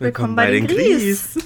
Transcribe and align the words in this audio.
Willkommen, 0.00 0.34
bei, 0.34 0.50
den 0.50 0.66
Gries. 0.66 1.38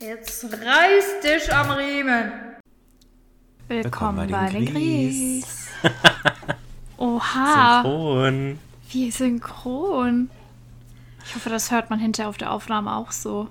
Jetzt 0.00 0.44
reiß 0.44 1.20
dich 1.22 1.54
am 1.54 1.70
Riemen. 1.70 2.32
Willkommen 3.68 4.30
bei 4.30 4.50
den 4.50 4.66
Gries. 4.66 5.68
Oha, 6.96 7.82
Synchron. 7.82 8.58
wie 8.90 9.10
synchron. 9.12 10.30
Ich 11.24 11.36
hoffe, 11.36 11.50
das 11.50 11.70
hört 11.70 11.88
man 11.88 12.00
hinterher 12.00 12.28
auf 12.28 12.36
der 12.36 12.50
Aufnahme 12.50 12.96
auch 12.96 13.12
so. 13.12 13.48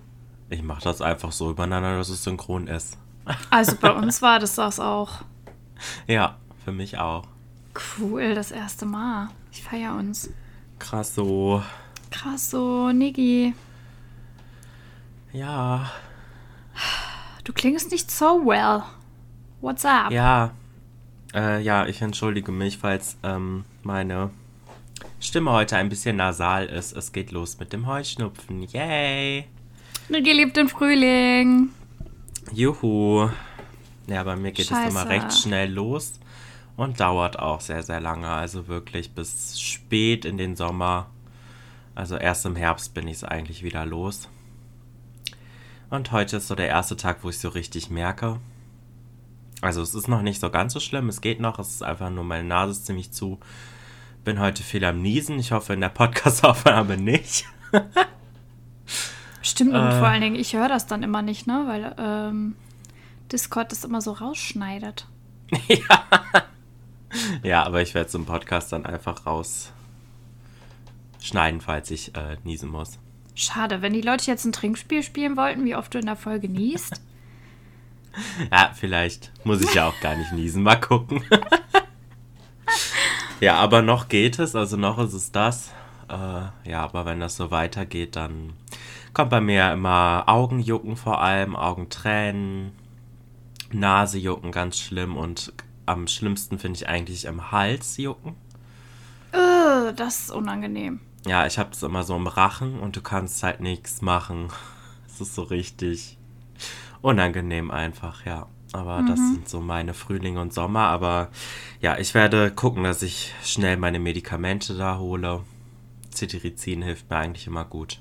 Ich 0.51 0.63
mach 0.63 0.81
das 0.81 1.01
einfach 1.01 1.31
so 1.31 1.49
übereinander, 1.49 1.97
dass 1.97 2.09
es 2.09 2.25
synchron 2.25 2.67
ist. 2.67 2.97
Also 3.49 3.77
bei 3.79 3.89
uns 3.89 4.21
war 4.21 4.37
das 4.37 4.55
das 4.55 4.81
auch. 4.81 5.21
Ja, 6.07 6.35
für 6.65 6.73
mich 6.73 6.97
auch. 6.97 7.23
Cool, 7.97 8.35
das 8.35 8.51
erste 8.51 8.85
Mal. 8.85 9.29
Ich 9.53 9.63
feier 9.63 9.95
uns. 9.95 10.29
Krass 10.77 11.15
so. 11.15 11.63
Krass 12.09 12.51
so, 12.51 12.91
Niggi. 12.91 13.55
Ja. 15.31 15.89
Du 17.45 17.53
klingst 17.53 17.89
nicht 17.89 18.11
so 18.11 18.45
well. 18.45 18.83
What's 19.61 19.85
up? 19.85 20.11
Ja. 20.11 20.51
Äh, 21.33 21.61
ja, 21.61 21.85
ich 21.85 22.01
entschuldige 22.01 22.51
mich, 22.51 22.77
falls 22.77 23.15
ähm, 23.23 23.63
meine 23.83 24.31
Stimme 25.21 25.51
heute 25.51 25.77
ein 25.77 25.87
bisschen 25.87 26.17
nasal 26.17 26.65
ist. 26.65 26.91
Es 26.91 27.13
geht 27.13 27.31
los 27.31 27.57
mit 27.57 27.71
dem 27.71 27.87
Heuschnupfen. 27.87 28.63
Yay! 28.63 29.47
Niggi 30.11 30.33
liebt 30.33 30.57
den 30.57 30.67
Frühling. 30.67 31.69
Juhu. 32.51 33.29
Ja, 34.07 34.23
bei 34.23 34.35
mir 34.35 34.51
geht 34.51 34.65
es 34.65 34.71
Scheiße. 34.71 34.89
immer 34.89 35.07
recht 35.07 35.31
schnell 35.31 35.71
los 35.71 36.19
und 36.75 36.99
dauert 36.99 37.39
auch 37.39 37.61
sehr, 37.61 37.81
sehr 37.81 38.01
lange. 38.01 38.27
Also 38.27 38.67
wirklich 38.67 39.13
bis 39.13 39.57
spät 39.61 40.25
in 40.25 40.37
den 40.37 40.57
Sommer. 40.57 41.09
Also 41.95 42.17
erst 42.17 42.45
im 42.45 42.57
Herbst 42.57 42.93
bin 42.93 43.07
ich 43.07 43.17
es 43.17 43.23
eigentlich 43.23 43.63
wieder 43.63 43.85
los. 43.85 44.27
Und 45.89 46.11
heute 46.11 46.37
ist 46.37 46.49
so 46.49 46.55
der 46.55 46.67
erste 46.67 46.97
Tag, 46.97 47.19
wo 47.21 47.29
ich 47.29 47.39
so 47.39 47.47
richtig 47.47 47.89
merke. 47.89 48.41
Also 49.61 49.81
es 49.81 49.95
ist 49.95 50.09
noch 50.09 50.23
nicht 50.23 50.41
so 50.41 50.49
ganz 50.49 50.73
so 50.73 50.81
schlimm, 50.81 51.07
es 51.07 51.21
geht 51.21 51.39
noch, 51.39 51.57
es 51.57 51.69
ist 51.69 51.83
einfach 51.83 52.09
nur 52.09 52.25
meine 52.25 52.47
Nase 52.47 52.71
ist 52.71 52.85
ziemlich 52.85 53.11
zu. 53.13 53.39
Bin 54.25 54.39
heute 54.39 54.61
viel 54.61 54.83
am 54.83 55.01
Niesen, 55.01 55.39
ich 55.39 55.53
hoffe 55.53 55.71
in 55.73 55.79
der 55.79 55.89
Podcast-Aufnahme 55.89 56.97
nicht. 56.97 57.45
Stimmt, 59.41 59.73
und 59.73 59.87
Äh. 59.87 59.99
vor 59.99 60.07
allen 60.07 60.21
Dingen, 60.21 60.35
ich 60.35 60.53
höre 60.55 60.69
das 60.69 60.87
dann 60.87 61.03
immer 61.03 61.21
nicht, 61.21 61.47
ne? 61.47 61.63
Weil 61.67 61.95
ähm, 61.97 62.55
Discord 63.31 63.71
das 63.71 63.83
immer 63.83 64.01
so 64.01 64.11
rausschneidet. 64.11 65.07
Ja, 67.43 67.63
aber 67.63 67.81
ich 67.81 67.93
werde 67.93 68.07
es 68.07 68.15
im 68.15 68.25
Podcast 68.25 68.71
dann 68.71 68.85
einfach 68.85 69.25
rausschneiden, 69.25 71.59
falls 71.59 71.91
ich 71.91 72.15
äh, 72.15 72.37
niesen 72.45 72.69
muss. 72.69 72.99
Schade, 73.35 73.81
wenn 73.81 73.91
die 73.91 73.99
Leute 74.01 74.27
jetzt 74.27 74.45
ein 74.45 74.53
Trinkspiel 74.53 75.03
spielen 75.03 75.35
wollten, 75.35 75.65
wie 75.65 75.75
oft 75.75 75.93
du 75.93 75.99
in 75.99 76.05
der 76.05 76.15
Folge 76.15 76.47
niest. 76.49 77.01
Ja, 78.51 78.71
vielleicht 78.75 79.31
muss 79.45 79.61
ich 79.61 79.73
ja 79.73 79.87
auch 79.87 79.97
gar 80.01 80.17
nicht 80.17 80.33
niesen. 80.33 80.63
Mal 80.63 80.75
gucken. 80.75 81.23
ja, 83.39 83.55
aber 83.55 83.81
noch 83.81 84.09
geht 84.09 84.37
es, 84.37 84.53
also 84.53 84.75
noch 84.75 84.99
ist 84.99 85.13
es 85.13 85.31
das. 85.31 85.69
Äh, 86.09 86.69
ja, 86.69 86.83
aber 86.83 87.05
wenn 87.05 87.21
das 87.21 87.37
so 87.37 87.51
weitergeht, 87.51 88.17
dann 88.17 88.51
kommt 89.13 89.29
bei 89.29 89.41
mir 89.41 89.71
immer 89.71 90.23
Augenjucken 90.27 90.95
vor 90.95 91.21
allem, 91.21 91.55
Augentränen, 91.55 92.71
Nasejucken 93.71 94.51
ganz 94.51 94.77
schlimm 94.77 95.15
und 95.15 95.53
am 95.85 96.07
schlimmsten 96.07 96.59
finde 96.59 96.77
ich 96.77 96.87
eigentlich 96.87 97.25
im 97.25 97.51
Hals 97.51 97.97
jucken. 97.97 98.35
Äh, 99.31 99.93
das 99.93 100.21
ist 100.21 100.31
unangenehm. 100.31 100.99
Ja, 101.25 101.45
ich 101.45 101.59
habe 101.59 101.71
es 101.71 101.83
immer 101.83 102.03
so 102.03 102.15
im 102.15 102.27
Rachen 102.27 102.79
und 102.79 102.95
du 102.95 103.01
kannst 103.01 103.43
halt 103.43 103.59
nichts 103.59 104.01
machen. 104.01 104.49
Es 105.13 105.19
ist 105.19 105.35
so 105.35 105.43
richtig 105.43 106.17
unangenehm 107.01 107.69
einfach, 107.69 108.25
ja. 108.25 108.47
Aber 108.71 109.03
das 109.05 109.19
sind 109.19 109.49
so 109.49 109.59
meine 109.59 109.93
Frühling 109.93 110.37
und 110.37 110.53
Sommer. 110.53 110.83
Aber 110.83 111.27
ja, 111.81 111.97
ich 111.97 112.13
werde 112.13 112.49
gucken, 112.49 112.85
dass 112.85 113.01
ich 113.01 113.33
schnell 113.43 113.75
meine 113.75 113.99
Medikamente 113.99 114.77
da 114.77 114.97
hole. 114.97 115.43
Cetirizin 116.11 116.81
hilft 116.81 117.09
mir 117.09 117.17
eigentlich 117.17 117.45
immer 117.45 117.65
gut. 117.65 117.99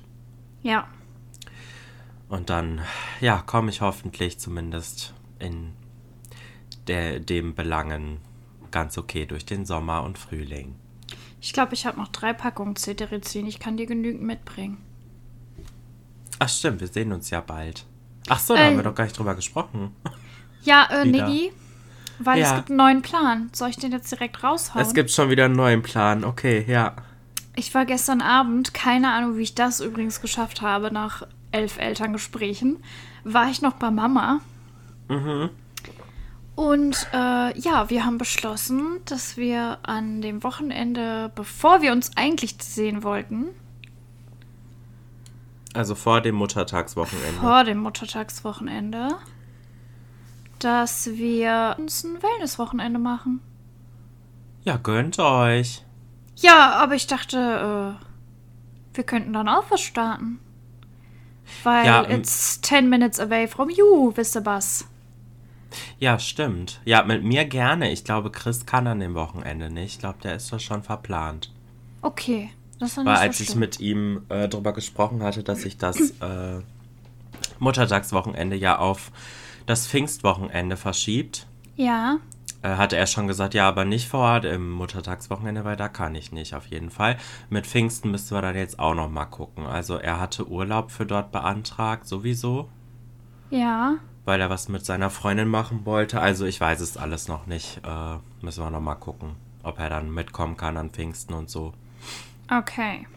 Ja, 0.63 0.87
Und 2.31 2.49
dann, 2.49 2.79
ja, 3.19 3.39
komme 3.45 3.69
ich 3.71 3.81
hoffentlich 3.81 4.39
zumindest 4.39 5.13
in 5.37 5.73
der, 6.87 7.19
dem 7.19 7.55
Belangen 7.55 8.19
ganz 8.71 8.97
okay 8.97 9.25
durch 9.25 9.45
den 9.45 9.65
Sommer 9.65 10.03
und 10.03 10.17
Frühling. 10.17 10.75
ich 11.41 11.51
glaube, 11.51 11.73
ich 11.73 11.85
habe 11.85 11.99
noch 11.99 12.07
drei 12.07 12.31
Packungen 12.31 12.75
Cetirizin. 12.77 13.47
Ich 13.47 13.59
kann 13.59 13.75
dir 13.75 13.85
genügend 13.85 14.23
mitbringen. 14.23 14.77
Ach 16.39 16.47
stimmt, 16.47 16.79
wir 16.79 16.87
sehen 16.87 17.11
uns 17.11 17.29
ja 17.31 17.41
bald. 17.41 17.85
Ach 18.29 18.39
so, 18.39 18.55
da 18.55 18.61
Äh, 18.61 18.65
haben 18.67 18.77
wir 18.77 18.83
doch 18.83 18.95
gar 18.95 19.03
nicht 19.03 19.17
drüber 19.17 19.35
gesprochen. 19.35 19.93
Ja, 20.63 20.87
äh. 20.91 21.05
Niggi, 21.05 21.51
weil 22.19 22.39
es 22.39 22.49
Ja. 22.49 22.55
gibt 22.57 22.69
einen 22.69 22.77
neuen 22.77 23.01
Plan. 23.01 23.49
Soll 23.51 23.69
ich 23.71 23.77
den 23.77 23.91
jetzt 23.91 24.11
direkt 24.11 24.43
raushauen? 24.43 24.79
Es 24.85 24.93
gibt 24.93 25.09
schon 25.09 25.31
wieder 25.31 25.45
einen 25.45 25.55
neuen 25.55 25.81
Plan. 25.81 26.23
Okay, 26.23 26.63
ja. 26.67 26.95
Ich 27.55 27.73
war 27.73 27.83
gestern 27.85 28.21
Abend, 28.21 28.71
keine 28.73 29.11
Ahnung, 29.11 29.37
wie 29.37 29.41
ich 29.41 29.55
das 29.55 29.81
übrigens 29.81 30.21
geschafft 30.21 30.61
habe, 30.61 30.93
nach 30.93 31.23
elf 31.51 31.77
Elterngesprächen, 31.77 32.77
war 33.23 33.49
ich 33.49 33.61
noch 33.61 33.73
bei 33.73 33.91
Mama. 33.91 34.39
Und 36.55 37.07
äh, 37.13 37.59
ja, 37.59 37.89
wir 37.89 38.05
haben 38.05 38.17
beschlossen, 38.17 38.99
dass 39.05 39.35
wir 39.37 39.79
an 39.83 40.21
dem 40.21 40.43
Wochenende, 40.43 41.31
bevor 41.35 41.81
wir 41.81 41.91
uns 41.91 42.11
eigentlich 42.15 42.55
sehen 42.61 43.03
wollten, 43.03 43.47
Also 45.73 45.95
vor 45.95 46.21
dem 46.21 46.35
Muttertagswochenende. 46.35 47.39
vor 47.39 47.63
dem 47.63 47.79
Muttertagswochenende, 47.79 49.09
dass 50.59 51.07
wir 51.13 51.75
uns 51.79 52.03
ein 52.03 52.21
Wellnesswochenende 52.21 52.99
machen. 52.99 53.39
Ja, 54.63 54.77
gönnt 54.77 55.17
euch. 55.19 55.83
Ja, 56.35 56.73
aber 56.73 56.95
ich 56.95 57.07
dachte, 57.07 57.97
äh, 57.99 58.95
wir 58.95 59.03
könnten 59.03 59.33
dann 59.33 59.47
auch 59.49 59.65
was 59.69 59.81
starten. 59.81 60.39
Weil 61.63 61.85
Ja, 61.85 62.09
it's 62.09 62.59
10 62.61 62.89
minutes 62.89 63.19
away 63.19 63.47
from 63.47 63.69
you, 63.69 64.11
wisst 64.15 64.35
ihr 64.35 64.45
was? 64.45 64.85
Ja, 65.99 66.19
stimmt. 66.19 66.81
Ja, 66.85 67.03
mit 67.03 67.23
mir 67.23 67.45
gerne. 67.45 67.91
Ich 67.91 68.03
glaube, 68.03 68.31
Chris 68.31 68.65
kann 68.65 68.87
an 68.87 68.99
dem 68.99 69.13
Wochenende 69.13 69.69
nicht. 69.69 69.93
Ich 69.93 69.99
glaube, 69.99 70.17
der 70.23 70.35
ist 70.35 70.51
doch 70.51 70.59
schon 70.59 70.83
verplant. 70.83 71.51
Okay, 72.01 72.51
das 72.79 72.89
ist 72.89 72.97
dann 72.97 73.05
Weil 73.05 73.17
als 73.17 73.37
so 73.37 73.43
ich 73.43 73.55
mit 73.55 73.79
ihm 73.79 74.23
äh, 74.29 74.49
darüber 74.49 74.73
gesprochen 74.73 75.23
hatte, 75.23 75.43
dass 75.43 75.63
ich 75.63 75.77
das 75.77 75.97
äh, 76.21 76.59
Muttertagswochenende 77.59 78.55
ja 78.55 78.79
auf 78.79 79.11
das 79.65 79.87
Pfingstwochenende 79.87 80.75
verschiebt, 80.75 81.47
Ja, 81.75 82.17
hatte 82.63 82.95
er 82.95 83.07
schon 83.07 83.27
gesagt, 83.27 83.53
ja, 83.53 83.67
aber 83.67 83.85
nicht 83.85 84.07
vor 84.07 84.19
Ort 84.19 84.45
im 84.45 84.71
Muttertagswochenende, 84.71 85.65
weil 85.65 85.75
da 85.75 85.89
kann 85.89 86.13
ich 86.13 86.31
nicht, 86.31 86.53
auf 86.53 86.67
jeden 86.67 86.91
Fall. 86.91 87.17
Mit 87.49 87.65
Pfingsten 87.65 88.11
müssten 88.11 88.35
wir 88.35 88.41
dann 88.41 88.55
jetzt 88.55 88.79
auch 88.79 88.93
noch 88.93 89.09
mal 89.09 89.25
gucken. 89.25 89.65
Also 89.65 89.95
er 89.95 90.19
hatte 90.19 90.47
Urlaub 90.47 90.91
für 90.91 91.05
dort 91.05 91.31
beantragt, 91.31 92.07
sowieso, 92.07 92.69
ja. 93.49 93.95
weil 94.25 94.39
er 94.41 94.49
was 94.49 94.69
mit 94.69 94.85
seiner 94.85 95.09
Freundin 95.09 95.47
machen 95.47 95.85
wollte. 95.85 96.21
Also 96.21 96.45
ich 96.45 96.61
weiß 96.61 96.81
es 96.81 96.97
alles 96.97 97.27
noch 97.27 97.47
nicht. 97.47 97.81
Äh, 97.83 98.17
müssen 98.45 98.63
wir 98.63 98.69
noch 98.69 98.79
mal 98.79 98.95
gucken, 98.95 99.35
ob 99.63 99.79
er 99.79 99.89
dann 99.89 100.13
mitkommen 100.13 100.55
kann 100.55 100.77
an 100.77 100.91
Pfingsten 100.91 101.33
und 101.33 101.49
so. 101.49 101.73
Okay. 102.49 103.07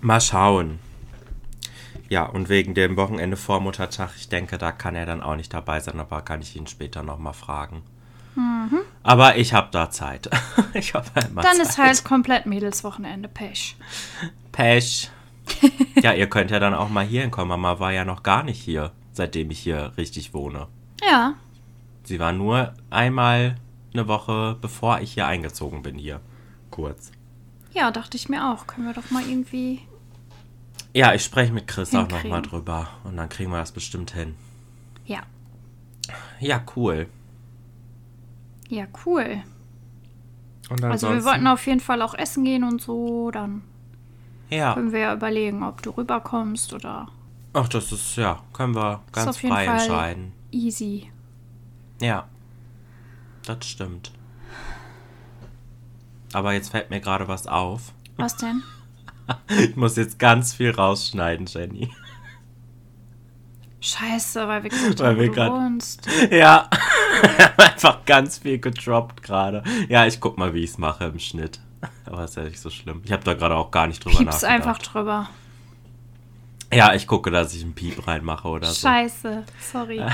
Mal 0.00 0.20
schauen. 0.20 0.78
Ja, 2.08 2.24
und 2.24 2.48
wegen 2.48 2.74
dem 2.74 2.96
Wochenende 2.96 3.36
vor 3.36 3.60
Muttertag, 3.60 4.12
ich 4.16 4.28
denke, 4.28 4.58
da 4.58 4.72
kann 4.72 4.96
er 4.96 5.06
dann 5.06 5.22
auch 5.22 5.36
nicht 5.36 5.52
dabei 5.52 5.80
sein, 5.80 6.00
aber 6.00 6.22
kann 6.22 6.40
ich 6.40 6.56
ihn 6.56 6.66
später 6.66 7.02
noch 7.02 7.18
mal 7.18 7.32
fragen. 7.32 7.82
Aber 9.02 9.36
ich 9.36 9.54
habe 9.54 9.68
da 9.70 9.90
Zeit. 9.90 10.28
ich 10.74 10.94
habe 10.94 11.08
immer 11.28 11.42
Dann 11.42 11.56
Zeit. 11.56 11.66
ist 11.66 11.78
halt 11.78 12.04
komplett 12.04 12.46
Mädelswochenende 12.46 13.28
Pech. 13.28 13.76
Pech. 14.52 15.10
ja, 16.02 16.12
ihr 16.12 16.28
könnt 16.28 16.50
ja 16.50 16.60
dann 16.60 16.74
auch 16.74 16.88
mal 16.90 17.04
hier 17.04 17.22
hinkommen. 17.22 17.48
Mama 17.48 17.80
war 17.80 17.92
ja 17.92 18.04
noch 18.04 18.22
gar 18.22 18.42
nicht 18.42 18.60
hier, 18.60 18.92
seitdem 19.12 19.50
ich 19.50 19.58
hier 19.60 19.92
richtig 19.96 20.34
wohne. 20.34 20.68
Ja, 21.02 21.34
Sie 22.04 22.18
war 22.18 22.32
nur 22.32 22.74
einmal 22.90 23.56
eine 23.92 24.08
Woche, 24.08 24.56
bevor 24.60 25.00
ich 25.00 25.12
hier 25.12 25.26
eingezogen 25.26 25.82
bin 25.82 25.96
hier. 25.96 26.20
Kurz. 26.70 27.12
ja, 27.72 27.90
dachte 27.90 28.16
ich 28.16 28.28
mir 28.28 28.52
auch. 28.52 28.66
Können 28.66 28.86
wir 28.86 28.94
doch 28.94 29.10
mal 29.10 29.22
irgendwie. 29.22 29.80
Ja, 30.92 31.14
ich 31.14 31.22
spreche 31.24 31.52
mit 31.52 31.68
Chris 31.68 31.90
auch 31.90 32.02
noch 32.02 32.08
Hinkriegen. 32.08 32.30
mal 32.30 32.42
drüber. 32.42 32.88
Und 33.04 33.16
dann 33.16 33.28
kriegen 33.28 33.50
wir 33.50 33.58
das 33.58 33.70
bestimmt 33.72 34.12
hin. 34.12 34.34
Ja. 35.06 35.20
Ja, 36.40 36.62
cool. 36.74 37.06
Ja, 38.70 38.86
cool. 39.04 39.42
Also 40.82 41.10
wir 41.10 41.24
wollten 41.24 41.46
auf 41.48 41.66
jeden 41.66 41.80
Fall 41.80 42.00
auch 42.02 42.14
essen 42.14 42.44
gehen 42.44 42.62
und 42.64 42.80
so. 42.80 43.30
Dann 43.32 43.62
Ja, 44.48 44.74
können 44.74 44.92
wir 44.92 45.00
ja 45.00 45.14
überlegen, 45.14 45.62
ob 45.64 45.82
du 45.82 45.90
rüberkommst 45.90 46.72
oder 46.72 47.08
Ach, 47.52 47.66
das 47.68 47.90
ist, 47.90 48.14
ja, 48.16 48.40
können 48.52 48.76
wir 48.76 49.02
ganz 49.10 49.38
frei 49.38 49.66
Fall 49.66 49.80
entscheiden. 49.80 50.32
easy. 50.52 51.10
Ja, 52.00 52.28
das 53.44 53.66
stimmt. 53.66 54.12
Aber 56.32 56.52
jetzt 56.52 56.70
fällt 56.70 56.90
mir 56.90 57.00
gerade 57.00 57.26
was 57.26 57.46
auf. 57.48 57.92
Was 58.16 58.36
denn? 58.36 58.62
Ich 59.48 59.76
muss 59.76 59.94
jetzt 59.96 60.18
ganz 60.18 60.54
viel 60.54 60.70
rausschneiden, 60.72 61.46
Jenny. 61.46 61.88
Scheiße, 63.80 64.46
weil 64.48 64.62
wir 64.64 64.70
gesagt 64.70 64.98
Weil 65.00 65.08
haben, 65.10 65.16
wo 65.16 65.20
wir 65.20 65.28
du 65.28 65.34
grad- 65.34 65.52
wohnst. 65.52 66.08
Ja, 66.30 66.68
einfach 67.56 68.04
ganz 68.04 68.38
viel 68.38 68.58
gedroppt 68.58 69.22
gerade. 69.22 69.62
Ja, 69.88 70.06
ich 70.06 70.20
guck 70.20 70.38
mal, 70.38 70.54
wie 70.54 70.64
ich 70.64 70.70
es 70.70 70.78
mache 70.78 71.04
im 71.04 71.18
Schnitt. 71.18 71.60
Aber 72.06 72.24
ist 72.24 72.36
ja 72.36 72.44
nicht 72.44 72.60
so 72.60 72.70
schlimm. 72.70 73.02
Ich 73.04 73.12
habe 73.12 73.24
da 73.24 73.34
gerade 73.34 73.56
auch 73.56 73.70
gar 73.70 73.86
nicht 73.86 74.04
drüber 74.04 74.18
Pieps 74.18 74.42
nachgedacht. 74.42 74.52
einfach 74.52 74.78
drüber. 74.78 75.28
Ja, 76.72 76.94
ich 76.94 77.06
gucke, 77.06 77.30
dass 77.30 77.52
ich 77.54 77.62
einen 77.62 77.74
Piep 77.74 78.06
reinmache 78.06 78.46
oder 78.46 78.68
so. 78.68 78.88
Scheiße, 78.88 79.44
sorry. 79.60 80.02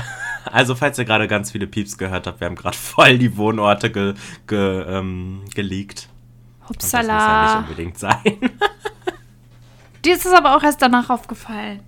Also, 0.49 0.75
falls 0.75 0.97
ihr 0.97 1.03
gerade 1.03 1.27
ganz 1.27 1.51
viele 1.51 1.67
Pieps 1.67 1.97
gehört 1.97 2.25
habt, 2.25 2.39
wir 2.39 2.47
haben 2.47 2.55
gerade 2.55 2.77
voll 2.77 3.17
die 3.17 3.35
Wohnorte 3.35 3.91
ge, 3.91 4.13
ge, 4.47 4.81
ähm, 4.87 5.41
geleakt. 5.53 6.07
Und 6.69 6.81
das 6.81 6.93
muss 6.93 7.05
ja 7.05 7.57
nicht 7.59 7.69
unbedingt 7.69 7.99
sein. 7.99 8.23
Dir 10.05 10.13
ist 10.15 10.25
es 10.25 10.31
aber 10.31 10.55
auch 10.55 10.63
erst 10.63 10.81
danach 10.81 11.09
aufgefallen. 11.09 11.81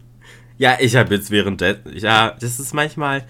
Ja, 0.58 0.76
ich 0.78 0.98
habe 0.98 1.16
jetzt 1.16 1.32
währenddessen. 1.32 1.96
Ja, 1.96 2.32
das 2.32 2.60
ist 2.60 2.74
manchmal. 2.74 3.24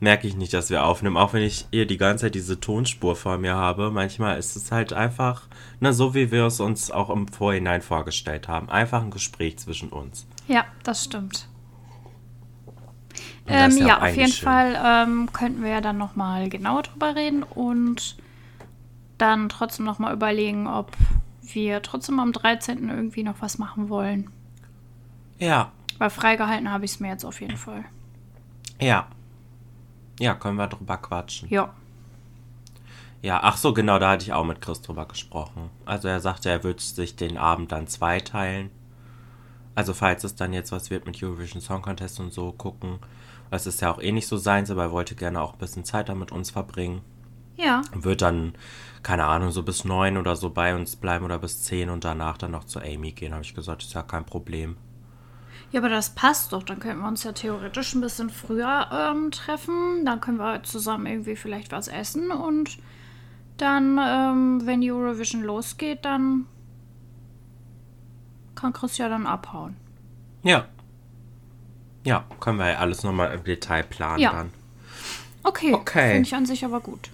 Merke 0.00 0.26
ich 0.26 0.34
nicht, 0.34 0.54
dass 0.54 0.70
wir 0.70 0.84
aufnehmen, 0.84 1.18
auch 1.18 1.34
wenn 1.34 1.42
ich 1.42 1.66
hier 1.70 1.86
die 1.86 1.98
ganze 1.98 2.24
Zeit 2.24 2.34
diese 2.34 2.58
Tonspur 2.58 3.16
vor 3.16 3.36
mir 3.36 3.54
habe. 3.54 3.90
Manchmal 3.90 4.38
ist 4.38 4.56
es 4.56 4.72
halt 4.72 4.94
einfach, 4.94 5.42
na, 5.78 5.92
so 5.92 6.14
wie 6.14 6.30
wir 6.32 6.46
es 6.46 6.58
uns 6.58 6.90
auch 6.90 7.10
im 7.10 7.28
Vorhinein 7.28 7.82
vorgestellt 7.82 8.48
haben. 8.48 8.70
Einfach 8.70 9.02
ein 9.02 9.10
Gespräch 9.10 9.58
zwischen 9.58 9.90
uns. 9.90 10.26
Ja, 10.48 10.64
das 10.84 11.04
stimmt. 11.04 11.48
Das 13.46 13.76
Ähm, 13.76 13.86
ja, 13.86 14.00
auf 14.00 14.16
jeden 14.16 14.32
schön. 14.32 14.44
Fall 14.44 14.80
ähm, 14.82 15.28
könnten 15.32 15.62
wir 15.62 15.70
ja 15.70 15.80
dann 15.82 15.98
nochmal 15.98 16.48
genauer 16.48 16.82
drüber 16.82 17.14
reden 17.14 17.42
und 17.42 18.16
dann 19.18 19.50
trotzdem 19.50 19.84
nochmal 19.84 20.14
überlegen, 20.14 20.66
ob 20.66 20.92
wir 21.42 21.82
trotzdem 21.82 22.20
am 22.20 22.32
13. 22.32 22.88
irgendwie 22.88 23.22
noch 23.22 23.36
was 23.40 23.58
machen 23.58 23.88
wollen. 23.90 24.30
Ja, 25.38 25.72
Weil 25.98 26.10
freigehalten 26.10 26.70
habe 26.70 26.84
ich 26.86 26.92
es 26.92 27.00
mir 27.00 27.08
jetzt 27.08 27.24
auf 27.24 27.40
jeden 27.40 27.56
Fall. 27.58 27.84
ja. 28.80 29.06
Ja, 30.20 30.34
können 30.34 30.56
wir 30.56 30.66
drüber 30.66 30.98
quatschen. 30.98 31.48
Ja. 31.48 31.72
Ja, 33.22 33.40
ach 33.42 33.56
so, 33.56 33.74
genau, 33.74 33.98
da 33.98 34.10
hatte 34.10 34.24
ich 34.24 34.32
auch 34.32 34.44
mit 34.44 34.60
Chris 34.60 34.80
drüber 34.80 35.06
gesprochen. 35.06 35.70
Also 35.84 36.08
er 36.08 36.20
sagte, 36.20 36.48
er 36.48 36.64
würde 36.64 36.80
sich 36.80 37.16
den 37.16 37.36
Abend 37.36 37.72
dann 37.72 37.86
zweiteilen. 37.86 38.70
Also 39.74 39.94
falls 39.94 40.24
es 40.24 40.34
dann 40.34 40.52
jetzt 40.52 40.72
was 40.72 40.90
wird 40.90 41.06
mit 41.06 41.22
Eurovision 41.22 41.60
Song 41.60 41.82
Contest 41.82 42.20
und 42.20 42.32
so 42.32 42.52
gucken. 42.52 42.98
Das 43.50 43.66
ist 43.66 43.80
ja 43.80 43.90
auch 43.90 44.00
eh 44.00 44.12
nicht 44.12 44.26
so 44.26 44.36
seins, 44.36 44.70
aber 44.70 44.84
er 44.84 44.92
wollte 44.92 45.14
gerne 45.14 45.40
auch 45.40 45.54
ein 45.54 45.58
bisschen 45.58 45.84
Zeit 45.84 46.08
da 46.08 46.14
mit 46.14 46.32
uns 46.32 46.50
verbringen. 46.50 47.02
Ja. 47.56 47.82
Wird 47.92 48.22
dann, 48.22 48.54
keine 49.02 49.24
Ahnung, 49.24 49.50
so 49.50 49.62
bis 49.62 49.84
neun 49.84 50.16
oder 50.16 50.36
so 50.36 50.50
bei 50.50 50.74
uns 50.74 50.96
bleiben 50.96 51.24
oder 51.24 51.38
bis 51.38 51.62
zehn 51.62 51.90
und 51.90 52.04
danach 52.04 52.38
dann 52.38 52.52
noch 52.52 52.64
zu 52.64 52.80
Amy 52.80 53.12
gehen. 53.12 53.32
Habe 53.32 53.44
ich 53.44 53.54
gesagt, 53.54 53.82
ist 53.82 53.94
ja 53.94 54.02
kein 54.02 54.24
Problem. 54.24 54.76
Ja, 55.72 55.80
aber 55.80 55.88
das 55.88 56.10
passt 56.10 56.52
doch. 56.52 56.62
Dann 56.62 56.80
könnten 56.80 57.00
wir 57.00 57.08
uns 57.08 57.22
ja 57.22 57.32
theoretisch 57.32 57.94
ein 57.94 58.00
bisschen 58.00 58.30
früher 58.30 58.88
ähm, 58.92 59.30
treffen. 59.30 60.04
Dann 60.04 60.20
können 60.20 60.38
wir 60.38 60.62
zusammen 60.64 61.06
irgendwie 61.06 61.36
vielleicht 61.36 61.70
was 61.72 61.88
essen 61.88 62.30
und 62.30 62.78
dann, 63.56 63.98
ähm, 64.02 64.62
wenn 64.64 64.80
die 64.80 64.90
Eurovision 64.90 65.42
losgeht, 65.42 66.04
dann 66.04 66.46
kann 68.54 68.72
Chris 68.72 68.98
ja 68.98 69.08
dann 69.08 69.26
abhauen. 69.26 69.76
Ja. 70.42 70.66
Ja, 72.04 72.24
können 72.40 72.58
wir 72.58 72.70
ja 72.70 72.78
alles 72.78 73.02
nochmal 73.02 73.34
im 73.34 73.44
Detail 73.44 73.82
planen 73.82 74.20
Ja. 74.20 74.32
dann. 74.32 74.50
Okay. 75.42 75.72
Okay. 75.74 76.12
Finde 76.12 76.26
ich 76.26 76.34
an 76.34 76.46
sich 76.46 76.64
aber 76.64 76.80
gut. 76.80 77.10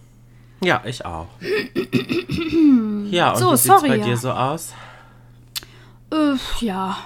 Ja, 0.63 0.83
ich 0.85 1.05
auch. 1.05 1.27
ja, 3.11 3.33
und 3.33 3.39
So, 3.39 3.53
wie 3.53 3.57
sorry, 3.57 3.89
bei 3.89 3.99
dir 3.99 4.17
so 4.17 4.31
aus? 4.31 4.73
Äh, 6.13 6.37
ja. 6.61 6.97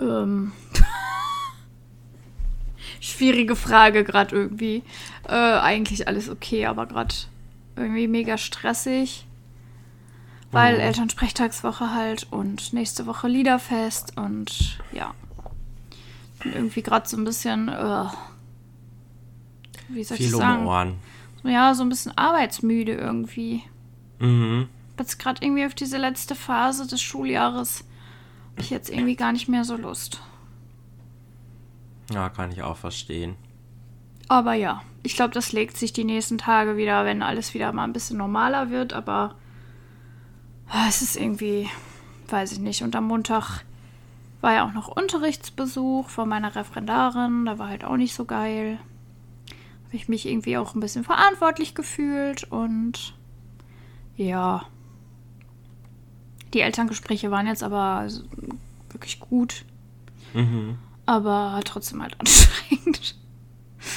Ähm. 0.00 0.52
Schwierige 3.00 3.56
Frage 3.56 4.04
gerade 4.04 4.34
irgendwie. 4.36 4.82
Äh, 5.28 5.32
eigentlich 5.34 6.08
alles 6.08 6.28
okay, 6.28 6.66
aber 6.66 6.86
gerade 6.86 7.14
irgendwie 7.76 8.08
mega 8.08 8.36
stressig. 8.38 9.26
Weil 10.52 10.74
Mhm. 10.74 10.80
Elternsprechtagswoche 10.80 11.94
halt 11.94 12.26
und 12.30 12.72
nächste 12.72 13.06
Woche 13.06 13.28
Liederfest 13.28 14.16
und 14.16 14.78
ja. 14.92 15.14
Bin 16.42 16.52
irgendwie 16.52 16.82
gerade 16.82 17.08
so 17.08 17.16
ein 17.16 17.24
bisschen, 17.24 17.68
äh, 17.68 18.04
wie 19.88 20.02
soll 20.02 20.16
ich 20.18 20.26
Viel 20.26 20.34
um 20.34 20.40
sagen? 20.40 20.66
Ohren. 20.66 20.94
Ja, 21.44 21.74
so 21.74 21.82
ein 21.82 21.88
bisschen 21.88 22.16
arbeitsmüde 22.18 22.92
irgendwie 22.92 23.62
Mhm. 24.18 24.68
jetzt 24.98 25.18
gerade 25.18 25.42
irgendwie 25.42 25.64
auf 25.64 25.74
diese 25.74 25.96
letzte 25.96 26.34
Phase 26.34 26.86
des 26.86 27.00
Schuljahres 27.00 27.84
habe 28.60 28.64
ich 28.66 28.70
jetzt 28.70 28.90
irgendwie 28.90 29.16
gar 29.16 29.32
nicht 29.32 29.48
mehr 29.48 29.64
so 29.64 29.74
Lust. 29.74 30.20
Ja, 32.12 32.28
kann 32.28 32.52
ich 32.52 32.62
auch 32.62 32.76
verstehen. 32.76 33.36
Aber 34.28 34.52
ja, 34.52 34.82
ich 35.02 35.16
glaube, 35.16 35.32
das 35.32 35.52
legt 35.52 35.78
sich 35.78 35.94
die 35.94 36.04
nächsten 36.04 36.36
Tage 36.36 36.76
wieder, 36.76 37.06
wenn 37.06 37.22
alles 37.22 37.54
wieder 37.54 37.72
mal 37.72 37.84
ein 37.84 37.94
bisschen 37.94 38.18
normaler 38.18 38.68
wird. 38.68 38.92
Aber 38.92 39.34
ah, 40.68 40.86
es 40.88 41.00
ist 41.00 41.16
irgendwie, 41.16 41.70
weiß 42.28 42.52
ich 42.52 42.58
nicht. 42.58 42.82
Und 42.82 42.94
am 42.96 43.06
Montag 43.06 43.64
war 44.42 44.52
ja 44.52 44.66
auch 44.66 44.74
noch 44.74 44.88
Unterrichtsbesuch 44.88 46.10
von 46.10 46.28
meiner 46.28 46.54
Referendarin. 46.54 47.46
Da 47.46 47.58
war 47.58 47.68
halt 47.68 47.84
auch 47.84 47.96
nicht 47.96 48.14
so 48.14 48.26
geil. 48.26 48.78
Habe 49.86 49.96
ich 49.96 50.06
mich 50.08 50.28
irgendwie 50.28 50.58
auch 50.58 50.74
ein 50.74 50.80
bisschen 50.80 51.04
verantwortlich 51.04 51.74
gefühlt 51.74 52.44
und 52.44 53.14
ja. 54.16 54.66
Die 56.54 56.60
Elterngespräche 56.60 57.30
waren 57.30 57.46
jetzt 57.46 57.62
aber 57.62 58.06
wirklich 58.90 59.20
gut, 59.20 59.64
Mhm. 60.34 60.78
aber 61.06 61.60
trotzdem 61.64 62.02
halt 62.02 62.14
anstrengend. 62.20 63.16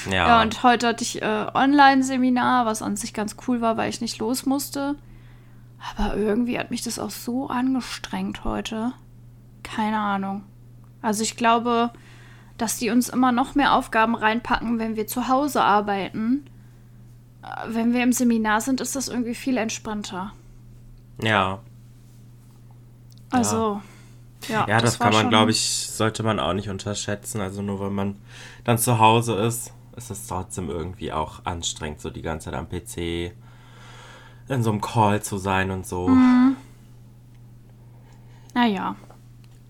Ja. 0.05 0.13
Ja, 0.27 0.41
und 0.41 0.63
heute 0.63 0.87
hatte 0.87 1.03
ich 1.03 1.21
äh, 1.21 1.47
Online-Seminar, 1.53 2.65
was 2.65 2.81
an 2.81 2.95
sich 2.95 3.13
ganz 3.13 3.35
cool 3.47 3.59
war, 3.61 3.75
weil 3.77 3.89
ich 3.89 4.01
nicht 4.01 4.17
los 4.19 4.45
musste. 4.45 4.95
Aber 5.97 6.15
irgendwie 6.15 6.57
hat 6.57 6.71
mich 6.71 6.81
das 6.81 6.99
auch 6.99 7.09
so 7.09 7.47
angestrengt 7.49 8.45
heute. 8.45 8.93
Keine 9.63 9.97
Ahnung. 9.99 10.43
Also 11.01 11.23
ich 11.23 11.35
glaube, 11.35 11.91
dass 12.57 12.77
die 12.77 12.89
uns 12.91 13.09
immer 13.09 13.31
noch 13.33 13.55
mehr 13.55 13.73
Aufgaben 13.73 14.15
reinpacken, 14.15 14.79
wenn 14.79 14.95
wir 14.95 15.07
zu 15.07 15.27
Hause 15.27 15.61
arbeiten. 15.61 16.45
Äh, 17.41 17.47
Wenn 17.67 17.93
wir 17.93 18.03
im 18.03 18.13
Seminar 18.13 18.61
sind, 18.61 18.79
ist 18.79 18.95
das 18.95 19.09
irgendwie 19.09 19.35
viel 19.35 19.57
entspannter. 19.57 20.31
ja. 21.21 21.59
Also, 23.33 23.81
ja. 24.47 24.65
Ja, 24.67 24.81
das, 24.81 24.99
war 24.99 25.09
kann 25.09 25.21
man, 25.21 25.29
glaube 25.29 25.51
ich, 25.51 25.87
sollte 25.89 26.23
man 26.23 26.39
auch 26.39 26.53
nicht 26.53 26.69
unterschätzen. 26.69 27.41
Also 27.41 27.61
nur 27.61 27.79
wenn 27.79 27.93
man 27.93 28.15
dann 28.63 28.77
zu 28.77 28.99
Hause 28.99 29.35
ist, 29.35 29.71
ist 29.95 30.11
es 30.11 30.27
trotzdem 30.27 30.69
irgendwie 30.69 31.11
auch 31.11 31.45
anstrengend, 31.45 32.01
so 32.01 32.09
die 32.09 32.21
ganze 32.21 32.51
Zeit 32.51 32.55
am 32.55 32.67
PC 32.67 33.33
in 34.49 34.63
so 34.63 34.71
einem 34.71 34.81
Call 34.81 35.21
zu 35.21 35.37
sein 35.37 35.71
und 35.71 35.85
so. 35.85 36.07
Mhm. 36.07 36.55
Naja. 38.53 38.95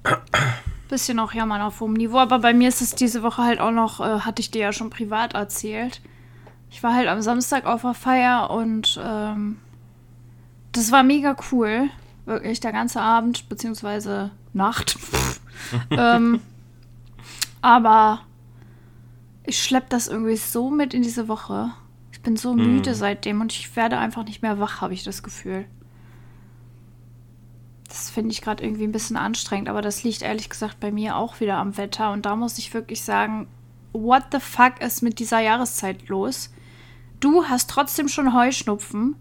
Bisschen 0.89 1.19
auch 1.19 1.33
jammern 1.33 1.61
auf 1.61 1.79
hohem 1.79 1.93
Niveau, 1.93 2.17
aber 2.17 2.39
bei 2.39 2.53
mir 2.53 2.67
ist 2.67 2.81
es 2.81 2.95
diese 2.95 3.23
Woche 3.23 3.43
halt 3.43 3.59
auch 3.59 3.71
noch, 3.71 3.99
äh, 3.99 4.19
hatte 4.19 4.41
ich 4.41 4.51
dir 4.51 4.61
ja 4.61 4.73
schon 4.73 4.89
privat 4.89 5.33
erzählt. 5.33 6.01
Ich 6.69 6.83
war 6.83 6.93
halt 6.93 7.07
am 7.07 7.21
Samstag 7.21 7.65
auf 7.65 7.81
der 7.81 7.93
Feier 7.93 8.49
und 8.49 8.99
ähm, 9.03 9.59
das 10.71 10.91
war 10.91 11.03
mega 11.03 11.35
cool. 11.51 11.89
Wirklich 12.25 12.59
der 12.59 12.71
ganze 12.71 13.01
Abend, 13.01 13.49
beziehungsweise 13.49 14.31
Nacht. 14.53 14.97
ähm, 15.89 16.41
aber 17.61 18.21
ich 19.45 19.61
schlepp 19.61 19.89
das 19.89 20.07
irgendwie 20.07 20.37
so 20.37 20.69
mit 20.69 20.93
in 20.93 21.01
diese 21.01 21.27
Woche. 21.27 21.73
Ich 22.11 22.21
bin 22.21 22.37
so 22.37 22.53
müde 22.53 22.95
seitdem 22.95 23.41
und 23.41 23.51
ich 23.51 23.75
werde 23.75 23.97
einfach 23.97 24.23
nicht 24.23 24.41
mehr 24.41 24.59
wach, 24.59 24.79
habe 24.79 24.93
ich 24.93 25.03
das 25.03 25.23
Gefühl. 25.23 25.65
Das 27.87 28.09
finde 28.09 28.31
ich 28.31 28.41
gerade 28.41 28.63
irgendwie 28.63 28.85
ein 28.85 28.91
bisschen 28.91 29.17
anstrengend, 29.17 29.69
aber 29.69 29.81
das 29.81 30.03
liegt 30.03 30.21
ehrlich 30.21 30.49
gesagt 30.49 30.79
bei 30.79 30.91
mir 30.91 31.17
auch 31.17 31.39
wieder 31.41 31.57
am 31.57 31.77
Wetter. 31.77 32.11
Und 32.11 32.25
da 32.25 32.35
muss 32.35 32.57
ich 32.57 32.73
wirklich 32.73 33.01
sagen, 33.01 33.47
what 33.91 34.23
the 34.31 34.39
fuck 34.39 34.81
ist 34.81 35.03
mit 35.03 35.19
dieser 35.19 35.39
Jahreszeit 35.39 36.07
los? 36.07 36.51
Du 37.19 37.45
hast 37.45 37.69
trotzdem 37.69 38.07
schon 38.07 38.33
Heuschnupfen 38.33 39.15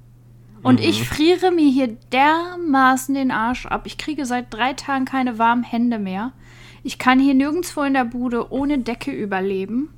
und 0.63 0.81
ich 0.81 1.09
friere 1.09 1.51
mir 1.51 1.71
hier 1.71 1.97
dermaßen 2.13 3.15
den 3.15 3.31
Arsch 3.31 3.67
ab. 3.67 3.83
Ich 3.87 3.99
kriege 3.99 4.27
seit 4.27 4.53
drei 4.53 4.73
Tagen 4.75 5.05
keine 5.05 5.39
warmen 5.39 5.65
Hände 5.65 5.99
mehr. 5.99 6.33
Ich 6.83 6.99
kann 6.99 7.21
hier 7.21 7.35
nirgendwo 7.35 7.83
in 7.83 7.95
der 7.95 8.05
Bude 8.05 8.53
ohne 8.53 8.79
Decke 8.79 9.13
überleben. 9.13 9.91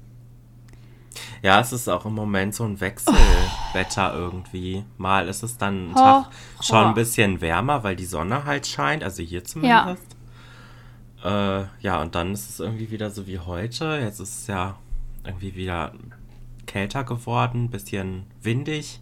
Ja, 1.42 1.60
es 1.60 1.72
ist 1.72 1.88
auch 1.88 2.06
im 2.06 2.14
Moment 2.14 2.54
so 2.54 2.64
ein 2.64 2.80
Wechselwetter 2.80 4.14
irgendwie. 4.14 4.84
Mal 4.96 5.28
ist 5.28 5.42
es 5.42 5.58
dann 5.58 5.86
einen 5.86 5.94
Tag 5.94 6.30
schon 6.60 6.86
ein 6.86 6.94
bisschen 6.94 7.40
wärmer, 7.40 7.84
weil 7.84 7.96
die 7.96 8.06
Sonne 8.06 8.44
halt 8.44 8.66
scheint, 8.66 9.04
also 9.04 9.22
hier 9.22 9.44
zumindest. 9.44 10.16
Äh, 11.22 11.64
ja, 11.80 12.00
und 12.00 12.14
dann 12.14 12.32
ist 12.32 12.50
es 12.50 12.60
irgendwie 12.60 12.90
wieder 12.90 13.10
so 13.10 13.26
wie 13.26 13.38
heute. 13.38 13.98
Jetzt 14.02 14.20
ist 14.20 14.40
es 14.40 14.46
ja 14.46 14.76
irgendwie 15.24 15.54
wieder 15.54 15.92
kälter 16.66 17.04
geworden, 17.04 17.70
bisschen 17.70 18.24
windig. 18.42 19.00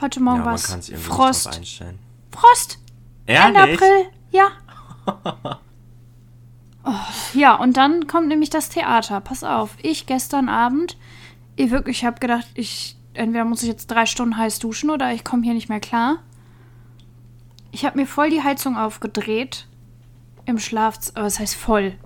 Heute 0.00 0.20
Morgen 0.20 0.38
ja, 0.38 0.44
war 0.44 0.54
es 0.54 0.92
Frost. 1.02 1.48
einstellen. 1.48 1.98
Frost! 2.30 2.78
Ende? 3.26 3.60
April, 3.60 4.06
ja. 4.30 4.48
oh, 6.84 6.92
ja, 7.34 7.54
und 7.56 7.76
dann 7.76 8.06
kommt 8.06 8.28
nämlich 8.28 8.50
das 8.50 8.68
Theater. 8.68 9.20
Pass 9.20 9.42
auf, 9.42 9.76
ich 9.82 10.06
gestern 10.06 10.48
Abend, 10.48 10.96
ich 11.56 11.70
wirklich, 11.70 11.98
ich 11.98 12.04
habe 12.04 12.20
gedacht, 12.20 12.46
ich 12.54 12.96
entweder 13.14 13.44
muss 13.44 13.62
ich 13.62 13.68
jetzt 13.68 13.88
drei 13.88 14.06
Stunden 14.06 14.36
heiß 14.36 14.60
duschen 14.60 14.90
oder 14.90 15.12
ich 15.12 15.24
komme 15.24 15.42
hier 15.42 15.54
nicht 15.54 15.68
mehr 15.68 15.80
klar. 15.80 16.18
Ich 17.72 17.84
habe 17.84 17.98
mir 17.98 18.06
voll 18.06 18.30
die 18.30 18.42
Heizung 18.42 18.76
aufgedreht 18.76 19.66
im 20.46 20.58
Schlafzimmer. 20.58 21.24
Was 21.24 21.38
heißt 21.38 21.56
voll? 21.56 21.96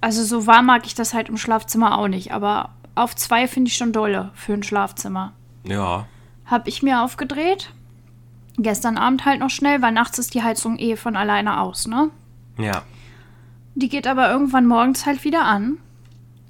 Also 0.00 0.22
so 0.22 0.46
warm 0.46 0.66
mag 0.66 0.86
ich 0.86 0.94
das 0.94 1.14
halt 1.14 1.28
im 1.28 1.36
Schlafzimmer 1.36 1.98
auch 1.98 2.08
nicht, 2.08 2.32
aber 2.32 2.74
auf 2.94 3.16
zwei 3.16 3.48
finde 3.48 3.68
ich 3.68 3.76
schon 3.76 3.92
dolle 3.92 4.30
für 4.34 4.54
ein 4.54 4.62
Schlafzimmer. 4.62 5.32
Ja. 5.64 6.06
Habe 6.46 6.68
ich 6.68 6.82
mir 6.82 7.02
aufgedreht. 7.02 7.70
Gestern 8.56 8.98
Abend 8.98 9.24
halt 9.24 9.40
noch 9.40 9.50
schnell, 9.50 9.82
weil 9.82 9.92
nachts 9.92 10.18
ist 10.18 10.34
die 10.34 10.42
Heizung 10.42 10.78
eh 10.78 10.96
von 10.96 11.16
alleine 11.16 11.60
aus, 11.60 11.86
ne? 11.86 12.10
Ja. 12.58 12.82
Die 13.74 13.88
geht 13.88 14.06
aber 14.06 14.30
irgendwann 14.30 14.66
morgens 14.66 15.06
halt 15.06 15.24
wieder 15.24 15.44
an. 15.44 15.78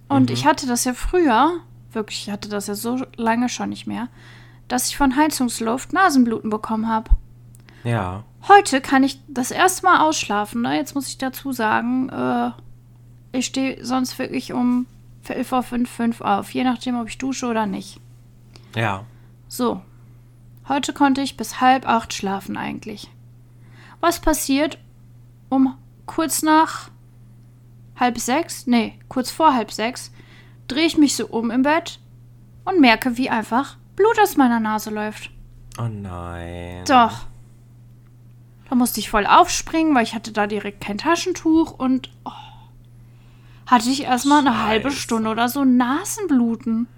Und 0.08 0.28
Mhm. 0.28 0.34
ich 0.34 0.44
hatte 0.46 0.66
das 0.66 0.84
ja 0.84 0.92
früher, 0.92 1.52
wirklich, 1.92 2.26
ich 2.26 2.30
hatte 2.32 2.48
das 2.50 2.66
ja 2.66 2.74
so 2.74 3.06
lange 3.16 3.48
schon 3.48 3.70
nicht 3.70 3.86
mehr, 3.86 4.08
dass 4.68 4.88
ich 4.88 4.96
von 4.98 5.16
Heizungsluft 5.16 5.92
Nasenbluten 5.94 6.50
bekommen 6.50 6.88
habe. 6.88 7.10
Ja. 7.84 8.24
Heute 8.48 8.82
kann 8.82 9.02
ich 9.04 9.18
das 9.28 9.50
erste 9.50 9.86
Mal 9.86 10.00
ausschlafen, 10.00 10.60
ne? 10.62 10.76
Jetzt 10.76 10.94
muss 10.94 11.08
ich 11.08 11.16
dazu 11.16 11.52
sagen, 11.52 12.10
äh, 12.10 12.50
ich 13.32 13.46
stehe 13.46 13.82
sonst 13.84 14.18
wirklich 14.18 14.52
um 14.52 14.84
Viertel 15.22 15.44
vor 15.44 15.62
fünf, 15.62 15.88
fünf 15.88 16.20
auf, 16.20 16.50
je 16.50 16.64
nachdem, 16.64 17.00
ob 17.00 17.08
ich 17.08 17.16
dusche 17.16 17.46
oder 17.46 17.64
nicht. 17.64 17.98
Ja. 18.76 19.04
So. 19.48 19.82
Heute 20.68 20.92
konnte 20.92 21.20
ich 21.20 21.36
bis 21.36 21.60
halb 21.60 21.86
acht 21.86 22.14
schlafen 22.14 22.56
eigentlich. 22.56 23.10
Was 24.00 24.20
passiert 24.20 24.78
um 25.50 25.76
kurz 26.06 26.42
nach 26.42 26.90
halb 27.98 28.18
sechs? 28.18 28.66
Nee, 28.66 28.98
kurz 29.08 29.30
vor 29.30 29.54
halb 29.54 29.70
sechs 29.70 30.10
drehe 30.68 30.86
ich 30.86 30.96
mich 30.96 31.16
so 31.16 31.26
um 31.26 31.50
im 31.50 31.62
Bett 31.62 32.00
und 32.64 32.80
merke, 32.80 33.16
wie 33.16 33.30
einfach 33.30 33.76
Blut 33.96 34.18
aus 34.20 34.36
meiner 34.36 34.60
Nase 34.60 34.90
läuft. 34.90 35.30
Oh 35.78 35.88
nein. 35.88 36.84
Doch. 36.86 37.26
Da 38.68 38.74
musste 38.74 39.00
ich 39.00 39.10
voll 39.10 39.26
aufspringen, 39.26 39.94
weil 39.94 40.04
ich 40.04 40.14
hatte 40.14 40.32
da 40.32 40.46
direkt 40.46 40.80
kein 40.80 40.98
Taschentuch 40.98 41.72
und 41.72 42.10
oh, 42.24 42.30
hatte 43.66 43.90
ich 43.90 44.04
erstmal 44.04 44.40
eine 44.40 44.64
halbe. 44.64 44.90
Stunde 44.90 45.30
oder 45.30 45.48
so 45.48 45.64
Nasenbluten. 45.64 46.88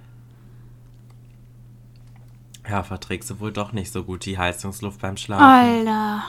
Ja, 2.69 2.83
verträgst 2.83 3.31
du 3.31 3.41
wohl 3.41 3.53
doch 3.53 3.73
nicht 3.73 3.93
so 3.93 4.03
gut 4.03 4.25
die 4.25 4.39
Heizungsluft 4.39 5.01
beim 5.01 5.17
Schlafen. 5.17 5.45
Alter. 5.45 6.25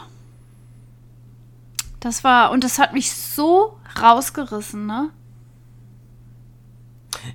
Das 2.00 2.24
war, 2.24 2.52
und 2.52 2.64
das 2.64 2.78
hat 2.78 2.94
mich 2.94 3.12
so 3.12 3.78
rausgerissen, 4.00 4.86
ne? 4.86 5.10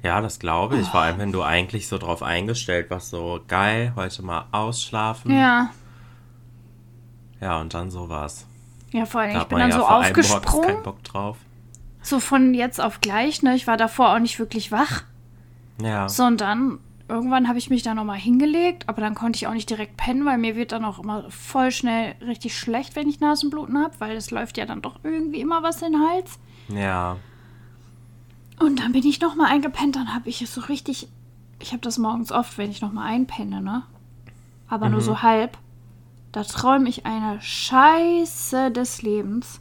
Ja, 0.03 0.21
das 0.21 0.39
glaube 0.39 0.79
ich. 0.79 0.87
Vor 0.89 1.01
allem, 1.01 1.19
wenn 1.19 1.33
du 1.33 1.43
eigentlich 1.43 1.89
so 1.89 1.99
drauf 1.99 2.23
eingestellt 2.23 2.89
warst, 2.91 3.11
so 3.11 3.41
geil, 3.49 3.93
heute 3.97 4.23
mal 4.23 4.47
ausschlafen. 4.53 5.33
Ja. 5.37 5.71
Ja, 7.41 7.61
und 7.61 7.75
dann 7.75 7.91
sowas. 7.91 8.47
Ja, 8.93 9.05
vor 9.05 9.23
allem, 9.23 9.35
Da 9.35 9.43
ich 9.43 9.49
bin 9.49 9.59
dann 9.59 9.71
ja 9.71 9.77
so 9.77 9.85
aufgesprungen. 9.85 10.67
keinen 10.69 10.83
Bock 10.85 11.03
drauf. 11.03 11.37
So 12.03 12.21
von 12.21 12.55
jetzt 12.55 12.81
auf 12.81 13.01
gleich, 13.01 13.43
ne? 13.43 13.55
Ich 13.57 13.67
war 13.67 13.77
davor 13.77 14.15
auch 14.15 14.19
nicht 14.21 14.39
wirklich 14.39 14.71
wach. 14.71 15.03
Ja. 15.81 16.09
So, 16.09 16.25
und 16.25 16.41
dann, 16.41 16.79
irgendwann 17.13 17.49
habe 17.49 17.59
ich 17.59 17.71
mich 17.71 17.83
da 17.83 17.95
nochmal 17.95 18.19
hingelegt, 18.19 18.89
aber 18.89 19.01
dann 19.01 19.15
konnte 19.15 19.37
ich 19.37 19.47
auch 19.47 19.53
nicht 19.53 19.71
direkt 19.71 19.97
pennen, 19.97 20.25
weil 20.25 20.39
mir 20.39 20.57
wird 20.57 20.73
dann 20.73 20.85
auch 20.85 20.99
immer 20.99 21.31
voll 21.31 21.71
schnell 21.71 22.15
richtig 22.27 22.59
schlecht, 22.59 22.97
wenn 22.97 23.09
ich 23.09 23.21
Nasenbluten 23.21 23.79
habe, 23.79 23.95
weil 23.99 24.17
es 24.17 24.31
läuft 24.31 24.59
ja 24.59 24.67
dann 24.67 24.83
doch 24.83 25.01
irgendwie 25.03 25.41
immer 25.41 25.63
was 25.63 25.83
in 25.83 25.93
den 25.93 26.01
Hals. 26.01 26.39
Ja. 26.69 27.19
Und 28.59 28.81
dann 28.81 28.93
bin 28.93 29.07
ich 29.07 29.21
nochmal 29.21 29.51
eingepennt, 29.51 29.97
dann 29.97 30.15
habe 30.15 30.29
ich 30.29 30.43
es 30.43 30.55
so 30.55 30.63
richtig. 30.63 31.09
Ich 31.61 31.73
habe 31.73 31.83
das 31.83 31.99
morgens 31.99 32.33
oft, 32.33 32.59
wenn 32.59 32.71
ich 32.71 32.81
nochmal 32.81 33.13
einpenne, 33.13 33.61
ne? 33.61 33.83
Aber 34.69 34.89
nur 34.89 35.01
so 35.01 35.23
halb. 35.23 35.59
Da 36.33 36.43
träume 36.45 36.89
ich 36.89 37.05
eine 37.05 37.41
Scheiße 37.41 38.71
des 38.71 39.03
Lebens. 39.03 39.61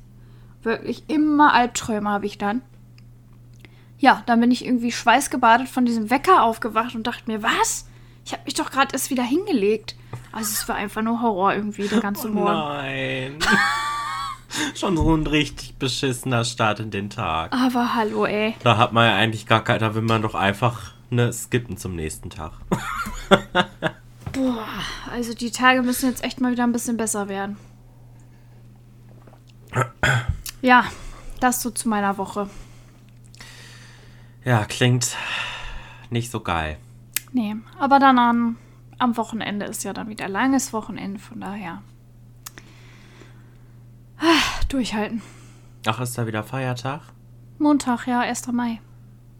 Wirklich 0.63 1.03
immer 1.09 1.53
Albträume 1.53 2.09
habe 2.09 2.25
ich 2.25 2.37
dann. 2.37 2.61
Ja, 4.01 4.23
dann 4.25 4.39
bin 4.41 4.49
ich 4.49 4.65
irgendwie 4.65 4.91
schweißgebadet 4.91 5.69
von 5.69 5.85
diesem 5.85 6.09
Wecker 6.09 6.41
aufgewacht 6.43 6.95
und 6.95 7.05
dachte 7.05 7.23
mir, 7.27 7.43
was? 7.43 7.87
Ich 8.25 8.33
habe 8.33 8.41
mich 8.45 8.55
doch 8.55 8.71
gerade 8.71 8.93
erst 8.93 9.11
wieder 9.11 9.23
hingelegt. 9.23 9.95
Also 10.31 10.49
es 10.51 10.67
war 10.67 10.75
einfach 10.75 11.03
nur 11.03 11.21
Horror 11.21 11.53
irgendwie, 11.53 11.87
der 11.87 11.99
ganze 12.01 12.27
Oh 12.29 12.31
Morgen. 12.31 12.51
nein. 12.51 13.35
Schon 14.75 14.97
so 14.97 15.15
ein 15.15 15.27
richtig 15.27 15.75
beschissener 15.77 16.43
Start 16.43 16.79
in 16.79 16.89
den 16.89 17.09
Tag. 17.11 17.53
Aber 17.53 17.93
hallo, 17.93 18.25
ey. 18.25 18.55
Da 18.63 18.77
hat 18.77 18.91
man 18.91 19.05
ja 19.07 19.15
eigentlich 19.15 19.45
gar 19.45 19.63
kein, 19.63 19.79
da 19.79 19.93
will 19.95 20.01
man 20.01 20.23
doch 20.23 20.33
einfach 20.35 20.91
ne 21.11 21.31
skippen 21.31 21.77
zum 21.77 21.95
nächsten 21.95 22.29
Tag. 22.31 22.53
Boah, 24.33 24.65
also 25.11 25.33
die 25.35 25.51
Tage 25.51 25.83
müssen 25.83 26.09
jetzt 26.09 26.23
echt 26.23 26.41
mal 26.41 26.51
wieder 26.51 26.63
ein 26.63 26.71
bisschen 26.71 26.97
besser 26.97 27.29
werden. 27.29 27.55
Ja, 30.61 30.85
das 31.39 31.61
so 31.61 31.69
zu 31.69 31.87
meiner 31.87 32.17
Woche. 32.17 32.49
Ja, 34.43 34.65
klingt 34.65 35.15
nicht 36.09 36.31
so 36.31 36.39
geil. 36.39 36.77
Nee, 37.31 37.55
aber 37.79 37.99
dann 37.99 38.19
am, 38.19 38.57
am 38.97 39.15
Wochenende 39.17 39.65
ist 39.65 39.83
ja 39.83 39.93
dann 39.93 40.09
wieder 40.09 40.27
langes 40.27 40.73
Wochenende, 40.73 41.19
von 41.19 41.39
daher. 41.41 41.81
Ah, 44.19 44.61
durchhalten. 44.69 45.21
Ach, 45.85 45.99
ist 45.99 46.17
da 46.17 46.27
wieder 46.27 46.43
Feiertag? 46.43 47.01
Montag, 47.57 48.07
ja, 48.07 48.19
1. 48.21 48.47
Mai. 48.51 48.79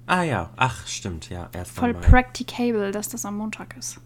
Ah 0.08 0.24
ja, 0.24 0.50
ach 0.58 0.88
stimmt, 0.88 1.30
ja, 1.30 1.50
erst 1.54 1.72
Voll 1.72 1.94
Mai. 1.94 2.00
practicable, 2.00 2.92
dass 2.92 3.10
das 3.10 3.26
am 3.26 3.38
Montag 3.38 3.78
ist. 3.78 4.00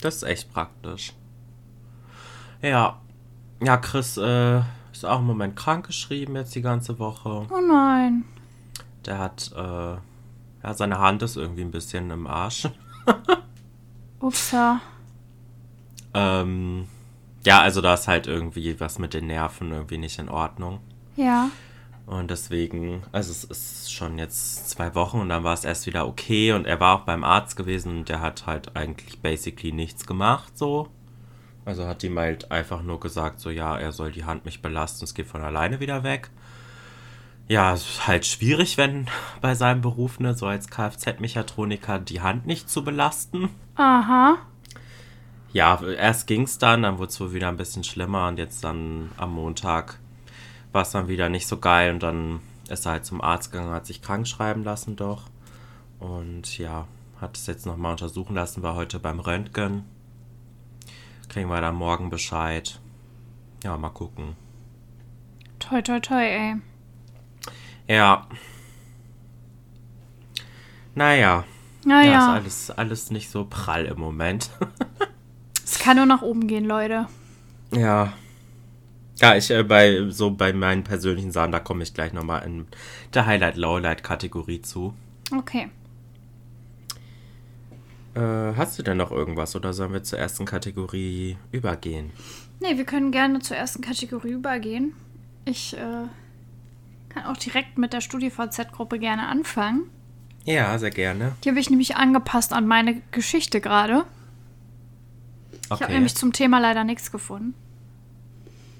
Das 0.00 0.16
ist 0.16 0.22
echt 0.22 0.52
praktisch. 0.52 1.12
Ja. 2.62 2.98
Ja, 3.62 3.76
Chris 3.76 4.16
äh, 4.16 4.62
ist 4.92 5.04
auch 5.04 5.18
im 5.18 5.26
Moment 5.26 5.56
krank 5.56 5.86
geschrieben 5.86 6.36
jetzt 6.36 6.54
die 6.54 6.62
ganze 6.62 6.98
Woche. 6.98 7.46
Oh 7.50 7.60
nein. 7.60 8.24
Der 9.06 9.18
hat, 9.18 9.50
äh, 9.56 9.60
ja, 9.60 10.74
seine 10.74 10.98
Hand 10.98 11.22
ist 11.22 11.36
irgendwie 11.36 11.62
ein 11.62 11.70
bisschen 11.70 12.10
im 12.10 12.26
Arsch. 12.26 12.68
Upsa. 14.20 14.80
ähm, 16.12 16.86
ja, 17.44 17.60
also 17.60 17.80
da 17.80 17.94
ist 17.94 18.06
halt 18.06 18.26
irgendwie 18.26 18.78
was 18.80 18.98
mit 18.98 19.14
den 19.14 19.26
Nerven 19.26 19.72
irgendwie 19.72 19.98
nicht 19.98 20.18
in 20.18 20.28
Ordnung. 20.28 20.80
Ja. 21.16 21.50
Und 22.06 22.30
deswegen, 22.30 23.02
also 23.12 23.30
es 23.30 23.44
ist 23.44 23.92
schon 23.92 24.18
jetzt 24.18 24.68
zwei 24.68 24.94
Wochen 24.94 25.20
und 25.20 25.28
dann 25.28 25.44
war 25.44 25.54
es 25.54 25.64
erst 25.64 25.86
wieder 25.86 26.08
okay 26.08 26.52
und 26.52 26.66
er 26.66 26.80
war 26.80 26.96
auch 26.96 27.04
beim 27.04 27.22
Arzt 27.22 27.56
gewesen 27.56 27.98
und 27.98 28.08
der 28.08 28.20
hat 28.20 28.46
halt 28.46 28.76
eigentlich 28.76 29.20
basically 29.20 29.72
nichts 29.72 30.06
gemacht 30.06 30.58
so. 30.58 30.88
Also 31.64 31.86
hat 31.86 32.02
ihm 32.02 32.18
halt 32.18 32.50
einfach 32.50 32.82
nur 32.82 32.98
gesagt, 32.98 33.38
so 33.38 33.48
ja, 33.48 33.78
er 33.78 33.92
soll 33.92 34.10
die 34.10 34.24
Hand 34.24 34.44
nicht 34.44 34.60
belasten, 34.60 35.04
es 35.04 35.14
geht 35.14 35.28
von 35.28 35.42
alleine 35.42 35.78
wieder 35.78 36.02
weg. 36.02 36.30
Ja, 37.50 37.72
es 37.72 37.82
ist 37.82 38.06
halt 38.06 38.26
schwierig, 38.26 38.78
wenn 38.78 39.08
bei 39.40 39.56
seinem 39.56 39.80
Beruf, 39.80 40.20
ne, 40.20 40.34
so 40.34 40.46
als 40.46 40.70
Kfz-Mechatroniker, 40.70 41.98
die 41.98 42.20
Hand 42.20 42.46
nicht 42.46 42.70
zu 42.70 42.84
belasten. 42.84 43.48
Aha. 43.74 44.36
Ja, 45.52 45.82
erst 45.82 46.28
ging 46.28 46.42
es 46.42 46.58
dann, 46.58 46.82
dann 46.82 46.98
wurde 46.98 47.08
es 47.08 47.20
wohl 47.20 47.32
wieder 47.32 47.48
ein 47.48 47.56
bisschen 47.56 47.82
schlimmer 47.82 48.28
und 48.28 48.38
jetzt 48.38 48.62
dann 48.62 49.10
am 49.16 49.34
Montag 49.34 49.98
war 50.70 50.82
es 50.82 50.92
dann 50.92 51.08
wieder 51.08 51.28
nicht 51.28 51.48
so 51.48 51.58
geil 51.58 51.92
und 51.92 52.04
dann 52.04 52.38
ist 52.68 52.86
er 52.86 52.92
halt 52.92 53.04
zum 53.04 53.20
Arzt 53.20 53.50
gegangen, 53.50 53.72
hat 53.72 53.84
sich 53.84 54.00
krank 54.00 54.28
schreiben 54.28 54.62
lassen 54.62 54.94
doch 54.94 55.24
und 55.98 56.56
ja, 56.56 56.86
hat 57.20 57.36
es 57.36 57.48
jetzt 57.48 57.66
nochmal 57.66 57.90
untersuchen 57.90 58.36
lassen, 58.36 58.62
war 58.62 58.76
heute 58.76 59.00
beim 59.00 59.18
Röntgen. 59.18 59.86
Kriegen 61.28 61.48
wir 61.48 61.60
dann 61.60 61.74
morgen 61.74 62.10
Bescheid. 62.10 62.78
Ja, 63.64 63.76
mal 63.76 63.90
gucken. 63.90 64.36
Toi, 65.58 65.82
toi, 65.82 65.98
toi, 65.98 66.22
ey. 66.22 66.56
Ja. 67.90 68.24
Naja, 70.94 71.18
ja, 71.18 71.44
Naja, 71.84 72.18
ist 72.18 72.28
alles, 72.28 72.70
alles 72.70 73.10
nicht 73.10 73.30
so 73.30 73.44
prall 73.50 73.86
im 73.86 73.98
Moment. 73.98 74.48
es 75.64 75.80
kann 75.80 75.96
nur 75.96 76.06
nach 76.06 76.22
oben 76.22 76.46
gehen, 76.46 76.66
Leute. 76.66 77.08
Ja. 77.72 78.12
Ja, 79.18 79.34
ich 79.34 79.50
äh, 79.50 79.64
bei 79.64 80.08
so 80.08 80.30
bei 80.30 80.52
meinen 80.52 80.84
persönlichen 80.84 81.32
Sachen, 81.32 81.50
da 81.50 81.58
komme 81.58 81.82
ich 81.82 81.92
gleich 81.92 82.12
nochmal 82.12 82.46
in 82.46 82.68
der 83.12 83.26
Highlight-Lowlight-Kategorie 83.26 84.62
zu. 84.62 84.94
Okay. 85.36 85.68
Äh, 88.14 88.20
hast 88.56 88.78
du 88.78 88.84
denn 88.84 88.98
noch 88.98 89.10
irgendwas 89.10 89.56
oder 89.56 89.72
sollen 89.72 89.92
wir 89.92 90.04
zur 90.04 90.20
ersten 90.20 90.44
Kategorie 90.44 91.38
übergehen? 91.50 92.12
Nee, 92.60 92.76
wir 92.76 92.84
können 92.84 93.10
gerne 93.10 93.40
zur 93.40 93.56
ersten 93.56 93.82
Kategorie 93.82 94.30
übergehen. 94.30 94.92
Ich 95.44 95.76
äh, 95.76 96.04
Kann 97.10 97.24
auch 97.26 97.36
direkt 97.36 97.76
mit 97.78 97.92
der 97.92 98.00
StudiVZ-Gruppe 98.00 98.98
gerne 98.98 99.28
anfangen. 99.28 99.82
Ja, 100.44 100.78
sehr 100.78 100.90
gerne. 100.90 101.32
Die 101.44 101.50
habe 101.50 101.60
ich 101.60 101.68
nämlich 101.70 101.96
angepasst 101.96 102.52
an 102.52 102.66
meine 102.66 103.02
Geschichte 103.10 103.60
gerade. 103.60 104.04
Ich 105.64 105.70
habe 105.70 105.84
Okay. 105.84 105.92
nämlich 105.94 106.14
zum 106.16 106.32
Thema 106.32 106.58
leider 106.60 106.82
nichts 106.84 107.12
gefunden. 107.12 107.54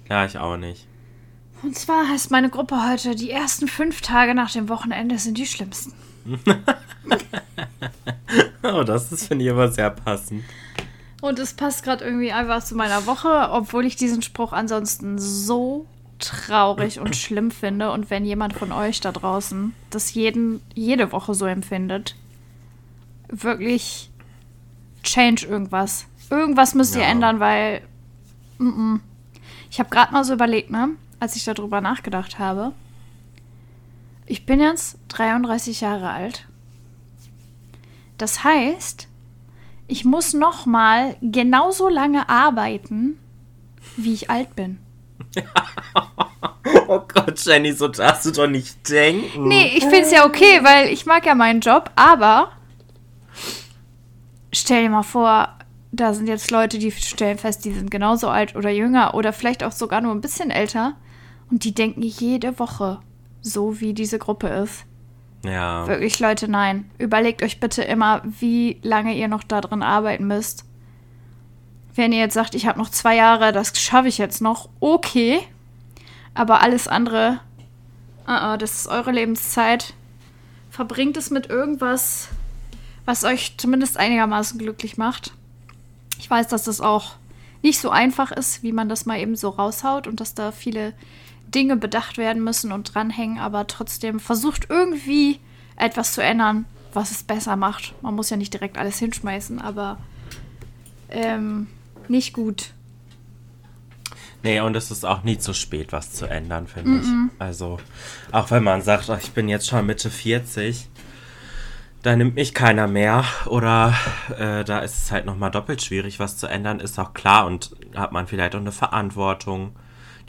Ja, 0.08 0.24
ich 0.24 0.38
auch 0.38 0.56
nicht. 0.56 0.86
Und 1.62 1.76
zwar 1.76 2.08
heißt 2.08 2.30
meine 2.30 2.48
Gruppe 2.48 2.88
heute, 2.88 3.14
die 3.14 3.30
ersten 3.30 3.68
fünf 3.68 4.00
Tage 4.00 4.34
nach 4.34 4.50
dem 4.50 4.68
Wochenende 4.70 5.18
sind 5.18 5.36
die 5.38 5.46
schlimmsten. 5.46 5.92
Oh, 8.62 8.84
das 8.84 9.10
ist, 9.10 9.26
finde 9.26 9.44
ich, 9.44 9.50
aber 9.50 9.68
sehr 9.68 9.90
passend. 9.90 10.44
Und 11.20 11.38
es 11.38 11.54
passt 11.54 11.82
gerade 11.82 12.04
irgendwie 12.04 12.30
einfach 12.32 12.62
zu 12.62 12.74
meiner 12.76 13.06
Woche, 13.06 13.48
obwohl 13.50 13.84
ich 13.84 13.96
diesen 13.96 14.22
Spruch 14.22 14.52
ansonsten 14.52 15.18
so 15.18 15.86
traurig 16.20 17.00
und 17.00 17.16
schlimm 17.16 17.50
finde. 17.50 17.90
Und 17.92 18.10
wenn 18.10 18.24
jemand 18.24 18.52
von 18.54 18.72
euch 18.72 19.00
da 19.00 19.12
draußen 19.12 19.74
das 19.90 20.14
jeden, 20.14 20.60
jede 20.74 21.12
Woche 21.12 21.34
so 21.34 21.46
empfindet, 21.46 22.14
wirklich 23.28 24.10
change 25.02 25.46
irgendwas. 25.46 26.06
Irgendwas 26.30 26.74
müsst 26.74 26.94
ihr 26.94 27.02
Ja. 27.02 27.08
ändern, 27.08 27.40
weil 27.40 27.82
mm 28.58 28.68
-mm. 28.68 29.00
ich 29.70 29.80
habe 29.80 29.90
gerade 29.90 30.12
mal 30.12 30.24
so 30.24 30.32
überlegt, 30.34 30.70
ne, 30.70 30.90
als 31.18 31.36
ich 31.36 31.44
darüber 31.44 31.80
nachgedacht 31.80 32.38
habe. 32.38 32.72
Ich 34.26 34.46
bin 34.46 34.60
jetzt 34.60 34.98
33 35.08 35.80
Jahre 35.80 36.10
alt. 36.10 36.46
Das 38.16 38.44
heißt, 38.44 39.08
ich 39.88 40.04
muss 40.04 40.34
noch 40.34 40.66
mal 40.66 41.16
genauso 41.20 41.88
lange 41.88 42.28
arbeiten, 42.28 43.18
wie 43.96 44.12
ich 44.12 44.30
alt 44.30 44.54
bin. 44.54 44.78
Oh 46.86 47.00
Gott, 47.06 47.38
Jenny, 47.44 47.72
so 47.72 47.86
darfst 47.86 48.26
du 48.26 48.32
doch 48.32 48.48
nicht 48.48 48.88
denken. 48.90 49.46
Nee, 49.46 49.74
ich 49.76 49.84
finde 49.84 50.00
es 50.00 50.10
ja 50.10 50.26
okay, 50.26 50.60
weil 50.62 50.88
ich 50.88 51.06
mag 51.06 51.24
ja 51.24 51.36
meinen 51.36 51.60
Job, 51.60 51.90
aber 51.94 52.50
stell 54.52 54.82
dir 54.82 54.90
mal 54.90 55.04
vor, 55.04 55.56
da 55.92 56.14
sind 56.14 56.26
jetzt 56.26 56.50
Leute, 56.50 56.78
die 56.78 56.90
stellen 56.90 57.38
fest, 57.38 57.64
die 57.64 57.72
sind 57.72 57.90
genauso 57.90 58.28
alt 58.28 58.56
oder 58.56 58.70
jünger 58.70 59.14
oder 59.14 59.32
vielleicht 59.32 59.62
auch 59.62 59.72
sogar 59.72 60.00
nur 60.00 60.12
ein 60.12 60.20
bisschen 60.20 60.50
älter 60.50 60.94
und 61.50 61.64
die 61.64 61.74
denken 61.74 62.02
jede 62.02 62.58
Woche 62.58 62.98
so, 63.40 63.80
wie 63.80 63.94
diese 63.94 64.18
Gruppe 64.18 64.48
ist. 64.48 64.84
Ja. 65.44 65.86
Wirklich, 65.86 66.18
Leute, 66.20 66.48
nein. 66.48 66.90
Überlegt 66.98 67.42
euch 67.42 67.60
bitte 67.60 67.82
immer, 67.82 68.22
wie 68.24 68.78
lange 68.82 69.14
ihr 69.14 69.28
noch 69.28 69.42
da 69.42 69.60
drin 69.60 69.82
arbeiten 69.82 70.26
müsst. 70.26 70.64
Wenn 72.00 72.12
ihr 72.12 72.20
jetzt 72.20 72.32
sagt, 72.32 72.54
ich 72.54 72.64
habe 72.66 72.78
noch 72.78 72.88
zwei 72.88 73.14
Jahre, 73.14 73.52
das 73.52 73.78
schaffe 73.78 74.08
ich 74.08 74.16
jetzt 74.16 74.40
noch, 74.40 74.70
okay. 74.80 75.40
Aber 76.32 76.62
alles 76.62 76.88
andere, 76.88 77.40
uh 78.26 78.56
das 78.56 78.72
ist 78.72 78.86
eure 78.86 79.12
Lebenszeit. 79.12 79.92
Verbringt 80.70 81.18
es 81.18 81.28
mit 81.28 81.50
irgendwas, 81.50 82.28
was 83.04 83.22
euch 83.24 83.58
zumindest 83.58 83.98
einigermaßen 83.98 84.58
glücklich 84.58 84.96
macht. 84.96 85.34
Ich 86.18 86.30
weiß, 86.30 86.48
dass 86.48 86.62
das 86.62 86.80
auch 86.80 87.16
nicht 87.60 87.78
so 87.78 87.90
einfach 87.90 88.32
ist, 88.32 88.62
wie 88.62 88.72
man 88.72 88.88
das 88.88 89.04
mal 89.04 89.18
eben 89.18 89.36
so 89.36 89.50
raushaut 89.50 90.06
und 90.06 90.20
dass 90.20 90.32
da 90.32 90.52
viele 90.52 90.94
Dinge 91.54 91.76
bedacht 91.76 92.16
werden 92.16 92.42
müssen 92.42 92.72
und 92.72 92.94
dranhängen, 92.94 93.38
aber 93.38 93.66
trotzdem 93.66 94.20
versucht 94.20 94.70
irgendwie 94.70 95.38
etwas 95.76 96.14
zu 96.14 96.22
ändern, 96.22 96.64
was 96.94 97.10
es 97.10 97.24
besser 97.24 97.56
macht. 97.56 97.92
Man 98.00 98.14
muss 98.14 98.30
ja 98.30 98.38
nicht 98.38 98.54
direkt 98.54 98.78
alles 98.78 98.98
hinschmeißen, 98.98 99.60
aber 99.60 99.98
ähm, 101.10 101.66
nicht 102.10 102.32
gut. 102.32 102.72
Nee, 104.42 104.60
und 104.60 104.74
es 104.74 104.90
ist 104.90 105.04
auch 105.04 105.22
nie 105.22 105.38
zu 105.38 105.52
spät, 105.52 105.92
was 105.92 106.12
zu 106.12 106.26
ändern, 106.26 106.66
finde 106.66 107.00
ich. 107.00 107.06
Also, 107.38 107.78
auch 108.32 108.50
wenn 108.50 108.64
man 108.64 108.80
sagt, 108.80 109.08
ich 109.22 109.32
bin 109.32 109.48
jetzt 109.48 109.66
schon 109.68 109.84
Mitte 109.84 110.08
40, 110.08 110.88
da 112.02 112.16
nimmt 112.16 112.34
mich 112.34 112.54
keiner 112.54 112.86
mehr 112.86 113.24
oder 113.46 113.94
äh, 114.38 114.64
da 114.64 114.78
ist 114.78 114.96
es 114.96 115.12
halt 115.12 115.26
nochmal 115.26 115.50
doppelt 115.50 115.82
schwierig, 115.82 116.18
was 116.18 116.38
zu 116.38 116.46
ändern, 116.46 116.80
ist 116.80 116.98
auch 116.98 117.12
klar 117.12 117.46
und 117.46 117.76
hat 117.94 118.12
man 118.12 118.26
vielleicht 118.26 118.54
auch 118.54 118.60
eine 118.60 118.72
Verantwortung, 118.72 119.76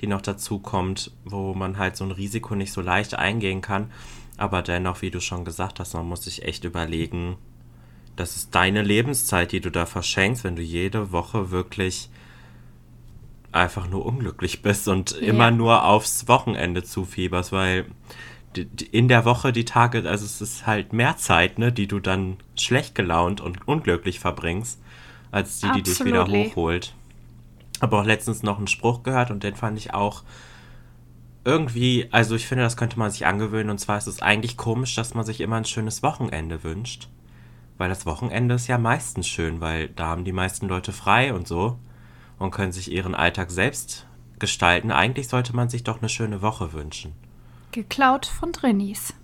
die 0.01 0.07
noch 0.07 0.21
dazu 0.21 0.59
kommt, 0.59 1.11
wo 1.23 1.53
man 1.53 1.77
halt 1.77 1.95
so 1.95 2.03
ein 2.03 2.11
Risiko 2.11 2.55
nicht 2.55 2.73
so 2.73 2.81
leicht 2.81 3.13
eingehen 3.13 3.61
kann. 3.61 3.91
Aber 4.35 4.61
dennoch, 4.61 5.01
wie 5.01 5.11
du 5.11 5.21
schon 5.21 5.45
gesagt 5.45 5.79
hast, 5.79 5.93
man 5.93 6.07
muss 6.07 6.23
sich 6.23 6.43
echt 6.43 6.65
überlegen, 6.65 7.37
das 8.15 8.35
ist 8.35 8.53
deine 8.55 8.81
Lebenszeit, 8.81 9.51
die 9.51 9.61
du 9.61 9.69
da 9.71 9.85
verschenkst, 9.85 10.43
wenn 10.43 10.55
du 10.55 10.61
jede 10.61 11.11
Woche 11.11 11.51
wirklich 11.51 12.09
einfach 13.51 13.89
nur 13.89 14.05
unglücklich 14.05 14.61
bist 14.61 14.87
und 14.87 15.11
Ja. 15.11 15.27
immer 15.27 15.51
nur 15.51 15.83
aufs 15.85 16.27
Wochenende 16.27 16.83
zufieberst, 16.83 17.51
weil 17.51 17.85
in 18.91 19.07
der 19.07 19.23
Woche 19.25 19.53
die 19.53 19.65
Tage, 19.65 20.07
also 20.09 20.25
es 20.25 20.41
ist 20.41 20.67
halt 20.67 20.91
mehr 20.93 21.15
Zeit, 21.17 21.57
ne, 21.57 21.71
die 21.71 21.87
du 21.87 21.99
dann 21.99 22.37
schlecht 22.55 22.95
gelaunt 22.95 23.39
und 23.39 23.65
unglücklich 23.67 24.19
verbringst, 24.19 24.79
als 25.31 25.59
die, 25.61 25.71
die 25.71 25.83
dich 25.83 26.03
wieder 26.03 26.21
Absolutely. 26.21 26.49
hochholt. 26.49 26.93
Aber 27.79 28.01
auch 28.01 28.05
letztens 28.05 28.43
noch 28.43 28.57
einen 28.57 28.67
Spruch 28.67 29.03
gehört 29.03 29.31
und 29.31 29.43
den 29.43 29.55
fand 29.55 29.77
ich 29.77 29.93
auch 29.93 30.23
irgendwie, 31.43 32.07
also 32.11 32.35
ich 32.35 32.45
finde, 32.45 32.63
das 32.63 32.77
könnte 32.77 32.99
man 32.99 33.09
sich 33.09 33.25
angewöhnen 33.25 33.69
und 33.69 33.79
zwar 33.79 33.97
ist 33.97 34.07
es 34.07 34.21
eigentlich 34.21 34.57
komisch, 34.57 34.95
dass 34.95 35.13
man 35.13 35.25
sich 35.25 35.41
immer 35.41 35.55
ein 35.55 35.65
schönes 35.65 36.03
Wochenende 36.03 36.63
wünscht. 36.63 37.07
Weil 37.81 37.89
das 37.89 38.05
Wochenende 38.05 38.53
ist 38.53 38.67
ja 38.67 38.77
meistens 38.77 39.27
schön, 39.27 39.59
weil 39.59 39.87
da 39.87 40.05
haben 40.05 40.23
die 40.23 40.31
meisten 40.33 40.67
Leute 40.67 40.91
frei 40.91 41.33
und 41.33 41.47
so 41.47 41.79
und 42.37 42.51
können 42.51 42.71
sich 42.71 42.91
ihren 42.91 43.15
Alltag 43.15 43.49
selbst 43.49 44.05
gestalten. 44.37 44.91
Eigentlich 44.91 45.27
sollte 45.27 45.55
man 45.55 45.67
sich 45.67 45.83
doch 45.83 45.97
eine 45.99 46.07
schöne 46.07 46.43
Woche 46.43 46.73
wünschen. 46.73 47.13
Geklaut 47.71 48.27
von 48.27 48.51
Drinnies. 48.51 49.15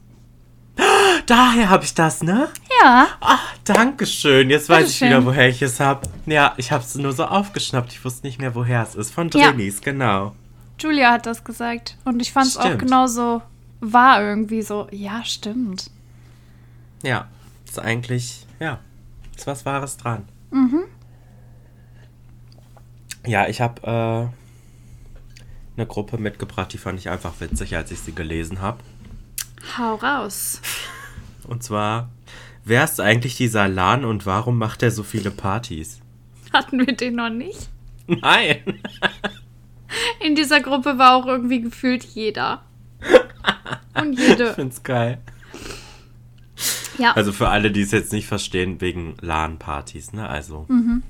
Daher 1.28 1.70
habe 1.70 1.84
ich 1.84 1.94
das, 1.94 2.24
ne? 2.24 2.50
Ja, 2.82 3.10
Ah, 3.22 3.38
Dankeschön. 3.64 4.50
Jetzt 4.50 4.70
weiß 4.70 4.90
ich 4.90 5.00
Bitteschön. 5.02 5.10
wieder, 5.10 5.26
woher 5.28 5.50
ich 5.50 5.62
es 5.62 5.80
habe. 5.80 6.08
Ja, 6.26 6.56
ich 6.58 6.72
habe 6.72 6.84
es 6.84 6.96
nur 6.96 7.14
so 7.14 7.26
aufgeschnappt. 7.26 7.92
Ich 7.94 8.04
wusste 8.04 8.26
nicht 8.26 8.40
mehr, 8.42 8.56
woher 8.56 8.82
es 8.82 8.96
ist. 8.96 9.14
Von 9.14 9.30
Ja. 9.36 9.52
Drinis, 9.52 9.82
genau. 9.82 10.34
Julia 10.80 11.12
hat 11.12 11.28
das 11.28 11.44
gesagt. 11.44 11.96
Und 12.06 12.24
ich 12.24 12.32
fand 12.32 12.48
es 12.48 12.58
auch 12.58 12.76
genauso 12.80 13.44
wahr 13.82 14.20
irgendwie 14.24 14.64
so. 14.64 14.88
Ja, 14.90 15.24
stimmt. 15.24 15.92
Ja, 17.04 17.28
ist 17.68 17.78
eigentlich, 17.78 18.47
ja, 18.60 18.80
ist 19.36 19.48
was 19.48 19.66
Wahres 19.66 19.98
dran. 19.98 20.28
Mhm. 20.52 20.84
Ja, 23.26 23.48
ich 23.48 23.60
habe 23.62 23.82
äh, 23.84 25.78
eine 25.78 25.86
Gruppe 25.88 26.18
mitgebracht, 26.18 26.72
die 26.74 26.78
fand 26.78 27.00
ich 27.00 27.10
einfach 27.10 27.34
witzig, 27.40 27.76
als 27.76 27.92
ich 27.92 28.00
sie 28.00 28.14
gelesen 28.16 28.62
habe. 28.62 28.80
Hau 29.78 29.96
raus. 29.96 30.62
Und 31.48 31.64
zwar, 31.64 32.10
wer 32.64 32.84
ist 32.84 33.00
eigentlich 33.00 33.36
dieser 33.38 33.68
Lan 33.68 34.04
und 34.04 34.26
warum 34.26 34.58
macht 34.58 34.84
er 34.84 34.92
so 34.92 35.04
viele 35.04 35.32
Partys? 35.32 36.00
Hatten 36.52 36.86
wir 36.86 36.94
den 36.96 37.16
noch 37.16 37.30
nicht? 37.30 37.70
Nein. 38.08 38.58
In 40.26 40.36
dieser 40.36 40.60
Gruppe 40.62 40.98
war 40.98 41.16
auch 41.16 41.26
irgendwie 41.26 41.62
gefühlt 41.62 42.04
jeder. 42.04 42.64
Und 43.94 44.14
Ich 44.14 44.28
jede. 44.28 44.54
find's 44.54 44.84
geil. 44.84 45.20
Ja. 46.98 47.14
Also 47.14 47.32
für 47.32 47.50
alle, 47.50 47.72
die 47.72 47.82
es 47.82 47.92
jetzt 47.92 48.12
nicht 48.14 48.28
verstehen, 48.28 48.82
wegen 48.82 49.16
LAN-Partys, 49.22 50.14
ne? 50.14 50.28
Also, 50.28 50.66
Mhm. 50.70 51.04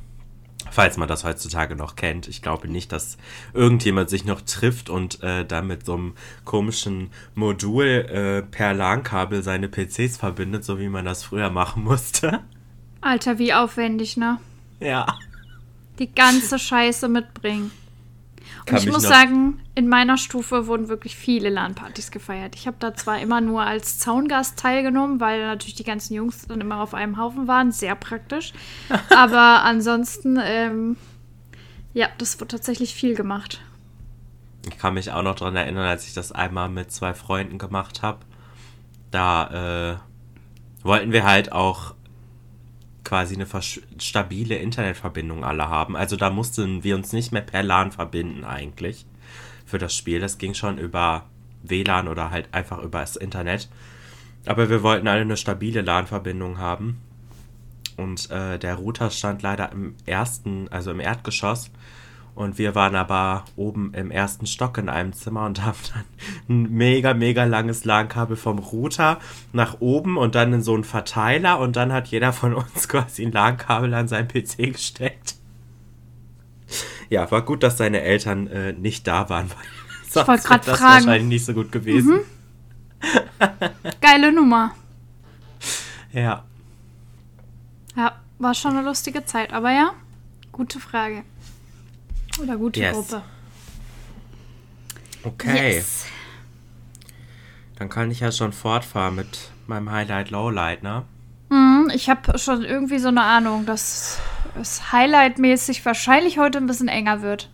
falls 0.72 0.98
man 0.98 1.08
das 1.08 1.24
heutzutage 1.24 1.76
noch 1.76 1.96
kennt. 1.96 2.28
Ich 2.28 2.42
glaube 2.42 2.68
nicht, 2.68 2.92
dass 2.92 3.18
irgendjemand 3.54 4.10
sich 4.10 4.26
noch 4.26 4.42
trifft 4.42 4.90
und 4.90 5.24
äh, 5.24 5.46
dann 5.46 5.68
mit 5.68 5.86
so 5.86 5.94
einem 5.94 6.14
komischen 6.44 7.10
Modul 7.36 7.86
äh, 7.86 8.42
per 8.42 8.74
LAN-Kabel 8.74 9.44
seine 9.44 9.70
PCs 9.70 10.18
verbindet, 10.18 10.66
so 10.66 10.78
wie 10.80 10.90
man 10.90 11.06
das 11.06 11.24
früher 11.24 11.50
machen 11.50 11.84
musste. 11.84 12.42
Alter, 13.02 13.40
wie 13.40 13.54
aufwendig, 13.54 14.18
ne? 14.18 14.40
Ja. 14.80 15.06
Die 16.00 16.14
ganze 16.14 16.60
Scheiße 16.60 17.08
mitbringen. 17.08 17.72
Kann 18.68 18.80
ich 18.80 18.88
muss 18.88 19.04
sagen, 19.04 19.60
in 19.76 19.88
meiner 19.88 20.18
Stufe 20.18 20.68
wurden 20.68 20.90
wirklich 20.90 21.16
viele 21.16 21.48
LAN-Partys 21.48 22.12
gefeiert. 22.12 22.54
Ich 22.56 22.68
habe 22.68 22.76
da 22.82 22.94
zwar 22.94 23.20
immer 23.22 23.40
nur 23.40 23.62
als 23.62 23.98
Zaungast 23.98 24.60
teilgenommen, 24.60 25.22
weil 25.22 25.40
natürlich 25.46 25.76
die 25.76 25.86
ganzen 25.86 26.14
Jungs 26.14 26.48
dann 26.48 26.60
immer 26.60 26.82
auf 26.82 26.94
einem 26.94 27.18
Haufen 27.18 27.48
waren. 27.48 27.72
Sehr 27.72 27.96
praktisch. 27.96 28.52
Aber 29.16 29.64
ansonsten, 29.64 30.38
ähm, 30.44 30.98
ja, 31.94 32.10
das 32.18 32.42
wurde 32.42 32.50
tatsächlich 32.50 32.94
viel 32.94 33.16
gemacht. 33.16 33.62
Ich 34.68 34.78
kann 34.78 34.96
mich 34.96 35.14
auch 35.14 35.24
noch 35.24 35.36
daran 35.36 35.56
erinnern, 35.56 35.86
als 35.86 36.06
ich 36.06 36.14
das 36.14 36.34
einmal 36.34 36.68
mit 36.68 36.92
zwei 36.92 37.14
Freunden 37.14 37.58
gemacht 37.58 38.02
habe. 38.02 38.20
Da 39.12 39.94
äh, 39.94 40.86
wollten 40.86 41.14
wir 41.14 41.24
halt 41.24 41.54
auch 41.54 41.96
quasi 43.08 43.36
eine 43.36 43.48
stabile 44.00 44.58
Internetverbindung 44.58 45.46
alle 45.46 45.70
haben. 45.70 45.96
Also 45.96 46.18
da 46.18 46.30
mussten 46.30 46.84
wir 46.84 46.94
uns 46.94 47.14
nicht 47.14 47.32
mehr 47.32 47.42
per 47.42 47.64
LAN 47.64 47.94
verbinden 47.94 48.44
eigentlich 48.44 49.06
für 49.66 49.78
das 49.78 49.96
Spiel. 49.96 50.20
Das 50.20 50.38
ging 50.38 50.54
schon 50.54 50.78
über 50.78 51.24
WLAN 51.64 52.10
oder 52.10 52.32
halt 52.32 52.54
einfach 52.54 52.80
über 52.80 53.00
das 53.00 53.16
Internet. 53.16 53.70
Aber 54.46 54.70
wir 54.70 54.84
wollten 54.84 55.08
alle 55.08 55.22
eine 55.22 55.38
stabile 55.38 55.82
LAN-Verbindung 55.82 56.58
haben. 56.58 57.02
Und 57.96 58.30
äh, 58.30 58.60
der 58.60 58.76
Router 58.76 59.10
stand 59.10 59.42
leider 59.42 59.72
im 59.72 59.96
ersten, 60.06 60.68
also 60.68 60.92
im 60.92 61.00
Erdgeschoss. 61.00 61.72
Und 62.38 62.60
wir 62.60 62.76
waren 62.76 62.96
aber 62.96 63.46
oben 63.56 63.96
im 63.96 64.12
ersten 64.12 64.46
Stock 64.46 64.78
in 64.78 64.90
einem 64.90 65.12
Zimmer 65.12 65.48
und 65.48 65.60
haben 65.66 65.80
dann 65.92 66.04
ein 66.48 66.72
mega, 66.72 67.16
mega 67.16 67.46
langes 67.46 67.84
LAN-Kabel 67.84 68.38
vom 68.38 68.60
Router 68.60 69.20
nach 69.54 69.78
oben 69.82 70.18
und 70.18 70.36
dann 70.36 70.54
in 70.54 70.62
so 70.62 70.76
einen 70.76 70.84
Verteiler 70.84 71.58
und 71.58 71.76
dann 71.76 71.92
hat 71.92 72.10
jeder 72.10 72.34
von 72.34 72.54
uns 72.54 72.88
quasi 72.90 73.26
ein 73.26 73.32
LAN-Kabel 73.32 73.92
an 73.96 74.08
seinen 74.08 74.28
PC 74.28 74.72
gesteckt. 74.72 75.34
Ja, 77.10 77.30
war 77.32 77.42
gut, 77.42 77.64
dass 77.64 77.78
seine 77.80 78.02
Eltern 78.02 78.46
äh, 78.46 78.72
nicht 78.72 79.08
da 79.08 79.30
waren, 79.30 79.50
weil 80.14 80.22
ich 80.22 80.28
wollte 80.28 80.48
gerade 80.48 80.66
das 80.68 80.78
fragen. 80.78 81.06
wahrscheinlich 81.08 81.30
nicht 81.30 81.46
so 81.46 81.54
gut 81.54 81.72
gewesen. 81.72 82.18
Mhm. 82.18 83.50
Geile 84.00 84.32
Nummer. 84.32 84.76
Ja. 86.14 86.44
Ja, 87.96 88.12
war 88.38 88.54
schon 88.54 88.78
eine 88.78 88.84
lustige 88.88 89.26
Zeit, 89.26 89.54
aber 89.54 89.72
ja, 89.72 89.94
gute 90.52 90.80
Frage. 90.80 91.24
Oder 92.42 92.58
gute 92.58 92.80
Yes. 92.80 92.96
Gruppe. 92.96 93.22
Okay. 95.24 95.76
Yes. 95.76 96.06
Dann 97.78 97.90
kann 97.90 98.10
ich 98.12 98.22
ja 98.22 98.32
schon 98.32 98.54
fortfahren 98.54 99.16
mit 99.16 99.52
meinem 99.68 99.92
Highlight 99.92 100.32
Lowlight, 100.32 100.84
ne? 100.84 101.04
Mhm, 101.50 101.92
ich 101.94 102.10
habe 102.10 102.38
schon 102.38 102.64
irgendwie 102.64 102.98
so 103.00 103.10
eine 103.10 103.22
Ahnung, 103.22 103.66
dass 103.66 104.20
es 104.60 104.92
highlightmäßig 104.92 105.86
wahrscheinlich 105.86 106.38
heute 106.40 106.58
ein 106.58 106.68
bisschen 106.68 106.88
enger 106.88 107.22
wird. 107.22 107.50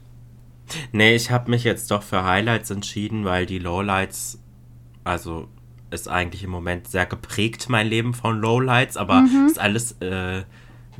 Nee, 0.91 1.15
ich 1.15 1.29
habe 1.29 1.51
mich 1.51 1.63
jetzt 1.63 1.91
doch 1.91 2.03
für 2.03 2.23
Highlights 2.23 2.69
entschieden, 2.71 3.25
weil 3.25 3.45
die 3.45 3.59
Lowlights, 3.59 4.39
also 5.03 5.49
ist 5.91 6.07
eigentlich 6.07 6.43
im 6.43 6.49
Moment 6.49 6.87
sehr 6.87 7.05
geprägt, 7.05 7.67
mein 7.69 7.87
Leben 7.87 8.13
von 8.13 8.39
Lowlights, 8.39 8.97
aber 8.97 9.25
ist 9.45 9.59
alles 9.59 9.91
äh, 10.01 10.43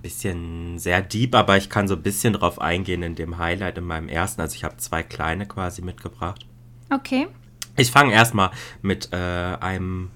bisschen 0.04 0.78
sehr 0.78 1.02
deep, 1.02 1.34
aber 1.34 1.58
ich 1.58 1.70
kann 1.72 1.88
so 1.88 1.96
ein 1.96 2.04
bisschen 2.04 2.34
drauf 2.34 2.62
eingehen 2.62 3.02
in 3.02 3.16
dem 3.16 3.40
Highlight 3.40 3.80
in 3.80 3.86
meinem 3.86 4.10
ersten. 4.10 4.42
Also 4.42 4.56
ich 4.56 4.64
habe 4.64 4.78
zwei 4.78 5.02
kleine 5.02 5.48
quasi 5.48 5.82
mitgebracht. 5.82 6.46
Okay. 6.92 7.28
Ich 7.76 7.92
fange 7.92 8.14
erstmal 8.14 8.52
mit 8.84 9.12
äh, 9.12 9.16
einem 9.16 10.12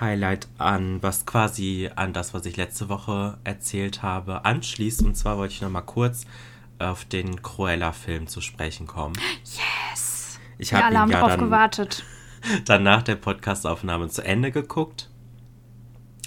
Highlight 0.00 0.48
an, 0.56 1.02
was 1.02 1.26
quasi 1.26 1.90
an 1.94 2.14
das, 2.14 2.32
was 2.32 2.46
ich 2.46 2.56
letzte 2.56 2.88
Woche 2.88 3.36
erzählt 3.44 4.02
habe, 4.02 4.46
anschließt. 4.46 5.02
Und 5.02 5.16
zwar 5.16 5.36
wollte 5.36 5.52
ich 5.52 5.60
noch 5.60 5.70
mal 5.70 5.82
kurz 5.82 6.24
auf 6.78 7.04
den 7.04 7.42
Cruella-Film 7.42 8.26
zu 8.26 8.40
sprechen 8.40 8.86
kommen. 8.86 9.14
Yes. 9.44 10.40
Ich 10.58 10.72
habe 10.72 10.92
ihn 10.92 10.98
haben 10.98 11.10
ja 11.10 11.20
drauf 11.20 11.30
dann, 11.30 11.40
gewartet. 11.40 12.04
dann 12.64 12.82
nach 12.82 13.02
der 13.02 13.16
Podcastaufnahme 13.16 14.08
zu 14.08 14.24
Ende 14.24 14.50
geguckt. 14.50 15.10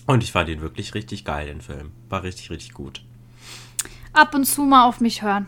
Und 0.08 0.24
ich 0.24 0.32
fand 0.32 0.50
ihn 0.50 0.62
wirklich 0.62 0.96
richtig 0.96 1.26
geil, 1.26 1.46
den 1.48 1.62
Film. 1.62 1.92
War 2.10 2.24
richtig, 2.24 2.50
richtig 2.50 2.74
gut. 2.74 3.04
Ab 4.14 4.34
und 4.34 4.46
zu 4.46 4.64
mal 4.64 4.86
auf 4.88 5.00
mich 5.00 5.22
hören. 5.22 5.46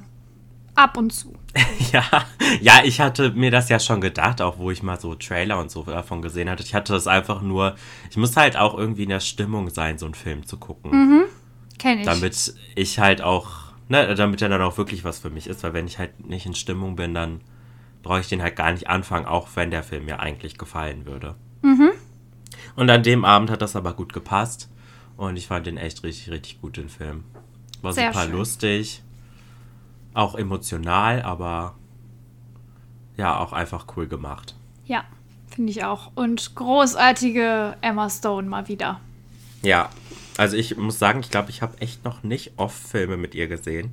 Ab 0.76 0.98
und 0.98 1.12
zu. 1.12 1.34
Ja, 1.92 2.04
ja, 2.62 2.82
ich 2.84 3.02
hatte 3.02 3.32
mir 3.32 3.50
das 3.50 3.68
ja 3.70 3.80
schon 3.80 4.00
gedacht, 4.00 4.44
auch 4.44 4.60
wo 4.60 4.70
ich 4.70 4.84
mal 4.84 5.00
so 5.00 5.16
Trailer 5.16 5.60
und 5.60 5.72
so 5.72 5.82
davon 5.82 6.22
gesehen 6.22 6.48
hatte. 6.48 6.62
Ich 6.62 6.76
hatte 6.76 6.94
das 6.94 7.08
einfach 7.08 7.42
nur, 7.42 7.76
ich 8.12 8.18
muss 8.18 8.38
halt 8.38 8.56
auch 8.58 8.78
irgendwie 8.78 9.04
in 9.04 9.10
der 9.10 9.22
Stimmung 9.22 9.72
sein, 9.72 9.98
so 9.98 10.06
einen 10.06 10.14
Film 10.14 10.46
zu 10.46 10.58
gucken. 10.58 10.92
Kenn 11.80 12.00
ich. 12.00 12.06
Damit 12.06 12.54
ich 12.76 13.00
halt 13.00 13.24
auch, 13.24 13.74
ne, 13.88 14.14
damit 14.14 14.44
er 14.44 14.50
dann 14.50 14.62
auch 14.62 14.78
wirklich 14.78 15.04
was 15.04 15.18
für 15.18 15.32
mich 15.32 15.48
ist, 15.48 15.64
weil 15.64 15.74
wenn 15.74 15.88
ich 15.88 15.98
halt 15.98 16.28
nicht 16.30 16.46
in 16.46 16.54
Stimmung 16.54 16.96
bin, 16.96 17.16
dann 17.16 17.42
brauche 18.04 18.20
ich 18.20 18.28
den 18.28 18.44
halt 18.44 18.56
gar 18.56 18.72
nicht 18.72 18.88
anfangen, 18.88 19.26
auch 19.26 19.48
wenn 19.56 19.72
der 19.72 19.82
Film 19.82 20.06
mir 20.06 20.20
eigentlich 20.20 20.60
gefallen 20.60 21.08
würde. 21.08 21.36
Und 22.80 22.90
an 22.90 23.04
dem 23.04 23.26
Abend 23.26 23.52
hat 23.52 23.62
das 23.62 23.76
aber 23.76 23.92
gut 23.92 24.14
gepasst 24.14 24.70
und 25.18 25.36
ich 25.36 25.48
fand 25.48 25.68
den 25.68 25.76
echt 25.76 26.02
richtig, 26.04 26.32
richtig 26.32 26.62
gut, 26.62 26.78
den 26.78 26.88
Film. 26.88 27.26
War 27.82 27.92
Sehr 27.92 28.14
super 28.14 28.24
schön. 28.24 28.32
lustig, 28.32 29.04
auch 30.14 30.34
emotional, 30.36 31.22
aber 31.24 31.76
ja, 33.18 33.38
auch 33.38 33.52
einfach 33.52 33.86
cool 33.98 34.08
gemacht. 34.08 34.56
Ja, 34.86 35.04
finde 35.50 35.72
ich 35.72 35.84
auch. 35.84 36.12
Und 36.16 36.56
großartige 36.56 37.76
Emma 37.82 38.10
Stone 38.10 38.48
mal 38.48 38.70
wieder. 38.70 39.02
Ja, 39.62 39.90
also 40.38 40.56
ich 40.56 40.78
muss 40.78 41.00
sagen, 41.00 41.20
ich 41.20 41.30
glaube, 41.30 41.50
ich 41.50 41.62
habe 41.62 41.82
echt 41.82 42.06
noch 42.06 42.24
nicht 42.24 42.54
oft 42.56 42.82
Filme 42.82 43.18
mit 43.18 43.36
ihr 43.36 43.50
gesehen. 43.50 43.92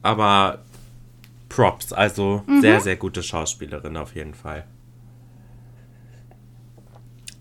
Aber 0.00 0.60
Props, 1.50 1.92
also 1.92 2.42
sehr, 2.62 2.80
sehr 2.80 2.96
gute 2.96 3.22
Schauspielerin 3.22 3.98
auf 3.98 4.14
jeden 4.14 4.32
Fall. 4.32 4.64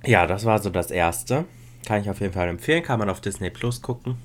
Ja, 0.05 0.27
das 0.27 0.45
war 0.45 0.59
so 0.59 0.69
das 0.69 0.91
erste. 0.91 1.45
Kann 1.85 2.01
ich 2.01 2.09
auf 2.09 2.19
jeden 2.21 2.33
Fall 2.33 2.47
empfehlen. 2.47 2.83
Kann 2.83 2.99
man 2.99 3.09
auf 3.09 3.21
Disney 3.21 3.49
Plus 3.49 3.81
gucken. 3.81 4.15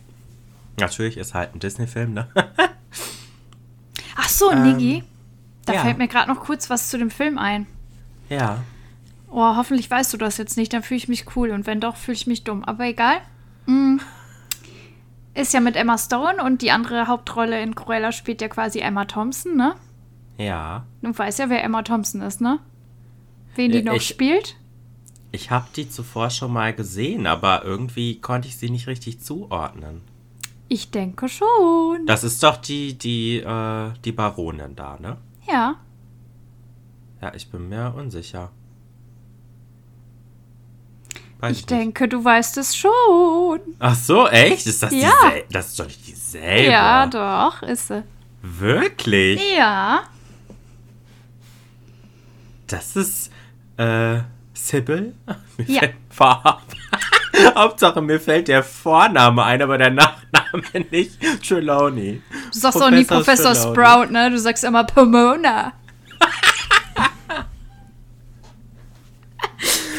Natürlich 0.81 1.17
ist 1.17 1.35
halt 1.35 1.55
ein 1.55 1.59
Disney-Film, 1.61 2.15
ne? 2.15 2.29
Ach 4.17 4.29
so, 4.29 4.53
Niggi. 4.53 5.03
Da 5.67 5.73
Ähm, 5.73 5.79
ja. 5.79 5.85
fällt 5.85 5.99
mir 5.99 6.09
gerade 6.09 6.33
noch 6.33 6.41
kurz 6.41 6.71
was 6.71 6.89
zu 6.89 6.99
dem 6.99 7.11
Film 7.11 7.39
ein. 7.39 7.67
ja. 8.29 8.59
Oh, 9.31 9.57
hoffentlich 9.57 9.91
weißt 9.91 10.11
du 10.15 10.17
das 10.17 10.39
jetzt 10.39 10.57
nicht, 10.57 10.73
dann 10.73 10.83
fühle 10.83 10.97
ich 10.97 11.07
mich 11.07 11.37
cool. 11.37 11.51
Und 11.51 11.67
wenn 11.67 11.81
doch, 11.83 11.97
fühle 11.97 12.15
ich 12.15 12.27
mich 12.27 12.45
dumm. 12.45 12.65
Aber 12.65 12.85
egal. 12.85 13.19
Mm. 13.67 13.99
Ist 15.35 15.53
ja 15.53 15.61
mit 15.61 15.77
Emma 15.77 15.99
Stone 15.99 16.43
und 16.43 16.63
die 16.63 16.71
andere 16.71 17.09
Hauptrolle 17.09 17.61
in 17.63 17.75
Cruella 17.75 18.11
spielt 18.13 18.41
ja 18.41 18.49
quasi 18.49 18.79
Emma 18.79 19.05
Thompson, 19.05 19.55
ne? 19.55 19.75
Ja. 20.39 20.87
Du 21.03 21.17
weißt 21.17 21.41
ja, 21.41 21.51
wer 21.51 21.63
Emma 21.63 21.83
Thompson 21.83 22.23
ist, 22.23 22.41
ne? 22.41 22.59
Wen 23.55 23.71
die 23.71 23.81
Äh, 23.81 23.83
noch 23.83 23.93
ich- 23.97 24.09
spielt? 24.09 24.57
Ich 25.31 25.51
habe 25.51 25.67
die 25.77 25.91
zuvor 25.91 26.31
schon 26.31 26.53
mal 26.53 26.73
gesehen, 26.73 27.27
aber 27.27 27.65
irgendwie 27.65 28.21
konnte 28.21 28.49
ich 28.49 28.57
sie 28.57 28.71
nicht 28.71 28.87
richtig 28.87 29.21
zuordnen. 29.21 30.01
Ich 30.69 30.91
denke 30.91 31.29
schon. 31.29 32.07
Das 32.07 32.25
ist 32.25 32.43
doch 32.43 32.57
die, 32.57 32.97
die, 32.97 33.39
äh, 33.39 33.91
die 34.05 34.13
Baronin 34.13 34.75
da, 34.77 34.97
ne? 35.01 35.17
Ja. 35.51 35.77
Ja, 37.21 37.33
ich 37.35 37.51
bin 37.51 37.69
mir 37.69 37.93
unsicher. 37.97 38.51
Weiß 41.41 41.53
Ich 41.53 41.57
nicht. 41.59 41.71
denke, 41.71 42.09
du 42.09 42.25
weißt 42.25 42.57
es 42.59 42.77
schon. 42.77 43.61
Ach 43.79 43.95
so, 43.95 44.27
echt? 44.29 44.67
Ist 44.67 44.83
das 44.83 44.93
Ja. 44.93 45.11
diesel 45.31 45.45
Das 45.51 45.69
ist 45.69 45.79
doch 45.81 45.87
nicht 45.87 46.07
dieselbe. 46.07 46.71
Ja, 46.71 47.07
doch, 47.07 47.63
ist 47.63 47.89
sie. 47.89 48.03
Wirklich? 48.43 49.41
Ja. 49.57 50.03
Das 52.67 52.97
ist, 52.97 53.31
äh, 53.77 54.21
Sybil? 54.67 55.15
Mir 55.57 55.65
Ja. 55.67 55.81
fällt 56.11 57.55
Hauptsache, 57.55 58.01
mir 58.03 58.19
fällt 58.21 58.49
der 58.49 58.63
Vorname 58.65 59.45
ein, 59.45 59.63
aber 59.63 59.79
der 59.79 59.91
Nachname 59.91 60.87
nicht. 60.91 61.13
Trelawney. 61.47 62.21
Du 62.53 62.59
sagst 62.59 62.83
auch 62.83 62.91
nie 62.91 63.05
Professor 63.05 63.53
Professor 63.53 63.75
Trelawney. 63.75 64.07
Sprout, 64.07 64.13
ne? 64.13 64.31
Du 64.31 64.39
sagst 64.39 64.65
immer 64.65 64.85
Pomona. 64.85 65.73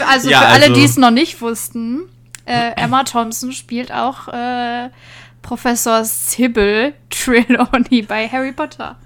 Also 0.07 0.29
Ja, 0.29 0.39
für 0.41 0.47
alle, 0.47 0.63
also- 0.63 0.73
die 0.75 0.83
es 0.83 0.97
noch 0.97 1.11
nicht 1.11 1.41
wussten, 1.41 2.09
äh, 2.45 2.71
Emma 2.75 3.03
Thompson 3.03 3.51
spielt 3.51 3.91
auch 3.91 4.27
äh, 4.29 4.89
Professor 5.41 6.03
Sybil 6.03 6.93
Trelawney 7.09 8.01
bei 8.01 8.27
Harry 8.27 8.51
Potter. 8.51 8.97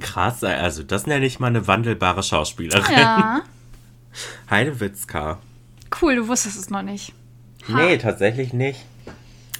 Krass, 0.00 0.42
also 0.44 0.82
das 0.82 1.06
nenne 1.06 1.26
ich 1.26 1.40
mal 1.40 1.48
eine 1.48 1.66
wandelbare 1.66 2.22
Schauspielerin. 2.22 2.94
Ja, 2.96 3.40
Heidewitzka. 4.50 5.38
cool, 6.02 6.16
du 6.16 6.28
wusstest 6.28 6.58
es 6.58 6.70
noch 6.70 6.82
nicht. 6.82 7.12
Nee, 7.68 7.98
tatsächlich 7.98 8.52
nicht. 8.52 8.84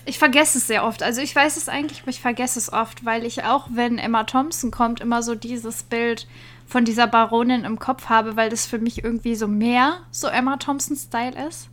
Ich 0.05 0.19
vergesse 0.19 0.57
es 0.59 0.67
sehr 0.67 0.85
oft. 0.85 1.03
Also 1.03 1.21
ich 1.21 1.37
weiß 1.37 1.59
es 1.59 1.69
eigentlich, 1.69 2.01
aber 2.01 2.11
ich 2.11 2.21
vergesse 2.21 2.59
es 2.59 2.73
oft, 2.73 3.05
weil 3.05 3.27
ich 3.27 3.45
auch, 3.45 3.69
wenn 3.71 3.99
Emma 3.99 4.25
Thompson 4.25 4.71
kommt, 4.71 5.01
immer 5.01 5.23
so 5.23 5.35
dieses 5.35 5.83
Bild 5.83 6.27
von 6.67 6.87
dieser 6.87 7.07
Baronin 7.07 7.65
im 7.65 7.79
Kopf 7.79 8.07
habe, 8.09 8.37
weil 8.37 8.49
das 8.49 8.67
für 8.67 8.79
mich 8.79 9.05
irgendwie 9.05 9.35
so 9.35 9.47
mehr 9.49 9.99
so 10.11 10.29
Emma 10.29 10.57
Thompson-Style 10.57 11.47
ist. 11.49 11.69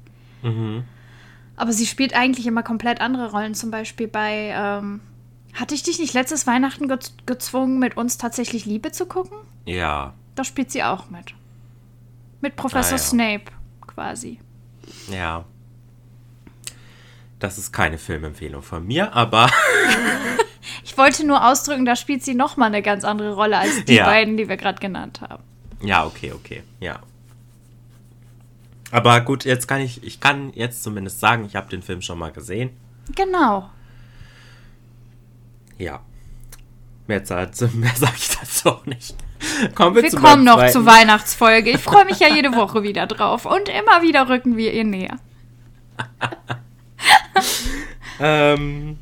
Aber 1.55 1.71
sie 1.71 1.85
spielt 1.85 2.13
eigentlich 2.13 2.45
immer 2.45 2.63
komplett 2.63 2.99
andere 3.01 3.31
Rollen. 3.31 3.55
Zum 3.55 3.71
Beispiel 3.71 4.07
bei, 4.07 4.53
ähm, 4.53 4.99
hatte 5.53 5.73
ich 5.73 5.83
dich 5.83 5.99
nicht 5.99 6.13
letztes 6.13 6.45
Weihnachten 6.45 6.87
ge 6.89 6.97
gezwungen, 7.25 7.79
mit 7.79 7.95
uns 7.95 8.17
tatsächlich 8.17 8.65
Liebe 8.65 8.91
zu 8.91 9.05
gucken? 9.05 9.37
Ja, 9.65 10.13
Da 10.35 10.43
spielt 10.43 10.69
sie 10.71 10.83
auch 10.83 11.09
mit. 11.09 11.33
Mit 12.45 12.55
Professor 12.57 12.93
Ah, 12.93 13.01
ja. 13.01 13.03
Snape 13.03 13.45
quasi. 13.87 14.39
ja. 15.11 15.45
Das 17.39 17.57
ist 17.57 17.71
keine 17.73 17.97
Filmempfehlung 17.97 18.61
von 18.61 18.85
mir, 18.85 19.13
aber 19.13 19.49
Ich 20.83 20.95
wollte 20.95 21.25
nur 21.25 21.43
ausdrücken, 21.49 21.85
da 21.85 21.95
spielt 21.95 22.23
sie 22.23 22.35
nochmal 22.35 22.67
eine 22.67 22.83
ganz 22.83 23.03
andere 23.03 23.33
Rolle 23.33 23.57
als 23.57 23.83
die 23.85 23.95
Ja. 23.95 24.05
beiden, 24.05 24.37
die 24.37 24.47
wir 24.47 24.57
gerade 24.57 24.79
genannt 24.79 25.21
haben. 25.21 25.43
ja, 25.81 26.05
okay, 26.05 26.31
okay, 26.33 26.61
ja. 26.79 26.99
Aber 28.91 29.19
gut, 29.21 29.43
jetzt 29.43 29.67
kann 29.67 29.81
ich, 29.81 30.03
ich 30.03 30.19
kann 30.19 30.53
jetzt 30.53 30.83
zumindest 30.83 31.19
sagen, 31.19 31.45
ich 31.45 31.55
habe 31.55 31.67
den 31.69 31.81
Film 31.81 32.03
schon 32.03 32.19
mal 32.19 32.31
gesehen. 32.31 32.69
Genau. 33.15 33.71
Ja. 35.79 35.99
Mehr, 37.07 37.23
Zeit, 37.23 37.59
mehr 37.73 37.95
sage 37.95 38.13
ich 38.17 38.29
dazu 38.37 38.69
auch 38.69 38.85
nicht. 38.85 39.15
Kommen 39.75 39.95
wir, 39.95 40.03
Wir 40.03 40.11
kommen 40.11 40.43
noch 40.43 40.55
zweiten. 40.57 40.73
zur 40.73 40.85
Weihnachtsfolge. 40.85 41.69
Ich 41.71 41.81
freue 41.81 42.05
mich 42.05 42.19
ja 42.19 42.27
jede 42.27 42.53
Woche 42.55 42.83
wieder 42.83 43.07
drauf. 43.07 43.45
Und 43.45 43.69
immer 43.69 44.01
wieder 44.01 44.27
rücken 44.29 44.57
wir 44.57 44.73
ihr 44.73 44.83
näher. 44.83 45.17
Ähm, 48.19 48.97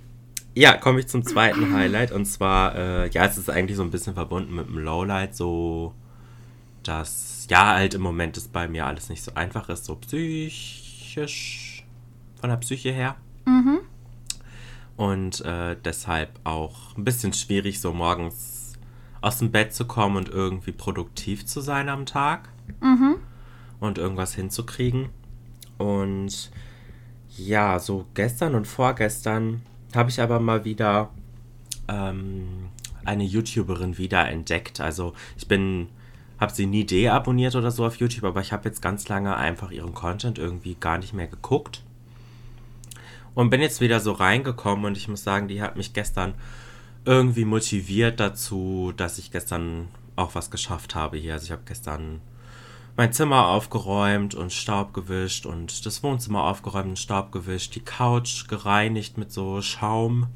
Ja, 0.55 0.75
komme 0.77 0.99
ich 0.99 1.07
zum 1.07 1.23
zweiten 1.23 1.73
Highlight. 1.73 2.11
Und 2.11 2.25
zwar, 2.25 2.75
äh, 2.75 3.09
ja, 3.09 3.25
es 3.25 3.37
ist 3.37 3.49
eigentlich 3.49 3.77
so 3.77 3.83
ein 3.83 3.91
bisschen 3.91 4.13
verbunden 4.13 4.55
mit 4.55 4.67
dem 4.67 4.77
Lowlight, 4.77 5.35
so 5.35 5.93
dass, 6.83 7.47
ja, 7.49 7.73
halt 7.75 7.93
im 7.93 8.01
Moment 8.01 8.37
ist 8.37 8.51
bei 8.51 8.67
mir 8.67 8.85
alles 8.85 9.09
nicht 9.09 9.23
so 9.23 9.33
einfach 9.35 9.69
ist, 9.69 9.85
so 9.85 9.95
psychisch, 9.95 11.85
von 12.39 12.49
der 12.49 12.57
Psyche 12.57 12.91
her. 12.91 13.15
Mhm. 13.45 13.79
Und 14.97 15.41
äh, 15.41 15.75
deshalb 15.83 16.39
auch 16.43 16.95
ein 16.97 17.03
bisschen 17.03 17.33
schwierig, 17.33 17.79
so 17.81 17.93
morgens 17.93 18.52
aus 19.23 19.37
dem 19.37 19.51
Bett 19.51 19.73
zu 19.73 19.85
kommen 19.85 20.17
und 20.17 20.29
irgendwie 20.29 20.73
produktiv 20.73 21.45
zu 21.45 21.61
sein 21.61 21.87
am 21.87 22.05
Tag. 22.05 22.49
Mhm. 22.81 23.15
Und 23.79 23.97
irgendwas 23.97 24.35
hinzukriegen. 24.35 25.09
Und 25.77 26.51
ja, 27.37 27.79
so 27.79 28.05
gestern 28.13 28.53
und 28.53 28.67
vorgestern 28.67 29.61
habe 29.95 30.09
ich 30.09 30.21
aber 30.21 30.39
mal 30.39 30.65
wieder 30.65 31.09
ähm, 31.87 32.69
eine 33.05 33.23
YouTuberin 33.23 33.97
wieder 33.97 34.27
entdeckt. 34.27 34.81
Also 34.81 35.13
ich 35.37 35.47
bin, 35.47 35.87
habe 36.37 36.51
sie 36.51 36.65
nie 36.65 36.85
deabonniert 36.85 37.55
oder 37.55 37.71
so 37.71 37.85
auf 37.85 37.95
YouTube, 37.95 38.25
aber 38.25 38.41
ich 38.41 38.51
habe 38.51 38.67
jetzt 38.67 38.81
ganz 38.81 39.07
lange 39.07 39.37
einfach 39.37 39.71
ihren 39.71 39.93
Content 39.93 40.37
irgendwie 40.37 40.75
gar 40.75 40.97
nicht 40.97 41.13
mehr 41.13 41.27
geguckt. 41.27 41.81
Und 43.35 43.49
bin 43.49 43.61
jetzt 43.61 43.79
wieder 43.79 44.01
so 44.01 44.11
reingekommen 44.11 44.83
und 44.85 44.97
ich 44.97 45.07
muss 45.07 45.23
sagen, 45.23 45.47
die 45.47 45.61
hat 45.61 45.77
mich 45.77 45.93
gestern 45.93 46.33
irgendwie 47.05 47.45
motiviert 47.45 48.19
dazu, 48.19 48.93
dass 48.95 49.17
ich 49.17 49.31
gestern 49.31 49.89
auch 50.15 50.35
was 50.35 50.51
geschafft 50.51 50.95
habe 50.95 51.17
hier. 51.17 51.33
Also 51.33 51.45
ich 51.45 51.51
habe 51.51 51.63
gestern 51.65 52.21
mein 52.95 53.11
Zimmer 53.11 53.47
aufgeräumt 53.47 54.35
und 54.35 54.53
Staub 54.53 54.93
gewischt 54.93 55.45
und 55.45 55.85
das 55.85 56.03
Wohnzimmer 56.03 56.43
aufgeräumt 56.43 56.89
und 56.89 56.99
Staub 56.99 57.31
gewischt, 57.31 57.75
die 57.75 57.81
Couch 57.81 58.47
gereinigt 58.47 59.17
mit 59.17 59.31
so 59.31 59.61
Schaum. 59.61 60.27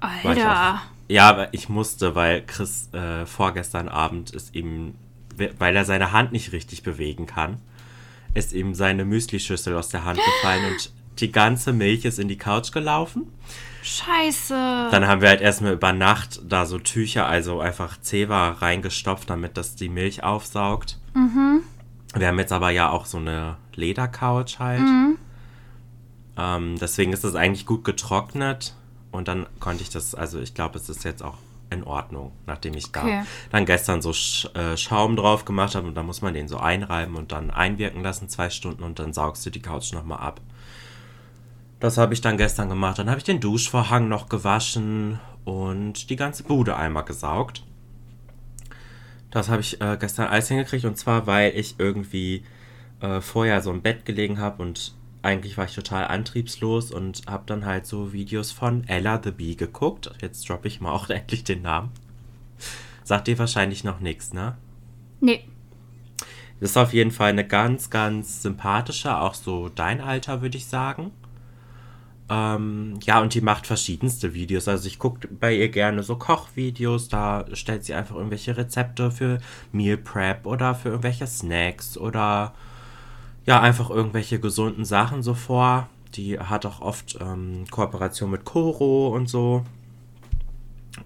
Alter. 0.00 0.74
Auch, 0.74 0.94
ja, 1.08 1.28
aber 1.28 1.52
ich 1.52 1.68
musste, 1.68 2.14
weil 2.14 2.44
Chris 2.46 2.92
äh, 2.92 3.26
vorgestern 3.26 3.88
Abend 3.88 4.30
ist 4.30 4.54
ihm, 4.54 4.94
weil 5.58 5.76
er 5.76 5.84
seine 5.84 6.12
Hand 6.12 6.32
nicht 6.32 6.52
richtig 6.52 6.82
bewegen 6.82 7.26
kann, 7.26 7.60
ist 8.32 8.52
ihm 8.52 8.74
seine 8.74 9.04
Müslischüssel 9.04 9.76
aus 9.76 9.90
der 9.90 10.04
Hand 10.04 10.18
gefallen 10.18 10.72
und 10.72 10.92
die 11.20 11.30
ganze 11.30 11.72
Milch 11.72 12.04
ist 12.04 12.18
in 12.18 12.28
die 12.28 12.38
Couch 12.38 12.72
gelaufen. 12.72 13.26
Scheiße. 13.84 14.88
Dann 14.90 15.06
haben 15.06 15.20
wir 15.20 15.28
halt 15.28 15.42
erstmal 15.42 15.74
über 15.74 15.92
Nacht 15.92 16.40
da 16.42 16.64
so 16.64 16.78
Tücher, 16.78 17.26
also 17.26 17.60
einfach 17.60 18.00
Zewa 18.00 18.52
reingestopft, 18.52 19.28
damit 19.28 19.58
das 19.58 19.76
die 19.76 19.90
Milch 19.90 20.22
aufsaugt. 20.22 20.98
Mhm. 21.12 21.60
Wir 22.14 22.28
haben 22.28 22.38
jetzt 22.38 22.52
aber 22.52 22.70
ja 22.70 22.88
auch 22.88 23.04
so 23.04 23.18
eine 23.18 23.58
Ledercouch 23.74 24.58
halt. 24.58 24.80
Mhm. 24.80 25.18
Ähm, 26.38 26.78
deswegen 26.80 27.12
ist 27.12 27.24
es 27.24 27.34
eigentlich 27.34 27.66
gut 27.66 27.84
getrocknet. 27.84 28.74
Und 29.10 29.28
dann 29.28 29.44
konnte 29.60 29.82
ich 29.82 29.90
das, 29.90 30.14
also 30.14 30.40
ich 30.40 30.54
glaube, 30.54 30.78
es 30.78 30.88
ist 30.88 31.04
jetzt 31.04 31.22
auch 31.22 31.36
in 31.68 31.84
Ordnung, 31.84 32.32
nachdem 32.46 32.74
ich 32.74 32.86
okay. 32.88 33.20
da 33.20 33.26
dann 33.50 33.66
gestern 33.66 34.00
so 34.00 34.14
Sch 34.14 34.48
äh, 34.54 34.78
Schaum 34.78 35.14
drauf 35.14 35.44
gemacht 35.44 35.74
habe. 35.74 35.86
Und 35.86 35.94
dann 35.94 36.06
muss 36.06 36.22
man 36.22 36.32
den 36.32 36.48
so 36.48 36.56
einreiben 36.56 37.16
und 37.16 37.32
dann 37.32 37.50
einwirken 37.50 38.02
lassen, 38.02 38.30
zwei 38.30 38.48
Stunden. 38.48 38.82
Und 38.82 38.98
dann 38.98 39.12
saugst 39.12 39.44
du 39.44 39.50
die 39.50 39.60
Couch 39.60 39.92
nochmal 39.92 40.20
ab. 40.20 40.40
Das 41.84 41.98
habe 41.98 42.14
ich 42.14 42.22
dann 42.22 42.38
gestern 42.38 42.70
gemacht. 42.70 42.98
Dann 42.98 43.10
habe 43.10 43.18
ich 43.18 43.24
den 43.24 43.40
Duschvorhang 43.40 44.08
noch 44.08 44.30
gewaschen 44.30 45.20
und 45.44 46.08
die 46.08 46.16
ganze 46.16 46.42
Bude 46.42 46.76
einmal 46.76 47.04
gesaugt. 47.04 47.62
Das 49.30 49.50
habe 49.50 49.60
ich 49.60 49.82
äh, 49.82 49.98
gestern 50.00 50.28
alles 50.28 50.48
hingekriegt 50.48 50.86
und 50.86 50.96
zwar, 50.96 51.26
weil 51.26 51.52
ich 51.54 51.74
irgendwie 51.76 52.42
äh, 53.00 53.20
vorher 53.20 53.60
so 53.60 53.70
im 53.70 53.82
Bett 53.82 54.06
gelegen 54.06 54.38
habe 54.38 54.62
und 54.62 54.94
eigentlich 55.20 55.58
war 55.58 55.66
ich 55.66 55.74
total 55.74 56.06
antriebslos 56.06 56.90
und 56.90 57.20
habe 57.26 57.42
dann 57.44 57.66
halt 57.66 57.84
so 57.84 58.14
Videos 58.14 58.50
von 58.50 58.88
Ella 58.88 59.20
the 59.22 59.32
Bee 59.32 59.54
geguckt. 59.54 60.10
Jetzt 60.22 60.48
droppe 60.48 60.68
ich 60.68 60.80
mal 60.80 60.90
auch 60.90 61.10
endlich 61.10 61.44
den 61.44 61.60
Namen. 61.60 61.90
Sagt 63.02 63.26
dir 63.26 63.38
wahrscheinlich 63.38 63.84
noch 63.84 64.00
nichts, 64.00 64.32
ne? 64.32 64.56
Nee. 65.20 65.44
Das 66.60 66.70
ist 66.70 66.76
auf 66.78 66.94
jeden 66.94 67.10
Fall 67.10 67.28
eine 67.28 67.46
ganz, 67.46 67.90
ganz 67.90 68.40
sympathische, 68.40 69.18
auch 69.18 69.34
so 69.34 69.68
dein 69.68 70.00
Alter, 70.00 70.40
würde 70.40 70.56
ich 70.56 70.64
sagen. 70.64 71.12
Ähm, 72.30 72.98
ja, 73.02 73.20
und 73.20 73.34
die 73.34 73.42
macht 73.42 73.66
verschiedenste 73.66 74.32
Videos. 74.32 74.66
Also 74.66 74.86
ich 74.86 74.98
gucke 74.98 75.28
bei 75.28 75.54
ihr 75.54 75.68
gerne 75.68 76.02
so 76.02 76.16
Kochvideos. 76.16 77.08
Da 77.08 77.44
stellt 77.52 77.84
sie 77.84 77.94
einfach 77.94 78.16
irgendwelche 78.16 78.56
Rezepte 78.56 79.10
für 79.10 79.38
Meal 79.72 79.98
Prep 79.98 80.46
oder 80.46 80.74
für 80.74 80.88
irgendwelche 80.88 81.26
Snacks 81.26 81.98
oder 81.98 82.54
ja, 83.46 83.60
einfach 83.60 83.90
irgendwelche 83.90 84.40
gesunden 84.40 84.84
Sachen 84.84 85.22
so 85.22 85.34
vor. 85.34 85.88
Die 86.14 86.38
hat 86.38 86.64
auch 86.64 86.80
oft 86.80 87.18
ähm, 87.20 87.64
Kooperation 87.70 88.30
mit 88.30 88.44
Koro 88.44 89.08
und 89.08 89.28
so. 89.28 89.64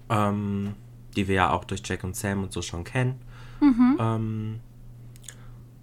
Ähm, 0.09 0.75
die 1.17 1.27
wir 1.27 1.35
ja 1.35 1.51
auch 1.51 1.65
durch 1.65 1.83
Jack 1.85 2.05
und 2.05 2.15
Sam 2.15 2.45
und 2.45 2.53
so 2.53 2.63
schon 2.63 2.85
kennen. 2.85 3.21
Mhm. 3.61 3.97
Ähm, 3.99 4.61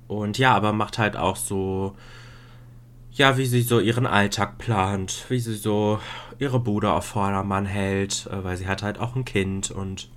und 0.08 0.38
ja, 0.38 0.56
aber 0.56 0.72
macht 0.72 0.98
halt 0.98 1.18
auch 1.18 1.36
so 1.36 1.96
ja, 3.16 3.38
wie 3.38 3.46
sie 3.46 3.62
so 3.62 3.80
ihren 3.80 4.06
Alltag 4.06 4.58
plant, 4.58 5.26
wie 5.30 5.40
sie 5.40 5.56
so 5.56 6.00
ihre 6.38 6.60
Bude 6.60 6.92
auf 6.92 7.06
Vordermann 7.06 7.66
hält, 7.66 8.28
äh, 8.32 8.44
weil 8.44 8.58
sie 8.58 8.68
hat 8.68 8.84
halt 8.84 9.00
auch 9.00 9.16
ein 9.16 9.26
Kind 9.26 9.72
und 9.72 10.10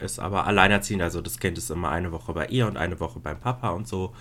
ist 0.00 0.18
aber 0.18 0.46
alleinerziehend. 0.46 1.02
Also 1.02 1.20
das 1.20 1.38
Kind 1.38 1.58
ist 1.58 1.70
immer 1.70 1.90
eine 1.90 2.10
Woche 2.10 2.32
bei 2.32 2.46
ihr 2.46 2.66
und 2.66 2.76
eine 2.76 2.98
Woche 2.98 3.20
beim 3.20 3.38
Papa 3.38 3.70
und 3.70 3.86
so. 3.86 4.12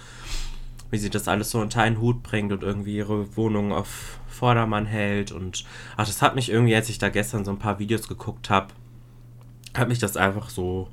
Wie 0.92 1.00
sie 1.00 1.10
das 1.10 1.28
alles 1.28 1.50
so 1.50 1.60
unter 1.60 1.82
einen 1.82 2.00
Hut 2.00 2.22
bringt 2.22 2.52
und 2.52 2.62
irgendwie 2.62 2.96
ihre 2.98 3.36
Wohnung 3.36 3.74
auf 3.74 4.20
Vordermann 4.28 4.86
hält. 4.86 5.32
Und 5.32 5.66
ach, 5.98 6.06
das 6.06 6.22
hat 6.22 6.36
mich 6.36 6.52
irgendwie, 6.52 6.76
als 6.76 6.90
ich 6.90 7.00
da 7.00 7.10
gestern 7.10 7.44
so 7.44 7.52
ein 7.52 7.58
paar 7.58 7.80
Videos 7.80 8.08
geguckt 8.08 8.52
habe, 8.52 8.68
hat 9.74 9.88
mich 9.88 9.98
das 9.98 10.18
einfach 10.18 10.52
so 10.52 10.88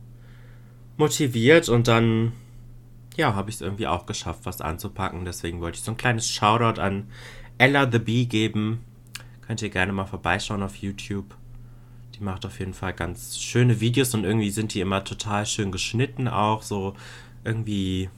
motiviert 0.96 1.68
und 1.68 1.86
dann 1.86 2.32
ja, 3.16 3.34
habe 3.34 3.50
ich 3.50 3.56
es 3.56 3.60
irgendwie 3.60 3.86
auch 3.86 4.06
geschafft, 4.06 4.40
was 4.44 4.60
anzupacken. 4.60 5.24
Deswegen 5.24 5.60
wollte 5.60 5.78
ich 5.78 5.84
so 5.84 5.92
ein 5.92 5.96
kleines 5.96 6.28
Shoutout 6.28 6.80
an 6.80 7.08
Ella 7.58 7.90
the 7.90 7.98
Bee 7.98 8.26
geben. 8.26 8.84
Könnt 9.42 9.62
ihr 9.62 9.70
gerne 9.70 9.92
mal 9.92 10.06
vorbeischauen 10.06 10.62
auf 10.62 10.76
YouTube. 10.76 11.34
Die 12.14 12.22
macht 12.22 12.46
auf 12.46 12.58
jeden 12.58 12.74
Fall 12.74 12.92
ganz 12.92 13.38
schöne 13.38 13.80
Videos 13.80 14.14
und 14.14 14.24
irgendwie 14.24 14.50
sind 14.50 14.74
die 14.74 14.80
immer 14.80 15.04
total 15.04 15.46
schön 15.46 15.72
geschnitten 15.72 16.28
auch. 16.28 16.62
So 16.62 16.94
irgendwie 17.44 18.10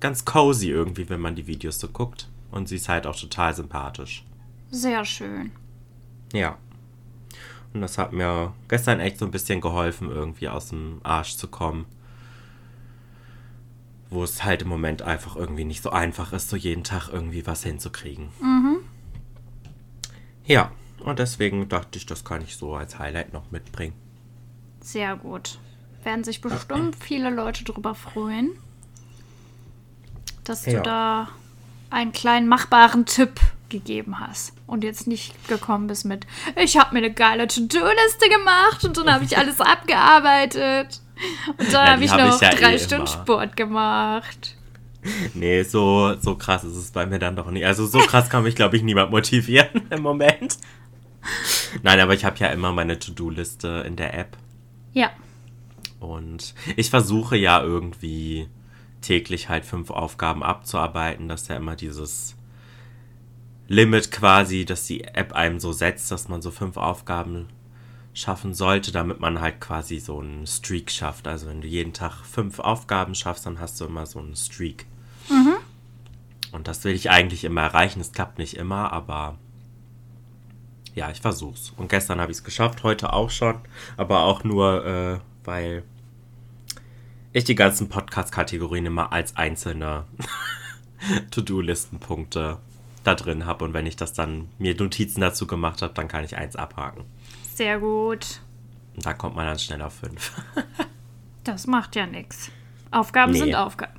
ganz 0.00 0.24
cozy 0.24 0.70
irgendwie, 0.70 1.08
wenn 1.08 1.20
man 1.20 1.34
die 1.34 1.46
Videos 1.46 1.80
so 1.80 1.88
guckt. 1.88 2.28
Und 2.50 2.68
sie 2.68 2.76
ist 2.76 2.88
halt 2.88 3.06
auch 3.06 3.18
total 3.18 3.54
sympathisch. 3.54 4.24
Sehr 4.70 5.04
schön. 5.04 5.50
Ja. 6.32 6.58
Und 7.72 7.80
das 7.80 7.96
hat 7.96 8.12
mir 8.12 8.52
gestern 8.68 9.00
echt 9.00 9.18
so 9.18 9.24
ein 9.24 9.30
bisschen 9.30 9.62
geholfen, 9.62 10.10
irgendwie 10.10 10.48
aus 10.48 10.68
dem 10.68 11.00
Arsch 11.02 11.36
zu 11.36 11.48
kommen 11.48 11.86
wo 14.12 14.24
es 14.24 14.44
halt 14.44 14.62
im 14.62 14.68
Moment 14.68 15.02
einfach 15.02 15.36
irgendwie 15.36 15.64
nicht 15.64 15.82
so 15.82 15.90
einfach 15.90 16.32
ist, 16.32 16.48
so 16.50 16.56
jeden 16.56 16.84
Tag 16.84 17.08
irgendwie 17.08 17.46
was 17.46 17.62
hinzukriegen. 17.62 18.28
Mhm. 18.40 18.78
Ja, 20.44 20.70
und 21.00 21.18
deswegen 21.18 21.68
dachte 21.68 21.98
ich, 21.98 22.06
das 22.06 22.24
kann 22.24 22.42
ich 22.42 22.56
so 22.56 22.74
als 22.74 22.98
Highlight 22.98 23.32
noch 23.32 23.50
mitbringen. 23.50 23.94
Sehr 24.80 25.16
gut. 25.16 25.58
Werden 26.04 26.24
sich 26.24 26.40
bestimmt 26.40 26.96
viele 27.00 27.30
Leute 27.30 27.64
darüber 27.64 27.94
freuen, 27.94 28.50
dass 30.44 30.62
du 30.62 30.72
ja. 30.72 30.82
da 30.82 31.28
einen 31.90 32.12
kleinen 32.12 32.48
machbaren 32.48 33.06
Tipp 33.06 33.40
gegeben 33.68 34.20
hast 34.20 34.52
und 34.66 34.84
jetzt 34.84 35.06
nicht 35.06 35.48
gekommen 35.48 35.86
bist 35.86 36.04
mit, 36.04 36.26
ich 36.56 36.76
habe 36.76 36.94
mir 36.94 36.98
eine 36.98 37.12
geile 37.12 37.46
To-Do-Liste 37.46 38.28
gemacht 38.28 38.84
und 38.84 38.96
dann 38.96 39.12
habe 39.12 39.24
ich 39.24 39.38
alles 39.38 39.60
abgearbeitet. 39.60 41.00
Und 41.58 41.72
dann 41.72 41.90
habe 41.90 42.04
ich 42.04 42.10
noch 42.10 42.34
ich 42.34 42.40
ja 42.40 42.50
drei 42.50 42.74
eh 42.74 42.78
Stunden 42.78 43.06
immer. 43.06 43.22
Sport 43.22 43.56
gemacht. 43.56 44.56
Nee, 45.34 45.62
so, 45.64 46.14
so 46.20 46.36
krass 46.36 46.64
ist 46.64 46.76
es 46.76 46.90
bei 46.92 47.06
mir 47.06 47.18
dann 47.18 47.36
doch 47.36 47.50
nicht. 47.50 47.66
Also 47.66 47.86
so 47.86 47.98
krass 48.00 48.30
kann 48.30 48.44
mich, 48.44 48.54
glaube 48.54 48.76
ich, 48.76 48.82
niemand 48.82 49.10
motivieren 49.10 49.82
im 49.90 50.02
Moment. 50.02 50.58
Nein, 51.82 52.00
aber 52.00 52.14
ich 52.14 52.24
habe 52.24 52.38
ja 52.38 52.48
immer 52.48 52.72
meine 52.72 52.98
To-Do-Liste 52.98 53.84
in 53.86 53.96
der 53.96 54.18
App. 54.18 54.36
Ja. 54.92 55.10
Und 56.00 56.54
ich 56.76 56.90
versuche 56.90 57.36
ja 57.36 57.62
irgendwie 57.62 58.48
täglich 59.00 59.48
halt 59.48 59.64
fünf 59.64 59.90
Aufgaben 59.90 60.42
abzuarbeiten. 60.42 61.28
Das 61.28 61.42
ist 61.42 61.48
ja 61.48 61.56
immer 61.56 61.76
dieses 61.76 62.36
Limit 63.68 64.10
quasi, 64.10 64.64
dass 64.64 64.86
die 64.86 65.04
App 65.04 65.32
einem 65.32 65.60
so 65.60 65.72
setzt, 65.72 66.10
dass 66.10 66.28
man 66.28 66.42
so 66.42 66.50
fünf 66.50 66.76
Aufgaben 66.76 67.48
schaffen 68.14 68.52
sollte, 68.54 68.92
damit 68.92 69.20
man 69.20 69.40
halt 69.40 69.60
quasi 69.60 69.98
so 69.98 70.20
einen 70.20 70.46
Streak 70.46 70.90
schafft. 70.90 71.26
Also 71.26 71.46
wenn 71.46 71.60
du 71.60 71.68
jeden 71.68 71.92
Tag 71.92 72.24
fünf 72.24 72.58
Aufgaben 72.58 73.14
schaffst, 73.14 73.46
dann 73.46 73.60
hast 73.60 73.80
du 73.80 73.86
immer 73.86 74.06
so 74.06 74.18
einen 74.18 74.36
Streak. 74.36 74.86
Mhm. 75.30 75.54
Und 76.52 76.68
das 76.68 76.84
will 76.84 76.94
ich 76.94 77.10
eigentlich 77.10 77.44
immer 77.44 77.62
erreichen. 77.62 78.00
Es 78.00 78.12
klappt 78.12 78.38
nicht 78.38 78.56
immer, 78.56 78.92
aber 78.92 79.38
ja, 80.94 81.10
ich 81.10 81.20
versuch's. 81.20 81.72
Und 81.76 81.88
gestern 81.88 82.20
habe 82.20 82.30
ich 82.30 82.38
es 82.38 82.44
geschafft, 82.44 82.82
heute 82.82 83.12
auch 83.14 83.30
schon, 83.30 83.56
aber 83.96 84.20
auch 84.20 84.44
nur, 84.44 84.84
äh, 84.84 85.20
weil 85.44 85.82
ich 87.32 87.44
die 87.44 87.54
ganzen 87.54 87.88
Podcast-Kategorien 87.88 88.84
immer 88.84 89.10
als 89.12 89.36
einzelne 89.36 90.04
To-Do-Listenpunkte 91.30 92.58
da 93.04 93.14
drin 93.14 93.46
habe. 93.46 93.64
Und 93.64 93.72
wenn 93.72 93.86
ich 93.86 93.96
das 93.96 94.12
dann 94.12 94.48
mir 94.58 94.74
Notizen 94.74 95.22
dazu 95.22 95.46
gemacht 95.46 95.80
habe, 95.80 95.94
dann 95.94 96.08
kann 96.08 96.24
ich 96.24 96.36
eins 96.36 96.56
abhaken. 96.56 97.04
Sehr 97.54 97.78
gut. 97.78 98.40
Da 98.96 99.14
kommt 99.14 99.36
man 99.36 99.46
dann 99.46 99.58
schnell 99.58 99.82
auf 99.82 99.94
fünf. 99.94 100.32
das 101.44 101.66
macht 101.66 101.96
ja 101.96 102.06
nichts. 102.06 102.50
Aufgaben 102.90 103.32
nee. 103.32 103.38
sind 103.38 103.54
Aufgaben. 103.54 103.98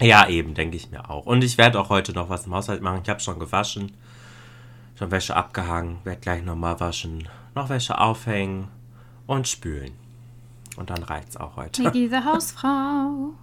Ja, 0.00 0.28
eben, 0.28 0.54
denke 0.54 0.76
ich 0.76 0.90
mir 0.90 1.08
auch. 1.08 1.26
Und 1.26 1.44
ich 1.44 1.56
werde 1.56 1.80
auch 1.80 1.88
heute 1.88 2.12
noch 2.12 2.28
was 2.28 2.46
im 2.46 2.54
Haushalt 2.54 2.82
machen. 2.82 3.00
Ich 3.02 3.08
habe 3.08 3.20
schon 3.20 3.38
gewaschen, 3.38 3.92
schon 4.98 5.10
Wäsche 5.10 5.36
abgehangen, 5.36 5.98
werde 6.04 6.20
gleich 6.20 6.42
nochmal 6.42 6.80
waschen, 6.80 7.28
noch 7.54 7.68
Wäsche 7.68 7.98
aufhängen 7.98 8.68
und 9.26 9.48
spülen. 9.48 9.92
Und 10.76 10.90
dann 10.90 11.02
reicht's 11.02 11.36
auch 11.36 11.56
heute. 11.56 11.90
Diese 11.92 12.24
Hausfrau. 12.24 13.34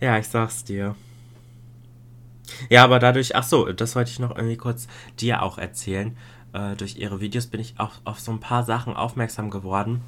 ja, 0.00 0.18
ich 0.18 0.28
sag's 0.28 0.64
dir. 0.64 0.96
Ja, 2.68 2.84
aber 2.84 2.98
dadurch, 2.98 3.36
ach 3.36 3.44
so, 3.44 3.70
das 3.72 3.94
wollte 3.94 4.10
ich 4.10 4.18
noch 4.18 4.34
irgendwie 4.34 4.56
kurz 4.56 4.88
dir 5.18 5.42
auch 5.42 5.58
erzählen. 5.58 6.16
Äh, 6.52 6.76
durch 6.76 6.96
ihre 6.96 7.20
Videos 7.20 7.46
bin 7.46 7.60
ich 7.60 7.74
auch 7.78 7.92
auf 8.04 8.20
so 8.20 8.32
ein 8.32 8.40
paar 8.40 8.64
Sachen 8.64 8.94
aufmerksam 8.94 9.50
geworden, 9.50 10.02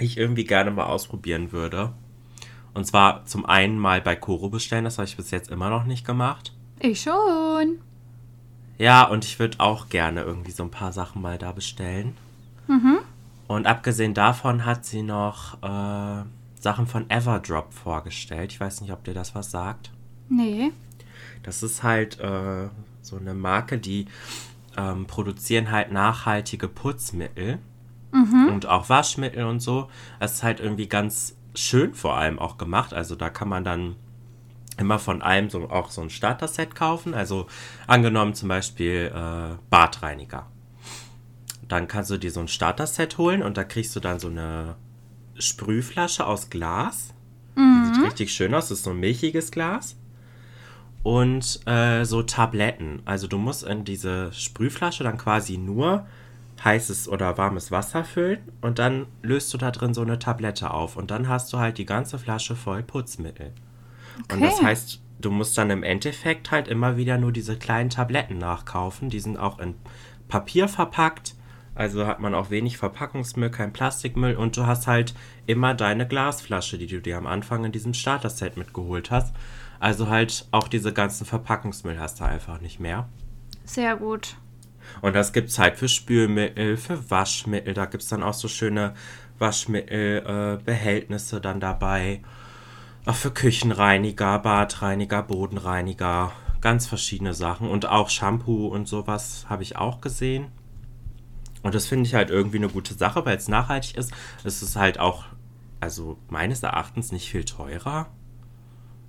die 0.00 0.04
ich 0.04 0.16
irgendwie 0.16 0.44
gerne 0.44 0.70
mal 0.70 0.86
ausprobieren 0.86 1.52
würde. 1.52 1.92
Und 2.74 2.86
zwar 2.86 3.24
zum 3.26 3.44
einen 3.44 3.78
mal 3.78 4.00
bei 4.00 4.16
Koro 4.16 4.48
bestellen, 4.48 4.84
das 4.84 4.98
habe 4.98 5.06
ich 5.06 5.16
bis 5.16 5.30
jetzt 5.30 5.50
immer 5.50 5.70
noch 5.70 5.84
nicht 5.84 6.06
gemacht. 6.06 6.52
Ich 6.80 7.02
schon. 7.02 7.78
Ja, 8.78 9.04
und 9.04 9.24
ich 9.24 9.38
würde 9.38 9.60
auch 9.60 9.88
gerne 9.88 10.22
irgendwie 10.22 10.50
so 10.50 10.62
ein 10.64 10.70
paar 10.70 10.92
Sachen 10.92 11.22
mal 11.22 11.38
da 11.38 11.52
bestellen. 11.52 12.16
Mhm. 12.66 12.98
Und 13.46 13.66
abgesehen 13.66 14.14
davon 14.14 14.64
hat 14.64 14.84
sie 14.84 15.02
noch 15.02 15.62
äh, 15.62 16.24
Sachen 16.58 16.86
von 16.86 17.08
Everdrop 17.10 17.72
vorgestellt. 17.74 18.52
Ich 18.52 18.60
weiß 18.60 18.80
nicht, 18.80 18.92
ob 18.92 19.04
dir 19.04 19.14
das 19.14 19.34
was 19.34 19.50
sagt. 19.50 19.90
Nee. 20.28 20.72
Das 21.42 21.62
ist 21.62 21.82
halt 21.82 22.18
äh, 22.20 22.68
so 23.02 23.16
eine 23.16 23.34
Marke, 23.34 23.78
die 23.78 24.06
ähm, 24.76 25.06
produzieren 25.06 25.70
halt 25.70 25.92
nachhaltige 25.92 26.68
Putzmittel 26.68 27.58
mhm. 28.12 28.48
und 28.48 28.66
auch 28.66 28.88
Waschmittel 28.88 29.44
und 29.44 29.60
so. 29.60 29.88
Das 30.20 30.34
ist 30.34 30.42
halt 30.42 30.60
irgendwie 30.60 30.88
ganz 30.88 31.36
schön 31.54 31.94
vor 31.94 32.16
allem 32.16 32.38
auch 32.38 32.58
gemacht. 32.58 32.94
Also 32.94 33.14
da 33.14 33.30
kann 33.30 33.48
man 33.48 33.64
dann 33.64 33.96
immer 34.78 34.98
von 34.98 35.22
allem 35.22 35.50
so 35.50 35.68
auch 35.70 35.90
so 35.90 36.00
ein 36.00 36.10
Starter-Set 36.10 36.74
kaufen. 36.74 37.14
Also 37.14 37.46
angenommen 37.86 38.34
zum 38.34 38.48
Beispiel 38.48 39.12
äh, 39.14 39.56
Badreiniger. 39.70 40.46
Dann 41.68 41.88
kannst 41.88 42.10
du 42.10 42.18
dir 42.18 42.30
so 42.30 42.40
ein 42.40 42.48
Starter-Set 42.48 43.18
holen 43.18 43.42
und 43.42 43.56
da 43.56 43.64
kriegst 43.64 43.94
du 43.96 44.00
dann 44.00 44.18
so 44.18 44.28
eine 44.28 44.76
Sprühflasche 45.38 46.26
aus 46.26 46.50
Glas. 46.50 47.14
Mhm. 47.54 47.88
Die 47.88 47.94
sieht 47.94 48.04
richtig 48.04 48.32
schön 48.32 48.54
aus. 48.54 48.68
Das 48.68 48.78
ist 48.78 48.84
so 48.84 48.90
ein 48.90 49.00
milchiges 49.00 49.50
Glas 49.50 49.96
und 51.02 51.66
äh, 51.66 52.04
so 52.04 52.22
Tabletten. 52.22 53.02
Also 53.04 53.26
du 53.26 53.38
musst 53.38 53.64
in 53.64 53.84
diese 53.84 54.32
Sprühflasche 54.32 55.04
dann 55.04 55.18
quasi 55.18 55.58
nur 55.58 56.06
heißes 56.62 57.08
oder 57.08 57.36
warmes 57.38 57.70
Wasser 57.70 58.04
füllen 58.04 58.38
und 58.60 58.78
dann 58.78 59.06
löst 59.22 59.52
du 59.52 59.58
da 59.58 59.70
drin 59.70 59.94
so 59.94 60.02
eine 60.02 60.18
Tablette 60.18 60.70
auf 60.70 60.96
und 60.96 61.10
dann 61.10 61.28
hast 61.28 61.52
du 61.52 61.58
halt 61.58 61.78
die 61.78 61.86
ganze 61.86 62.18
Flasche 62.18 62.54
voll 62.54 62.82
Putzmittel. 62.82 63.52
Okay. 64.24 64.34
Und 64.34 64.42
das 64.42 64.62
heißt, 64.62 65.00
du 65.20 65.30
musst 65.30 65.56
dann 65.58 65.70
im 65.70 65.82
Endeffekt 65.82 66.50
halt 66.50 66.68
immer 66.68 66.96
wieder 66.96 67.18
nur 67.18 67.32
diese 67.32 67.56
kleinen 67.56 67.90
Tabletten 67.90 68.38
nachkaufen. 68.38 69.08
Die 69.08 69.20
sind 69.20 69.38
auch 69.38 69.58
in 69.58 69.74
Papier 70.28 70.68
verpackt. 70.68 71.34
Also 71.74 72.06
hat 72.06 72.20
man 72.20 72.34
auch 72.34 72.50
wenig 72.50 72.76
Verpackungsmüll, 72.76 73.50
kein 73.50 73.72
Plastikmüll 73.72 74.36
und 74.36 74.58
du 74.58 74.66
hast 74.66 74.86
halt 74.86 75.14
immer 75.46 75.72
deine 75.72 76.06
Glasflasche, 76.06 76.76
die 76.76 76.86
du 76.86 77.00
dir 77.00 77.16
am 77.16 77.26
Anfang 77.26 77.64
in 77.64 77.72
diesem 77.72 77.94
Starter-Set 77.94 78.58
mitgeholt 78.58 79.10
hast. 79.10 79.34
Also 79.82 80.08
halt 80.08 80.46
auch 80.52 80.68
diese 80.68 80.92
ganzen 80.92 81.26
Verpackungsmüll 81.26 81.98
hast 81.98 82.20
du 82.20 82.24
einfach 82.24 82.60
nicht 82.60 82.78
mehr. 82.78 83.08
Sehr 83.64 83.96
gut. 83.96 84.36
Und 85.00 85.16
das 85.16 85.32
gibt 85.32 85.48
es 85.48 85.58
halt 85.58 85.76
für 85.76 85.88
Spülmittel, 85.88 86.76
für 86.76 87.10
Waschmittel. 87.10 87.74
Da 87.74 87.86
gibt 87.86 88.04
es 88.04 88.08
dann 88.08 88.22
auch 88.22 88.34
so 88.34 88.46
schöne 88.46 88.94
Waschmittelbehältnisse 89.40 91.38
äh, 91.38 91.40
dann 91.40 91.58
dabei. 91.58 92.22
Auch 93.06 93.16
für 93.16 93.32
Küchenreiniger, 93.32 94.38
Badreiniger, 94.38 95.24
Bodenreiniger. 95.24 96.30
Ganz 96.60 96.86
verschiedene 96.86 97.34
Sachen. 97.34 97.68
Und 97.68 97.86
auch 97.86 98.08
Shampoo 98.08 98.68
und 98.68 98.86
sowas 98.86 99.46
habe 99.48 99.64
ich 99.64 99.74
auch 99.74 100.00
gesehen. 100.00 100.52
Und 101.64 101.74
das 101.74 101.88
finde 101.88 102.06
ich 102.06 102.14
halt 102.14 102.30
irgendwie 102.30 102.58
eine 102.58 102.68
gute 102.68 102.94
Sache, 102.94 103.26
weil 103.26 103.36
es 103.36 103.48
nachhaltig 103.48 103.96
ist. 103.96 104.12
Es 104.44 104.62
ist 104.62 104.76
halt 104.76 105.00
auch, 105.00 105.24
also 105.80 106.18
meines 106.28 106.62
Erachtens 106.62 107.10
nicht 107.10 107.28
viel 107.28 107.44
teurer 107.44 108.06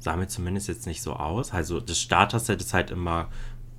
sah 0.03 0.15
mir 0.15 0.27
zumindest 0.27 0.67
jetzt 0.67 0.85
nicht 0.85 1.01
so 1.01 1.13
aus. 1.13 1.53
Also 1.53 1.79
das 1.79 1.99
Starter-Set 1.99 2.61
ist 2.61 2.73
halt 2.73 2.91
immer 2.91 3.29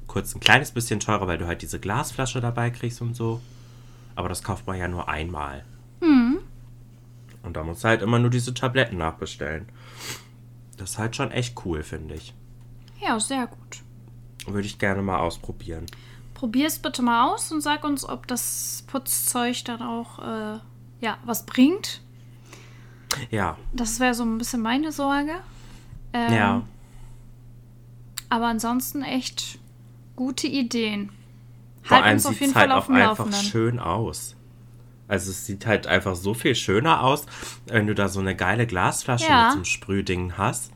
kurz 0.07 0.35
ein 0.35 0.41
kleines 0.41 0.71
bisschen 0.71 1.01
teurer, 1.01 1.27
weil 1.27 1.39
du 1.39 1.47
halt 1.47 1.63
diese 1.63 1.79
Glasflasche 1.79 2.41
dabei 2.41 2.71
kriegst 2.71 3.01
und 3.03 3.15
so. 3.15 3.41
Aber 4.17 4.29
das 4.29 4.43
kauft 4.43 4.67
man 4.67 4.79
ja 4.79 4.89
nur 4.89 5.09
einmal. 5.09 5.65
Hm. 6.01 6.39
Und 7.43 7.57
da 7.57 7.63
musst 7.63 7.85
du 7.85 7.89
halt 7.89 8.03
immer 8.03 8.19
nur 8.19 8.31
diese 8.31 8.55
Tabletten 8.55 8.97
nachbestellen. 8.97 9.69
Das 10.77 10.93
ist 10.93 10.99
halt 10.99 11.15
schon 11.15 11.31
echt 11.31 11.65
cool, 11.65 11.83
finde 11.83 12.15
ich. 12.15 12.35
Ja, 13.01 13.19
sehr 13.21 13.47
gut. 13.47 13.83
Würde 14.47 14.67
ich 14.67 14.79
gerne 14.79 15.03
mal 15.03 15.19
ausprobieren. 15.19 15.87
Probier 16.33 16.67
es 16.67 16.79
bitte 16.79 17.03
mal 17.03 17.33
aus 17.33 17.53
und 17.53 17.61
sag 17.61 17.85
uns, 17.85 18.09
ob 18.09 18.27
das 18.27 18.85
Putzzeug 18.87 19.65
dann 19.65 19.83
auch 19.83 20.19
äh, 20.19 20.59
ja, 21.01 21.19
was 21.25 21.45
bringt. 21.47 22.01
Ja. 23.31 23.57
Das 23.73 24.01
wäre 24.01 24.15
so 24.15 24.25
ein 24.25 24.39
bisschen 24.39 24.63
meine 24.63 24.91
Sorge. 24.91 25.35
Ähm, 26.15 26.33
ja. 26.33 26.63
Aber 28.31 28.47
ansonsten 28.47 29.03
echt 29.03 29.59
gute 30.17 30.47
Ideen. 30.47 31.11
Vor 31.83 31.97
halt 31.97 32.07
allem 32.07 32.15
uns 32.15 32.27
auf 32.27 32.41
jeden 32.41 32.55
halt 32.55 32.71
Fall 32.71 32.79
auf 32.79 32.87
dem 32.87 32.95
einfach 32.95 33.33
schön 33.35 33.79
aus. 33.79 34.37
Also 35.07 35.31
es 35.31 35.45
sieht 35.45 35.67
halt 35.67 35.87
einfach 35.87 36.15
so 36.15 36.33
viel 36.33 36.55
schöner 36.55 37.03
aus, 37.03 37.27
wenn 37.67 37.87
du 37.87 37.95
da 37.95 38.09
so 38.09 38.21
eine 38.21 38.35
geile 38.35 38.67
Glasflasche 38.67 39.27
ja. 39.27 39.43
mit 39.43 39.51
so 39.51 39.57
einem 39.57 39.65
Sprühding 39.67 40.39
hast, 40.39 40.73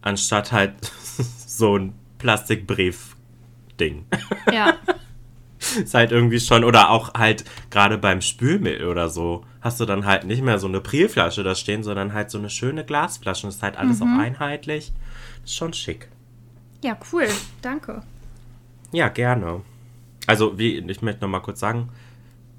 anstatt 0.00 0.52
halt 0.52 0.72
so 1.46 1.76
ein 1.76 1.94
Plastikbrief-Ding. 2.18 4.06
Ja. 4.50 4.74
ist 5.82 5.94
halt 5.94 6.12
irgendwie 6.12 6.40
schon, 6.40 6.64
oder 6.64 6.90
auch 6.90 7.12
halt 7.14 7.44
gerade 7.70 7.98
beim 7.98 8.22
Spülmittel 8.22 8.88
oder 8.88 9.10
so, 9.10 9.44
hast 9.64 9.80
du 9.80 9.86
dann 9.86 10.04
halt 10.04 10.24
nicht 10.24 10.42
mehr 10.42 10.58
so 10.58 10.68
eine 10.68 10.82
Prielflasche 10.82 11.42
da 11.42 11.54
stehen, 11.54 11.82
sondern 11.82 12.12
halt 12.12 12.30
so 12.30 12.36
eine 12.36 12.50
schöne 12.50 12.84
Glasflasche. 12.84 13.46
Das 13.46 13.56
ist 13.56 13.62
halt 13.62 13.78
alles 13.78 14.00
mhm. 14.00 14.02
auch 14.02 14.20
einheitlich. 14.20 14.92
Das 15.40 15.50
ist 15.50 15.56
schon 15.56 15.72
schick. 15.72 16.08
Ja, 16.84 16.98
cool. 17.10 17.26
Danke. 17.62 18.02
Ja, 18.92 19.08
gerne. 19.08 19.62
Also, 20.26 20.58
wie, 20.58 20.76
ich 20.76 21.00
möchte 21.00 21.22
noch 21.22 21.30
mal 21.30 21.40
kurz 21.40 21.60
sagen, 21.60 21.88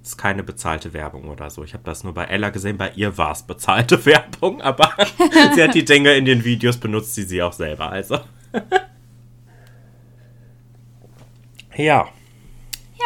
es 0.01 0.09
ist 0.09 0.17
keine 0.17 0.41
bezahlte 0.41 0.93
Werbung 0.93 1.29
oder 1.29 1.51
so. 1.51 1.63
Ich 1.63 1.75
habe 1.75 1.83
das 1.83 2.03
nur 2.03 2.15
bei 2.15 2.25
Ella 2.25 2.49
gesehen. 2.49 2.77
Bei 2.77 2.91
ihr 2.95 3.19
war 3.19 3.33
es 3.33 3.43
bezahlte 3.43 4.03
Werbung, 4.07 4.63
aber 4.63 4.91
sie 5.53 5.61
hat 5.61 5.75
die 5.75 5.85
Dinge 5.85 6.15
in 6.15 6.25
den 6.25 6.43
Videos 6.43 6.77
benutzt, 6.77 7.15
die 7.17 7.23
sie 7.23 7.43
auch 7.43 7.53
selber. 7.53 7.91
Also. 7.91 8.17
ja. 11.75 12.07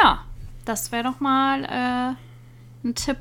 Ja, 0.01 0.25
das 0.63 0.93
wäre 0.93 1.03
doch 1.03 1.19
mal 1.19 1.65
äh, 1.65 2.87
ein 2.87 2.95
Tipp, 2.95 3.17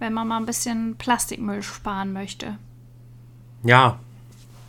wenn 0.00 0.12
man 0.12 0.26
mal 0.26 0.38
ein 0.38 0.46
bisschen 0.46 0.96
Plastikmüll 0.96 1.62
sparen 1.62 2.12
möchte. 2.12 2.58
Ja, 3.62 4.00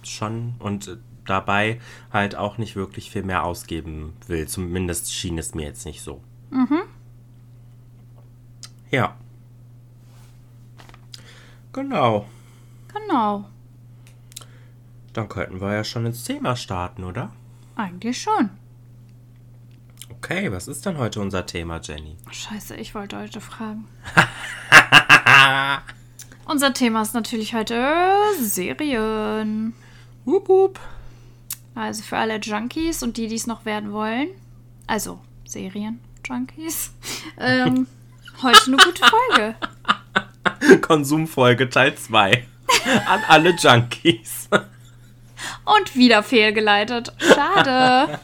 schon. 0.04 0.54
Und 0.60 0.88
äh, 0.88 0.98
dabei 1.26 1.80
halt 2.12 2.36
auch 2.36 2.58
nicht 2.58 2.76
wirklich 2.76 3.10
viel 3.10 3.24
mehr 3.24 3.44
ausgeben 3.44 4.13
will. 4.28 4.48
Zumindest 4.48 5.13
schien 5.13 5.38
es 5.38 5.56
mir 5.56 5.63
jetzt 5.63 5.86
nicht 5.86 6.02
so. 6.02 6.22
Mhm. 6.52 6.82
Ja. 8.91 9.15
Genau. 11.74 12.28
Genau. 12.94 13.46
Dann 15.13 15.30
könnten 15.30 15.62
wir 15.62 15.74
ja 15.74 15.84
schon 15.84 16.06
ins 16.06 16.24
Thema 16.24 16.56
starten, 16.56 17.04
oder? 17.06 17.32
Eigentlich 17.76 18.22
schon. 18.22 18.50
Okay, 20.10 20.52
was 20.52 20.67
ist 20.67 20.86
denn 20.86 20.98
heute 20.98 21.22
unser 21.22 21.46
Thema, 21.46 21.80
Jenny? 21.82 22.17
Scheiße, 22.30 22.76
ich 22.76 22.94
wollte 22.94 23.17
heute 23.17 23.41
fragen. 23.41 23.88
unser 26.46 26.74
Thema 26.74 27.02
ist 27.02 27.14
natürlich 27.14 27.54
heute 27.54 28.14
Serien. 28.39 29.74
Wup, 30.26 30.50
wup. 30.50 30.80
Also 31.76 32.04
für 32.04 32.18
alle 32.18 32.38
Junkies 32.38 33.02
und 33.04 33.18
die, 33.18 33.28
die 33.28 33.36
es 33.36 33.48
noch 33.48 33.66
werden 33.66 33.92
wollen. 33.94 34.28
Also 34.88 35.20
Serien-Junkies. 35.46 36.92
Ähm, 37.39 37.88
heute 38.44 38.68
eine 38.68 38.78
gute 38.78 39.02
Folge. 39.04 39.56
Konsumfolge 40.82 41.70
Teil 41.70 41.96
2. 41.96 42.46
An 43.08 43.22
alle 43.28 43.56
Junkies. 43.56 44.48
Und 45.66 45.96
wieder 45.96 46.22
fehlgeleitet. 46.22 47.14
Schade. 47.18 48.20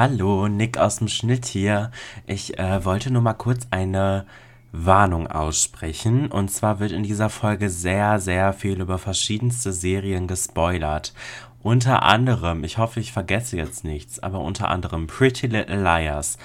Hallo, 0.00 0.46
Nick 0.46 0.78
aus 0.78 0.98
dem 0.98 1.08
Schnitt 1.08 1.44
hier. 1.46 1.90
Ich 2.24 2.56
äh, 2.56 2.84
wollte 2.84 3.12
nur 3.12 3.20
mal 3.20 3.32
kurz 3.34 3.66
eine 3.72 4.26
Warnung 4.70 5.26
aussprechen. 5.26 6.30
Und 6.30 6.52
zwar 6.52 6.78
wird 6.78 6.92
in 6.92 7.02
dieser 7.02 7.28
Folge 7.28 7.68
sehr, 7.68 8.20
sehr 8.20 8.52
viel 8.52 8.80
über 8.80 8.98
verschiedenste 8.98 9.72
Serien 9.72 10.28
gespoilert. 10.28 11.14
Unter 11.64 12.04
anderem, 12.04 12.62
ich 12.62 12.78
hoffe, 12.78 13.00
ich 13.00 13.10
vergesse 13.10 13.56
jetzt 13.56 13.82
nichts, 13.82 14.20
aber 14.20 14.38
unter 14.38 14.68
anderem 14.68 15.08
Pretty 15.08 15.48
Little 15.48 15.82
Liars, 15.82 16.38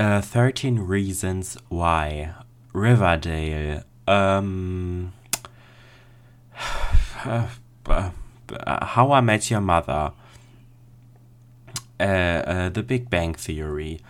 uh, 0.00 0.22
13 0.32 0.78
Reasons 0.78 1.58
Why, 1.68 2.30
Riverdale, 2.74 3.84
ähm, 4.06 5.12
How 8.96 9.18
I 9.18 9.22
Met 9.22 9.50
Your 9.50 9.60
Mother, 9.60 10.14
uh, 12.00 12.50
uh, 12.50 12.70
The 12.74 12.82
Big 12.82 13.10
Bang 13.10 13.36
Theory, 13.36 14.00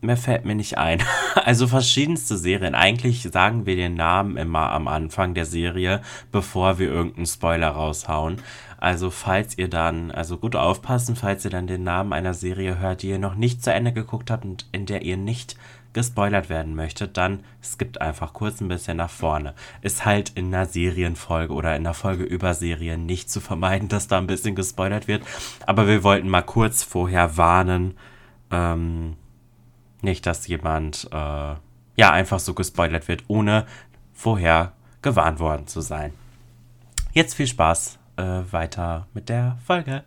Mehr 0.00 0.16
fällt 0.16 0.44
mir 0.44 0.54
nicht 0.54 0.78
ein. 0.78 1.02
Also 1.44 1.66
verschiedenste 1.68 2.36
Serien. 2.36 2.74
Eigentlich 2.74 3.22
sagen 3.22 3.64
wir 3.64 3.76
den 3.76 3.94
Namen 3.94 4.36
immer 4.36 4.70
am 4.72 4.86
Anfang 4.88 5.34
der 5.34 5.44
Serie, 5.44 6.02
bevor 6.32 6.78
wir 6.78 6.88
irgendeinen 6.88 7.26
Spoiler 7.26 7.68
raushauen. 7.68 8.42
Also 8.76 9.10
falls 9.10 9.56
ihr 9.56 9.68
dann, 9.68 10.10
also 10.10 10.36
gut 10.36 10.56
aufpassen, 10.56 11.16
falls 11.16 11.44
ihr 11.44 11.50
dann 11.50 11.66
den 11.66 11.84
Namen 11.84 12.12
einer 12.12 12.34
Serie 12.34 12.78
hört, 12.80 13.02
die 13.02 13.08
ihr 13.08 13.18
noch 13.18 13.34
nicht 13.34 13.62
zu 13.62 13.72
Ende 13.72 13.92
geguckt 13.92 14.30
habt 14.30 14.44
und 14.44 14.66
in 14.72 14.84
der 14.84 15.02
ihr 15.02 15.16
nicht 15.16 15.56
gespoilert 15.92 16.48
werden 16.48 16.74
möchtet, 16.74 17.16
dann 17.16 17.40
skippt 17.62 18.00
einfach 18.00 18.32
kurz 18.32 18.60
ein 18.60 18.68
bisschen 18.68 18.98
nach 18.98 19.10
vorne. 19.10 19.54
Ist 19.82 20.04
halt 20.04 20.30
in 20.34 20.54
einer 20.54 20.66
Serienfolge 20.66 21.52
oder 21.52 21.74
in 21.74 21.86
einer 21.86 21.94
Folge 21.94 22.24
über 22.24 22.54
Serien 22.54 23.06
nicht 23.06 23.30
zu 23.30 23.40
vermeiden, 23.40 23.88
dass 23.88 24.08
da 24.08 24.18
ein 24.18 24.26
bisschen 24.26 24.54
gespoilert 24.54 25.08
wird. 25.08 25.22
Aber 25.66 25.86
wir 25.86 26.02
wollten 26.02 26.28
mal 26.28 26.42
kurz 26.42 26.82
vorher 26.82 27.36
warnen, 27.36 27.96
ähm, 28.50 29.16
nicht, 30.00 30.26
dass 30.26 30.46
jemand 30.46 31.08
äh, 31.10 31.16
ja 31.96 32.12
einfach 32.12 32.38
so 32.38 32.54
gespoilert 32.54 33.08
wird, 33.08 33.24
ohne 33.26 33.66
vorher 34.12 34.72
gewarnt 35.02 35.40
worden 35.40 35.66
zu 35.66 35.80
sein. 35.80 36.12
Jetzt 37.12 37.34
viel 37.34 37.46
Spaß 37.46 37.98
äh, 38.16 38.22
weiter 38.50 39.06
mit 39.14 39.28
der 39.28 39.58
Folge. 39.64 40.04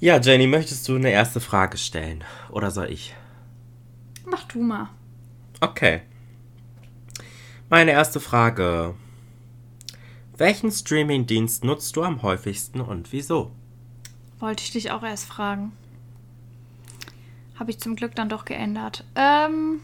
Ja, 0.00 0.20
Jenny, 0.20 0.46
möchtest 0.46 0.86
du 0.88 0.94
eine 0.94 1.10
erste 1.10 1.40
Frage 1.40 1.76
stellen? 1.76 2.22
Oder 2.50 2.70
soll 2.70 2.90
ich? 2.90 3.16
Mach 4.24 4.44
du 4.44 4.62
mal. 4.62 4.90
Okay. 5.60 6.02
Meine 7.68 7.90
erste 7.90 8.20
Frage. 8.20 8.94
Welchen 10.36 10.70
Streamingdienst 10.70 11.64
nutzt 11.64 11.96
du 11.96 12.04
am 12.04 12.22
häufigsten 12.22 12.80
und 12.80 13.12
wieso? 13.12 13.50
Wollte 14.38 14.62
ich 14.62 14.70
dich 14.70 14.92
auch 14.92 15.02
erst 15.02 15.24
fragen. 15.24 15.72
Habe 17.56 17.72
ich 17.72 17.80
zum 17.80 17.96
Glück 17.96 18.14
dann 18.14 18.28
doch 18.28 18.44
geändert. 18.44 19.04
Ähm. 19.16 19.80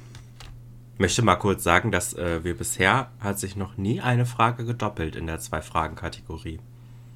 Möchte 0.97 1.23
mal 1.23 1.35
kurz 1.35 1.65
sagen, 1.65 1.91
dass 1.91 2.15
äh, 2.15 2.45
wir 2.45 2.57
bisher 2.57 3.11
hat 3.19 3.41
sich 3.41 3.57
noch 3.57 3.77
nie 3.77 4.01
eine 4.01 4.27
Frage 4.27 4.65
gedoppelt 4.65 5.17
in 5.17 5.27
der 5.27 5.41
Zwei-Fragen-Kategorie. 5.41 6.61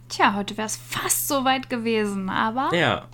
Tja, 0.09 0.34
heute 0.34 0.56
wäre 0.56 0.66
es 0.66 0.76
fast 0.76 1.28
so 1.28 1.44
weit 1.44 1.68
gewesen, 1.68 2.30
aber. 2.30 2.74
Ja. 2.74 3.06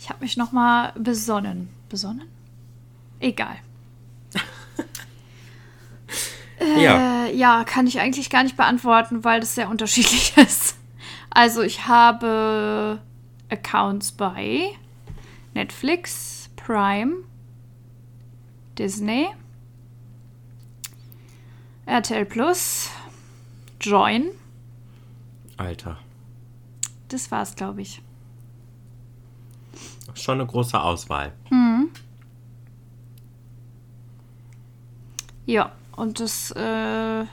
Ich 0.00 0.08
habe 0.08 0.22
mich 0.22 0.36
noch 0.36 0.52
mal 0.52 0.92
besonnen. 0.96 1.68
Besonnen? 1.88 2.28
Egal. 3.20 3.56
äh, 6.60 6.82
ja. 6.82 7.26
Ja, 7.26 7.64
kann 7.64 7.86
ich 7.86 8.00
eigentlich 8.00 8.30
gar 8.30 8.42
nicht 8.42 8.56
beantworten, 8.56 9.24
weil 9.24 9.40
das 9.40 9.54
sehr 9.54 9.68
unterschiedlich 9.68 10.36
ist. 10.36 10.76
Also 11.30 11.62
ich 11.62 11.86
habe 11.86 13.00
Accounts 13.48 14.12
bei 14.12 14.70
Netflix, 15.54 16.50
Prime, 16.56 17.16
Disney, 18.78 19.28
RTL 21.86 22.24
Plus, 22.24 22.90
Join. 23.80 24.26
Alter. 25.56 25.98
Das 27.08 27.30
war's, 27.30 27.54
glaube 27.56 27.82
ich. 27.82 28.02
Schon 30.14 30.40
eine 30.40 30.46
große 30.46 30.80
Auswahl. 30.80 31.32
Mhm. 31.50 31.90
Ja, 35.44 35.72
und 35.94 36.20
das 36.20 36.50
äh, 36.52 37.24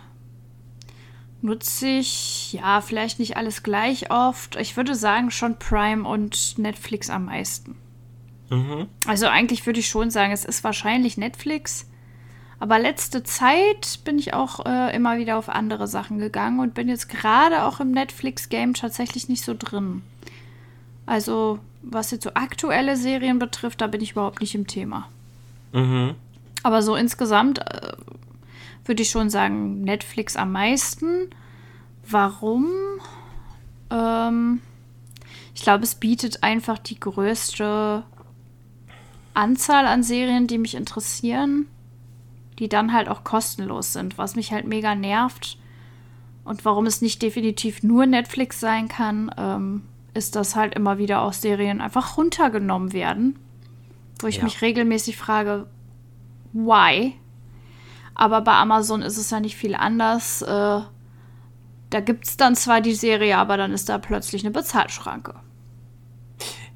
nutze 1.41 1.87
ich, 1.87 2.53
ja, 2.53 2.81
vielleicht 2.81 3.19
nicht 3.19 3.37
alles 3.37 3.63
gleich 3.63 4.11
oft. 4.11 4.55
Ich 4.55 4.77
würde 4.77 4.95
sagen, 4.95 5.31
schon 5.31 5.57
Prime 5.57 6.07
und 6.07 6.57
Netflix 6.57 7.09
am 7.09 7.25
meisten. 7.25 7.75
Mhm. 8.49 8.87
Also 9.07 9.27
eigentlich 9.27 9.65
würde 9.65 9.79
ich 9.79 9.87
schon 9.87 10.11
sagen, 10.11 10.31
es 10.31 10.45
ist 10.45 10.63
wahrscheinlich 10.63 11.17
Netflix. 11.17 11.89
Aber 12.63 12.79
letzte 12.79 13.23
Zeit 13.23 13.99
bin 14.05 14.17
ich 14.17 14.33
auch 14.33 14.65
äh, 14.65 14.95
immer 14.95 15.17
wieder 15.17 15.37
auf 15.37 15.49
andere 15.49 15.85
Sachen 15.85 16.17
gegangen 16.17 16.61
und 16.61 16.73
bin 16.73 16.87
jetzt 16.87 17.09
gerade 17.09 17.65
auch 17.65 17.81
im 17.81 17.91
Netflix-Game 17.91 18.73
tatsächlich 18.73 19.27
nicht 19.27 19.43
so 19.43 19.53
drin. 19.53 20.01
Also, 21.05 21.59
was 21.81 22.11
jetzt 22.11 22.23
so 22.23 22.35
aktuelle 22.35 22.95
Serien 22.95 23.37
betrifft, 23.37 23.81
da 23.81 23.87
bin 23.87 23.99
ich 23.99 24.11
überhaupt 24.11 24.39
nicht 24.39 24.55
im 24.55 24.65
Thema. 24.65 25.09
Mhm. 25.73 26.15
Aber 26.63 26.81
so 26.81 26.95
insgesamt 26.95 27.59
äh, 27.59 27.97
würde 28.85 29.01
ich 29.01 29.09
schon 29.09 29.29
sagen, 29.29 29.81
Netflix 29.81 30.37
am 30.37 30.53
meisten. 30.53 31.31
Warum? 32.09 32.69
Ähm, 33.89 34.61
ich 35.53 35.63
glaube, 35.63 35.83
es 35.83 35.95
bietet 35.95 36.43
einfach 36.43 36.77
die 36.79 36.97
größte 36.97 38.03
Anzahl 39.33 39.85
an 39.85 40.01
Serien, 40.01 40.47
die 40.47 40.59
mich 40.59 40.75
interessieren, 40.75 41.67
die 42.59 42.69
dann 42.69 42.93
halt 42.93 43.09
auch 43.09 43.23
kostenlos 43.23 43.93
sind, 43.93 44.17
was 44.17 44.35
mich 44.35 44.51
halt 44.51 44.67
mega 44.67 44.95
nervt. 44.95 45.57
Und 46.43 46.65
warum 46.65 46.85
es 46.85 47.01
nicht 47.01 47.21
definitiv 47.21 47.83
nur 47.83 48.05
Netflix 48.05 48.59
sein 48.59 48.87
kann, 48.87 49.31
ähm, 49.37 49.83
ist, 50.13 50.35
dass 50.35 50.55
halt 50.55 50.75
immer 50.75 50.97
wieder 50.97 51.21
auch 51.21 51.33
Serien 51.33 51.81
einfach 51.81 52.17
runtergenommen 52.17 52.93
werden. 52.93 53.39
Wo 54.19 54.27
ich 54.27 54.37
ja. 54.37 54.43
mich 54.43 54.61
regelmäßig 54.61 55.17
frage, 55.17 55.67
why? 56.51 57.15
Aber 58.15 58.41
bei 58.41 58.53
Amazon 58.53 59.01
ist 59.01 59.17
es 59.17 59.29
ja 59.31 59.39
nicht 59.39 59.55
viel 59.55 59.75
anders. 59.75 60.41
Äh, 60.41 60.81
da 61.89 61.99
gibt 61.99 62.27
es 62.27 62.37
dann 62.37 62.55
zwar 62.55 62.81
die 62.81 62.93
Serie, 62.93 63.37
aber 63.37 63.57
dann 63.57 63.71
ist 63.71 63.89
da 63.89 63.97
plötzlich 63.97 64.43
eine 64.43 64.51
Bezahlschranke. 64.51 65.35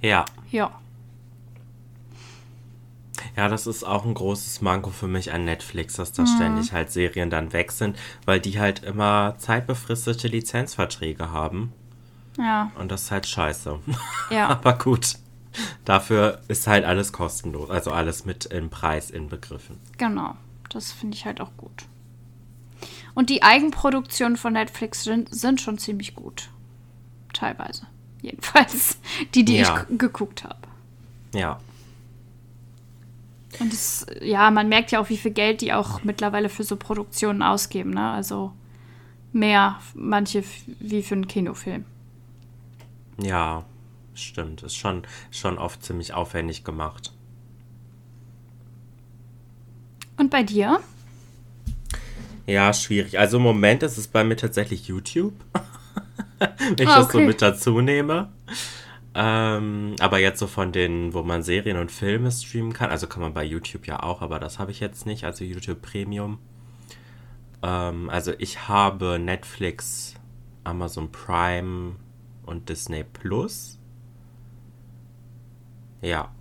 Ja. 0.02 0.26
Ja. 0.50 0.72
Ja, 3.38 3.48
das 3.50 3.68
ist 3.68 3.84
auch 3.84 4.04
ein 4.04 4.16
großes 4.16 4.62
Manko 4.62 4.90
für 4.90 5.08
mich 5.08 5.32
an 5.32 5.46
Netflix, 5.46 5.94
dass 5.94 6.12
da 6.12 6.24
mhm. 6.24 6.28
ständig 6.36 6.74
halt 6.74 6.92
Serien 6.92 7.30
dann 7.30 7.54
weg 7.54 7.72
sind, 7.72 7.96
weil 8.26 8.40
die 8.40 8.60
halt 8.60 8.84
immer 8.84 9.36
zeitbefristete 9.38 10.28
Lizenzverträge 10.28 11.32
haben. 11.32 11.72
Ja. 12.40 12.72
Und 12.80 12.92
das 12.92 13.04
ist 13.04 13.12
halt 13.12 13.28
scheiße. 13.28 13.80
Ja. 14.32 14.48
Aber 14.50 14.78
gut. 14.78 15.20
Dafür 15.86 16.42
ist 16.48 16.68
halt 16.68 16.84
alles 16.84 17.14
kostenlos, 17.14 17.70
also 17.70 17.92
alles 17.92 18.26
mit 18.26 18.46
im 18.46 18.70
Preis 18.70 19.10
inbegriffen. 19.10 19.78
Genau, 19.98 20.36
das 20.70 20.92
finde 20.92 21.16
ich 21.16 21.26
halt 21.26 21.40
auch 21.40 21.52
gut. 21.58 21.86
Und 23.14 23.30
die 23.30 23.42
Eigenproduktionen 23.42 24.38
von 24.38 24.54
Netflix 24.54 25.04
sind, 25.04 25.34
sind 25.34 25.62
schon 25.62 25.78
ziemlich 25.78 26.16
gut. 26.16 26.50
Teilweise. 27.34 27.88
Jedenfalls 28.22 28.98
die, 29.36 29.46
die 29.46 29.58
ja. 29.58 29.86
ich 29.90 29.98
geguckt 29.98 30.44
habe. 30.44 30.60
Ja. 31.34 31.60
Und 33.60 33.74
das, 33.74 34.05
ja, 34.22 34.51
man 34.51 34.70
merkt 34.70 34.91
ja 34.91 34.99
auch, 34.99 35.10
wie 35.10 35.18
viel 35.18 35.32
Geld 35.32 35.62
die 35.62 35.74
auch 35.74 36.03
mittlerweile 36.03 36.49
für 36.49 36.64
so 36.64 36.76
Produktionen 36.76 37.41
ausgeben, 37.41 37.91
ne? 37.91 38.12
Also 38.12 38.53
mehr 39.34 39.80
manche 39.93 40.43
wie 40.80 41.03
für 41.03 41.16
einen 41.16 41.28
Kinofilm. 41.28 41.86
Ja, 43.22 43.66
stimmt. 44.14 44.64
Ist 44.64 44.76
schon, 44.76 45.03
schon 45.32 45.58
oft 45.58 45.84
ziemlich 45.84 46.14
aufwendig 46.14 46.64
gemacht. 46.64 47.14
Und 50.18 50.32
bei 50.32 50.43
dir? 50.43 50.80
Ja, 52.45 52.74
schwierig. 52.74 53.20
Also 53.20 53.38
im 53.38 53.43
Moment 53.43 53.84
ist 53.84 53.97
es 53.97 54.08
bei 54.08 54.24
mir 54.24 54.36
tatsächlich 54.36 54.88
YouTube. 54.88 55.34
Wenn 56.39 56.76
ich 56.80 56.88
ah, 56.88 57.01
okay. 57.01 57.01
das 57.01 57.12
so 57.12 57.20
mit 57.20 57.41
dazu 57.41 57.82
nehme. 57.82 58.30
Ähm, 59.20 59.95
aber 59.99 60.20
jetzt 60.20 60.38
so 60.38 60.45
von 60.45 60.72
den, 60.72 61.11
wo 61.11 61.24
man 61.24 61.41
Serien 61.41 61.78
und 61.78 61.91
Filme 61.91 62.32
streamen 62.32 62.72
kann, 62.72 62.91
also 62.91 63.07
kann 63.07 63.24
man 63.24 63.34
bei 63.34 63.43
YouTube 63.43 63.88
ja 63.88 64.03
auch, 64.03 64.22
aber 64.22 64.38
das 64.38 64.59
habe 64.59 64.70
ich 64.70 64.80
jetzt 64.80 65.07
nicht, 65.07 65.24
also 65.24 65.43
YouTube 65.43 65.82
Premium. 65.82 66.38
Ähm, 67.63 68.11
also 68.11 68.34
ich 68.38 68.68
habe 68.68 69.18
Netflix, 69.18 70.13
Amazon 70.63 71.11
Prime 71.11 71.95
und 72.45 72.70
Disney 72.70 73.03
Plus. 73.03 73.80
Ja. 76.03 76.32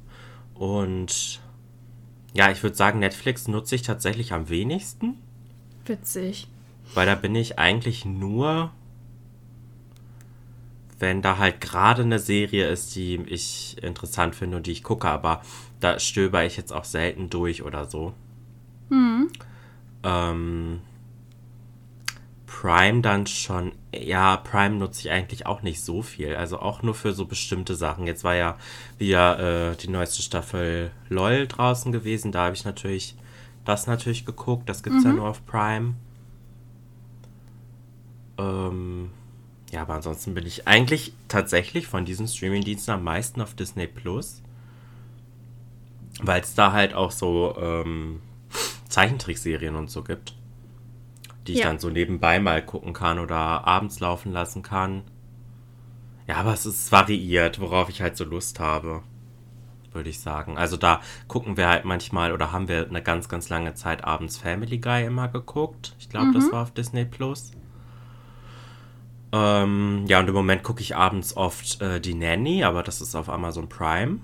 Und 0.53 1.41
ja, 2.35 2.51
ich 2.51 2.63
würde 2.63 2.77
sagen, 2.77 2.99
Netflix 2.99 3.49
nutze 3.49 3.75
ich 3.75 3.83
tatsächlich 3.83 4.35
am 4.35 4.51
wenigsten. 4.51 5.15
Witzig. 5.87 6.47
Weil 6.93 7.07
da 7.07 7.15
bin 7.15 7.35
ich 7.35 7.59
eigentlich 7.59 8.05
nur 8.05 8.71
wenn 10.99 11.23
da 11.23 11.39
halt 11.39 11.61
gerade 11.61 12.03
eine 12.03 12.19
Serie 12.19 12.69
ist, 12.69 12.95
die 12.95 13.17
ich 13.27 13.83
interessant 13.83 14.35
finde 14.35 14.57
und 14.57 14.67
die 14.67 14.73
ich 14.73 14.83
gucke, 14.83 15.09
aber 15.09 15.43
da 15.81 15.99
stöber 15.99 16.45
ich 16.45 16.57
jetzt 16.57 16.73
auch 16.73 16.85
selten 16.85 17.29
durch 17.29 17.63
oder 17.63 17.85
so. 17.85 18.15
Mhm. 18.89 19.29
Ähm, 20.03 20.81
Prime 22.47 23.03
dann 23.03 23.27
schon, 23.27 23.73
ja, 23.95 24.39
Prime 24.39 24.77
nutze 24.77 25.01
ich 25.01 25.11
eigentlich 25.11 25.45
auch 25.45 25.63
nicht 25.63 25.83
so 25.83 26.01
viel. 26.01 26.37
Also 26.37 26.59
auch 26.59 26.83
nur 26.83 26.95
für 26.95 27.13
so 27.13 27.27
bestimmte 27.27 27.75
Sachen. 27.75 28.07
Jetzt 28.07 28.25
war 28.25 28.35
ja 28.35 28.57
wieder 28.99 29.73
äh, 29.73 29.77
die 29.77 29.89
neueste 29.89 30.23
Staffel 30.23 30.91
LOL 31.09 31.47
draußen 31.47 31.93
gewesen. 31.93 32.33
Da 32.33 32.45
habe 32.45 32.55
ich 32.55 32.65
natürlich 32.65 33.17
das 33.67 33.87
natürlich 33.87 34.25
geguckt. 34.25 34.69
Das 34.69 34.83
gibt 34.83 34.97
es 34.97 35.05
mhm. 35.05 35.11
ja 35.11 35.17
nur 35.17 35.29
auf 35.29 35.45
Prime. 35.45 35.95
Ähm, 38.39 39.11
ja, 39.77 39.83
aber 39.83 39.93
ansonsten 39.93 40.33
bin 40.33 40.47
ich 40.47 40.67
eigentlich 40.67 41.13
tatsächlich 41.29 41.87
von 41.87 42.07
diesen 42.07 42.27
Streaming-Diensten 42.27 42.93
am 42.93 43.05
meisten 43.05 43.43
auf 43.43 43.53
Disney 43.53 43.87
Plus. 43.87 44.41
Weil 46.23 46.41
es 46.41 46.55
da 46.55 46.73
halt 46.73 46.95
auch 46.95 47.11
so 47.11 47.55
ähm, 47.61 48.23
Zeichentrickserien 48.89 49.77
und 49.77 49.91
so 49.91 50.03
gibt. 50.03 50.35
Die 51.47 51.53
ich 51.53 51.59
ja. 51.59 51.67
dann 51.67 51.79
so 51.79 51.91
nebenbei 51.91 52.41
mal 52.41 52.65
gucken 52.65 52.95
kann 52.95 53.19
oder 53.19 53.37
abends 53.37 54.01
laufen 54.01 54.33
lassen 54.33 54.63
kann. 54.63 55.03
Ja, 56.27 56.37
aber 56.37 56.55
es 56.55 56.65
ist 56.65 56.91
variiert, 56.91 57.61
worauf 57.61 57.91
ich 57.91 58.01
halt 58.01 58.17
so 58.17 58.25
Lust 58.25 58.59
habe. 58.59 59.03
Würde 59.93 60.09
ich 60.09 60.21
sagen. 60.21 60.57
Also 60.57 60.79
da 60.79 61.03
gucken 61.29 61.59
wir 61.59 61.69
halt 61.69 61.85
manchmal 61.85 62.33
oder 62.33 62.51
haben 62.51 62.69
wir 62.69 62.89
eine 62.89 63.03
ganz, 63.03 63.29
ganz 63.29 63.51
lange 63.51 63.75
Zeit 63.75 64.05
abends 64.05 64.39
Family 64.39 64.79
Guy 64.79 65.05
immer 65.05 65.29
geguckt. 65.29 65.95
Ich 65.99 66.09
glaube, 66.09 66.29
mhm. 66.29 66.33
das 66.33 66.51
war 66.51 66.63
auf 66.63 66.71
Disney 66.71 67.05
Plus. 67.05 67.53
Ähm, 69.37 70.05
ja, 70.07 70.21
und 70.21 70.29
im 70.29 70.35
Moment 70.35 70.63
gucke 70.63 70.81
ich 70.81 70.97
abends 70.97 71.37
oft 71.37 71.81
äh, 71.83 72.01
die 72.01 72.15
Nanny, 72.15 72.65
aber 72.65 72.83
das 72.83 73.01
ist 73.01 73.15
auf 73.15 73.29
Amazon 73.29 73.69
Prime. 73.69 74.21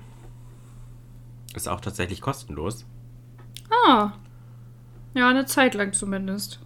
Ist 1.54 1.68
auch 1.68 1.80
tatsächlich 1.80 2.20
kostenlos. 2.20 2.86
Ah. 3.86 4.12
Ja, 5.14 5.28
eine 5.28 5.44
Zeit 5.44 5.74
lang 5.74 5.92
zumindest. 5.92 6.60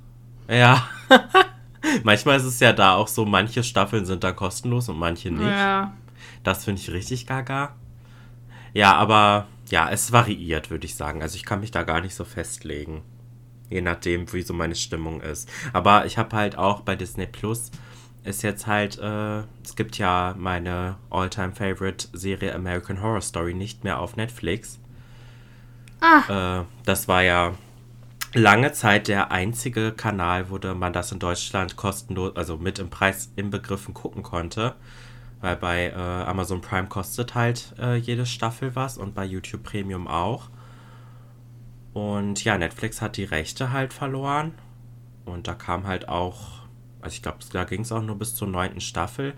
Ja. 0.49 0.87
Manchmal 2.05 2.37
ist 2.37 2.45
es 2.45 2.61
ja 2.61 2.73
da 2.73 2.95
auch 2.95 3.09
so, 3.09 3.25
manche 3.25 3.65
Staffeln 3.65 4.07
sind 4.07 4.23
da 4.23 4.33
kostenlos 4.33 4.89
und 4.89 4.99
manche 4.99 5.31
nicht. 5.31 5.47
Ja. 5.47 5.95
Das 6.45 6.65
finde 6.65 6.81
ich 6.81 6.91
richtig 6.91 7.27
gaga. 7.27 7.75
Ja, 8.73 8.95
aber 8.95 9.47
ja, 9.71 9.91
es 9.91 10.13
variiert, 10.13 10.71
würde 10.71 10.87
ich 10.87 10.95
sagen. 10.95 11.23
Also 11.23 11.37
ich 11.37 11.45
kann 11.45 11.61
mich 11.61 11.73
da 11.73 11.83
gar 11.83 12.01
nicht 12.01 12.15
so 12.15 12.25
festlegen. 12.25 13.03
Je 13.71 13.81
nachdem, 13.81 14.33
wie 14.33 14.43
so 14.43 14.55
meine 14.55 14.77
Stimmung 14.77 15.21
ist. 15.21 15.51
Aber 15.73 16.07
ich 16.07 16.19
habe 16.19 16.37
halt 16.37 16.57
auch 16.59 16.81
bei 16.83 16.95
Disney 16.95 17.27
Plus 17.27 17.73
ist 18.27 18.43
jetzt 18.43 18.67
halt, 18.67 18.99
äh, 18.99 19.39
es 19.65 19.77
gibt 19.77 19.99
ja 19.99 20.35
meine 20.37 20.97
Alltime 21.11 21.53
favorite 21.53 22.09
Serie 22.13 22.55
American 22.55 23.01
Horror 23.01 23.21
Story 23.21 23.55
nicht 23.55 23.85
mehr 23.85 24.01
auf 24.01 24.17
Netflix. 24.17 24.79
Ah. 26.01 26.61
Äh, 26.61 26.65
das 26.85 27.09
war 27.09 27.23
ja 27.23 27.55
lange 28.35 28.73
Zeit 28.73 29.09
der 29.09 29.31
einzige 29.33 29.93
Kanal, 29.93 30.51
wo 30.51 30.59
man 30.75 30.93
das 30.93 31.13
in 31.13 31.19
Deutschland 31.19 31.77
kostenlos, 31.77 32.37
also 32.37 32.57
mit 32.57 32.79
im 32.79 32.91
Preis 32.91 33.33
inbegriffen 33.37 33.95
gucken 33.95 34.23
konnte. 34.23 34.75
Weil 35.41 35.57
bei 35.57 35.89
äh, 35.89 35.95
Amazon 35.95 36.61
Prime 36.61 36.89
kostet 36.89 37.35
halt 37.35 37.75
äh, 37.79 37.95
jede 37.97 38.27
Staffel 38.27 38.75
was 38.75 38.99
und 38.99 39.15
bei 39.15 39.25
YouTube 39.25 39.63
Premium 39.63 40.09
auch. 40.09 40.49
Und 41.93 42.45
ja, 42.45 42.59
Netflix 42.59 43.01
hat 43.01 43.17
die 43.17 43.25
Rechte 43.25 43.73
halt 43.73 43.93
verloren. 43.93 44.53
Und 45.25 45.49
da 45.49 45.55
kam 45.55 45.87
halt 45.87 46.09
auch 46.09 46.56
also 47.01 47.15
ich 47.15 47.23
glaube, 47.23 47.39
da 47.53 47.65
ging 47.65 47.83
es 47.83 47.93
auch 47.93 48.03
nur 48.03 48.19
bis 48.19 48.35
zur 48.35 48.49
neunten 48.49 48.81
Staffel. 48.81 49.35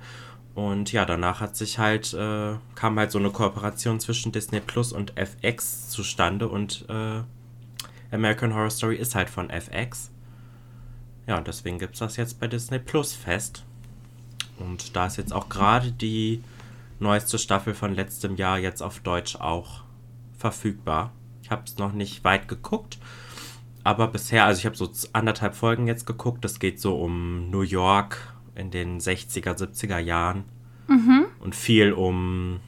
Und 0.55 0.93
ja, 0.93 1.05
danach 1.05 1.41
hat 1.41 1.57
sich 1.57 1.79
halt, 1.79 2.13
äh, 2.15 2.55
kam 2.75 2.99
halt 2.99 3.13
so 3.13 3.19
eine 3.19 3.31
Kooperation 3.31 4.01
zwischen 4.01 4.33
Disney 4.33 4.61
Plus 4.61 4.93
und 4.93 5.17
FX 5.17 5.89
zustande 5.91 6.49
und 6.49 6.85
äh, 6.89 7.23
American 8.11 8.55
Horror 8.55 8.71
Story 8.71 8.97
ist 8.97 9.15
halt 9.15 9.31
von 9.31 9.51
FX. 9.51 10.11
Ja, 11.27 11.39
und 11.39 11.47
deswegen 11.47 11.79
gibt 11.79 11.95
es 11.95 12.01
das 12.01 12.17
jetzt 12.17 12.41
bei 12.41 12.49
Disney 12.49 12.79
Plus 12.79 13.13
fest. 13.13 13.65
Und 14.59 14.97
da 14.97 15.07
ist 15.07 15.17
jetzt 15.17 15.33
auch 15.33 15.49
gerade 15.49 15.93
die 15.93 16.43
neueste 16.99 17.39
Staffel 17.39 17.75
von 17.75 17.95
letztem 17.95 18.37
Jahr 18.37 18.59
jetzt 18.59 18.83
auf 18.83 19.01
Deutsch 19.01 19.37
auch 19.37 19.83
verfügbar. 20.37 21.13
Ich 21.43 21.51
habe 21.51 21.63
es 21.67 21.79
noch 21.79 21.93
nicht 21.93 22.25
weit 22.25 22.49
geguckt, 22.49 22.99
aber 23.89 24.09
bisher, 24.09 24.45
also 24.45 24.59
ich 24.59 24.67
habe 24.67 24.77
so 24.77 24.91
anderthalb 25.15 25.55
Folgen 25.55 25.87
jetzt 25.87 26.07
geguckt. 26.07 26.45
Das 26.45 26.59
geht 26.59 26.79
so 26.79 27.01
um 27.01 27.49
New 27.49 27.63
York 27.63 28.19
in 28.55 28.71
den 28.71 29.01
60er, 29.01 29.57
70er 29.57 29.97
Jahren. 29.97 30.45
Mhm. 30.89 31.25
Und 31.41 31.55
viel 31.55 31.95
um. 31.95 32.61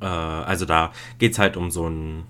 Äh, 0.00 0.06
also 0.06 0.64
da 0.64 0.90
geht 1.20 1.34
es 1.34 1.38
halt 1.38 1.56
um 1.56 1.70
so 1.70 1.86
einen 1.86 2.26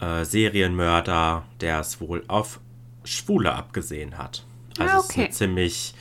äh, 0.00 0.24
Serienmörder, 0.24 1.42
der 1.60 1.80
es 1.80 2.00
wohl 2.00 2.22
auf 2.28 2.60
Schwule 3.02 3.52
abgesehen 3.52 4.16
hat. 4.16 4.46
Also 4.78 4.94
ah, 4.94 4.98
okay. 4.98 5.02
es 5.02 5.10
ist 5.10 5.18
eine 5.18 5.30
ziemlich 5.30 5.94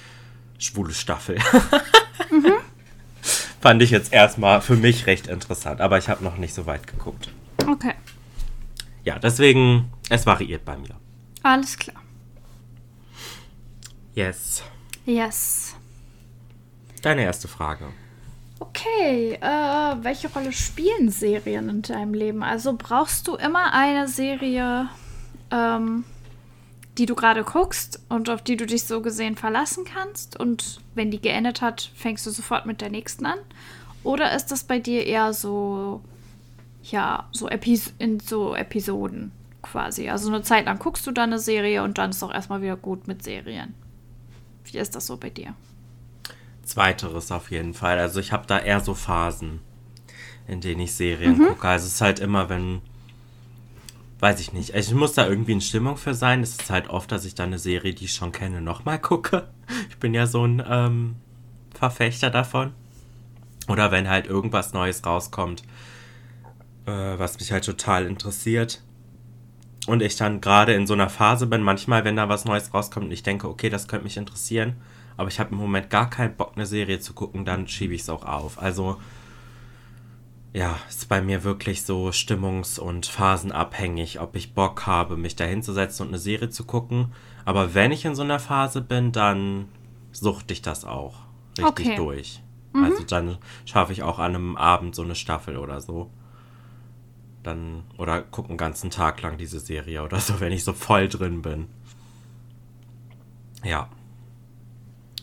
schwule 0.59 0.93
Staffel. 0.93 1.39
mhm. 2.31 2.53
Fand 3.59 3.81
ich 3.81 3.89
jetzt 3.89 4.13
erstmal 4.13 4.61
für 4.61 4.75
mich 4.75 5.07
recht 5.07 5.25
interessant, 5.25 5.81
aber 5.81 5.97
ich 5.97 6.09
habe 6.09 6.23
noch 6.23 6.37
nicht 6.37 6.53
so 6.53 6.67
weit 6.67 6.85
geguckt. 6.85 7.33
Okay. 7.67 7.95
Ja, 9.07 9.17
deswegen 9.17 9.89
es 10.09 10.25
variiert 10.25 10.65
bei 10.65 10.75
mir. 10.75 10.93
Alles 11.41 11.77
klar. 11.77 11.95
Yes. 14.15 14.63
Yes. 15.05 15.77
Deine 17.01 17.23
erste 17.23 17.47
Frage. 17.47 17.85
Okay, 18.59 19.39
äh, 19.39 19.95
welche 20.03 20.27
Rolle 20.27 20.51
spielen 20.51 21.09
Serien 21.09 21.69
in 21.69 21.81
deinem 21.83 22.13
Leben? 22.13 22.43
Also 22.43 22.75
brauchst 22.77 23.29
du 23.29 23.35
immer 23.35 23.73
eine 23.73 24.09
Serie, 24.09 24.89
ähm, 25.51 26.03
die 26.97 27.05
du 27.05 27.15
gerade 27.15 27.45
guckst 27.45 28.01
und 28.09 28.29
auf 28.29 28.41
die 28.41 28.57
du 28.57 28.65
dich 28.65 28.83
so 28.83 29.01
gesehen 29.01 29.37
verlassen 29.37 29.85
kannst? 29.85 30.37
Und 30.37 30.81
wenn 30.95 31.11
die 31.11 31.21
geendet 31.21 31.61
hat, 31.61 31.93
fängst 31.95 32.25
du 32.25 32.31
sofort 32.31 32.65
mit 32.65 32.81
der 32.81 32.89
nächsten 32.89 33.25
an? 33.25 33.39
Oder 34.03 34.35
ist 34.35 34.47
das 34.47 34.65
bei 34.65 34.79
dir 34.79 35.05
eher 35.05 35.31
so, 35.31 36.01
ja, 36.91 37.27
so 37.31 37.47
Epis 37.49 37.93
in 37.97 38.19
so 38.19 38.55
Episoden? 38.55 39.31
quasi. 39.71 40.09
Also 40.09 40.29
eine 40.29 40.41
Zeit 40.41 40.65
lang 40.65 40.79
guckst 40.79 41.05
du 41.07 41.11
dann 41.11 41.31
eine 41.31 41.39
Serie 41.39 41.83
und 41.83 41.97
dann 41.97 42.11
ist 42.11 42.23
auch 42.23 42.33
erstmal 42.33 42.61
wieder 42.61 42.77
gut 42.77 43.07
mit 43.07 43.23
Serien. 43.23 43.73
Wie 44.65 44.77
ist 44.77 44.95
das 44.95 45.07
so 45.07 45.17
bei 45.17 45.29
dir? 45.29 45.53
Zweiteres 46.63 47.31
auf 47.31 47.51
jeden 47.51 47.73
Fall. 47.73 47.99
Also 47.99 48.19
ich 48.19 48.31
habe 48.31 48.45
da 48.47 48.59
eher 48.59 48.81
so 48.81 48.93
Phasen, 48.93 49.59
in 50.47 50.61
denen 50.61 50.81
ich 50.81 50.93
Serien 50.93 51.37
mhm. 51.37 51.47
gucke. 51.47 51.67
Also 51.67 51.87
es 51.87 51.95
ist 51.95 52.01
halt 52.01 52.19
immer, 52.19 52.49
wenn, 52.49 52.81
weiß 54.19 54.39
ich 54.39 54.53
nicht, 54.53 54.75
ich 54.75 54.93
muss 54.93 55.13
da 55.13 55.27
irgendwie 55.27 55.53
in 55.53 55.61
Stimmung 55.61 55.97
für 55.97 56.13
sein. 56.13 56.43
Es 56.43 56.51
ist 56.51 56.69
halt 56.69 56.89
oft, 56.89 57.11
dass 57.11 57.25
ich 57.25 57.35
dann 57.35 57.47
eine 57.47 57.59
Serie, 57.59 57.93
die 57.93 58.05
ich 58.05 58.13
schon 58.13 58.31
kenne, 58.31 58.61
nochmal 58.61 58.99
gucke. 58.99 59.47
Ich 59.89 59.97
bin 59.97 60.13
ja 60.13 60.27
so 60.27 60.45
ein 60.45 60.63
ähm, 60.65 61.15
Verfechter 61.73 62.29
davon. 62.29 62.73
Oder 63.67 63.91
wenn 63.91 64.07
halt 64.07 64.27
irgendwas 64.27 64.71
Neues 64.71 65.05
rauskommt, 65.05 65.63
äh, 66.87 67.19
was 67.19 67.39
mich 67.39 67.51
halt 67.51 67.65
total 67.65 68.07
interessiert, 68.07 68.81
und 69.87 70.01
ich 70.01 70.17
dann 70.17 70.41
gerade 70.41 70.73
in 70.73 70.85
so 70.85 70.93
einer 70.93 71.09
Phase 71.09 71.47
bin, 71.47 71.61
manchmal, 71.61 72.03
wenn 72.03 72.17
da 72.17 72.29
was 72.29 72.45
Neues 72.45 72.73
rauskommt 72.73 73.07
und 73.07 73.11
ich 73.11 73.23
denke, 73.23 73.47
okay, 73.47 73.69
das 73.69 73.87
könnte 73.87 74.03
mich 74.03 74.17
interessieren, 74.17 74.75
aber 75.15 75.29
ich 75.29 75.39
habe 75.39 75.51
im 75.51 75.57
Moment 75.57 75.89
gar 75.89 76.09
keinen 76.09 76.35
Bock, 76.35 76.51
eine 76.55 76.65
Serie 76.65 76.99
zu 76.99 77.13
gucken, 77.13 77.45
dann 77.45 77.67
schiebe 77.67 77.95
ich 77.95 78.01
es 78.01 78.09
auch 78.09 78.25
auf. 78.25 78.61
Also, 78.61 78.99
ja, 80.53 80.77
ist 80.89 81.07
bei 81.07 81.21
mir 81.21 81.43
wirklich 81.43 81.83
so 81.83 82.09
stimmungs- 82.09 82.79
und 82.79 83.05
phasenabhängig, 83.05 84.19
ob 84.19 84.35
ich 84.35 84.53
Bock 84.53 84.85
habe, 84.85 85.15
mich 85.15 85.37
da 85.37 85.45
hinzusetzen 85.45 86.05
und 86.05 86.09
eine 86.09 86.19
Serie 86.19 86.49
zu 86.49 86.65
gucken. 86.65 87.13
Aber 87.45 87.73
wenn 87.73 87.93
ich 87.93 88.03
in 88.03 88.15
so 88.15 88.23
einer 88.23 88.39
Phase 88.39 88.81
bin, 88.81 89.13
dann 89.13 89.69
suchte 90.11 90.53
ich 90.53 90.61
das 90.61 90.83
auch 90.83 91.15
richtig 91.57 91.87
okay. 91.87 91.95
durch. 91.95 92.41
Mhm. 92.73 92.83
Also 92.83 93.03
dann 93.03 93.37
schaffe 93.65 93.93
ich 93.93 94.03
auch 94.03 94.19
an 94.19 94.35
einem 94.35 94.57
Abend 94.57 94.95
so 94.95 95.03
eine 95.03 95.15
Staffel 95.15 95.57
oder 95.57 95.79
so 95.79 96.11
dann 97.43 97.83
oder 97.97 98.21
gucke 98.21 98.49
einen 98.49 98.57
ganzen 98.57 98.89
Tag 98.89 99.21
lang 99.21 99.37
diese 99.37 99.59
Serie 99.59 100.03
oder 100.03 100.19
so, 100.19 100.39
wenn 100.39 100.51
ich 100.51 100.63
so 100.63 100.73
voll 100.73 101.07
drin 101.07 101.41
bin. 101.41 101.67
Ja. 103.63 103.89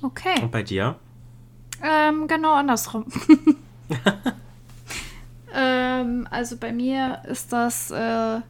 Okay. 0.03 0.43
Und 0.43 0.51
bei 0.51 0.63
dir? 0.63 0.97
Ähm, 1.83 2.27
genau 2.29 2.55
andersrum. 2.55 3.07
ähm, 5.55 6.29
also 6.31 6.57
bei 6.57 6.73
mir 6.73 7.23
ist 7.27 7.53
das 7.53 7.91
äh, 7.91 8.41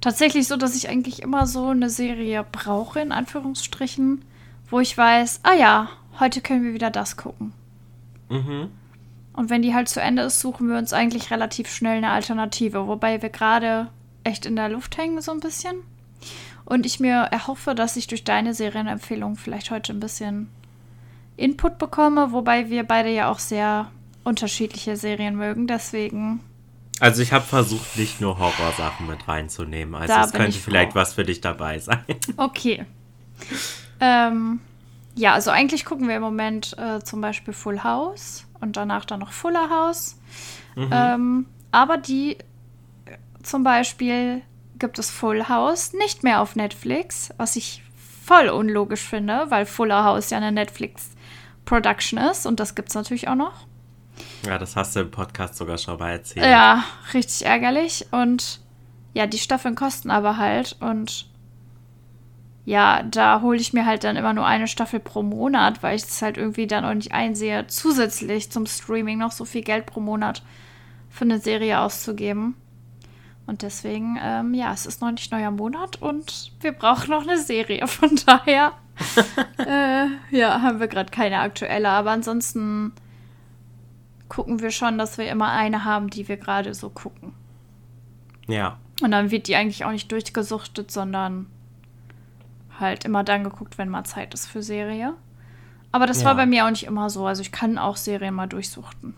tatsächlich 0.00 0.46
so, 0.46 0.56
dass 0.56 0.76
ich 0.76 0.88
eigentlich 0.88 1.22
immer 1.22 1.46
so 1.46 1.68
eine 1.68 1.90
Serie 1.90 2.44
brauche, 2.50 3.00
in 3.00 3.12
Anführungsstrichen, 3.12 4.24
wo 4.70 4.80
ich 4.80 4.96
weiß, 4.96 5.40
ah 5.42 5.54
ja, 5.54 5.88
heute 6.20 6.40
können 6.40 6.64
wir 6.64 6.74
wieder 6.74 6.90
das 6.90 7.16
gucken. 7.16 7.52
Mhm. 8.28 8.70
Und 9.36 9.50
wenn 9.50 9.60
die 9.62 9.74
halt 9.74 9.88
zu 9.88 10.00
Ende 10.00 10.22
ist, 10.22 10.40
suchen 10.40 10.68
wir 10.68 10.78
uns 10.78 10.94
eigentlich 10.94 11.30
relativ 11.30 11.70
schnell 11.70 11.98
eine 11.98 12.10
Alternative, 12.10 12.88
wobei 12.88 13.20
wir 13.20 13.28
gerade 13.28 13.88
echt 14.24 14.46
in 14.46 14.56
der 14.56 14.70
Luft 14.70 14.96
hängen 14.96 15.20
so 15.20 15.30
ein 15.30 15.40
bisschen. 15.40 15.76
Und 16.64 16.86
ich 16.86 16.98
mir 16.98 17.16
erhoffe, 17.30 17.74
dass 17.74 17.96
ich 17.96 18.06
durch 18.06 18.24
deine 18.24 18.54
Serienempfehlung 18.54 19.36
vielleicht 19.36 19.70
heute 19.70 19.92
ein 19.92 20.00
bisschen 20.00 20.48
Input 21.36 21.78
bekomme, 21.78 22.32
wobei 22.32 22.70
wir 22.70 22.82
beide 22.84 23.10
ja 23.10 23.30
auch 23.30 23.38
sehr 23.38 23.90
unterschiedliche 24.24 24.96
Serien 24.96 25.36
mögen. 25.36 25.66
Deswegen. 25.66 26.40
Also 26.98 27.20
ich 27.20 27.32
habe 27.34 27.44
versucht, 27.44 27.98
nicht 27.98 28.22
nur 28.22 28.38
Horrorsachen 28.38 29.06
mit 29.06 29.28
reinzunehmen. 29.28 29.94
Also 29.94 30.14
Da 30.14 30.24
es 30.24 30.32
könnte 30.32 30.56
ich 30.56 30.62
vielleicht 30.62 30.92
froh. 30.92 31.00
was 31.00 31.12
für 31.12 31.24
dich 31.24 31.42
dabei 31.42 31.78
sein. 31.78 32.02
Okay. 32.38 32.86
ähm, 34.00 34.60
ja, 35.14 35.34
also 35.34 35.50
eigentlich 35.50 35.84
gucken 35.84 36.08
wir 36.08 36.16
im 36.16 36.22
Moment 36.22 36.76
äh, 36.78 37.00
zum 37.04 37.20
Beispiel 37.20 37.52
Full 37.52 37.84
House 37.84 38.45
und 38.60 38.76
danach 38.76 39.04
dann 39.04 39.20
noch 39.20 39.32
Fuller 39.32 39.70
House. 39.70 40.18
Ähm, 40.76 41.46
aber 41.70 41.96
die 41.96 42.36
zum 43.42 43.62
Beispiel 43.62 44.42
gibt 44.78 44.98
es 44.98 45.10
Full 45.10 45.48
House 45.48 45.92
nicht 45.94 46.22
mehr 46.22 46.40
auf 46.40 46.56
Netflix, 46.56 47.30
was 47.38 47.56
ich 47.56 47.82
voll 48.24 48.48
unlogisch 48.48 49.00
finde, 49.00 49.46
weil 49.48 49.66
Fuller 49.66 50.04
House 50.04 50.30
ja 50.30 50.36
eine 50.36 50.52
Netflix-Production 50.52 52.18
ist 52.18 52.44
und 52.44 52.60
das 52.60 52.74
gibt 52.74 52.90
es 52.90 52.94
natürlich 52.94 53.28
auch 53.28 53.36
noch. 53.36 53.66
Ja, 54.44 54.58
das 54.58 54.76
hast 54.76 54.96
du 54.96 55.00
im 55.00 55.10
Podcast 55.10 55.56
sogar 55.56 55.78
schon 55.78 55.98
mal 55.98 56.12
erzählt. 56.12 56.46
Ja, 56.46 56.84
richtig 57.14 57.46
ärgerlich. 57.46 58.06
Und 58.10 58.60
ja, 59.14 59.26
die 59.26 59.38
Staffeln 59.38 59.74
kosten 59.74 60.10
aber 60.10 60.36
halt. 60.36 60.76
Und 60.80 61.28
ja, 62.66 63.04
da 63.04 63.42
hole 63.42 63.58
ich 63.58 63.72
mir 63.72 63.86
halt 63.86 64.02
dann 64.02 64.16
immer 64.16 64.34
nur 64.34 64.44
eine 64.44 64.66
Staffel 64.66 64.98
pro 64.98 65.22
Monat, 65.22 65.84
weil 65.84 65.94
ich 65.94 66.02
es 66.02 66.20
halt 66.20 66.36
irgendwie 66.36 66.66
dann 66.66 66.84
auch 66.84 66.94
nicht 66.94 67.12
einsehe, 67.12 67.68
zusätzlich 67.68 68.50
zum 68.50 68.66
Streaming 68.66 69.18
noch 69.18 69.30
so 69.30 69.44
viel 69.44 69.62
Geld 69.62 69.86
pro 69.86 70.00
Monat 70.00 70.42
für 71.08 71.24
eine 71.24 71.38
Serie 71.38 71.78
auszugeben. 71.78 72.56
Und 73.46 73.62
deswegen, 73.62 74.18
ähm, 74.20 74.52
ja, 74.52 74.72
es 74.72 74.84
ist 74.84 75.00
noch 75.00 75.12
nicht 75.12 75.30
neuer 75.30 75.52
Monat 75.52 76.02
und 76.02 76.50
wir 76.60 76.72
brauchen 76.72 77.10
noch 77.10 77.22
eine 77.22 77.38
Serie. 77.38 77.86
Von 77.86 78.18
daher, 78.26 78.72
äh, 79.58 80.36
ja, 80.36 80.60
haben 80.60 80.80
wir 80.80 80.88
gerade 80.88 81.12
keine 81.12 81.38
aktuelle. 81.38 81.88
Aber 81.88 82.10
ansonsten 82.10 82.92
gucken 84.28 84.60
wir 84.60 84.72
schon, 84.72 84.98
dass 84.98 85.18
wir 85.18 85.30
immer 85.30 85.52
eine 85.52 85.84
haben, 85.84 86.10
die 86.10 86.26
wir 86.26 86.36
gerade 86.36 86.74
so 86.74 86.90
gucken. 86.90 87.32
Ja. 88.48 88.78
Und 89.02 89.12
dann 89.12 89.30
wird 89.30 89.46
die 89.46 89.54
eigentlich 89.54 89.84
auch 89.84 89.92
nicht 89.92 90.10
durchgesuchtet, 90.10 90.90
sondern 90.90 91.46
halt 92.80 93.04
immer 93.04 93.24
dann 93.24 93.44
geguckt, 93.44 93.78
wenn 93.78 93.88
mal 93.88 94.04
Zeit 94.04 94.34
ist 94.34 94.46
für 94.46 94.62
Serie. 94.62 95.14
Aber 95.92 96.06
das 96.06 96.20
Ja. 96.20 96.26
war 96.26 96.34
bei 96.34 96.46
mir 96.46 96.66
auch 96.66 96.70
nicht 96.70 96.84
immer 96.84 97.08
so. 97.10 97.26
Also 97.26 97.42
ich 97.42 97.52
kann 97.52 97.78
auch 97.78 97.96
Serien 97.96 98.34
mal 98.34 98.46
durchsuchten. 98.46 99.14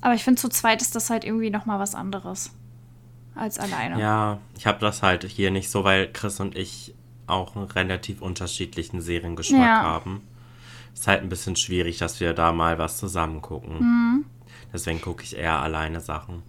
Aber 0.00 0.14
ich 0.14 0.24
finde, 0.24 0.40
zu 0.40 0.48
zweit 0.48 0.82
ist 0.82 0.94
das 0.94 1.10
halt 1.10 1.24
irgendwie 1.24 1.50
noch 1.50 1.66
mal 1.66 1.78
was 1.78 1.94
anderes 1.94 2.50
als 3.34 3.58
alleine. 3.58 4.00
Ja, 4.00 4.38
ich 4.56 4.66
habe 4.66 4.78
das 4.80 5.02
halt 5.02 5.24
hier 5.24 5.50
nicht 5.50 5.70
so, 5.70 5.84
weil 5.84 6.10
Chris 6.12 6.40
und 6.40 6.56
ich 6.56 6.94
auch 7.26 7.54
einen 7.54 7.66
relativ 7.66 8.20
unterschiedlichen 8.20 9.00
Seriengeschmack 9.00 9.60
Ja. 9.60 9.82
haben. 9.82 10.22
Ist 10.92 11.06
halt 11.06 11.22
ein 11.22 11.28
bisschen 11.28 11.56
schwierig, 11.56 11.98
dass 11.98 12.20
wir 12.20 12.34
da 12.34 12.52
mal 12.52 12.78
was 12.78 12.98
zusammen 12.98 13.40
gucken. 13.40 13.78
Mhm. 13.78 14.24
Deswegen 14.72 15.00
gucke 15.00 15.22
ich 15.22 15.36
eher 15.36 15.60
alleine 15.60 16.00
Sachen. 16.00 16.42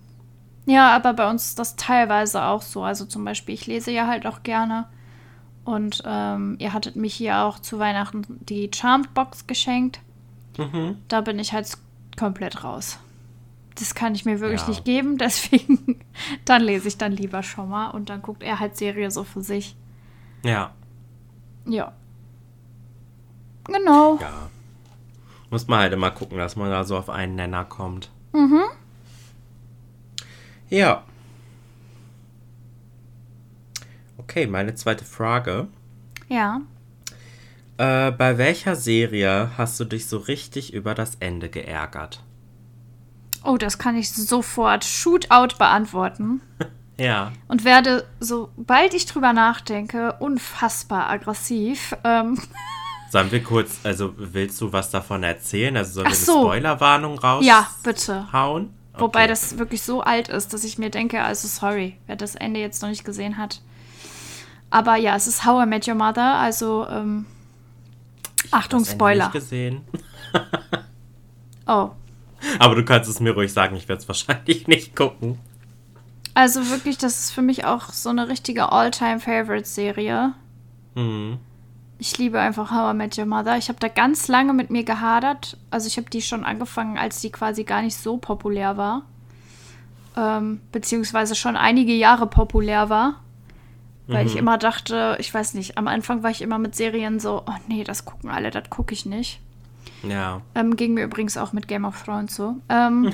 Ja, 0.66 0.96
aber 0.96 1.14
bei 1.14 1.30
uns 1.30 1.48
ist 1.48 1.60
das 1.60 1.76
teilweise 1.76 2.44
auch 2.44 2.62
so. 2.62 2.84
Also 2.84 3.06
zum 3.06 3.26
Beispiel, 3.26 3.54
ich 3.56 3.68
lese 3.68 3.92
ja 3.92 4.08
halt 4.08 4.26
auch 4.26 4.44
gerne. 4.44 4.86
Und 5.66 6.04
ähm, 6.06 6.56
ihr 6.60 6.74
hattet 6.74 6.96
mich 6.96 7.14
hier 7.14 7.40
auch 7.44 7.60
zu 7.60 7.80
Weihnachten 7.80 8.26
die 8.42 8.70
Charmed 8.74 9.14
Box 9.14 9.48
geschenkt. 9.48 10.00
Mhm. 10.58 10.98
Da 11.08 11.22
bin 11.22 11.40
ich 11.40 11.54
halt 11.54 11.70
komplett 12.18 12.64
raus. 12.64 13.00
Das 13.76 13.96
kann 13.96 14.14
ich 14.14 14.24
mir 14.26 14.40
wirklich 14.40 14.62
Ja. 14.62 14.68
nicht 14.70 14.86
geben, 14.86 15.18
deswegen 15.20 16.00
dann 16.46 16.62
lese 16.62 16.88
ich 16.88 16.98
dann 16.98 17.12
lieber 17.14 17.42
schon 17.44 17.70
mal 17.70 17.88
und 17.90 18.10
dann 18.10 18.22
guckt 18.22 18.44
er 18.44 18.60
halt 18.60 18.78
Serie 18.78 19.10
so 19.10 19.24
für 19.24 19.42
sich. 19.42 19.76
Ja, 20.44 20.72
Ja. 21.66 21.94
Genau. 23.66 24.18
ja. 24.22 24.50
Muss 25.50 25.68
man 25.68 25.80
halt 25.80 25.94
immer 25.94 26.12
gucken, 26.12 26.38
dass 26.38 26.56
man 26.56 26.70
da 26.70 26.84
so 26.84 26.98
auf 26.98 27.10
einen 27.10 27.36
Nenner 27.36 27.64
kommt. 27.66 28.12
Mhm. 28.34 28.62
Ja. 30.74 31.04
Okay, 34.18 34.48
meine 34.48 34.74
zweite 34.74 35.06
Frage. 35.06 35.68
Ja. 36.30 36.62
Äh, 37.78 38.12
bei 38.12 38.40
welcher 38.40 38.76
Serie 38.76 39.52
hast 39.56 39.80
du 39.80 39.86
dich 39.86 40.08
so 40.08 40.18
richtig 40.18 40.74
über 40.74 40.96
das 40.96 41.14
Ende 41.20 41.50
geärgert? 41.50 42.24
Oh, 43.44 43.58
das 43.58 43.78
kann 43.78 43.96
ich 43.96 44.12
sofort 44.12 44.84
Shootout 44.84 45.58
beantworten. 45.60 46.42
Ja. 46.96 47.32
und 47.48 47.64
werde, 47.66 48.06
sobald 48.20 48.94
ich 48.94 49.08
drüber 49.08 49.34
nachdenke, 49.34 50.14
unfassbar 50.20 51.10
aggressiv. 51.10 51.96
Ähm, 52.04 52.40
Sollen 53.12 53.32
wir 53.32 53.42
kurz, 53.44 53.80
also 53.84 54.14
willst 54.16 54.62
du 54.62 54.72
was 54.72 54.92
davon 54.92 55.24
erzählen? 55.24 55.76
Also 55.76 55.94
sollen 55.94 56.08
Ach 56.08 56.12
wir 56.12 56.18
eine 56.18 56.26
so. 56.26 56.42
Spoilerwarnung 56.44 57.18
raushauen? 57.18 57.44
ja, 57.48 57.68
bitte. 57.84 58.28
Okay. 58.32 58.70
Wobei 58.98 59.26
das 59.28 59.58
wirklich 59.58 59.82
so 59.82 60.02
alt 60.02 60.28
ist, 60.30 60.54
dass 60.54 60.64
ich 60.64 60.78
mir 60.78 60.90
denke, 60.92 61.22
also 61.24 61.48
sorry, 61.48 61.98
wer 62.06 62.16
das 62.16 62.36
Ende 62.36 62.60
jetzt 62.60 62.82
noch 62.82 62.90
nicht 62.90 63.04
gesehen 63.06 63.38
hat. 63.38 63.62
Aber 64.70 64.96
ja, 64.96 65.16
es 65.16 65.28
ist 65.28 65.46
How 65.46 65.64
I 65.64 65.68
Met 65.68 65.88
Your 65.88 65.96
Mother, 65.96 66.36
also 66.36 66.88
ähm, 66.88 67.26
Achtung, 68.52 68.86
Spoiler. 68.86 69.26
Nicht 69.26 69.34
gesehen. 69.34 69.82
Oh, 71.66 71.92
Aber 72.60 72.76
du 72.76 72.84
kannst 72.84 73.10
es 73.10 73.22
mir 73.22 73.32
ruhig 73.32 73.54
sagen, 73.54 73.76
ich 73.78 73.88
werde 73.88 74.02
es 74.02 74.08
wahrscheinlich 74.10 74.68
nicht 74.68 74.96
gucken. 74.98 75.40
also 76.34 76.70
wirklich, 76.70 76.98
das 76.98 77.20
ist 77.22 77.32
für 77.32 77.42
mich 77.42 77.64
auch 77.64 77.94
so 77.94 78.10
eine 78.10 78.28
richtige 78.28 78.70
All-Time-Favorite-Serie. 78.72 80.34
Mhm. 80.96 81.38
Ich 82.00 82.18
liebe 82.18 82.40
einfach 82.40 82.72
How 82.72 82.94
I 82.94 82.98
Met 82.98 83.18
Your 83.18 83.26
Mother. 83.26 83.58
Ich 83.58 83.70
habe 83.70 83.80
da 83.80 83.88
ganz 83.88 84.28
lange 84.28 84.54
mit 84.54 84.70
mir 84.70 84.84
gehadert. 84.84 85.58
Also 85.70 85.88
ich 85.88 85.98
habe 85.98 86.10
die 86.10 86.22
schon 86.22 86.44
angefangen, 86.44 86.98
als 86.98 87.22
die 87.22 87.32
quasi 87.32 87.64
gar 87.64 87.82
nicht 87.82 87.96
so 87.96 88.18
populär 88.18 88.78
war. 88.78 89.04
Ähm, 90.18 90.62
beziehungsweise 90.72 91.36
schon 91.36 91.56
einige 91.56 91.94
Jahre 91.94 92.28
populär 92.28 92.90
war. 92.90 93.24
Weil 94.08 94.28
ich 94.28 94.36
immer 94.36 94.58
dachte, 94.58 95.16
ich 95.20 95.34
weiß 95.34 95.54
nicht, 95.54 95.78
am 95.78 95.88
Anfang 95.88 96.24
war 96.24 96.30
ich 96.30 96.42
immer 96.42 96.60
mit 96.60 96.76
Serien 96.76 97.20
so, 97.22 97.44
oh 97.46 97.56
nee, 97.68 97.86
das 97.86 98.04
gucken 98.04 98.30
alle, 98.30 98.52
das 98.52 98.70
gucke 98.70 98.94
ich 98.94 99.06
nicht. 99.06 99.40
Ja. 100.04 100.42
Ähm, 100.56 100.76
ging 100.76 100.94
mir 100.94 101.06
übrigens 101.06 101.38
auch 101.38 101.54
mit 101.54 101.68
Game 101.68 101.86
of 101.86 102.04
Thrones 102.04 102.36
so. 102.36 102.58
Ähm, 102.68 103.14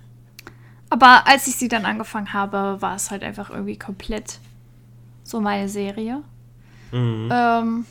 aber 0.90 1.26
als 1.26 1.46
ich 1.46 1.56
sie 1.56 1.68
dann 1.68 1.84
angefangen 1.84 2.32
habe, 2.32 2.78
war 2.80 2.96
es 2.96 3.10
halt 3.10 3.22
einfach 3.22 3.50
irgendwie 3.50 3.78
komplett 3.78 4.38
so 5.24 5.40
meine 5.40 5.68
Serie. 5.68 6.22
Mhm. 6.92 7.28
Ähm, 7.32 7.86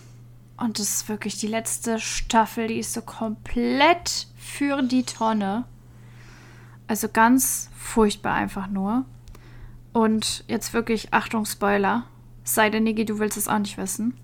und 0.57 0.79
das 0.79 0.89
ist 0.89 1.09
wirklich 1.09 1.37
die 1.39 1.47
letzte 1.47 1.99
Staffel, 1.99 2.67
die 2.67 2.79
ist 2.79 2.93
so 2.93 3.01
komplett 3.01 4.27
für 4.37 4.81
die 4.83 5.03
Tonne. 5.03 5.65
Also 6.87 7.07
ganz 7.09 7.69
furchtbar 7.75 8.33
einfach 8.33 8.67
nur. 8.67 9.05
Und 9.93 10.43
jetzt 10.47 10.73
wirklich, 10.73 11.13
Achtung, 11.13 11.45
Spoiler. 11.45 12.03
Sei 12.43 12.69
denn, 12.69 12.83
Niki, 12.83 13.05
du 13.05 13.19
willst 13.19 13.37
es 13.37 13.47
auch 13.47 13.59
nicht 13.59 13.77
wissen. 13.77 14.15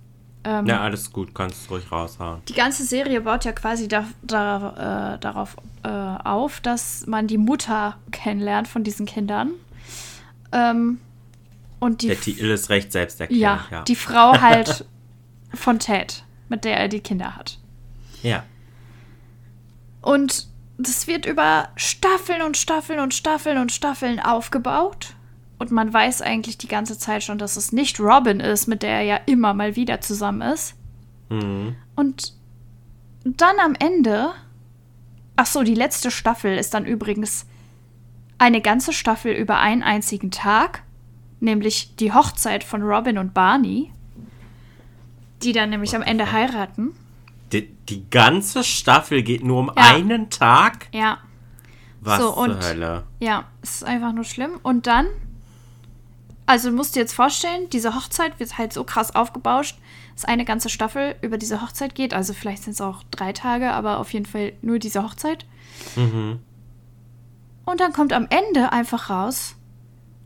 Ähm, 0.43 0.65
Ja, 0.65 0.81
alles 0.81 1.11
gut, 1.11 1.33
kannst 1.35 1.63
es 1.63 1.71
ruhig 1.71 1.91
raushauen. 1.91 2.41
die 2.47 2.53
ganze 2.53 2.83
Serie 2.85 3.21
baut 3.21 3.43
ja 3.45 3.51
quasi 3.51 3.87
da, 3.87 4.05
da, 4.21 5.15
äh, 5.15 5.19
darauf 5.19 5.57
äh, 5.83 5.87
auf, 5.89 6.59
dass 6.61 7.05
man 7.07 7.27
die 7.27 7.37
Mutter 7.37 7.97
kennenlernt 8.11 8.67
von 8.67 8.83
diesen 8.83 9.05
Kindern. 9.05 9.51
Ähm, 10.51 10.99
und 11.79 12.01
die, 12.01 12.07
Der 12.07 12.19
Titel 12.19 12.45
ist 12.45 12.69
recht 12.69 12.91
selbsterklärend, 12.91 13.61
ja, 13.71 13.77
ja. 13.77 13.83
die 13.83 13.95
Frau 13.95 14.39
halt 14.39 14.85
von 15.53 15.79
Ted, 15.79 16.23
mit 16.49 16.65
der 16.65 16.77
er 16.77 16.87
die 16.87 17.01
Kinder 17.01 17.35
hat. 17.35 17.59
ja. 18.23 18.43
Und 20.01 20.47
das 20.77 21.07
wird 21.07 21.25
über 21.25 21.69
Staffeln 21.75 22.41
und 22.41 22.55
Staffeln 22.55 22.99
und 22.99 23.13
Staffeln 23.13 23.57
und 23.57 23.71
Staffeln 23.71 24.19
aufgebaut. 24.19 25.15
Und 25.59 25.71
man 25.71 25.91
weiß 25.91 26.21
eigentlich 26.21 26.57
die 26.57 26.67
ganze 26.67 26.99
Zeit 26.99 27.23
schon, 27.23 27.39
dass 27.39 27.57
es 27.57 27.71
nicht 27.71 27.99
Robin 27.99 28.39
ist, 28.39 28.67
mit 28.67 28.83
der 28.83 28.91
er 28.91 29.01
ja 29.01 29.19
immer 29.25 29.53
mal 29.53 29.75
wieder 29.75 30.01
zusammen 30.01 30.53
ist. 30.53 30.75
Mhm. 31.29 31.75
Und 31.95 32.33
dann 33.23 33.59
am 33.59 33.73
Ende. 33.79 34.29
Ach 35.35 35.47
so, 35.47 35.63
die 35.63 35.75
letzte 35.75 36.09
Staffel 36.11 36.57
ist 36.57 36.73
dann 36.73 36.85
übrigens 36.85 37.45
eine 38.37 38.61
ganze 38.61 38.93
Staffel 38.93 39.33
über 39.33 39.57
einen 39.57 39.83
einzigen 39.83 40.31
Tag, 40.31 40.83
nämlich 41.39 41.95
die 41.97 42.13
Hochzeit 42.13 42.63
von 42.63 42.81
Robin 42.81 43.17
und 43.17 43.33
Barney, 43.33 43.91
die 45.43 45.51
dann 45.53 45.69
nämlich 45.69 45.95
am 45.95 46.01
Ende 46.01 46.31
heiraten. 46.31 46.95
Die, 47.51 47.67
die 47.89 48.09
ganze 48.09 48.63
Staffel 48.63 49.21
geht 49.23 49.43
nur 49.43 49.59
um 49.59 49.67
Ja. 49.67 49.73
einen 49.95 50.29
Tag? 50.29 50.87
Ja, 50.91 51.19
Was 52.01 52.19
So, 52.21 52.27
zur 52.33 52.37
und- 52.37 52.63
Hölle? 52.63 53.03
ja, 53.19 53.45
es 53.61 53.75
ist 53.75 53.83
einfach 53.83 54.13
nur 54.13 54.23
schlimm. 54.23 54.51
Und 54.63 54.87
dann, 54.87 55.07
also 56.45 56.71
musst 56.71 56.91
du 56.95 56.99
dir 56.99 57.01
jetzt 57.01 57.13
vorstellen, 57.13 57.69
diese 57.71 57.95
Hochzeit 57.95 58.39
wird 58.39 58.57
halt 58.57 58.71
so 58.73 58.83
krass 58.83 59.15
aufgebauscht, 59.15 59.77
dass 60.15 60.25
eine 60.25 60.45
ganze 60.45 60.69
Staffel 60.69 61.15
über 61.21 61.37
diese 61.37 61.61
Hochzeit 61.61 61.93
geht. 61.95 62.13
Also 62.13 62.33
vielleicht 62.33 62.63
sind 62.63 62.73
es 62.73 62.81
auch 62.81 63.03
drei 63.11 63.33
Tage, 63.33 63.71
aber 63.73 63.99
auf 63.99 64.13
jeden 64.13 64.25
Fall 64.25 64.53
nur 64.61 64.79
diese 64.79 65.03
Hochzeit. 65.03 65.45
Mhm. 65.95 66.39
Und 67.65 67.79
dann 67.81 67.91
kommt 67.93 68.13
am 68.13 68.27
Ende 68.29 68.71
einfach 68.71 69.09
raus, 69.09 69.55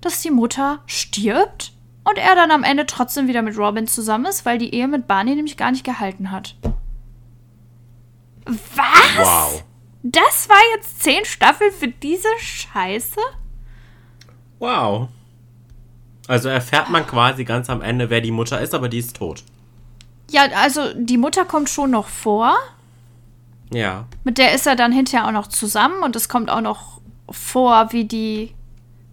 dass 0.02 0.22
die 0.22 0.32
Mutter 0.32 0.80
stirbt 0.86 1.74
und 2.04 2.18
er 2.18 2.36
dann 2.36 2.52
am 2.52 2.64
Ende 2.64 2.86
trotzdem 2.86 3.28
wieder 3.28 3.42
mit 3.42 3.58
Robin 3.58 3.88
zusammen 3.88 4.26
ist, 4.26 4.46
weil 4.46 4.58
die 4.58 4.74
Ehe 4.74 4.88
mit 4.88 5.08
Barney 5.08 5.36
nämlich 5.36 5.58
gar 5.58 5.72
nicht 5.72 5.84
gehalten 5.84 6.32
hat. 6.32 6.56
Was? 8.46 9.18
Wow. 9.18 9.64
Das 10.04 10.50
war 10.50 10.58
jetzt 10.76 11.04
zehn 11.04 11.24
Staffeln 11.26 11.72
für 11.72 11.88
diese 11.88 12.28
Scheiße? 12.40 13.20
Wow. 14.58 15.10
Also 16.28 16.50
erfährt 16.50 16.90
man 16.90 17.06
quasi 17.06 17.44
ganz 17.44 17.70
am 17.70 17.82
Ende, 17.82 18.10
wer 18.10 18.22
die 18.22 18.32
Mutter 18.32 18.60
ist, 18.62 18.74
aber 18.74 18.90
die 18.90 19.00
ist 19.00 19.16
tot. 19.16 19.44
Ja, 20.32 20.44
also 20.56 20.94
die 20.96 21.18
Mutter 21.18 21.46
kommt 21.46 21.70
schon 21.70 21.92
noch 21.92 22.08
vor. 22.08 22.56
Ja. 23.72 24.08
Mit 24.24 24.38
der 24.38 24.54
ist 24.54 24.66
er 24.66 24.76
dann 24.76 24.92
hinterher 24.92 25.28
auch 25.28 25.32
noch 25.32 25.48
zusammen 25.48 26.04
und 26.04 26.16
es 26.16 26.30
kommt 26.30 26.50
auch 26.50 26.62
noch 26.62 27.02
vor, 27.30 27.92
wie 27.92 28.06
die 28.06 28.54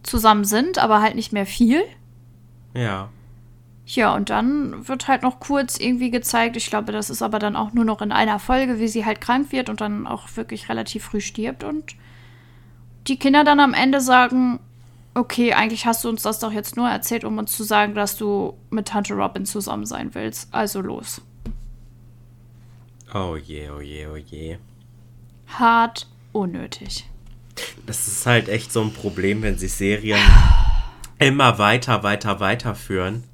zusammen 0.09 0.45
sind, 0.45 0.79
aber 0.79 1.01
halt 1.01 1.15
nicht 1.15 1.33
mehr 1.33 1.47
viel. 1.47 1.83
Ja. 2.75 3.09
Ja, 3.87 4.15
und 4.15 4.29
dann 4.29 4.87
wird 4.87 5.09
halt 5.09 5.23
noch 5.23 5.41
kurz 5.41 5.79
irgendwie 5.79 6.11
gezeigt, 6.11 6.57
ich 6.57 6.69
glaube, 6.69 6.93
das 6.93 7.09
ist 7.09 7.23
aber 7.23 7.39
dann 7.39 7.57
auch 7.57 7.73
nur 7.73 7.87
noch 7.87 8.03
in 8.03 8.13
einer 8.13 8.39
Folge, 8.39 8.79
wie 8.79 8.89
sie 8.89 9.07
halt 9.07 9.21
krank 9.21 9.51
wird 9.51 9.71
und 9.71 9.81
dann 9.81 10.07
auch 10.07 10.29
wirklich 10.37 10.69
relativ 10.69 11.05
früh 11.05 11.23
stirbt 11.23 11.65
und 11.65 11.95
die 13.07 13.19
Kinder 13.19 13.45
dann 13.45 13.61
am 13.61 13.73
Ende 13.73 14.03
sagen, 14.03 14.61
okay, 15.15 15.55
eigentlich 15.55 15.87
hast 15.87 16.05
du 16.05 16.09
uns 16.11 16.23
das 16.23 16.39
doch 16.39 16.53
jetzt 16.53 16.77
nur 16.77 16.89
erzählt, 16.89 17.25
um 17.25 17.39
uns 17.39 17.57
zu 17.57 17.65
sagen, 17.65 17.95
dass 17.95 18.17
du 18.17 18.55
mit 18.71 18.89
Tante 18.89 19.15
Robin 19.15 19.47
zusammen 19.47 19.87
sein 19.87 20.15
willst. 20.15 20.53
Also 20.53 20.81
los. 20.81 21.23
Oh 23.15 23.37
je, 23.37 23.71
oh 23.71 23.81
je, 23.81 24.07
oh 24.07 24.17
je. 24.17 24.59
Hart 25.47 26.07
unnötig. 26.33 27.09
Das 27.87 28.07
ist 28.09 28.27
halt 28.27 28.49
echt 28.49 28.73
so 28.73 28.83
ein 28.83 28.93
Problem, 28.93 29.43
wenn 29.43 29.59
sie 29.59 29.69
Serien 29.69 30.21
immer 31.19 31.59
weiter, 31.59 32.03
weiter, 32.03 32.41
weiter 32.41 32.75
führen. 32.75 33.25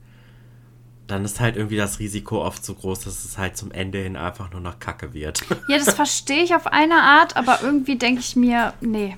Dann 1.07 1.25
ist 1.25 1.41
halt 1.41 1.57
irgendwie 1.57 1.77
das 1.77 1.99
Risiko 1.99 2.43
oft 2.43 2.64
so 2.64 2.75
groß, 2.75 3.01
dass 3.01 3.25
es 3.25 3.37
halt 3.37 3.57
zum 3.57 3.70
Ende 3.72 3.99
hin 3.99 4.16
einfach 4.16 4.51
nur 4.51 4.61
noch 4.61 4.79
Kacke 4.79 5.12
wird. 5.12 5.43
Ja, 5.68 5.79
das 5.79 5.95
verstehe 5.95 6.43
ich 6.43 6.55
auf 6.55 6.66
eine 6.66 6.95
Art, 6.95 7.37
aber 7.37 7.61
irgendwie 7.62 7.97
denke 7.97 8.20
ich 8.20 8.37
mir, 8.37 8.72
nee. 8.81 9.16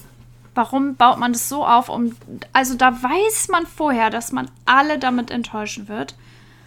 Warum 0.54 0.96
baut 0.96 1.18
man 1.18 1.32
das 1.34 1.48
so 1.48 1.66
auf? 1.66 1.88
Um, 1.88 2.16
also 2.52 2.74
da 2.74 2.90
weiß 2.90 3.48
man 3.48 3.66
vorher, 3.66 4.10
dass 4.10 4.32
man 4.32 4.50
alle 4.64 4.98
damit 4.98 5.30
enttäuschen 5.30 5.86
wird. 5.86 6.14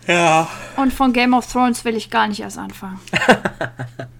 Ja. 0.07 0.47
Und 0.77 0.93
von 0.93 1.11
Game 1.11 1.33
of 1.33 1.51
Thrones 1.51 1.83
will 1.85 1.95
ich 1.95 2.09
gar 2.09 2.27
nicht 2.27 2.39
erst 2.39 2.57
anfangen. 2.57 2.99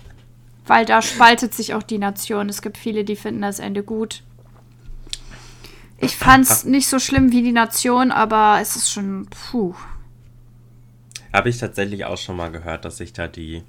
Weil 0.69 0.85
da 0.85 1.01
spaltet 1.01 1.55
sich 1.55 1.73
auch 1.73 1.81
die 1.81 1.97
Nation. 1.97 2.47
Es 2.47 2.61
gibt 2.61 2.77
viele, 2.77 3.03
die 3.03 3.15
finden 3.15 3.41
das 3.41 3.57
Ende 3.57 3.81
gut. 3.81 4.21
Ich 5.97 6.15
fand's 6.15 6.63
nicht 6.63 6.87
so 6.87 6.99
schlimm 6.99 7.31
wie 7.31 7.41
die 7.41 7.51
Nation, 7.51 8.11
aber 8.11 8.59
es 8.61 8.75
ist 8.75 8.91
schon, 8.91 9.25
puh. 9.25 9.73
Habe 11.33 11.49
ich 11.49 11.57
tatsächlich 11.57 12.05
auch 12.05 12.19
schon 12.19 12.37
mal 12.37 12.51
gehört, 12.51 12.85
dass 12.85 12.97
sich 12.97 13.13
da 13.13 13.27
die, 13.27 13.63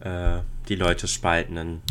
äh, 0.00 0.40
die 0.68 0.74
Leute 0.74 1.06
spalten 1.06 1.56
in, 1.56 1.82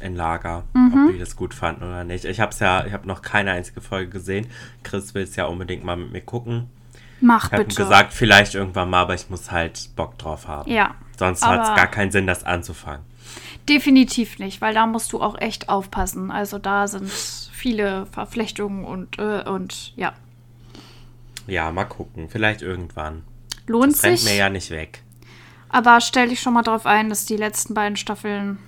in 0.00 0.14
Lager, 0.14 0.62
ob 0.72 1.12
die 1.12 1.18
das 1.18 1.34
gut 1.34 1.52
fanden 1.52 1.82
oder 1.82 2.04
nicht. 2.04 2.24
Ich 2.26 2.38
habe 2.38 2.54
ja, 2.60 2.86
ich 2.86 2.92
habe 2.92 3.08
noch 3.08 3.22
keine 3.22 3.50
einzige 3.50 3.80
Folge 3.80 4.08
gesehen. 4.08 4.46
Chris 4.84 5.14
will 5.14 5.24
es 5.24 5.34
ja 5.34 5.46
unbedingt 5.46 5.82
mal 5.82 5.96
mit 5.96 6.12
mir 6.12 6.22
gucken. 6.22 6.70
Mach 7.20 7.46
Ich 7.46 7.52
habe 7.52 7.62
ihm 7.64 7.68
bitte. 7.68 7.82
gesagt, 7.82 8.12
vielleicht 8.12 8.54
irgendwann 8.54 8.88
mal, 8.88 9.02
aber 9.02 9.14
ich 9.14 9.28
muss 9.30 9.50
halt 9.50 9.90
Bock 9.96 10.16
drauf 10.16 10.46
haben. 10.46 10.70
Ja. 10.70 10.94
Sonst 11.18 11.44
hat 11.44 11.68
es 11.68 11.74
gar 11.74 11.88
keinen 11.88 12.12
Sinn, 12.12 12.28
das 12.28 12.44
anzufangen. 12.44 13.04
Definitiv 13.68 14.38
nicht, 14.38 14.60
weil 14.60 14.74
da 14.74 14.86
musst 14.86 15.12
du 15.12 15.20
auch 15.20 15.36
echt 15.38 15.68
aufpassen. 15.68 16.30
Also 16.30 16.58
da 16.58 16.86
sind 16.86 17.10
viele 17.10 18.06
Verflechtungen 18.06 18.84
und, 18.84 19.18
äh, 19.18 19.42
und 19.42 19.92
ja. 19.96 20.12
Ja, 21.46 21.70
mal 21.72 21.84
gucken. 21.84 22.28
Vielleicht 22.28 22.62
irgendwann. 22.62 23.22
Lohnt 23.66 23.92
Das 23.94 24.00
sich. 24.02 24.24
mir 24.24 24.36
ja 24.36 24.48
nicht 24.48 24.70
weg. 24.70 25.02
Aber 25.68 26.00
stell 26.00 26.28
dich 26.28 26.40
schon 26.40 26.54
mal 26.54 26.62
drauf 26.62 26.86
ein, 26.86 27.08
dass 27.08 27.26
die 27.26 27.36
letzten 27.36 27.74
beiden 27.74 27.96
Staffeln. 27.96 28.58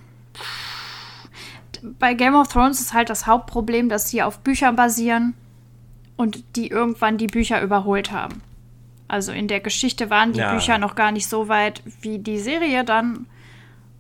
Bei 1.82 2.14
Game 2.14 2.34
of 2.34 2.48
Thrones 2.48 2.80
ist 2.80 2.92
halt 2.92 3.08
das 3.08 3.26
Hauptproblem, 3.26 3.88
dass 3.88 4.10
sie 4.10 4.22
auf 4.22 4.40
Büchern 4.40 4.74
basieren 4.74 5.34
und 6.16 6.42
die 6.56 6.68
irgendwann 6.68 7.18
die 7.18 7.28
Bücher 7.28 7.62
überholt 7.62 8.10
haben. 8.10 8.42
Also 9.06 9.30
in 9.32 9.46
der 9.46 9.60
Geschichte 9.60 10.10
waren 10.10 10.32
die 10.32 10.40
Ja. 10.40 10.52
Bücher 10.52 10.78
noch 10.78 10.96
gar 10.96 11.12
nicht 11.12 11.28
so 11.28 11.48
weit 11.48 11.82
wie 12.00 12.18
die 12.18 12.40
Serie 12.40 12.84
dann. 12.84 13.26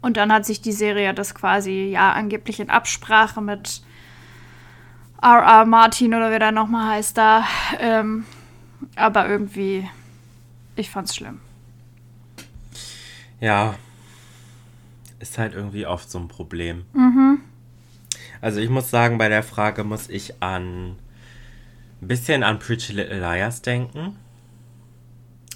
Und 0.00 0.16
dann 0.16 0.32
hat 0.32 0.46
sich 0.46 0.60
die 0.60 0.72
Serie 0.72 1.12
das 1.12 1.34
quasi, 1.34 1.88
ja, 1.92 2.12
angeblich 2.12 2.60
in 2.60 2.70
Absprache 2.70 3.40
mit 3.40 3.82
R.R. 5.20 5.64
Martin 5.64 6.14
oder 6.14 6.32
wie 6.32 6.38
der 6.38 6.52
nochmal 6.52 6.96
heißt 6.96 7.18
da. 7.18 7.44
Ähm, 7.80 8.24
aber 8.94 9.28
irgendwie, 9.28 9.88
ich 10.76 10.90
fand's 10.90 11.16
schlimm. 11.16 11.40
Ja. 13.40 13.74
Ist 15.18 15.36
halt 15.38 15.54
irgendwie 15.54 15.86
oft 15.86 16.08
so 16.10 16.18
ein 16.18 16.28
Problem. 16.28 16.84
Mhm. 16.92 17.40
Also 18.40 18.60
ich 18.60 18.70
muss 18.70 18.88
sagen, 18.90 19.18
bei 19.18 19.28
der 19.28 19.42
Frage 19.42 19.82
muss 19.82 20.08
ich 20.08 20.40
an 20.40 20.96
ein 22.00 22.06
bisschen 22.08 22.44
an 22.44 22.60
Pretty 22.60 22.92
Little 22.92 23.18
Liars 23.18 23.62
denken. 23.62 24.16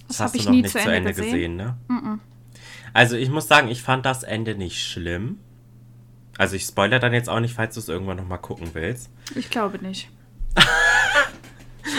Das 0.08 0.18
hast 0.18 0.30
habe 0.30 0.36
ich 0.36 0.42
du 0.42 0.48
noch 0.48 0.56
nie 0.56 0.62
nicht 0.62 0.72
zu 0.72 0.78
Ende, 0.80 1.14
gesehen. 1.14 1.54
ne? 1.54 1.76
Also 2.92 3.16
ich 3.16 3.30
muss 3.30 3.48
sagen, 3.48 3.68
ich 3.68 3.82
fand 3.82 4.06
das 4.06 4.22
Ende 4.22 4.54
nicht 4.54 4.82
schlimm. 4.82 5.38
Also 6.38 6.56
ich 6.56 6.64
spoilere 6.64 7.00
dann 7.00 7.12
jetzt 7.12 7.28
auch 7.28 7.40
nicht, 7.40 7.54
falls 7.54 7.74
du 7.74 7.80
es 7.80 7.88
irgendwann 7.88 8.16
noch 8.16 8.26
mal 8.26 8.38
gucken 8.38 8.70
willst. 8.72 9.10
Ich 9.34 9.50
glaube 9.50 9.78
nicht. 9.78 10.10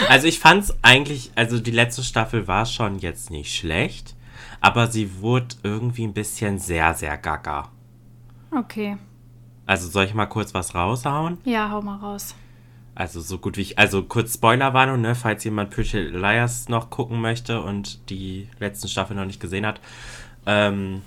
Also 0.08 0.26
ich 0.26 0.38
fand 0.38 0.64
es 0.64 0.74
eigentlich, 0.82 1.30
also 1.34 1.60
die 1.60 1.70
letzte 1.70 2.02
Staffel 2.02 2.48
war 2.48 2.66
schon 2.66 2.98
jetzt 2.98 3.30
nicht 3.30 3.54
schlecht, 3.54 4.16
aber 4.60 4.86
sie 4.86 5.20
wurde 5.20 5.56
irgendwie 5.62 6.06
ein 6.06 6.14
bisschen 6.14 6.58
sehr, 6.58 6.94
sehr 6.94 7.16
gaga. 7.18 7.70
Okay. 8.50 8.96
Also 9.66 9.88
soll 9.88 10.04
ich 10.04 10.14
mal 10.14 10.26
kurz 10.26 10.54
was 10.54 10.74
raushauen? 10.74 11.38
Ja, 11.44 11.70
hau 11.70 11.82
mal 11.82 11.96
raus. 11.96 12.34
Also 12.94 13.20
so 13.20 13.38
gut 13.38 13.56
wie 13.56 13.62
ich, 13.62 13.78
also 13.78 14.04
kurz 14.04 14.34
Spoilerwarnung, 14.34 15.00
ne, 15.00 15.14
falls 15.14 15.42
jemand 15.44 15.70
Pretty 15.70 15.98
Liars 15.98 16.68
noch 16.68 16.90
gucken 16.90 17.20
möchte 17.20 17.60
und 17.60 18.08
die 18.08 18.48
letzten 18.60 18.88
Staffel 18.88 19.16
noch 19.16 19.24
nicht 19.24 19.40
gesehen 19.40 19.66
hat. 19.66 19.80
Ähm, 20.46 21.02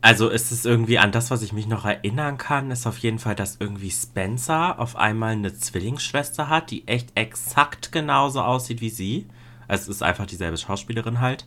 also 0.00 0.28
ist 0.28 0.52
es 0.52 0.64
irgendwie 0.64 0.98
an 0.98 1.10
das, 1.10 1.30
was 1.30 1.42
ich 1.42 1.52
mich 1.52 1.66
noch 1.66 1.84
erinnern 1.84 2.38
kann, 2.38 2.70
ist 2.70 2.86
auf 2.86 2.98
jeden 2.98 3.18
Fall, 3.18 3.34
dass 3.34 3.56
irgendwie 3.58 3.90
Spencer 3.90 4.78
auf 4.78 4.96
einmal 4.96 5.32
eine 5.32 5.52
Zwillingsschwester 5.52 6.48
hat, 6.48 6.70
die 6.70 6.86
echt 6.86 7.10
exakt 7.16 7.90
genauso 7.90 8.40
aussieht 8.40 8.80
wie 8.80 8.90
sie. 8.90 9.26
Also 9.66 9.90
es 9.90 9.96
ist 9.96 10.02
einfach 10.02 10.26
dieselbe 10.26 10.56
Schauspielerin 10.56 11.20
halt. 11.20 11.46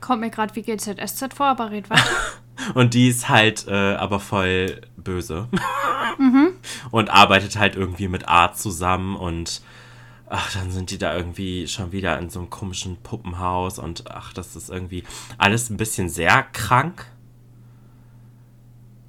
Kommt 0.00 0.20
mir 0.20 0.30
gerade 0.30 0.54
wie 0.56 0.62
GZSZ 0.62 1.34
vor, 1.34 1.46
aber 1.46 1.70
red 1.70 1.90
weiter. 1.90 2.04
Und 2.74 2.94
die 2.94 3.08
ist 3.08 3.28
halt 3.28 3.66
äh, 3.68 3.94
aber 3.94 4.18
voll 4.18 4.80
böse. 4.96 5.48
Und 6.90 7.10
arbeitet 7.10 7.58
halt 7.58 7.76
irgendwie 7.76 8.08
mit 8.08 8.28
Art 8.28 8.58
zusammen 8.58 9.14
und 9.14 9.62
ach, 10.30 10.52
dann 10.52 10.70
sind 10.70 10.90
die 10.90 10.98
da 10.98 11.16
irgendwie 11.16 11.66
schon 11.66 11.92
wieder 11.92 12.18
in 12.18 12.30
so 12.30 12.40
einem 12.40 12.50
komischen 12.50 12.96
Puppenhaus 12.98 13.78
und 13.78 14.10
ach, 14.10 14.32
das 14.32 14.56
ist 14.56 14.70
irgendwie 14.70 15.04
alles 15.38 15.70
ein 15.70 15.76
bisschen 15.76 16.08
sehr 16.08 16.42
krank. 16.52 17.06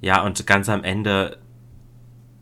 Ja, 0.00 0.22
und 0.24 0.46
ganz 0.46 0.68
am 0.68 0.82
Ende, 0.82 1.38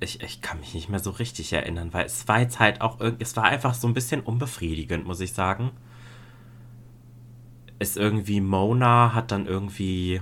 ich, 0.00 0.22
ich 0.22 0.40
kann 0.42 0.60
mich 0.60 0.74
nicht 0.74 0.88
mehr 0.88 1.00
so 1.00 1.10
richtig 1.10 1.52
erinnern, 1.52 1.92
weil 1.92 2.06
es 2.06 2.28
war 2.28 2.40
jetzt 2.40 2.60
halt 2.60 2.80
auch 2.80 3.00
irgendwie, 3.00 3.24
es 3.24 3.36
war 3.36 3.44
einfach 3.44 3.74
so 3.74 3.88
ein 3.88 3.94
bisschen 3.94 4.20
unbefriedigend, 4.20 5.06
muss 5.06 5.20
ich 5.20 5.32
sagen. 5.32 5.72
Ist 7.80 7.96
irgendwie 7.96 8.40
Mona 8.40 9.14
hat 9.14 9.32
dann 9.32 9.46
irgendwie 9.46 10.20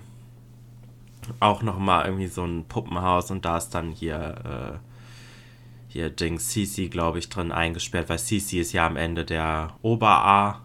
auch 1.40 1.62
noch 1.62 1.78
mal 1.78 2.04
irgendwie 2.04 2.28
so 2.28 2.44
ein 2.44 2.64
Puppenhaus 2.66 3.30
und 3.30 3.44
da 3.44 3.57
ist 3.57 3.70
dann 3.70 3.90
hier 3.90 4.80
äh, 4.80 4.95
hier 5.97 6.11
Ding 6.11 6.38
Cici, 6.38 6.88
glaube 6.90 7.18
ich, 7.18 7.30
drin 7.30 7.51
eingesperrt, 7.53 8.11
weil 8.11 8.18
Cici 8.18 8.61
ist 8.61 8.72
ja 8.72 8.86
am 8.86 8.97
Ende 8.97 9.24
der 9.24 9.72
Ober-A. 9.80 10.61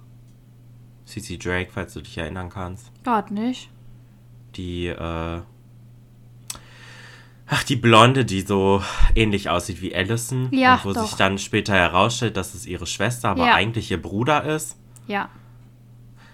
Cici 1.07 1.39
Drake, 1.39 1.71
falls 1.73 1.93
du 1.93 2.01
dich 2.01 2.17
erinnern 2.17 2.49
kannst. 2.49 2.91
Gerade 3.05 3.33
nicht. 3.33 3.69
Die, 4.57 4.87
äh, 4.87 5.41
ach, 7.47 7.63
die 7.63 7.77
Blonde, 7.77 8.25
die 8.25 8.41
so 8.41 8.83
ähnlich 9.15 9.49
aussieht 9.49 9.81
wie 9.81 9.95
Allison. 9.95 10.49
Ja, 10.51 10.75
und 10.75 10.85
wo 10.85 10.93
doch. 10.93 11.05
sich 11.07 11.15
dann 11.15 11.37
später 11.37 11.73
herausstellt, 11.75 12.35
dass 12.35 12.53
es 12.53 12.65
ihre 12.65 12.85
Schwester, 12.85 13.29
aber 13.29 13.45
Ja. 13.47 13.55
eigentlich 13.55 13.89
ihr 13.89 14.01
Bruder 14.01 14.43
ist. 14.43 14.77
Ja. 15.07 15.29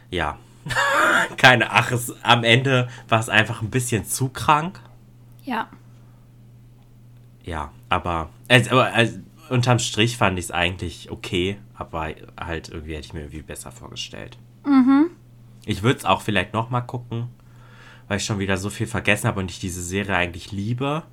Ja. 0.10 0.40
Keine, 1.38 1.72
ach, 1.72 1.92
es, 1.92 2.14
am 2.24 2.44
Ende 2.44 2.88
war 3.08 3.20
es 3.20 3.30
einfach 3.30 3.62
ein 3.62 3.70
bisschen 3.70 4.06
zu 4.06 4.30
krank. 4.30 4.80
Ja. 5.44 5.68
Ja, 7.48 7.72
aber, 7.88 8.30
also, 8.50 8.78
also, 8.80 9.20
unterm 9.50 9.80
Strich 9.80 10.18
fand 10.18 10.38
ich 10.38 10.46
es 10.46 10.52
eigentlich 10.52 11.10
okay, 11.10 11.58
aber 11.76 12.14
halt 12.38 12.70
irgendwie 12.70 12.96
hätte 12.96 13.08
ich 13.08 13.14
mir 13.14 13.22
irgendwie 13.22 13.42
besser 13.42 13.72
vorgestellt. 13.72 14.38
Ich 15.66 15.82
würde 15.82 15.98
es 16.00 16.06
auch 16.06 16.22
vielleicht 16.22 16.54
noch 16.54 16.70
mal 16.70 16.82
gucken, 16.82 17.30
weil 18.10 18.18
ich 18.18 18.26
schon 18.26 18.40
wieder 18.40 18.58
so 18.58 18.70
viel 18.70 18.86
vergessen 18.86 19.28
habe 19.28 19.40
und 19.40 19.50
ich 19.50 19.60
diese 19.60 19.82
Serie 19.82 20.18
eigentlich 20.18 20.52
liebe. 20.52 21.04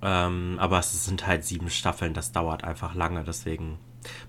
Ähm, 0.00 0.56
aber 0.58 0.78
es 0.78 1.04
sind 1.04 1.26
halt 1.26 1.44
sieben 1.44 1.68
Staffeln, 1.68 2.14
das 2.14 2.32
dauert 2.32 2.64
einfach 2.64 2.94
lange, 2.94 3.24
deswegen 3.24 3.78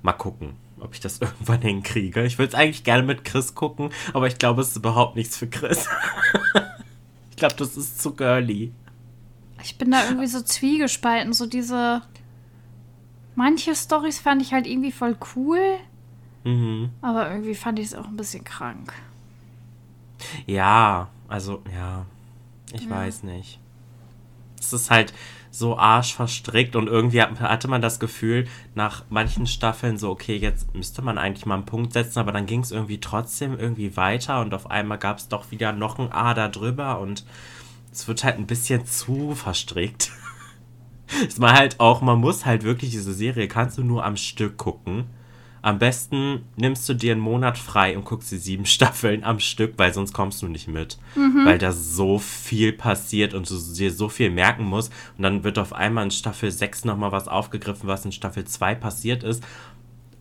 mal 0.02 0.14
gucken, 0.14 0.56
ob 0.78 0.94
ich 0.94 1.00
das 1.00 1.20
irgendwann 1.22 1.62
hinkriege. 1.62 2.26
Ich 2.26 2.38
würde 2.38 2.50
es 2.50 2.56
eigentlich 2.56 2.84
gerne 2.84 3.04
mit 3.04 3.24
Chris 3.24 3.56
gucken, 3.56 3.92
aber 4.14 4.28
ich 4.28 4.38
glaube, 4.38 4.62
es 4.62 4.70
ist 4.70 4.76
überhaupt 4.76 5.16
nichts 5.16 5.38
für 5.38 5.48
Chris. 5.48 5.88
glaube, 7.36 7.56
das 7.56 7.78
ist 7.78 8.02
zu 8.02 8.14
girly. 8.14 8.74
Ich 9.66 9.80
bin 9.80 9.90
da 9.90 10.06
irgendwie 10.06 10.28
so 10.28 10.42
zwiegespalten. 10.42 11.34
So 11.34 11.48
diese. 11.48 12.04
Manche 13.34 13.76
Stories 13.76 14.20
fand 14.20 14.42
ich 14.44 14.54
halt 14.54 14.68
irgendwie 14.68 14.92
voll 14.92 15.18
cool. 15.36 15.60
Mhm. 16.44 16.92
Aber 17.02 17.32
irgendwie 17.32 17.56
fand 17.56 17.80
ich 17.80 17.88
es 17.88 17.96
auch 17.96 18.06
ein 18.06 18.16
bisschen 18.16 18.44
krank. 18.44 18.94
Ja, 20.46 21.10
also, 21.28 21.64
ja. 21.76 22.06
Ich 22.74 22.84
Ja. 22.86 22.92
weiß 22.92 23.24
nicht. 23.24 23.60
Es 24.60 24.72
ist 24.72 24.92
halt 24.92 25.14
so 25.52 25.78
arschverstrickt 25.78 26.76
und 26.76 26.88
irgendwie 26.88 27.22
hat- 27.22 27.40
hatte 27.40 27.68
man 27.68 27.82
das 27.82 28.00
Gefühl, 28.00 28.48
nach 28.76 29.04
manchen 29.10 29.48
Staffeln 29.48 29.98
so, 29.98 30.10
okay, 30.12 30.36
jetzt 30.38 30.74
müsste 30.76 31.02
man 31.02 31.18
eigentlich 31.18 31.46
mal 31.46 31.56
einen 31.56 31.66
Punkt 31.66 31.94
setzen, 31.94 32.20
aber 32.20 32.32
dann 32.32 32.46
ging 32.46 32.60
es 32.62 32.72
irgendwie 32.72 33.00
trotzdem 33.00 33.58
irgendwie 33.58 33.96
weiter 33.98 34.42
und 34.42 34.54
auf 34.54 34.70
einmal 34.70 34.98
gab 34.98 35.18
es 35.18 35.28
doch 35.28 35.52
wieder 35.52 35.72
noch 35.72 35.98
ein 35.98 36.12
A 36.12 36.34
da 36.34 36.50
drüber 36.50 37.00
und 37.00 37.26
es 37.96 38.08
wird 38.08 38.24
halt 38.24 38.38
ein 38.38 38.48
bisschen 38.48 38.86
zu 38.86 39.36
verstrickt. 39.36 40.12
Ist 41.28 41.40
man 41.40 41.54
halt 41.54 41.80
auch, 41.80 42.02
man 42.02 42.20
muss 42.20 42.46
halt 42.46 42.64
wirklich 42.64 42.92
diese 42.92 43.14
Serie, 43.14 43.48
kannst 43.48 43.78
du 43.78 43.84
nur 43.84 44.04
am 44.04 44.18
Stück 44.18 44.58
gucken. 44.58 45.06
Am 45.62 45.80
besten 45.80 46.44
nimmst 46.58 46.88
du 46.90 46.94
dir 46.94 47.14
einen 47.14 47.22
Monat 47.22 47.58
frei 47.58 47.98
und 47.98 48.06
guckst 48.06 48.32
die 48.32 48.38
sieben 48.38 48.66
Staffeln 48.68 49.24
am 49.24 49.40
Stück, 49.40 49.74
weil 49.78 49.94
sonst 49.94 50.14
kommst 50.14 50.42
du 50.42 50.48
nicht 50.48 50.68
mit. 50.68 50.98
Weil 51.46 51.58
da 51.58 51.72
so 51.72 52.20
viel 52.20 52.74
passiert 52.74 53.34
und 53.34 53.50
du 53.50 53.56
dir 53.74 53.92
so 53.92 54.10
viel 54.10 54.30
merken 54.30 54.66
musst. 54.66 54.92
Und 55.18 55.24
dann 55.24 55.44
wird 55.44 55.58
auf 55.58 55.74
einmal 55.74 56.04
in 56.04 56.12
Staffel 56.12 56.52
6 56.52 56.86
nochmal 56.86 57.12
was 57.12 57.28
aufgegriffen, 57.28 57.88
was 57.88 58.06
in 58.06 58.12
Staffel 58.12 58.46
2 58.46 58.76
passiert 58.76 59.24
ist. 59.24 59.44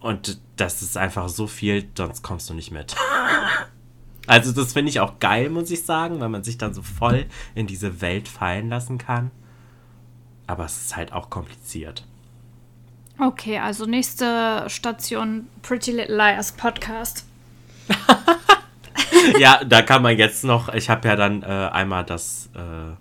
Und 0.01 0.39
das 0.57 0.83
ist 0.83 0.97
einfach 0.97 1.29
so 1.29 1.47
viel, 1.47 1.89
sonst 1.97 2.22
kommst 2.22 2.49
du 2.51 2.55
nicht 2.55 2.70
mit. 2.70 2.95
Also 4.27 4.53
das 4.53 4.72
finde 4.72 4.91
ich 4.91 5.01
auch 5.01 5.18
geil, 5.18 5.51
muss 5.51 5.70
ich 5.70 5.85
sagen, 5.85 6.20
weil 6.20 6.29
man 6.29 6.45
sich 6.45 6.59
dann 6.59 6.75
so 6.75 6.83
voll 6.83 7.27
in 7.55 7.66
diese 7.66 8.01
Welt 8.01 8.29
fallen 8.29 8.68
lassen 8.68 8.99
kann. 8.99 9.31
Aber 10.47 10.64
es 10.64 10.83
ist 10.83 10.97
halt 10.97 11.12
auch 11.12 11.31
kompliziert. 11.31 12.05
Okay, 13.18 13.59
also 13.59 13.87
nächste 13.87 14.64
Station 14.68 15.47
Pretty 15.62 15.93
Little 15.93 16.16
Liars 16.16 16.53
Podcast. 16.53 17.25
ja, 19.39 19.62
da 19.64 19.83
kann 19.83 20.03
man 20.03 20.16
jetzt 20.16 20.45
noch, 20.45 20.72
ich 20.72 20.91
habe 20.91 21.07
ja 21.09 21.16
dann 21.16 21.43
äh, 21.43 21.47
einmal 21.47 22.05
das 22.05 22.51
äh, 22.55 22.95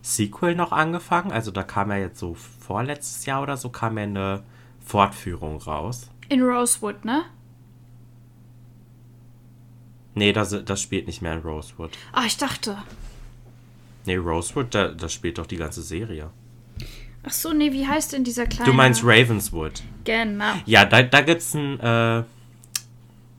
Sequel 0.00 0.54
noch 0.54 0.72
angefangen. 0.72 1.32
Also 1.32 1.50
da 1.50 1.62
kam 1.62 1.90
ja 1.90 1.98
jetzt 1.98 2.18
so 2.18 2.34
vorletztes 2.34 3.26
Jahr 3.26 3.42
oder 3.42 3.56
so, 3.56 3.68
kam 3.68 3.98
ja 3.98 4.04
eine 4.04 4.42
Fortführung 4.84 5.60
raus. 5.60 6.08
In 6.28 6.42
Rosewood, 6.42 7.04
ne? 7.04 7.24
Nee, 10.14 10.32
das, 10.32 10.56
das 10.64 10.82
spielt 10.82 11.06
nicht 11.06 11.22
mehr 11.22 11.34
in 11.34 11.40
Rosewood. 11.40 11.90
Ah, 12.12 12.24
ich 12.26 12.36
dachte. 12.36 12.76
Nee, 14.04 14.16
Rosewood, 14.16 14.74
da, 14.74 14.88
das 14.88 15.12
spielt 15.12 15.38
doch 15.38 15.46
die 15.46 15.56
ganze 15.56 15.82
Serie. 15.82 16.30
Ach 17.24 17.32
so, 17.32 17.52
nee, 17.52 17.72
wie 17.72 17.86
heißt 17.86 18.12
denn 18.12 18.24
dieser 18.24 18.46
kleine? 18.46 18.70
Du 18.70 18.76
meinst 18.76 19.02
Ravenswood. 19.04 19.82
Genau. 20.04 20.54
Ja, 20.66 20.84
da, 20.84 21.02
da 21.02 21.20
gibt 21.20 21.40
es 21.40 21.54
ein, 21.54 21.78
äh, 21.78 22.24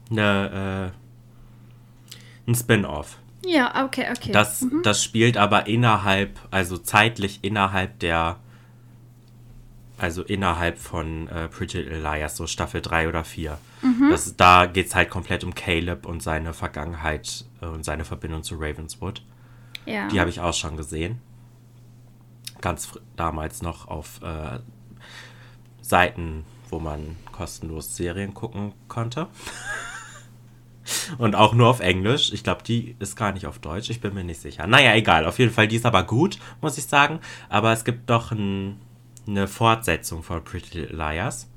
ne, 0.10 0.92
äh, 2.48 2.50
ein 2.50 2.56
Spin-off. 2.56 3.18
Ja, 3.46 3.84
okay, 3.84 4.06
okay. 4.10 4.32
Das, 4.32 4.66
das 4.84 5.04
spielt 5.04 5.36
aber 5.36 5.68
innerhalb, 5.68 6.40
also 6.50 6.78
zeitlich 6.78 7.40
innerhalb 7.42 8.00
der, 8.00 8.40
also 9.98 10.24
innerhalb 10.24 10.78
von 10.80 11.28
äh, 11.28 11.48
Pretty 11.48 11.78
Little 11.80 12.00
Liars, 12.02 12.36
so 12.36 12.48
Staffel 12.48 12.82
3 12.82 13.08
oder 13.10 13.24
4. 13.24 13.58
Das, 14.10 14.26
ist- 14.28 14.40
da 14.40 14.66
geht 14.66 14.88
es 14.88 14.96
halt 14.96 15.10
komplett 15.10 15.44
um 15.44 15.54
Caleb 15.56 16.06
und 16.06 16.22
seine 16.24 16.54
Vergangenheit 16.54 17.46
äh, 17.62 17.66
und 17.68 17.86
seine 17.86 18.04
Verbindung 18.06 18.44
zu 18.44 18.56
Ravenswood. 18.56 19.24
ja. 19.86 20.08
Die 20.08 20.20
habe 20.20 20.30
ich 20.30 20.40
auch 20.40 20.54
schon 20.54 20.78
gesehen. 20.78 21.20
Ganz 22.62 22.98
damals 23.16 23.62
noch 23.62 23.88
auf 23.88 24.22
äh, 24.24 24.60
Seiten, 25.82 26.46
wo 26.70 26.80
man 26.80 27.18
kostenlos 27.32 27.96
Serien 27.96 28.34
gucken 28.34 28.74
konnte. 28.88 29.28
Und 31.18 31.36
auch 31.36 31.54
nur 31.54 31.68
auf 31.70 31.80
Englisch. 31.80 32.34
Ich 32.34 32.44
glaube, 32.44 32.64
die 32.64 32.96
ist 33.00 33.16
gar 33.16 33.32
nicht 33.32 33.46
auf 33.48 33.60
Deutsch. 33.60 33.90
Ich 33.90 34.02
bin 34.02 34.14
mir 34.14 34.24
nicht 34.26 34.42
sicher. 34.42 34.68
Naja, 34.68 34.94
egal. 34.96 35.26
Auf 35.26 35.40
jeden 35.40 35.52
Fall, 35.54 35.68
die 35.68 35.78
ist 35.78 35.86
aber 35.86 36.04
gut, 36.04 36.38
muss 36.62 36.78
ich 36.78 36.86
sagen. 36.86 37.20
Aber 37.48 37.72
es 37.72 37.86
gibt 37.86 38.10
doch 38.10 38.32
ein, 38.32 38.80
eine 39.28 39.48
Fortsetzung 39.48 40.24
von 40.24 40.44
Pretty 40.44 40.80
Little 40.80 40.98
Liars. 40.98 41.50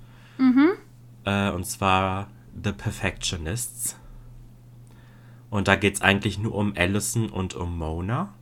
Äh, 1.24 1.50
und 1.50 1.64
zwar 1.64 2.28
The 2.62 2.72
Perfectionists. 2.72 3.96
Und 5.50 5.68
da 5.68 5.76
geht 5.76 5.94
es 5.96 6.02
eigentlich 6.02 6.38
nur 6.38 6.54
um 6.54 6.74
Allison 6.76 7.28
und 7.30 7.54
um 7.54 7.76
Mona. 7.78 8.32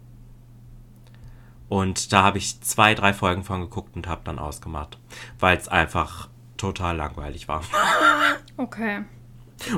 Und 1.69 2.13
da 2.13 2.23
habe 2.23 2.39
ich 2.39 2.61
zwei, 2.61 2.95
drei 2.95 3.13
Folgen 3.13 3.43
von 3.45 3.61
geguckt 3.61 3.97
und 3.97 4.07
habe 4.07 4.21
dann 4.25 4.39
ausgemacht, 4.39 4.99
weil 5.39 5.57
es 5.57 5.69
einfach 5.69 6.29
total 6.57 6.97
langweilig 6.97 7.49
war. 7.49 7.63
Okay. 8.57 9.03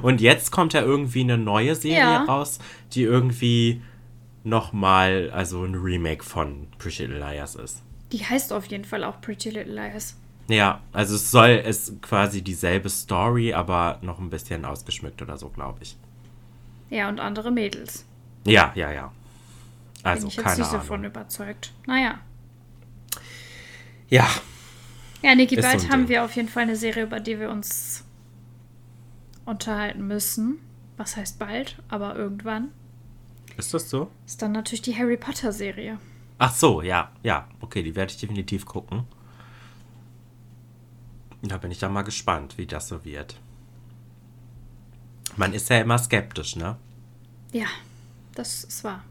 Und 0.02 0.20
jetzt 0.20 0.50
kommt 0.52 0.74
ja 0.74 0.82
irgendwie 0.82 1.20
eine 1.22 1.38
neue 1.38 1.74
Serie 1.74 1.98
Ja. 1.98 2.24
raus, 2.24 2.58
die 2.92 3.04
irgendwie 3.04 3.80
nochmal, 4.44 5.30
also 5.32 5.64
ein 5.64 5.74
Remake 5.74 6.22
von 6.22 6.68
Pretty 6.76 7.06
Little 7.06 7.18
Liars 7.20 7.54
ist. 7.54 7.82
Die 8.12 8.24
heißt 8.24 8.52
auf 8.52 8.66
jeden 8.66 8.84
Fall 8.84 9.04
auch 9.04 9.20
Pretty 9.20 9.50
Little 9.50 9.74
Liars. 9.74 10.16
Ja, 10.48 10.80
also 10.92 11.16
es 11.16 11.30
soll 11.30 11.60
es 11.64 11.92
quasi 12.02 12.40
dieselbe 12.42 12.88
Story, 12.88 13.52
aber 13.52 13.98
noch 14.02 14.20
ein 14.20 14.30
bisschen 14.30 14.64
ausgeschmückt 14.64 15.20
oder 15.22 15.36
so, 15.36 15.48
glaube 15.48 15.78
ich. 15.82 15.96
Ja, 16.88 17.08
und 17.08 17.18
andere 17.18 17.50
Mädels. 17.50 18.04
Ja, 18.44 18.70
ja, 18.76 18.92
ja. 18.92 19.12
Also, 20.04 20.20
Bin 20.22 20.28
ich 20.28 20.36
jetzt 20.36 20.44
keine 20.44 20.58
nicht 20.58 20.66
so 20.70 20.76
Ahnung. 20.76 20.86
von 20.86 21.04
überzeugt. 21.04 21.72
Naja. 21.86 22.20
Ja, 24.08 24.28
Ja, 25.22 25.34
Niki, 25.34 25.56
so 25.56 25.62
bald 25.62 25.82
ein 25.82 25.90
haben 25.90 26.00
Ding. 26.02 26.08
wir 26.10 26.24
auf 26.24 26.36
jeden 26.36 26.48
Fall 26.48 26.62
eine 26.62 26.76
Serie, 26.76 27.02
über 27.02 27.18
die 27.18 27.40
wir 27.40 27.50
uns 27.50 28.04
unterhalten 29.44 30.06
müssen. 30.06 30.58
Was 30.96 31.16
heißt 31.16 31.38
bald, 31.40 31.76
aber 31.88 32.14
irgendwann. 32.16 32.68
ist 33.58 33.74
das 33.74 33.90
so? 33.90 34.10
Ist 34.26 34.40
dann 34.42 34.52
natürlich 34.52 34.82
die 34.82 34.96
Harry 34.96 35.16
Potter 35.16 35.52
Serie. 35.52 35.98
Ach 36.38 36.54
so, 36.54 36.82
ja, 36.82 37.10
ja. 37.22 37.48
Okay, 37.60 37.82
die 37.82 37.94
werde 37.94 38.12
ich 38.12 38.18
definitiv 38.18 38.66
gucken. 38.66 39.04
Da 41.42 41.58
bin 41.58 41.70
ich 41.70 41.78
dann 41.78 41.92
mal 41.92 42.02
gespannt, 42.02 42.58
wie 42.58 42.66
das 42.66 42.88
so 42.88 43.04
wird. 43.04 43.40
Man 45.36 45.52
ist 45.52 45.68
ja 45.68 45.78
immer 45.78 45.98
skeptisch, 45.98 46.56
ne? 46.56 46.76
Ja, 47.52 47.66
das 48.34 48.64
ist 48.64 48.84
wahr. 48.84 49.04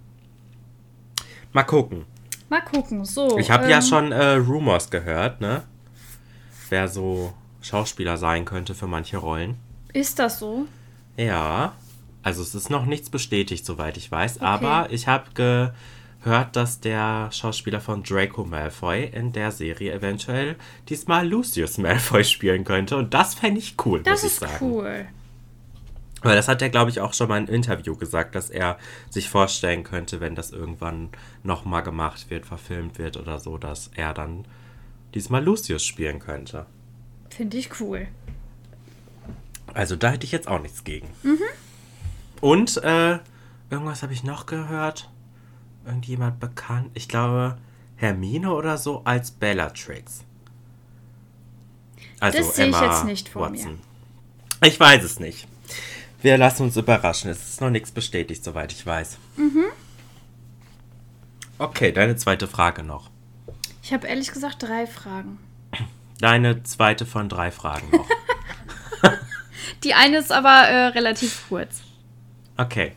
Mal 1.53 1.63
gucken. 1.63 2.05
Mal 2.49 2.61
gucken. 2.61 3.05
So. 3.05 3.37
Ich 3.37 3.49
habe 3.49 3.69
ja 3.69 3.77
ähm, 3.77 3.83
schon 3.83 4.11
äh, 4.11 4.33
Rumors 4.33 4.89
gehört, 4.89 5.41
ne? 5.41 5.63
Wer 6.69 6.87
so 6.87 7.33
Schauspieler 7.61 8.17
sein 8.17 8.45
könnte 8.45 8.75
für 8.75 8.87
manche 8.87 9.17
Rollen. 9.17 9.57
Ist 9.93 10.19
das 10.19 10.39
so? 10.39 10.67
Ja, 11.17 11.73
also 12.21 12.41
es 12.41 12.55
ist 12.55 12.69
noch 12.69 12.85
nichts 12.85 13.09
bestätigt, 13.09 13.65
soweit 13.65 13.97
ich 13.97 14.11
weiß. 14.11 14.41
Aber 14.41 14.91
ich 14.91 15.07
habe 15.07 15.29
gehört, 16.25 16.55
dass 16.55 16.79
der 16.79 17.29
Schauspieler 17.31 17.79
von 17.79 18.01
Draco 18.01 18.43
Malfoy 18.43 19.05
in 19.05 19.31
der 19.31 19.51
Serie 19.51 19.93
eventuell 19.93 20.55
diesmal 20.89 21.27
Lucius 21.27 21.77
Malfoy 21.77 22.23
spielen 22.23 22.63
könnte. 22.63 22.97
Und 22.97 23.13
das 23.13 23.35
fände 23.35 23.59
ich 23.59 23.75
cool, 23.85 24.01
Das 24.01 24.23
muss 24.23 24.23
ich 24.23 24.41
ist 24.41 24.51
sagen. 24.51 24.65
cool. 24.65 25.05
Weil 26.23 26.35
das 26.35 26.47
hat 26.47 26.63
er, 26.63 26.69
glaube 26.69 26.89
ich, 26.89 26.99
auch 26.99 27.13
schon 27.13 27.27
mal 27.29 27.37
im 27.37 27.47
Interview 27.47 27.95
gesagt, 27.95 28.33
dass 28.33 28.49
er 28.49 28.79
sich 29.11 29.29
vorstellen 29.29 29.83
könnte, 29.83 30.19
wenn 30.19 30.33
das 30.33 30.49
irgendwann 30.49 31.09
nochmal 31.43 31.83
gemacht 31.83 32.31
wird, 32.31 32.47
verfilmt 32.47 32.97
wird 32.97 33.17
oder 33.17 33.39
so, 33.39 33.59
dass 33.59 33.91
er 33.93 34.15
dann 34.15 34.45
diesmal 35.13 35.43
Lucius 35.43 35.85
spielen 35.85 36.17
könnte. 36.17 36.65
Finde 37.29 37.57
ich 37.57 37.69
cool. 37.79 38.07
Also 39.75 39.95
da 39.95 40.09
hätte 40.09 40.25
ich 40.25 40.31
jetzt 40.31 40.47
auch 40.47 40.59
nichts 40.59 40.83
gegen. 40.83 41.07
Und 42.41 42.77
äh, 42.77 43.19
irgendwas 43.69 44.01
habe 44.01 44.13
ich 44.13 44.23
noch 44.23 44.47
gehört. 44.47 45.11
Irgendjemand 45.85 46.39
bekannt. 46.39 46.89
Ich 46.93 47.07
glaube, 47.07 47.57
Hermine 47.95 48.51
oder 48.53 48.77
so 48.77 49.03
als 49.03 49.31
Bellatrix. 49.31 50.23
Also 52.19 52.39
Das 52.39 52.55
sehe 52.55 52.69
ich 52.69 52.79
jetzt 52.79 53.05
nicht 53.05 53.29
vor 53.29 53.49
mir. 53.49 53.57
Watson. 53.59 53.79
Ich 54.63 54.79
weiß 54.79 55.03
es 55.03 55.19
nicht. 55.19 55.47
Wir 56.21 56.37
lassen 56.37 56.63
uns 56.63 56.77
überraschen. 56.77 57.29
Es 57.29 57.49
ist 57.49 57.61
noch 57.61 57.69
nichts 57.69 57.91
bestätigt, 57.91 58.43
soweit 58.43 58.71
ich 58.71 58.85
weiß. 58.85 59.17
Mhm. 59.37 59.65
Okay, 61.57 61.91
deine 61.91 62.15
zweite 62.15 62.47
Frage 62.47 62.83
noch. 62.83 63.09
Ich 63.83 63.93
habe 63.93 64.07
ehrlich 64.07 64.31
gesagt 64.31 64.63
drei 64.63 64.87
Fragen. 64.87 65.37
Deine 66.19 66.63
zweite 66.63 67.05
von 67.05 67.29
drei 67.29 67.51
Fragen 67.51 67.89
noch. 67.91 68.07
Die 69.83 69.93
eine 69.93 70.17
ist 70.17 70.31
aber 70.31 70.67
äh, 70.67 70.87
relativ 70.87 71.45
kurz. 71.49 71.81
Okay. 72.57 72.93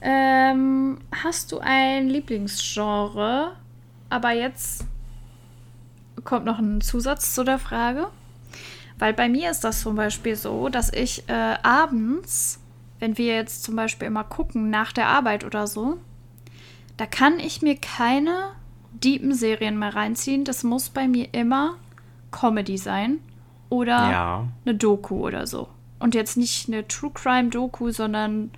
Ähm, 0.00 0.98
hast 1.12 1.52
du 1.52 1.58
ein 1.60 2.08
Lieblingsgenre? 2.08 3.52
Aber 4.10 4.32
jetzt 4.32 4.84
kommt 6.24 6.44
noch 6.46 6.58
ein 6.58 6.80
Zusatz 6.80 7.34
zu 7.34 7.44
der 7.44 7.58
Frage. 7.58 8.06
Weil 8.98 9.12
bei 9.14 9.28
mir 9.28 9.50
ist 9.50 9.62
das 9.64 9.80
zum 9.82 9.94
Beispiel 9.96 10.34
so, 10.36 10.68
dass 10.68 10.92
ich 10.92 11.28
äh, 11.28 11.56
abends, 11.62 12.60
wenn 12.98 13.16
wir 13.16 13.34
jetzt 13.36 13.62
zum 13.62 13.76
Beispiel 13.76 14.08
immer 14.08 14.24
gucken, 14.24 14.70
nach 14.70 14.92
der 14.92 15.06
Arbeit 15.08 15.44
oder 15.44 15.66
so, 15.66 15.98
Da 16.96 17.06
kann 17.06 17.38
ich 17.38 17.62
mir 17.62 17.76
keine 17.76 18.36
deepen 18.92 19.32
Serien 19.32 19.78
mehr 19.78 19.94
reinziehen. 19.94 20.42
Das 20.44 20.64
muss 20.64 20.88
bei 20.88 21.06
mir 21.06 21.28
immer 21.32 21.76
Comedy 22.32 22.76
sein 22.76 23.20
oder 23.68 24.10
Ja. 24.10 24.48
eine 24.64 24.74
Doku 24.74 25.24
oder 25.24 25.46
so. 25.46 25.68
Und 26.00 26.16
jetzt 26.16 26.36
nicht 26.36 26.66
eine 26.68 26.88
True 26.88 27.12
Crime 27.14 27.50
Doku, 27.50 27.92
sondern 27.92 28.50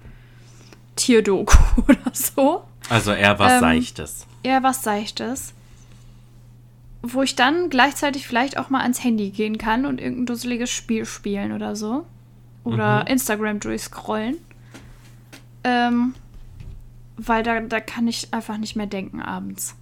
Tierdoku 0.97 1.57
oder 1.89 2.13
so. 2.13 2.65
Also 2.89 3.13
eher 3.13 3.39
was 3.39 3.53
Ähm, 3.53 3.61
Seichtes. 3.61 4.27
Eher 4.43 4.63
was 4.63 4.83
Seichtes. 4.83 5.55
Wo 7.03 7.23
ich 7.23 7.35
dann 7.35 7.71
gleichzeitig 7.71 8.27
vielleicht 8.27 8.59
auch 8.59 8.69
mal 8.69 8.83
ans 8.83 9.03
Handy 9.03 9.31
gehen 9.31 9.59
kann 9.59 9.87
und 9.87 10.01
irgendein 10.01 10.27
dusseliges 10.27 10.71
Spiel 10.71 11.07
spielen 11.07 11.53
oder 11.53 11.77
so. 11.77 12.05
Oder 12.63 13.07
Instagram 13.07 13.59
durchscrollen. 13.59 14.37
Ähm, 15.65 16.15
weil 17.17 17.43
da, 17.43 17.61
da 17.61 17.81
kann 17.81 18.07
ich 18.07 18.33
einfach 18.33 18.59
nicht 18.59 18.77
mehr 18.77 18.87
denken 18.87 19.21
abends. 19.23 19.77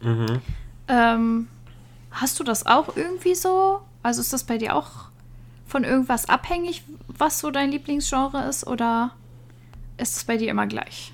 Mhm. 0.00 0.40
Ähm, 0.88 1.48
hast 2.10 2.38
du 2.40 2.44
das 2.44 2.66
auch 2.66 2.96
irgendwie 2.96 3.34
so? 3.34 3.80
Also 4.02 4.20
ist 4.20 4.32
das 4.32 4.44
bei 4.44 4.56
dir 4.58 4.74
auch 4.74 4.90
von 5.66 5.84
irgendwas 5.84 6.28
abhängig, 6.28 6.84
was 7.08 7.40
so 7.40 7.50
dein 7.50 7.70
Lieblingsgenre 7.70 8.48
ist? 8.48 8.66
Oder 8.66 9.12
ist 9.98 10.16
es 10.16 10.24
bei 10.24 10.36
dir 10.36 10.50
immer 10.50 10.66
gleich? 10.66 11.12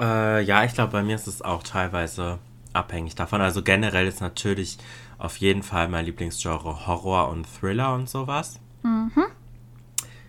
Äh, 0.00 0.42
ja, 0.42 0.64
ich 0.64 0.74
glaube, 0.74 0.92
bei 0.92 1.02
mir 1.02 1.14
ist 1.14 1.26
es 1.26 1.42
auch 1.42 1.62
teilweise 1.62 2.38
abhängig 2.72 3.14
davon. 3.14 3.40
Also 3.40 3.62
generell 3.62 4.06
ist 4.06 4.20
natürlich 4.20 4.78
auf 5.18 5.38
jeden 5.38 5.62
Fall 5.62 5.88
mein 5.88 6.04
Lieblingsgenre 6.04 6.86
Horror 6.86 7.28
und 7.28 7.46
Thriller 7.46 7.94
und 7.94 8.08
sowas. 8.08 8.60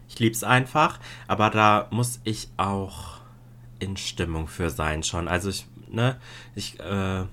Ich 0.07 0.19
lieb's 0.19 0.43
einfach, 0.43 0.99
aber 1.27 1.49
da 1.49 1.87
muss 1.91 2.21
ich 2.23 2.49
auch 2.57 3.19
in 3.79 3.97
Stimmung 3.97 4.47
für 4.47 4.69
sein 4.69 5.03
schon. 5.03 5.27
Also 5.27 5.49
ich, 5.49 5.67
ne, 5.89 6.15
ich 6.55 6.79
äh, 6.79 7.25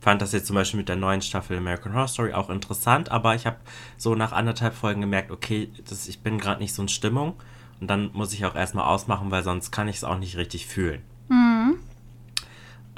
fand 0.00 0.22
das 0.22 0.32
jetzt 0.32 0.46
zum 0.46 0.54
Beispiel 0.54 0.78
mit 0.78 0.88
der 0.88 0.96
neuen 0.96 1.20
Staffel 1.20 1.58
American 1.58 1.92
Horror 1.92 2.08
Story 2.08 2.32
auch 2.32 2.48
interessant, 2.48 3.10
aber 3.10 3.34
ich 3.34 3.46
habe 3.46 3.58
so 3.98 4.14
nach 4.14 4.32
anderthalb 4.32 4.74
Folgen 4.74 5.02
gemerkt, 5.02 5.30
okay, 5.30 5.70
das, 5.88 6.08
ich 6.08 6.20
bin 6.20 6.38
gerade 6.38 6.60
nicht 6.62 6.74
so 6.74 6.82
in 6.82 6.88
Stimmung 6.88 7.34
und 7.80 7.88
dann 7.88 8.10
muss 8.12 8.32
ich 8.32 8.44
auch 8.44 8.54
erstmal 8.54 8.86
ausmachen, 8.86 9.30
weil 9.30 9.42
sonst 9.42 9.70
kann 9.70 9.88
ich 9.88 9.96
es 9.96 10.04
auch 10.04 10.18
nicht 10.18 10.36
richtig 10.36 10.66
fühlen. 10.66 11.02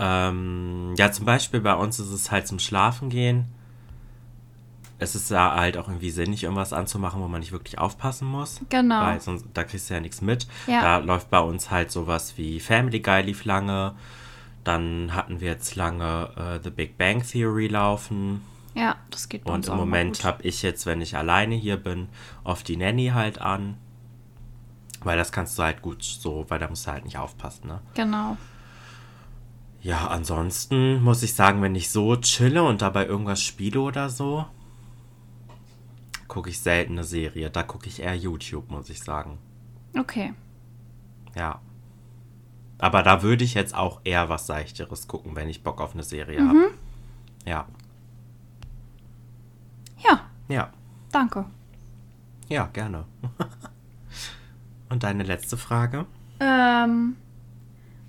Ähm, 0.01 0.95
ja, 0.97 1.13
zum 1.13 1.27
Beispiel 1.27 1.61
bei 1.61 1.75
uns 1.75 2.01
ist 2.01 2.09
es 2.09 2.31
halt 2.31 2.49
zum 2.49 2.59
Schlafen 2.59 3.11
gehen. 3.11 3.45
Es 4.99 5.15
ist 5.15 5.31
ja 5.31 5.55
halt 5.55 5.77
auch 5.77 5.89
irgendwie 5.89 6.11
sinnig, 6.11 6.43
irgendwas 6.45 6.73
anzumachen, 6.73 7.21
wo 7.21 7.29
man 7.29 7.41
nicht 7.41 7.53
wirklich 7.53 7.79
aufpassen 7.79 8.27
muss. 8.27 8.61
Genau. 8.71 9.03
Weil 9.03 9.21
sonst, 9.21 9.45
da 9.53 9.63
kriegst 9.63 9.91
du 9.91 9.95
ja 9.95 10.01
nichts 10.01 10.23
mit. 10.23 10.47
Ja. 10.67 10.81
Da 10.81 10.99
läuft 10.99 11.29
bei 11.29 11.41
uns 11.41 11.71
halt 11.71 11.91
sowas 11.91 12.39
wie 12.39 12.61
Family 12.61 13.01
Guy 13.01 13.23
lief 13.23 13.45
lange. 13.45 13.95
Dann 14.65 15.15
hatten 15.15 15.41
wir 15.41 15.49
jetzt 15.49 15.77
lange 15.77 16.31
äh, 16.37 16.63
The 16.63 16.71
Big 16.71 16.97
Bang 16.97 17.23
Theory 17.23 17.69
laufen. 17.69 18.43
Ja, 18.75 18.97
das 19.11 19.29
geht 19.29 19.45
bei 19.45 19.51
Und 19.51 19.61
uns 19.61 19.69
im 19.69 19.77
Moment 19.77 20.25
habe 20.25 20.43
ich 20.45 20.63
jetzt, 20.63 20.87
wenn 20.87 21.03
ich 21.03 21.17
alleine 21.17 21.57
hier 21.57 21.77
bin, 21.77 22.09
oft 22.43 22.67
die 22.69 22.77
Nanny 22.77 23.09
halt 23.09 23.39
an. 23.41 23.77
Weil 25.03 25.17
das 25.17 25.33
kannst 25.33 25.59
du 25.59 25.63
halt 25.63 25.81
gut 25.83 26.03
so, 26.03 26.45
weil 26.49 26.59
da 26.59 26.69
musst 26.69 26.87
du 26.87 26.91
halt 26.93 27.05
nicht 27.05 27.17
aufpassen, 27.19 27.69
ne? 27.69 27.81
Genau. 27.95 28.37
Ja, 29.83 30.09
ansonsten 30.09 31.03
muss 31.03 31.23
ich 31.23 31.35
sagen, 31.35 31.63
wenn 31.63 31.75
ich 31.75 31.89
so 31.91 32.15
chille 32.17 32.63
und 32.63 32.83
dabei 32.83 33.07
irgendwas 33.07 33.43
spiele 33.43 33.81
oder 33.81 34.11
so, 34.11 34.45
gucke 36.29 36.51
ich 36.51 36.61
selten 36.61 36.93
eine 36.93 37.05
Serie. 37.05 37.49
Da 37.51 37.63
gucke 37.63 37.87
ich 37.87 38.01
eher 38.01 38.15
YouTube, 38.15 38.71
muss 38.71 38.91
ich 38.91 39.01
sagen. 39.03 39.39
Okay. 39.99 40.35
Ja. 41.35 41.61
Aber 42.79 43.03
da 43.03 43.23
würde 43.23 43.43
ich 43.45 43.55
jetzt 43.55 43.75
auch 43.75 44.01
eher 44.05 44.29
was 44.29 44.47
Seichteres 44.47 45.09
gucken, 45.09 45.35
wenn 45.35 45.49
ich 45.49 45.63
Bock 45.63 45.81
auf 45.81 45.95
eine 45.95 46.03
Serie 46.03 46.47
habe. 46.47 46.71
Ja. 47.47 47.67
Ja, 49.99 50.21
Ja. 50.49 50.71
danke. 51.11 51.47
Ja, 52.49 52.67
gerne. 52.67 53.05
und 54.91 55.03
deine 55.03 55.23
letzte 55.23 55.57
Frage? 55.57 56.07
Ähm, 56.41 57.17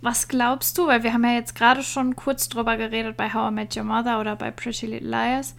was 0.01 0.27
glaubst 0.27 0.77
du, 0.77 0.87
weil 0.87 1.03
wir 1.03 1.13
haben 1.13 1.23
ja 1.23 1.33
jetzt 1.33 1.55
gerade 1.55 1.83
schon 1.83 2.15
kurz 2.15 2.49
drüber 2.49 2.75
geredet 2.77 3.15
bei 3.17 3.33
How 3.33 3.51
I 3.51 3.53
Met 3.53 3.77
Your 3.77 3.83
Mother 3.83 4.19
oder 4.19 4.35
bei 4.35 4.51
Pretty 4.51 4.87
Little 4.87 5.09
Liars, 5.09 5.55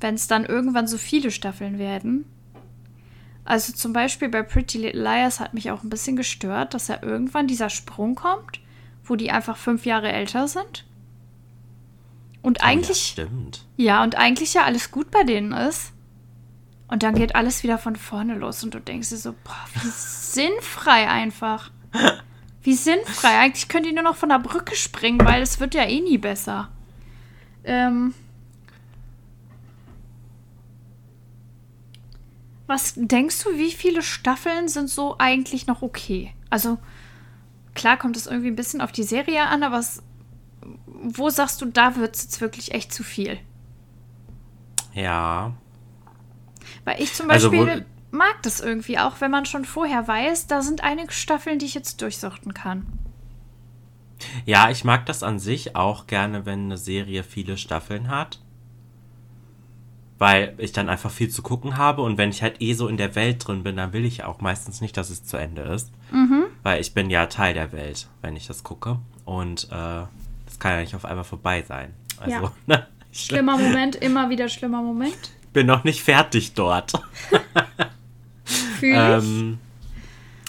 wenn 0.00 0.14
es 0.14 0.26
dann 0.26 0.44
irgendwann 0.44 0.86
so 0.86 0.98
viele 0.98 1.30
Staffeln 1.30 1.78
werden. 1.78 2.24
Also 3.44 3.72
zum 3.72 3.92
Beispiel 3.92 4.28
bei 4.28 4.42
Pretty 4.42 4.78
Little 4.78 5.02
Liars 5.02 5.40
hat 5.40 5.52
mich 5.52 5.70
auch 5.70 5.82
ein 5.82 5.90
bisschen 5.90 6.16
gestört, 6.16 6.74
dass 6.74 6.88
ja 6.88 6.98
irgendwann 7.02 7.46
dieser 7.48 7.70
Sprung 7.70 8.14
kommt, 8.14 8.60
wo 9.04 9.16
die 9.16 9.30
einfach 9.30 9.56
fünf 9.56 9.84
Jahre 9.84 10.12
älter 10.12 10.48
sind. 10.48 10.84
Und 12.40 12.58
Oh, 12.58 12.62
ja, 12.62 12.68
eigentlich, 12.70 13.02
stimmt. 13.06 13.64
ja, 13.76 14.02
und 14.02 14.16
eigentlich 14.16 14.54
ja 14.54 14.64
alles 14.64 14.90
gut 14.90 15.10
bei 15.10 15.22
denen 15.24 15.52
ist. 15.52 15.92
Und 16.92 17.02
dann 17.02 17.14
geht 17.14 17.34
alles 17.34 17.62
wieder 17.62 17.78
von 17.78 17.96
vorne 17.96 18.34
los 18.34 18.62
und 18.62 18.74
du 18.74 18.78
denkst 18.78 19.08
dir 19.08 19.16
so, 19.16 19.32
boah, 19.32 19.64
wie 19.72 19.88
sinnfrei 19.88 21.08
einfach. 21.08 21.70
Wie 22.62 22.74
sinnfrei. 22.74 23.38
Eigentlich 23.38 23.68
könnt 23.68 23.86
ihr 23.86 23.94
nur 23.94 24.02
noch 24.02 24.16
von 24.16 24.28
der 24.28 24.38
Brücke 24.38 24.76
springen, 24.76 25.24
weil 25.24 25.40
es 25.40 25.58
wird 25.58 25.72
ja 25.72 25.84
eh 25.84 26.02
nie 26.02 26.18
besser. 26.18 26.68
Ähm. 27.64 28.12
Was 32.66 32.92
denkst 32.94 33.42
du, 33.42 33.56
wie 33.56 33.72
viele 33.72 34.02
Staffeln 34.02 34.68
sind 34.68 34.90
so 34.90 35.16
eigentlich 35.18 35.66
noch 35.66 35.80
okay? 35.80 36.34
Also, 36.50 36.76
klar 37.72 37.96
kommt 37.96 38.18
es 38.18 38.26
irgendwie 38.26 38.48
ein 38.50 38.56
bisschen 38.56 38.82
auf 38.82 38.92
die 38.92 39.02
Serie 39.02 39.46
an, 39.46 39.62
aber 39.62 39.78
es, 39.78 40.02
wo 40.86 41.30
sagst 41.30 41.62
du, 41.62 41.64
da 41.64 41.96
wird 41.96 42.16
es 42.16 42.24
jetzt 42.24 42.42
wirklich 42.42 42.74
echt 42.74 42.92
zu 42.92 43.02
viel? 43.02 43.40
Ja. 44.92 45.54
Weil 46.84 47.00
ich 47.00 47.12
zum 47.14 47.30
Also, 47.30 47.50
Beispiel 47.50 47.84
wo- 48.10 48.16
mag 48.16 48.42
das 48.42 48.60
irgendwie 48.60 48.98
auch, 48.98 49.20
wenn 49.20 49.30
man 49.30 49.46
schon 49.46 49.64
vorher 49.64 50.06
weiß, 50.08 50.46
da 50.46 50.62
sind 50.62 50.82
einige 50.82 51.12
Staffeln, 51.12 51.58
die 51.58 51.66
ich 51.66 51.74
jetzt 51.74 52.00
durchsuchten 52.02 52.54
kann. 52.54 52.86
Ja, 54.46 54.70
ich 54.70 54.84
mag 54.84 55.06
das 55.06 55.22
an 55.22 55.38
sich 55.38 55.74
auch 55.76 56.06
gerne, 56.06 56.46
wenn 56.46 56.64
eine 56.66 56.78
Serie 56.78 57.22
viele 57.24 57.56
Staffeln 57.56 58.08
hat. 58.08 58.40
Weil 60.18 60.54
ich 60.58 60.70
dann 60.72 60.88
einfach 60.88 61.10
viel 61.10 61.28
zu 61.30 61.42
gucken 61.42 61.76
habe 61.76 62.02
und 62.02 62.16
wenn 62.16 62.30
ich 62.30 62.42
halt 62.42 62.60
eh 62.62 62.74
so 62.74 62.86
in 62.86 62.96
der 62.96 63.16
Welt 63.16 63.46
drin 63.46 63.64
bin, 63.64 63.76
dann 63.76 63.92
will 63.92 64.04
ich 64.04 64.22
auch 64.22 64.40
meistens 64.40 64.80
nicht, 64.80 64.96
dass 64.96 65.10
es 65.10 65.24
zu 65.24 65.36
Ende 65.36 65.62
ist. 65.62 65.90
Weil 66.62 66.80
ich 66.80 66.94
bin 66.94 67.10
ja 67.10 67.26
Teil 67.26 67.54
der 67.54 67.72
Welt, 67.72 68.06
wenn 68.20 68.36
ich 68.36 68.46
das 68.46 68.62
gucke. 68.62 68.98
Und 69.24 69.64
äh, 69.64 70.04
das 70.46 70.58
kann 70.60 70.72
ja 70.74 70.80
nicht 70.80 70.94
auf 70.94 71.04
einmal 71.04 71.24
vorbei 71.24 71.62
sein. 71.62 71.92
Also, 72.20 72.30
Ja. 72.30 72.52
ne, 72.66 72.86
Schlimmer 73.10 73.56
Moment, 73.58 73.96
immer 73.96 74.30
wieder 74.30 74.48
schlimmer 74.48 74.80
Moment. 74.82 75.30
Bin 75.52 75.66
noch 75.66 75.84
nicht 75.84 76.02
fertig 76.02 76.54
dort. 76.54 76.92
Ähm, 78.82 79.58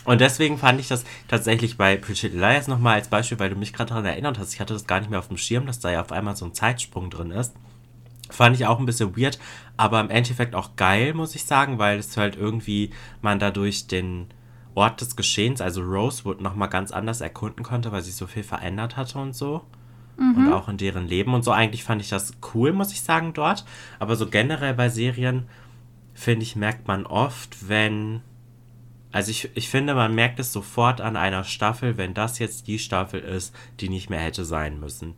und 0.06 0.20
deswegen 0.20 0.58
fand 0.58 0.80
ich 0.80 0.88
das 0.88 1.06
tatsächlich 1.28 1.78
bei 1.78 1.96
Little 1.96 2.30
Liars 2.30 2.68
nochmal 2.68 2.96
als 2.96 3.08
Beispiel, 3.08 3.40
weil 3.40 3.50
du 3.50 3.56
mich 3.56 3.74
gerade 3.74 3.90
daran 3.90 4.06
erinnert 4.06 4.38
hast. 4.38 4.54
Ich 4.54 4.60
hatte 4.60 4.74
das 4.74 4.88
gar 4.88 5.00
nicht 5.00 5.10
mehr 5.10 5.20
auf 5.20 5.28
dem 5.28 5.38
Schirm, 5.38 5.66
dass 5.66 5.80
da 5.80 5.92
ja 5.92 6.02
auf 6.02 6.12
einmal 6.12 6.36
so 6.36 6.46
ein 6.46 6.54
Zeitsprung 6.54 7.10
drin 7.10 7.32
ist. 7.32 7.54
Fand 8.30 8.56
ich 8.56 8.66
auch 8.66 8.80
ein 8.80 8.86
bisschen 8.86 9.16
weird, 9.16 9.38
aber 9.78 10.00
im 10.02 10.10
Endeffekt 10.10 10.56
auch 10.56 10.76
geil, 10.76 11.14
muss 11.14 11.36
ich 11.36 11.46
sagen, 11.46 11.78
weil 11.78 12.00
es 12.00 12.18
halt 12.18 12.36
irgendwie 12.36 12.90
man 13.22 13.38
dadurch 13.38 13.88
den 13.88 14.28
Ort 14.76 15.02
des 15.02 15.16
Geschehens, 15.16 15.62
also 15.62 15.82
Rosewood, 15.82 16.42
nochmal 16.42 16.70
ganz 16.70 16.92
anders 16.92 17.22
erkunden 17.22 17.64
konnte, 17.64 17.92
weil 17.92 18.02
sich 18.02 18.16
so 18.16 18.26
viel 18.26 18.44
verändert 18.44 18.98
hatte 18.98 19.20
und 19.20 19.36
so. 19.36 19.62
Und 20.18 20.54
auch 20.54 20.70
in 20.70 20.78
deren 20.78 21.08
Leben 21.08 21.34
und 21.34 21.44
so. 21.44 21.52
Eigentlich 21.52 21.84
fand 21.84 22.02
ich 22.02 22.10
das 22.10 22.34
cool, 22.54 22.72
muss 22.74 22.92
ich 22.92 23.02
sagen, 23.02 23.34
dort. 23.34 23.66
Aber 24.00 24.16
so 24.16 24.28
generell 24.30 24.74
bei 24.74 24.90
Serien, 24.90 25.48
finde 26.14 26.44
ich, 26.44 26.56
merkt 26.56 26.88
man 26.88 27.06
oft, 27.06 27.68
wenn. 27.68 28.22
Also 29.12 29.30
ich, 29.32 29.50
ich 29.56 29.70
finde, 29.70 29.94
man 29.94 30.16
merkt 30.16 30.40
es 30.40 30.52
sofort 30.52 31.00
an 31.02 31.16
einer 31.16 31.44
Staffel, 31.44 31.98
wenn 31.98 32.14
das 32.14 32.40
jetzt 32.40 32.68
die 32.68 32.80
Staffel 32.80 33.20
ist, 33.20 33.56
die 33.80 33.90
nicht 33.90 34.10
mehr 34.10 34.20
hätte 34.20 34.44
sein 34.44 34.80
müssen. 34.80 35.14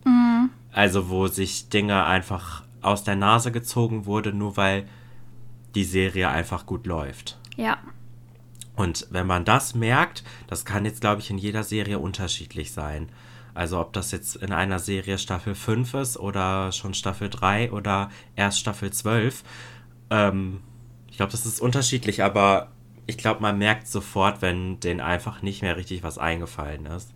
Also 0.72 1.08
wo 1.08 1.26
sich 1.28 1.70
Dinge 1.70 2.04
einfach 2.04 2.62
aus 2.82 3.04
der 3.04 3.16
Nase 3.16 3.52
gezogen 3.52 4.04
wurde, 4.04 4.34
nur 4.34 4.56
weil 4.58 4.86
die 5.74 5.84
Serie 5.84 6.28
einfach 6.28 6.66
gut 6.66 6.86
läuft. 6.86 7.38
ja. 7.56 7.78
Und 8.76 9.06
wenn 9.10 9.26
man 9.26 9.46
das 9.46 9.74
merkt, 9.74 10.22
das 10.48 10.66
kann 10.66 10.84
jetzt, 10.84 11.00
glaube 11.00 11.22
ich, 11.22 11.30
in 11.30 11.38
jeder 11.38 11.62
Serie 11.62 11.98
unterschiedlich 11.98 12.72
sein. 12.72 13.08
Also 13.56 13.80
ob 13.80 13.92
das 13.92 14.12
jetzt 14.12 14.36
in 14.36 14.52
einer 14.52 14.78
Serie 14.78 15.18
Staffel 15.18 15.54
5 15.54 15.94
ist 15.94 16.18
oder 16.18 16.72
schon 16.72 16.94
Staffel 16.94 17.30
3 17.30 17.72
oder 17.72 18.10
erst 18.36 18.60
Staffel 18.60 18.92
12. 18.92 19.42
Ähm, 20.10 20.60
ich 21.10 21.16
glaube, 21.16 21.32
das 21.32 21.46
ist 21.46 21.60
unterschiedlich, 21.60 22.22
aber 22.22 22.70
ich 23.06 23.16
glaube, 23.16 23.40
man 23.40 23.56
merkt 23.56 23.88
sofort, 23.88 24.42
wenn 24.42 24.80
denen 24.80 25.00
einfach 25.00 25.40
nicht 25.40 25.62
mehr 25.62 25.76
richtig 25.76 26.02
was 26.02 26.18
eingefallen 26.18 26.86
ist. 26.86 27.14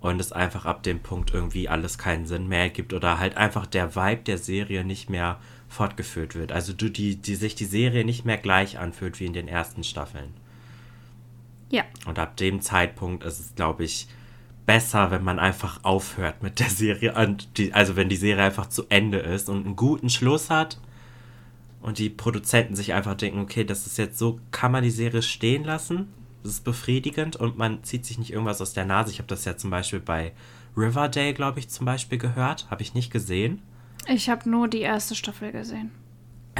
Und 0.00 0.20
es 0.20 0.32
einfach 0.32 0.66
ab 0.66 0.82
dem 0.82 1.00
Punkt 1.00 1.32
irgendwie 1.32 1.68
alles 1.68 1.96
keinen 1.96 2.26
Sinn 2.26 2.48
mehr 2.48 2.62
ergibt 2.62 2.92
oder 2.92 3.20
halt 3.20 3.36
einfach 3.36 3.66
der 3.66 3.94
Vibe 3.94 4.22
der 4.22 4.38
Serie 4.38 4.84
nicht 4.84 5.08
mehr 5.08 5.38
fortgeführt 5.68 6.34
wird. 6.34 6.50
Also 6.50 6.72
du, 6.72 6.90
die, 6.90 7.16
die 7.16 7.36
sich 7.36 7.54
die 7.54 7.64
Serie 7.66 8.04
nicht 8.04 8.24
mehr 8.24 8.38
gleich 8.38 8.80
anfühlt 8.80 9.20
wie 9.20 9.26
in 9.26 9.32
den 9.32 9.46
ersten 9.46 9.84
Staffeln. 9.84 10.34
Ja. 11.70 11.84
Und 12.06 12.18
ab 12.18 12.36
dem 12.36 12.60
Zeitpunkt 12.60 13.22
ist 13.22 13.38
es, 13.38 13.54
glaube 13.54 13.84
ich, 13.84 14.08
besser, 14.66 15.10
wenn 15.10 15.24
man 15.24 15.38
einfach 15.38 15.80
aufhört 15.82 16.42
mit 16.42 16.60
der 16.60 16.70
Serie. 16.70 17.14
Und 17.14 17.58
die, 17.58 17.72
also 17.72 17.96
wenn 17.96 18.08
die 18.08 18.16
Serie 18.16 18.44
einfach 18.44 18.68
zu 18.68 18.84
Ende 18.88 19.18
ist 19.18 19.48
und 19.48 19.64
einen 19.64 19.76
guten 19.76 20.08
Schluss 20.08 20.50
hat 20.50 20.78
und 21.80 21.98
die 21.98 22.10
Produzenten 22.10 22.76
sich 22.76 22.92
einfach 22.92 23.14
denken, 23.14 23.40
okay, 23.40 23.64
das 23.64 23.86
ist 23.86 23.98
jetzt 23.98 24.18
so, 24.18 24.40
kann 24.50 24.72
man 24.72 24.82
die 24.82 24.90
Serie 24.90 25.22
stehen 25.22 25.64
lassen? 25.64 26.12
Das 26.42 26.52
ist 26.52 26.64
befriedigend 26.64 27.36
und 27.36 27.56
man 27.56 27.84
zieht 27.84 28.04
sich 28.04 28.18
nicht 28.18 28.32
irgendwas 28.32 28.60
aus 28.60 28.72
der 28.72 28.84
Nase. 28.84 29.10
Ich 29.10 29.18
habe 29.18 29.28
das 29.28 29.44
ja 29.44 29.56
zum 29.56 29.70
Beispiel 29.70 30.00
bei 30.00 30.32
Riverdale, 30.76 31.34
glaube 31.34 31.60
ich, 31.60 31.68
zum 31.68 31.86
Beispiel 31.86 32.18
gehört. 32.18 32.68
Habe 32.70 32.82
ich 32.82 32.94
nicht 32.94 33.12
gesehen. 33.12 33.62
Ich 34.08 34.28
habe 34.28 34.48
nur 34.48 34.68
die 34.68 34.80
erste 34.80 35.14
Staffel 35.14 35.52
gesehen. 35.52 35.92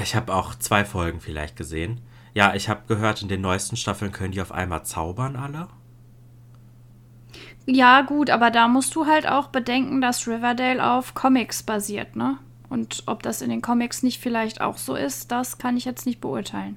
Ich 0.01 0.15
habe 0.15 0.35
auch 0.35 0.55
zwei 0.55 0.85
Folgen 0.85 1.21
vielleicht 1.21 1.57
gesehen. 1.57 2.01
Ja, 2.35 2.55
ich 2.55 2.69
habe 2.69 2.83
gehört, 2.87 3.23
in 3.23 3.29
den 3.29 3.41
neuesten 3.41 3.77
Staffeln 3.77 4.13
können 4.13 4.33
die 4.33 4.41
auf 4.41 4.53
einmal 4.53 4.85
zaubern 4.85 5.37
alle. 5.37 5.69
Ja, 7.67 8.03
gut, 8.03 8.29
aber 8.31 8.51
da 8.51 8.67
musst 8.69 8.95
du 8.95 9.07
halt 9.07 9.27
auch 9.29 9.49
bedenken, 9.49 10.01
dass 10.01 10.27
Riverdale 10.27 10.85
auf 10.93 11.15
Comics 11.15 11.63
basiert, 11.63 12.17
ne? 12.17 12.39
Und 12.69 13.03
ob 13.07 13.23
das 13.23 13.43
in 13.43 13.51
den 13.51 13.63
Comics 13.63 14.03
nicht 14.03 14.21
vielleicht 14.21 14.61
auch 14.61 14.79
so 14.79 14.95
ist, 14.97 15.31
das 15.31 15.59
kann 15.59 15.77
ich 15.77 15.85
jetzt 15.85 16.07
nicht 16.07 16.21
beurteilen. 16.21 16.77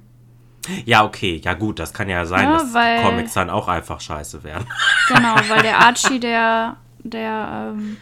Ja, 0.84 1.04
okay, 1.04 1.40
ja 1.44 1.54
gut, 1.54 1.78
das 1.78 1.94
kann 1.94 2.08
ja 2.08 2.24
sein, 2.26 2.44
Ja, 2.44 2.58
dass 2.58 2.74
weil- 2.74 3.02
Comics 3.02 3.32
dann 3.34 3.50
auch 3.50 3.68
einfach 3.68 4.00
scheiße 4.00 4.42
werden. 4.44 4.66
Genau, 5.08 5.34
weil 5.48 5.62
der 5.62 5.78
Archie, 5.86 6.18
der, 6.20 6.76
der, 6.98 7.72
ähm, 7.76 7.96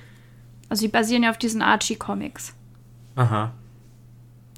also 0.71 0.83
die 0.83 0.89
basieren 0.89 1.23
ja 1.23 1.31
auf 1.31 1.37
diesen 1.39 1.61
Archie-Comics. 1.63 2.55
Aha. 3.17 3.53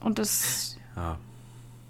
Und 0.03 0.19
das 0.21 0.77
Ja. 0.97 1.17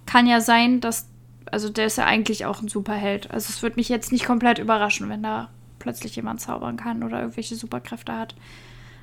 kann 0.07 0.27
ja 0.27 0.41
sein, 0.41 0.81
dass, 0.81 1.07
also 1.53 1.69
der 1.69 1.87
ist 1.87 1.99
ja 1.99 2.07
eigentlich 2.07 2.45
auch 2.47 2.61
ein 2.63 2.69
Superheld. 2.69 3.31
Also 3.31 3.51
es 3.51 3.63
würde 3.63 3.77
mich 3.77 3.89
jetzt 3.91 4.11
nicht 4.13 4.25
komplett 4.25 4.59
überraschen, 4.59 5.09
wenn 5.11 5.23
da 5.23 5.49
plötzlich 5.87 6.17
jemand 6.17 6.41
zaubern 6.41 6.77
kann 6.77 7.05
oder 7.05 7.21
irgendwelche 7.21 7.55
Superkräfte 7.55 8.13
hat. 8.13 8.35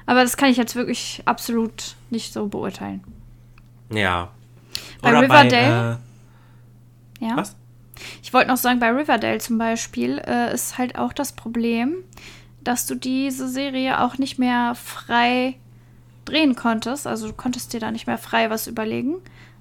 Aber 0.05 0.21
das 0.21 0.35
kann 0.35 0.49
ich 0.49 0.57
jetzt 0.57 0.75
wirklich 0.75 1.21
absolut 1.23 1.95
nicht 2.09 2.33
so 2.33 2.47
beurteilen. 2.47 3.01
Ja. 3.89 4.31
Bei 5.01 5.11
Oder 5.11 5.21
Riverdale? 5.21 5.99
Bei, 7.21 7.25
äh, 7.25 7.29
Ja. 7.29 7.37
was? 7.37 7.55
Ich 8.21 8.33
wollte 8.33 8.49
noch 8.49 8.57
sagen, 8.57 8.81
bei 8.81 8.91
Riverdale 8.91 9.37
zum 9.37 9.57
Beispiel 9.57 10.17
äh, 10.27 10.53
ist 10.53 10.77
halt 10.77 10.97
auch 10.97 11.13
das 11.13 11.31
Problem, 11.31 11.95
dass 12.59 12.85
du 12.85 12.95
diese 12.95 13.47
Serie 13.47 14.01
auch 14.01 14.17
nicht 14.17 14.37
mehr 14.37 14.75
frei 14.75 15.55
drehen 16.25 16.57
konntest. 16.57 17.07
Also 17.07 17.27
du 17.27 17.33
konntest 17.33 17.71
dir 17.71 17.79
da 17.79 17.91
nicht 17.91 18.07
mehr 18.07 18.17
frei 18.17 18.49
was 18.49 18.67
überlegen, 18.67 19.15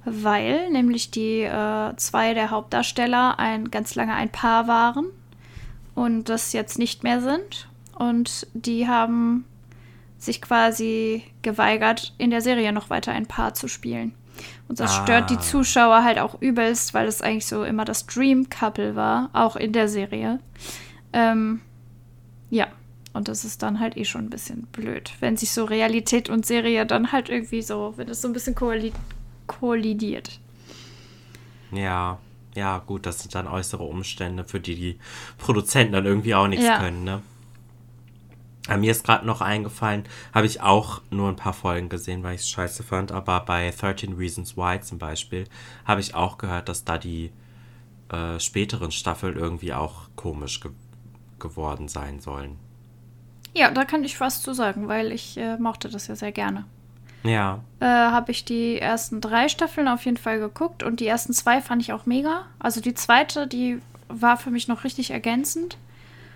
weil 0.04 0.70
nämlich 0.70 1.12
die 1.12 1.42
äh, 1.42 1.94
zwei 1.98 2.34
der 2.34 2.50
Hauptdarsteller 2.50 3.38
ein 3.38 3.70
ganz 3.70 3.94
lange 3.94 4.14
ein 4.14 4.30
Paar 4.32 4.66
waren 4.66 5.06
und 5.95 6.28
das 6.28 6.53
jetzt 6.53 6.78
nicht 6.78 7.03
mehr 7.05 7.20
sind. 7.20 7.68
Und 7.99 8.47
die 8.55 8.88
haben 8.88 9.45
sich 10.18 10.40
quasi 10.40 11.24
geweigert, 11.43 12.14
in 12.18 12.30
der 12.30 12.40
Serie 12.43 12.72
noch 12.72 12.90
weiter 12.90 13.12
ein 13.12 13.26
Paar 13.26 13.55
zu 13.55 13.68
spielen. 13.68 14.14
Und 14.68 14.80
das 14.80 14.95
stört 14.97 15.30
die 15.30 15.36
Ah. 15.36 15.40
Zuschauer 15.40 16.05
halt 16.05 16.18
auch 16.18 16.40
übelst, 16.40 16.95
weil 16.95 17.07
es 17.07 17.20
eigentlich 17.20 17.47
so 17.47 17.64
immer 17.64 17.84
das 17.84 18.07
Dream 18.07 18.49
Couple 18.49 18.97
war, 18.97 19.28
auch 19.32 19.57
in 19.57 19.72
der 19.72 19.88
Serie. 19.88 20.38
Ähm, 21.12 21.61
ja, 22.49 22.68
und 23.12 23.28
das 23.28 23.45
ist 23.45 23.62
dann 23.62 23.78
halt 23.78 23.97
eh 23.99 24.05
schon 24.07 24.22
ein 24.24 24.30
bisschen 24.30 24.62
blöd, 24.72 25.12
wenn 25.20 25.36
sich 25.36 25.51
so 25.51 25.64
Realität 25.64 26.30
und 26.30 26.47
Serie 26.47 26.86
dann 26.86 27.12
halt 27.12 27.28
irgendwie 27.28 27.61
so, 27.62 27.93
wenn 27.97 28.09
es 28.09 28.22
so 28.22 28.28
ein 28.28 28.32
bisschen 28.32 28.55
kolli 28.55 28.93
kollidiert. 29.47 30.40
Ja. 31.72 32.18
Ja, 32.55 32.78
gut, 32.78 33.07
das 33.07 33.20
sind 33.20 33.34
dann 33.34 33.46
äußere 33.46 33.82
Umstände, 33.82 34.44
für 34.44 34.61
die 34.61 34.74
die 34.74 34.98
Produzenten 35.38 35.94
dann 35.94 36.07
irgendwie 36.07 36.34
auch 36.34 36.48
nichts 36.48 36.66
Ja. 36.66 36.78
können, 36.78 37.05
ne? 37.05 37.22
Aber 38.68 38.78
mir 38.78 38.92
ist 38.92 39.05
gerade 39.05 39.26
noch 39.26 39.40
eingefallen, 39.40 40.05
habe 40.32 40.46
ich 40.46 40.61
auch 40.61 41.03
nur 41.11 41.28
ein 41.28 41.36
paar 41.36 41.53
Folgen 41.53 41.88
gesehen, 41.88 42.22
weil 42.22 42.36
ich 42.36 42.42
es 42.42 42.48
scheiße 42.50 42.84
fand, 42.84 43.11
aber 43.11 43.40
bei 43.40 43.70
13 43.70 44.12
Reasons 44.14 44.57
Why 44.57 44.80
zum 44.80 44.98
Beispiel 44.98 45.48
habe 45.84 46.00
ich 46.00 46.14
auch 46.14 46.38
gehört, 46.38 46.68
dass 46.68 46.84
da 46.84 46.96
die 46.96 47.32
äh, 48.11 48.38
späteren 48.38 48.92
Staffeln 48.92 49.36
irgendwie 49.36 49.72
auch 49.72 50.09
komisch 50.14 50.61
ge 50.61 50.70
geworden 51.40 51.88
sein 51.88 52.20
sollen. 52.20 52.57
Ja, 53.53 53.72
da 53.72 53.84
kann 53.84 54.05
ich 54.05 54.20
was 54.20 54.42
zu 54.42 54.55
sagen, 54.55 54.86
weil 54.86 55.11
ich 55.11 55.36
äh, 55.36 55.57
mochte 55.59 55.88
das 55.88 56.07
ja 56.07 56.14
sehr 56.14 56.30
gerne. 56.30 56.66
Ja, 57.24 57.60
äh, 57.80 57.86
habe 57.86 58.32
ich 58.32 58.44
die 58.44 58.78
ersten 58.78 59.20
drei 59.20 59.48
Staffeln 59.48 59.88
auf 59.88 60.04
jeden 60.04 60.16
Fall 60.16 60.38
geguckt 60.38 60.82
und 60.82 61.00
die 61.00 61.06
ersten 61.06 61.32
zwei 61.32 61.60
fand 61.60 61.82
ich 61.82 61.92
auch 61.92 62.06
mega. 62.06 62.46
Also 62.58 62.80
die 62.80 62.94
zweite, 62.94 63.46
die 63.46 63.80
war 64.08 64.36
für 64.36 64.50
mich 64.50 64.68
noch 64.68 64.84
richtig 64.84 65.10
ergänzend. 65.10 65.76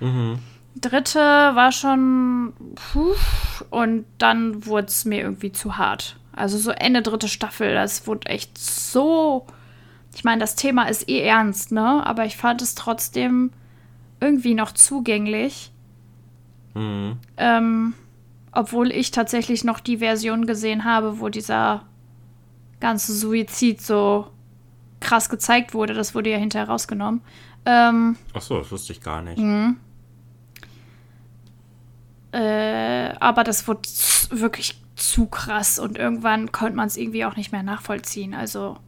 mhm. 0.01 0.39
Dritte 0.79 1.19
war 1.21 1.73
schon 1.73 2.53
puh, 2.75 3.15
und 3.71 4.05
dann 4.19 4.67
wurde 4.67 4.89
es 4.89 5.07
mir 5.07 5.23
irgendwie 5.23 5.51
zu 5.51 5.79
hart. 5.79 6.17
Also 6.33 6.59
so 6.59 6.71
Ende 6.71 7.01
dritte 7.01 7.29
Staffel, 7.29 7.73
das 7.73 8.07
wurde 8.07 8.29
echt 8.29 8.59
so. 8.59 9.47
Ich 10.15 10.23
meine, 10.23 10.41
das 10.41 10.55
Thema 10.55 10.85
ist 10.85 11.09
eh 11.09 11.21
ernst, 11.21 11.73
ne? 11.73 12.05
Aber 12.07 12.27
ich 12.27 12.37
fand 12.37 12.61
es 12.61 12.75
trotzdem 12.75 13.53
irgendwie 14.21 14.55
noch 14.55 14.73
zugänglich. 14.73 15.71
Mhm. 16.75 17.17
Ähm, 17.39 17.95
obwohl 18.57 18.91
ich 18.91 19.11
tatsächlich 19.11 19.65
noch 19.65 19.81
die 19.81 19.99
Version 19.99 20.47
gesehen 20.47 20.85
habe, 20.85 21.21
wo 21.21 21.29
dieser 21.29 21.85
ganze 22.81 23.13
Suizid 23.13 23.83
so 23.83 24.29
krass 25.01 25.29
gezeigt 25.29 25.75
wurde. 25.75 25.93
Das 25.93 26.15
wurde 26.15 26.31
ja 26.31 26.39
hinterher 26.39 26.69
rausgenommen. 26.69 27.21
Ähm, 27.67 28.17
Achso, 28.33 28.59
das 28.59 28.73
wusste 28.73 28.95
ich 28.95 29.03
gar 29.03 29.21
nicht. 29.21 29.39
Mhm. 29.39 29.77
äh, 32.33 33.11
aber 33.21 33.45
das 33.45 33.69
wurde 33.69 33.83
wirklich 34.31 34.81
zu 34.95 35.27
krass 35.27 35.79
und 35.79 35.99
irgendwann 35.99 36.51
konnte 36.51 36.77
man 36.77 36.87
es 36.87 36.97
irgendwie 36.97 37.27
auch 37.27 37.37
nicht 37.37 37.53
mehr 37.53 37.63
nachvollziehen. 37.63 38.33
Also 38.33 38.79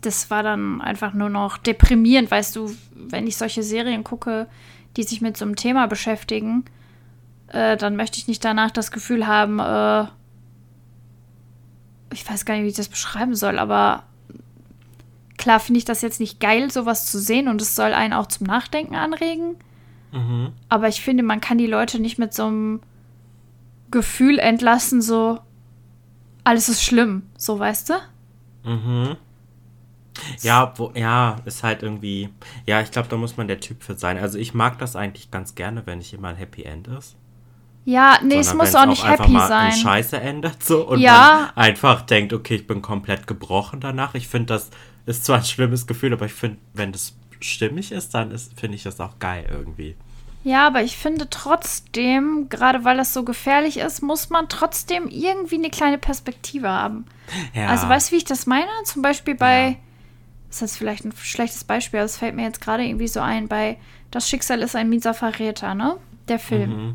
das 0.00 0.30
war 0.30 0.42
dann 0.42 0.80
einfach 0.80 1.14
nur 1.14 1.30
noch 1.30 1.58
deprimierend, 1.58 2.30
weißt 2.30 2.56
du, 2.56 2.74
wenn 2.94 3.28
ich 3.28 3.36
solche 3.36 3.62
Serien 3.62 4.02
gucke, 4.02 4.48
die 4.96 5.04
sich 5.04 5.20
mit 5.20 5.36
so 5.36 5.44
einem 5.44 5.54
Thema 5.56 5.86
beschäftigen, 5.86 6.64
äh, 7.54 7.76
dann 7.76 7.96
möchte 7.96 8.18
ich 8.18 8.26
nicht 8.26 8.44
danach 8.44 8.72
das 8.72 8.90
Gefühl 8.90 9.26
haben, 9.26 9.60
äh, 9.60 10.08
ich 12.12 12.28
weiß 12.28 12.44
gar 12.44 12.54
nicht, 12.54 12.64
wie 12.64 12.68
ich 12.68 12.76
das 12.76 12.88
beschreiben 12.88 13.34
soll, 13.34 13.58
aber 13.58 14.02
klar 15.38 15.60
finde 15.60 15.78
ich 15.78 15.84
das 15.84 16.02
jetzt 16.02 16.20
nicht 16.20 16.40
geil, 16.40 16.70
sowas 16.70 17.06
zu 17.10 17.18
sehen 17.18 17.48
und 17.48 17.62
es 17.62 17.76
soll 17.76 17.92
einen 17.94 18.12
auch 18.12 18.26
zum 18.26 18.46
Nachdenken 18.46 18.96
anregen. 18.96 19.56
Mhm. 20.12 20.52
Aber 20.68 20.88
ich 20.88 21.00
finde, 21.00 21.22
man 21.22 21.40
kann 21.40 21.58
die 21.58 21.66
Leute 21.66 22.00
nicht 22.00 22.18
mit 22.18 22.34
so 22.34 22.46
einem 22.46 22.80
Gefühl 23.90 24.38
entlassen, 24.38 25.00
so 25.00 25.38
alles 26.42 26.68
ist 26.68 26.82
schlimm, 26.82 27.22
so 27.36 27.58
weißt 27.58 27.90
du? 27.90 27.94
Mhm. 28.64 29.16
Ja, 30.42 30.72
wo, 30.76 30.92
ja, 30.94 31.36
ist 31.44 31.62
halt 31.62 31.82
irgendwie. 31.82 32.28
Ja, 32.66 32.80
ich 32.80 32.90
glaube, 32.92 33.08
da 33.08 33.16
muss 33.16 33.36
man 33.36 33.48
der 33.48 33.60
Typ 33.60 33.82
für 33.82 33.96
sein. 33.96 34.16
Also 34.18 34.38
ich 34.38 34.54
mag 34.54 34.78
das 34.78 34.94
eigentlich 34.94 35.30
ganz 35.30 35.54
gerne, 35.56 35.82
wenn 35.86 35.98
nicht 35.98 36.12
immer 36.12 36.28
ein 36.28 36.36
Happy 36.36 36.62
End 36.62 36.86
ist. 36.86 37.16
Ja, 37.86 38.18
nee, 38.22 38.36
es 38.38 38.54
muss 38.54 38.74
auch 38.74 38.86
nicht 38.86 39.04
einfach 39.04 39.24
happy 39.24 39.32
mal 39.32 39.48
sein. 39.48 39.72
In 39.72 39.76
Scheiße 39.78 40.18
endet 40.18 40.62
so 40.64 40.88
und 40.88 41.00
Ja. 41.00 41.50
man 41.54 41.64
einfach 41.64 42.02
denkt, 42.02 42.32
okay, 42.32 42.54
ich 42.56 42.66
bin 42.66 42.80
komplett 42.80 43.26
gebrochen 43.26 43.80
danach. 43.80 44.14
Ich 44.14 44.26
finde, 44.28 44.54
das 44.54 44.70
ist 45.06 45.24
zwar 45.26 45.38
ein 45.38 45.44
schlimmes 45.44 45.86
Gefühl, 45.86 46.12
aber 46.14 46.24
ich 46.26 46.32
finde, 46.32 46.56
wenn 46.72 46.92
das 46.92 47.14
stimmig 47.40 47.92
ist, 47.92 48.14
dann 48.14 48.30
ist, 48.30 48.58
finde 48.58 48.76
ich 48.76 48.84
das 48.84 48.98
auch 49.00 49.18
geil 49.18 49.46
irgendwie. 49.50 49.96
Ja, 50.44 50.66
aber 50.66 50.82
ich 50.82 50.96
finde 50.96 51.28
trotzdem, 51.30 52.48
gerade 52.50 52.84
weil 52.84 52.96
das 52.96 53.12
so 53.14 53.22
gefährlich 53.22 53.78
ist, 53.78 54.02
muss 54.02 54.30
man 54.30 54.48
trotzdem 54.48 55.08
irgendwie 55.08 55.56
eine 55.56 55.70
kleine 55.70 55.98
Perspektive 55.98 56.68
haben. 56.68 57.06
Ja. 57.54 57.68
Also 57.68 57.88
weißt 57.88 58.08
du, 58.10 58.12
wie 58.12 58.18
ich 58.18 58.24
das 58.24 58.46
meine? 58.46 58.68
Zum 58.84 59.02
Beispiel 59.02 59.34
bei, 59.34 59.68
Ja. 59.68 59.74
das 60.50 60.62
ist 60.62 60.76
vielleicht 60.76 61.04
ein 61.04 61.12
schlechtes 61.20 61.64
Beispiel, 61.64 62.00
aber 62.00 62.06
es 62.06 62.18
fällt 62.18 62.34
mir 62.34 62.42
jetzt 62.44 62.60
gerade 62.60 62.84
irgendwie 62.84 63.08
so 63.08 63.20
ein, 63.20 63.48
bei 63.48 63.78
Das 64.10 64.28
Schicksal 64.28 64.60
ist 64.62 64.76
ein 64.76 64.88
mieser 64.90 65.12
Verräter, 65.12 65.74
ne? 65.74 65.96
Der 66.28 66.38
Film. 66.38 66.70
Mhm. 66.70 66.94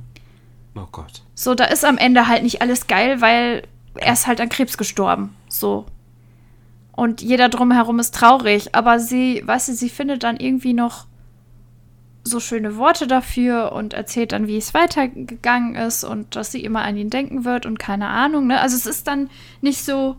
Oh 0.79 0.87
Gott. 0.91 1.23
So, 1.35 1.55
da 1.55 1.65
ist 1.65 1.83
am 1.83 1.97
Ende 1.97 2.27
halt 2.27 2.43
nicht 2.43 2.61
alles 2.61 2.87
geil, 2.87 3.21
weil 3.21 3.63
er 3.95 4.13
ist 4.13 4.27
halt 4.27 4.39
an 4.39 4.49
Krebs 4.49 4.77
gestorben. 4.77 5.35
So. 5.49 5.85
Und 6.93 7.21
jeder 7.21 7.49
drumherum 7.49 7.99
ist 7.99 8.15
traurig, 8.15 8.75
aber 8.75 8.99
sie, 8.99 9.41
weißt 9.45 9.69
du, 9.69 9.73
sie 9.73 9.89
findet 9.89 10.23
dann 10.23 10.37
irgendwie 10.37 10.73
noch 10.73 11.05
so 12.23 12.39
schöne 12.39 12.77
Worte 12.77 13.07
dafür 13.07 13.71
und 13.71 13.93
erzählt 13.93 14.33
dann, 14.33 14.47
wie 14.47 14.57
es 14.57 14.73
weitergegangen 14.73 15.75
ist 15.75 16.03
und 16.03 16.35
dass 16.35 16.51
sie 16.51 16.63
immer 16.63 16.81
an 16.81 16.97
ihn 16.97 17.09
denken 17.09 17.45
wird 17.45 17.65
und 17.65 17.79
keine 17.79 18.07
Ahnung, 18.07 18.47
ne? 18.47 18.59
Also 18.59 18.75
es 18.75 18.85
ist 18.85 19.07
dann 19.07 19.29
nicht 19.61 19.83
so, 19.83 20.17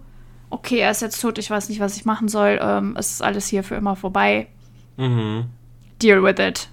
okay, 0.49 0.78
er 0.78 0.91
ist 0.91 1.03
jetzt 1.03 1.20
tot, 1.20 1.39
ich 1.39 1.51
weiß 1.51 1.69
nicht, 1.69 1.81
was 1.81 1.97
ich 1.97 2.05
machen 2.05 2.28
soll, 2.28 2.59
ähm, 2.61 2.97
es 2.99 3.12
ist 3.12 3.23
alles 3.23 3.47
hier 3.47 3.62
für 3.62 3.77
immer 3.77 3.97
vorbei. 3.97 4.49
Mhm. 4.97 5.45
Deal 6.03 6.23
with 6.23 6.39
it. 6.39 6.69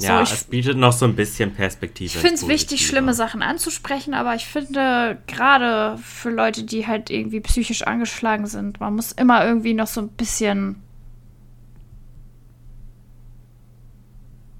Ja, 0.00 0.18
So, 0.18 0.22
ich- 0.24 0.32
es 0.40 0.44
bietet 0.44 0.76
noch 0.76 0.92
so 0.92 1.04
ein 1.04 1.14
bisschen 1.14 1.54
Perspektive. 1.54 2.06
Ich 2.14 2.18
finde 2.18 2.34
es 2.34 2.48
wichtig, 2.48 2.86
schlimme 2.86 3.14
Sachen 3.14 3.42
anzusprechen, 3.42 4.12
aber 4.14 4.34
ich 4.34 4.44
finde 4.46 5.18
gerade 5.28 5.96
für 5.98 6.30
Leute, 6.30 6.64
die 6.64 6.86
halt 6.86 7.10
irgendwie 7.10 7.40
psychisch 7.40 7.82
angeschlagen 7.86 8.46
sind, 8.46 8.80
man 8.80 8.94
muss 8.96 9.12
immer 9.12 9.44
irgendwie 9.46 9.74
noch 9.74 9.86
so 9.86 10.00
ein 10.00 10.08
bisschen 10.08 10.82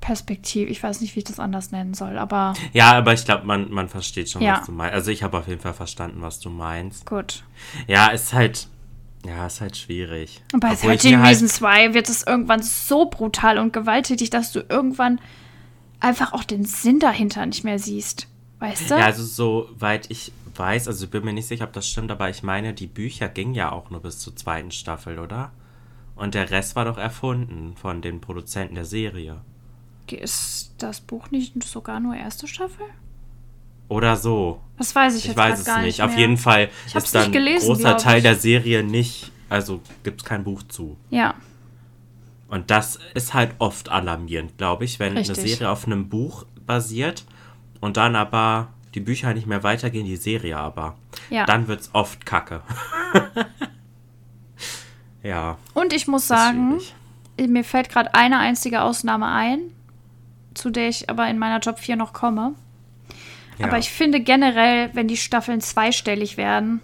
Perspektive. 0.00 0.70
Ich 0.70 0.82
weiß 0.82 1.00
nicht, 1.00 1.14
wie 1.16 1.20
ich 1.20 1.24
das 1.24 1.40
anders 1.40 1.70
nennen 1.72 1.94
soll, 1.94 2.18
aber 2.18 2.52
Ja, 2.74 2.92
aber 2.92 3.14
ich 3.14 3.24
glaube, 3.24 3.46
man, 3.46 3.70
man 3.70 3.88
versteht 3.88 4.28
schon, 4.30 4.42
Ja. 4.42 4.58
was 4.58 4.66
du 4.66 4.72
meinst. 4.72 4.94
Also 4.94 5.10
ich 5.10 5.22
habe 5.22 5.38
auf 5.38 5.48
jeden 5.48 5.60
Fall 5.62 5.72
verstanden, 5.72 6.20
was 6.20 6.40
du 6.40 6.50
meinst. 6.50 7.06
gut. 7.06 7.42
Ja, 7.86 8.08
ist 8.08 8.34
halt, 8.34 8.68
ja, 9.24 9.46
ist 9.46 9.60
halt 9.60 9.76
schwierig. 9.76 10.42
Und 10.52 10.60
bei 10.60 10.72
Obwohl 10.72 10.92
ich 10.92 11.00
13 11.02 11.10
mir 11.12 11.18
halt- 11.24 11.30
Reasons 11.36 11.54
2 11.54 11.94
wird 11.94 12.08
es 12.08 12.26
irgendwann 12.26 12.62
so 12.62 13.06
brutal 13.06 13.58
und 13.58 13.72
gewalttätig, 13.72 14.30
dass 14.30 14.52
du 14.52 14.60
irgendwann 14.68 15.20
einfach 16.00 16.32
auch 16.32 16.44
den 16.44 16.64
Sinn 16.64 16.98
dahinter 17.00 17.44
nicht 17.46 17.64
mehr 17.64 17.78
siehst. 17.78 18.28
Weißt 18.58 18.90
du? 18.90 18.94
Ja, 18.94 19.06
also 19.06 19.24
soweit 19.24 20.10
ich 20.10 20.32
weiß, 20.54 20.86
also 20.88 21.06
ich 21.06 21.10
bin 21.10 21.24
mir 21.24 21.32
nicht 21.32 21.48
sicher, 21.48 21.64
ob 21.64 21.72
das 21.72 21.88
stimmt, 21.88 22.10
aber 22.10 22.30
ich 22.30 22.42
meine, 22.42 22.72
die 22.74 22.86
Bücher 22.86 23.28
gingen 23.28 23.54
ja 23.54 23.72
auch 23.72 23.90
nur 23.90 24.00
bis 24.00 24.18
zur 24.20 24.36
zweiten 24.36 24.70
Staffel, 24.70 25.18
oder? 25.18 25.52
Und 26.16 26.34
der 26.34 26.50
Rest 26.50 26.76
war 26.76 26.84
doch 26.84 26.96
erfunden 26.98 27.74
von 27.76 28.00
den 28.00 28.20
Produzenten 28.20 28.76
der 28.76 28.84
Serie. 28.84 29.40
Ist 30.10 30.74
das 30.78 31.00
Buch 31.00 31.30
nicht 31.30 31.60
sogar 31.64 31.98
nur 31.98 32.14
erste 32.14 32.46
Staffel? 32.46 32.86
Oder 33.88 34.16
so. 34.16 34.60
Das 34.78 34.94
weiß 34.94 35.14
ich, 35.14 35.22
Ich 35.22 35.26
jetzt 35.28 35.36
weiß 35.36 35.60
es 35.60 35.64
gar 35.66 35.78
nicht. 35.78 35.86
nicht. 35.86 36.02
Auf 36.02 36.10
mehr. 36.10 36.20
jeden 36.20 36.36
Fall 36.36 36.68
Ich 36.86 36.94
ist 36.94 37.14
dann 37.14 37.32
gelesen, 37.32 37.66
großer 37.66 37.96
Teil 37.96 38.22
der 38.22 38.36
Serie 38.36 38.82
nicht, 38.82 39.30
also 39.48 39.80
gibt 40.02 40.22
es 40.22 40.24
kein 40.26 40.44
Buch 40.44 40.62
zu. 40.64 40.96
Ja, 41.10 41.34
Und 42.48 42.70
das 42.70 42.98
ist 43.14 43.34
halt 43.34 43.52
oft 43.58 43.88
alarmierend, 43.88 44.58
glaube 44.58 44.84
ich, 44.84 44.98
wenn 44.98 45.16
Richtig. 45.16 45.38
eine 45.38 45.48
Serie 45.48 45.70
auf 45.70 45.86
einem 45.86 46.08
Buch 46.08 46.44
basiert 46.66 47.24
und 47.80 47.96
dann 47.96 48.16
aber 48.16 48.68
die 48.94 49.00
Bücher 49.00 49.32
nicht 49.34 49.46
mehr 49.46 49.62
weitergehen, 49.62 50.06
die 50.06 50.16
Serie 50.16 50.56
aber. 50.56 50.96
ja. 51.30 51.46
Dann 51.46 51.68
wird 51.68 51.80
es 51.82 51.90
oft 51.94 52.26
kacke. 52.26 52.62
ja. 55.22 55.56
und 55.74 55.92
ich 55.92 56.06
muss 56.06 56.26
sagen, 56.28 56.80
mir 57.38 57.64
fällt 57.64 57.88
gerade 57.88 58.14
eine 58.14 58.38
einzige 58.38 58.82
Ausnahme 58.82 59.26
ein, 59.26 59.60
zu 60.54 60.70
der 60.70 60.88
ich 60.88 61.08
aber 61.10 61.28
in 61.28 61.38
meiner 61.38 61.58
Job 61.60 61.78
4 61.78 61.96
noch 61.96 62.12
komme. 62.12 62.54
Ja. 63.58 63.66
Aber 63.66 63.78
ich 63.78 63.90
finde 63.90 64.20
generell, 64.20 64.90
wenn 64.94 65.08
die 65.08 65.16
Staffeln 65.16 65.60
zweistellig 65.60 66.36
werden, 66.36 66.80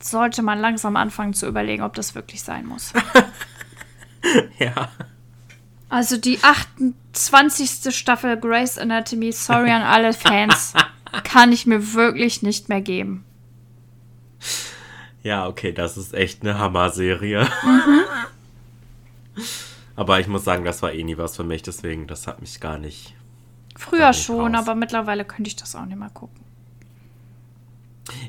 sollte 0.00 0.42
man 0.42 0.60
langsam 0.60 0.96
anfangen 0.96 1.34
zu 1.34 1.46
überlegen, 1.46 1.82
ob 1.82 1.94
das 1.94 2.14
wirklich 2.14 2.42
sein 2.42 2.66
muss. 2.66 2.92
ja. 4.58 4.90
Also 5.88 6.16
die 6.16 6.38
28. 6.42 7.94
Staffel 7.94 8.38
Grey's 8.38 8.78
Anatomy, 8.78 9.32
sorry 9.32 9.70
an 9.70 9.82
alle 9.82 10.12
Fans, 10.12 10.74
kann 11.24 11.52
ich 11.52 11.66
mir 11.66 11.94
wirklich 11.94 12.42
nicht 12.42 12.68
mehr 12.68 12.80
geben. 12.80 13.24
Ja, 15.22 15.46
okay, 15.46 15.72
das 15.72 15.96
ist 15.96 16.14
echt 16.14 16.42
eine 16.42 16.58
Hammer-Serie. 16.58 17.48
Mhm. 17.64 18.00
Aber 19.96 20.20
ich 20.20 20.28
muss 20.28 20.44
sagen, 20.44 20.64
das 20.64 20.80
war 20.82 20.92
eh 20.92 21.02
nie 21.02 21.18
was 21.18 21.36
für 21.36 21.44
mich, 21.44 21.62
deswegen, 21.62 22.06
das 22.06 22.26
hat 22.26 22.40
mich 22.40 22.60
gar 22.60 22.78
nicht. 22.78 23.14
Früher 23.78 24.12
schon, 24.12 24.56
raus. 24.56 24.66
aber 24.66 24.74
mittlerweile 24.74 25.24
könnte 25.24 25.48
ich 25.48 25.56
das 25.56 25.76
auch 25.76 25.84
nicht 25.86 25.98
mehr 25.98 26.10
gucken. 26.10 26.44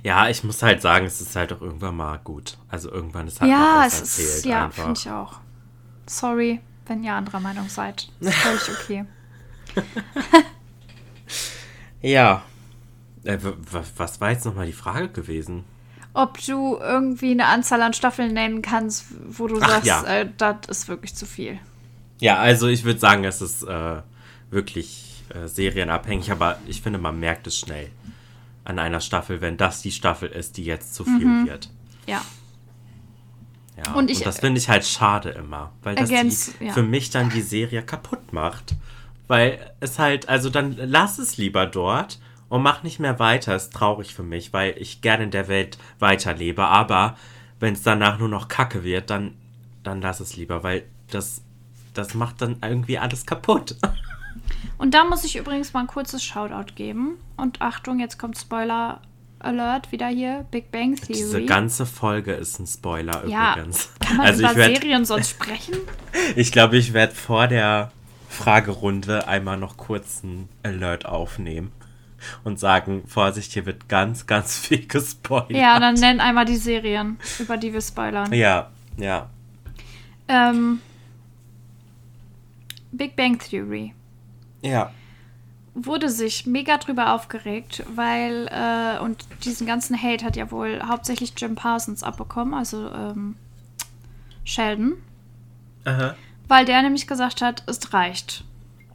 Ja, 0.03 0.29
ich 0.29 0.43
muss 0.43 0.61
halt 0.61 0.81
sagen, 0.81 1.07
es 1.07 1.21
ist 1.21 1.35
halt 1.35 1.51
auch 1.51 1.61
irgendwann 1.61 1.95
mal 1.95 2.19
gut. 2.19 2.59
Also 2.69 2.91
irgendwann 2.91 3.27
ist 3.27 3.41
halt 3.41 3.49
ja, 3.49 3.83
es 3.87 3.99
erzählt 3.99 4.27
ist, 4.27 4.45
ja, 4.45 4.69
finde 4.69 4.93
ich 4.93 5.09
auch. 5.09 5.39
Sorry, 6.05 6.61
wenn 6.85 7.03
ihr 7.03 7.13
anderer 7.13 7.39
Meinung 7.39 7.67
seid. 7.67 8.09
Ist 8.19 8.33
völlig 8.35 8.69
okay. 8.69 9.05
Ja. 12.01 12.43
Äh, 13.25 13.37
was 13.97 14.21
war 14.21 14.31
jetzt 14.31 14.45
nochmal 14.45 14.67
die 14.67 14.71
Frage 14.71 15.09
gewesen? 15.09 15.65
Ob 16.13 16.39
du 16.45 16.77
irgendwie 16.77 17.31
eine 17.31 17.47
Anzahl 17.47 17.81
an 17.81 17.93
Staffeln 17.93 18.33
nennen 18.33 18.61
kannst, 18.61 19.05
wo 19.27 19.47
du 19.47 19.59
Ach, 19.61 19.67
sagst, 19.67 19.85
ja. 19.85 20.03
äh, 20.05 20.29
das 20.37 20.67
ist 20.69 20.87
wirklich 20.87 21.15
zu 21.15 21.25
viel. 21.25 21.59
Ja, 22.21 22.37
also 22.37 22.67
ich 22.67 22.83
würde 22.85 22.99
sagen, 22.99 23.25
es 23.25 23.41
ist 23.41 23.63
äh, 23.63 24.01
wirklich 24.49 25.08
äh, 25.33 25.47
serienabhängig, 25.47 26.31
aber 26.31 26.57
ich 26.67 26.81
finde, 26.81 26.99
man 26.99 27.19
merkt 27.19 27.47
es 27.47 27.57
schnell 27.57 27.89
an 28.65 28.79
einer 28.79 29.01
Staffel, 29.01 29.41
wenn 29.41 29.57
das 29.57 29.81
die 29.81 29.91
Staffel 29.91 30.29
ist, 30.29 30.57
die 30.57 30.63
jetzt 30.65 30.93
zu 30.93 31.03
viel 31.03 31.25
Mhm. 31.25 31.47
wird. 31.47 31.69
Ja. 32.07 32.21
Ja, 33.77 33.93
Und 33.93 33.97
und, 33.99 34.11
ich- 34.11 34.21
das 34.21 34.39
finde 34.39 34.59
ich 34.59 34.67
halt 34.69 34.85
schade 34.85 35.29
immer, 35.29 35.71
weil 35.83 35.95
das 35.95 36.09
Ergänz- 36.09 36.51
die, 36.59 36.65
ja. 36.65 36.73
für 36.73 36.83
mich 36.83 37.09
dann 37.11 37.29
die 37.29 37.41
Serie 37.41 37.81
kaputt 37.81 38.33
macht. 38.33 38.75
Weil 39.27 39.73
es 39.79 39.99
halt, 39.99 40.27
also 40.27 40.49
dann 40.49 40.75
lass 40.77 41.19
es 41.19 41.37
lieber 41.37 41.65
dort 41.67 42.19
und 42.49 42.61
mach 42.63 42.81
nicht 42.83 42.99
mehr 42.99 43.19
weiter. 43.19 43.55
Ist 43.55 43.71
traurig 43.73 44.13
für 44.13 44.23
mich, 44.23 44.53
weil 44.53 44.75
ich 44.77 45.01
gerne 45.01 45.25
in 45.25 45.31
der 45.31 45.47
Welt 45.47 45.77
weiterlebe. 45.99 46.63
Aber 46.65 47.15
wenn 47.59 47.73
es 47.73 47.83
danach 47.83 48.17
nur 48.19 48.27
noch 48.27 48.47
Kacke 48.47 48.83
wird, 48.83 49.09
dann, 49.11 49.35
dann 49.83 50.01
lass 50.01 50.19
es 50.19 50.35
lieber, 50.35 50.63
weil 50.63 50.83
das, 51.11 51.41
das 51.93 52.15
macht 52.15 52.41
dann 52.41 52.57
irgendwie 52.61 52.97
alles 52.99 53.25
kaputt. 53.25 53.75
Und 54.79 54.93
da 54.93 55.03
muss 55.03 55.25
ich 55.25 55.35
übrigens 55.35 55.73
mal 55.73 55.81
ein 55.81 55.87
kurzes 55.87 56.23
Shoutout 56.23 56.73
geben. 56.73 57.19
Und 57.35 57.61
Achtung, 57.61 57.99
jetzt 57.99 58.17
kommt 58.17 58.37
Spoiler 58.37 59.01
Alert 59.37 59.91
wieder 59.91 60.07
hier. 60.07 60.45
Big 60.51 60.71
Bang 60.71 60.95
Theory. 60.95 61.13
Diese 61.13 61.45
ganze 61.45 61.85
Folge 61.85 62.33
ist 62.33 62.59
ein 62.59 62.65
Spoiler 62.65 63.27
ja, 63.27 63.53
übrigens. 63.53 63.91
kann 63.99 64.17
man 64.17 64.27
also 64.27 64.41
über 64.41 64.51
ich 64.51 64.57
werde 64.57 64.75
Serien 64.75 65.05
sonst 65.05 65.29
sprechen? 65.29 65.75
Ich 66.35 66.51
glaube, 66.51 66.77
ich 66.77 66.93
werde 66.93 67.13
vor 67.13 67.47
der 67.47 67.91
Fragerunde 68.29 69.27
einmal 69.27 69.57
noch 69.57 69.77
kurz 69.77 70.21
einen 70.23 70.49
Alert 70.63 71.05
aufnehmen 71.05 71.71
und 72.43 72.59
sagen, 72.59 73.03
Vorsicht, 73.07 73.51
hier 73.51 73.65
wird 73.65 73.89
ganz, 73.89 74.27
ganz 74.27 74.57
viel 74.57 74.87
gespoilert. 74.87 75.51
Ja, 75.51 75.79
dann 75.79 75.95
nenn 75.95 76.19
einmal 76.19 76.45
die 76.45 76.57
Serien, 76.57 77.17
über 77.37 77.57
die 77.57 77.73
wir 77.73 77.81
spoilern. 77.81 78.31
Ja, 78.33 78.69
ja. 78.97 79.29
Ähm, 80.27 80.81
Big 82.91 83.15
Bang 83.15 83.39
Theory 83.39 83.93
Ja. 84.61 84.91
wurde 85.75 86.09
sich 86.09 86.45
mega 86.45 86.77
drüber 86.77 87.13
aufgeregt, 87.13 87.83
weil, 87.95 88.47
äh, 88.51 88.99
und 89.01 89.25
diesen 89.45 89.65
ganzen 89.65 90.01
Hate 90.01 90.25
hat 90.25 90.35
ja 90.35 90.51
wohl 90.51 90.81
hauptsächlich 90.87 91.33
Jim 91.37 91.55
Parsons 91.55 92.03
abbekommen, 92.03 92.53
also 92.53 92.89
ähm, 92.91 93.35
Sheldon, 94.43 94.93
Aha. 95.85 96.15
weil 96.47 96.65
der 96.65 96.81
nämlich 96.81 97.07
gesagt 97.07 97.41
hat, 97.41 97.63
es 97.67 97.93
reicht. 97.93 98.43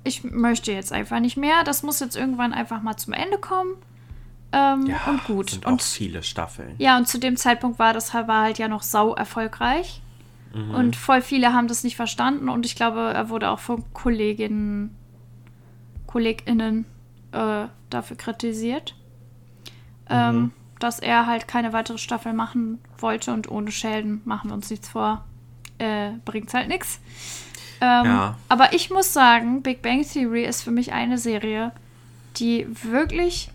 Ich 0.02 0.24
möchte 0.24 0.72
jetzt 0.72 0.92
einfach 0.92 1.20
nicht 1.20 1.36
mehr, 1.36 1.64
das 1.64 1.82
muss 1.82 2.00
jetzt 2.00 2.16
irgendwann 2.16 2.52
einfach 2.52 2.82
mal 2.82 2.96
zum 2.96 3.12
Ende 3.14 3.38
kommen. 3.38 3.72
Ähm, 4.52 4.86
Ja, 4.86 5.00
und 5.08 5.24
gut. 5.24 5.50
Sind 5.50 5.64
Und 5.66 5.80
auch 5.80 5.84
viele 5.84 6.22
Staffeln. 6.22 6.74
Ja, 6.78 6.96
und 6.98 7.08
zu 7.08 7.18
dem 7.18 7.36
Zeitpunkt 7.36 7.78
war 7.78 7.94
das 7.94 8.12
halt- 8.12 8.28
war 8.28 8.42
halt 8.42 8.58
ja 8.58 8.68
noch 8.68 8.82
sau 8.82 9.14
erfolgreich. 9.14 10.02
Mhm. 10.52 10.74
Und 10.74 10.96
voll 10.96 11.22
viele 11.22 11.52
haben 11.54 11.66
das 11.68 11.82
nicht 11.84 11.96
verstanden. 11.96 12.48
Und 12.48 12.66
ich 12.66 12.76
glaube, 12.76 13.00
er 13.14 13.30
wurde 13.30 13.48
auch 13.50 13.58
von 13.60 13.82
Kolleginnen, 13.94 14.94
KollegInnen 16.14 16.84
äh, 17.32 17.66
dafür 17.90 18.16
kritisiert. 18.16 18.94
Ähm, 20.08 20.36
Mhm. 20.36 20.52
dass 20.80 20.98
er 21.00 21.26
halt 21.26 21.48
keine 21.48 21.72
weitere 21.72 21.96
Staffel 21.98 22.32
machen 22.34 22.78
wollte 22.98 23.32
und 23.32 23.50
ohne 23.50 23.70
Sheldon 23.72 24.20
machen 24.24 24.50
wir 24.50 24.54
uns 24.54 24.68
nichts 24.70 24.88
vor. 24.88 25.24
Äh, 25.78 26.10
bringt's 26.24 26.52
halt 26.54 26.68
nichts. 26.68 27.00
Ähm, 27.80 28.04
Ja. 28.04 28.38
Aber 28.48 28.74
ich 28.74 28.90
muss 28.90 29.12
sagen, 29.14 29.62
Big 29.62 29.80
Bang 29.82 30.02
Theory 30.06 30.44
ist 30.44 30.62
für 30.62 30.70
mich 30.70 30.92
eine 30.92 31.16
Serie, 31.18 31.72
die 32.36 32.66
wirklich 32.82 33.50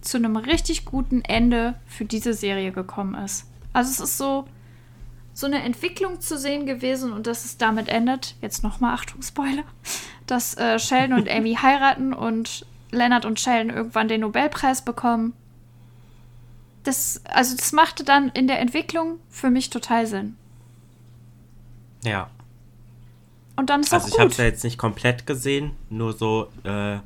zu 0.00 0.16
einem 0.18 0.36
richtig 0.36 0.84
guten 0.84 1.22
Ende 1.22 1.74
für 1.86 2.04
diese 2.04 2.34
Serie 2.34 2.72
gekommen 2.72 3.14
ist. 3.14 3.46
Also 3.72 3.90
es 3.92 4.00
ist 4.00 4.18
so, 4.18 4.46
so 5.34 5.46
eine 5.46 5.62
Entwicklung 5.62 6.20
zu 6.20 6.36
sehen 6.36 6.66
gewesen 6.66 7.12
und 7.12 7.26
dass 7.28 7.44
es 7.44 7.58
damit 7.58 7.88
endet, 7.88 8.34
jetzt 8.42 8.64
nochmal 8.64 8.94
Achtung, 8.94 9.22
Spoiler, 9.22 9.64
dass 10.32 10.56
äh, 10.56 10.78
Sheldon 10.78 11.18
und 11.18 11.30
Amy 11.30 11.54
heiraten 11.54 12.14
und 12.14 12.66
Leonard 12.90 13.26
und 13.26 13.38
Sheldon 13.38 13.76
irgendwann 13.76 14.08
den 14.08 14.22
Nobelpreis 14.22 14.82
bekommen. 14.82 15.34
Das, 16.84 17.20
also 17.26 17.54
das 17.56 17.72
machte 17.72 18.02
dann 18.02 18.30
in 18.30 18.48
der 18.48 18.58
Entwicklung 18.58 19.18
für 19.28 19.50
mich 19.50 19.70
total 19.70 20.06
Sinn. 20.06 20.36
Ja. 22.02 22.30
Und 23.56 23.68
dann 23.70 23.82
ist 23.82 23.92
Also 23.92 24.06
auch 24.06 24.08
ich 24.08 24.14
habe 24.14 24.24
gut. 24.24 24.32
es 24.32 24.38
ja 24.38 24.44
jetzt 24.46 24.64
nicht 24.64 24.78
komplett 24.78 25.26
gesehen, 25.26 25.72
nur 25.90 26.14
so 26.14 26.48
äh, 26.64 26.98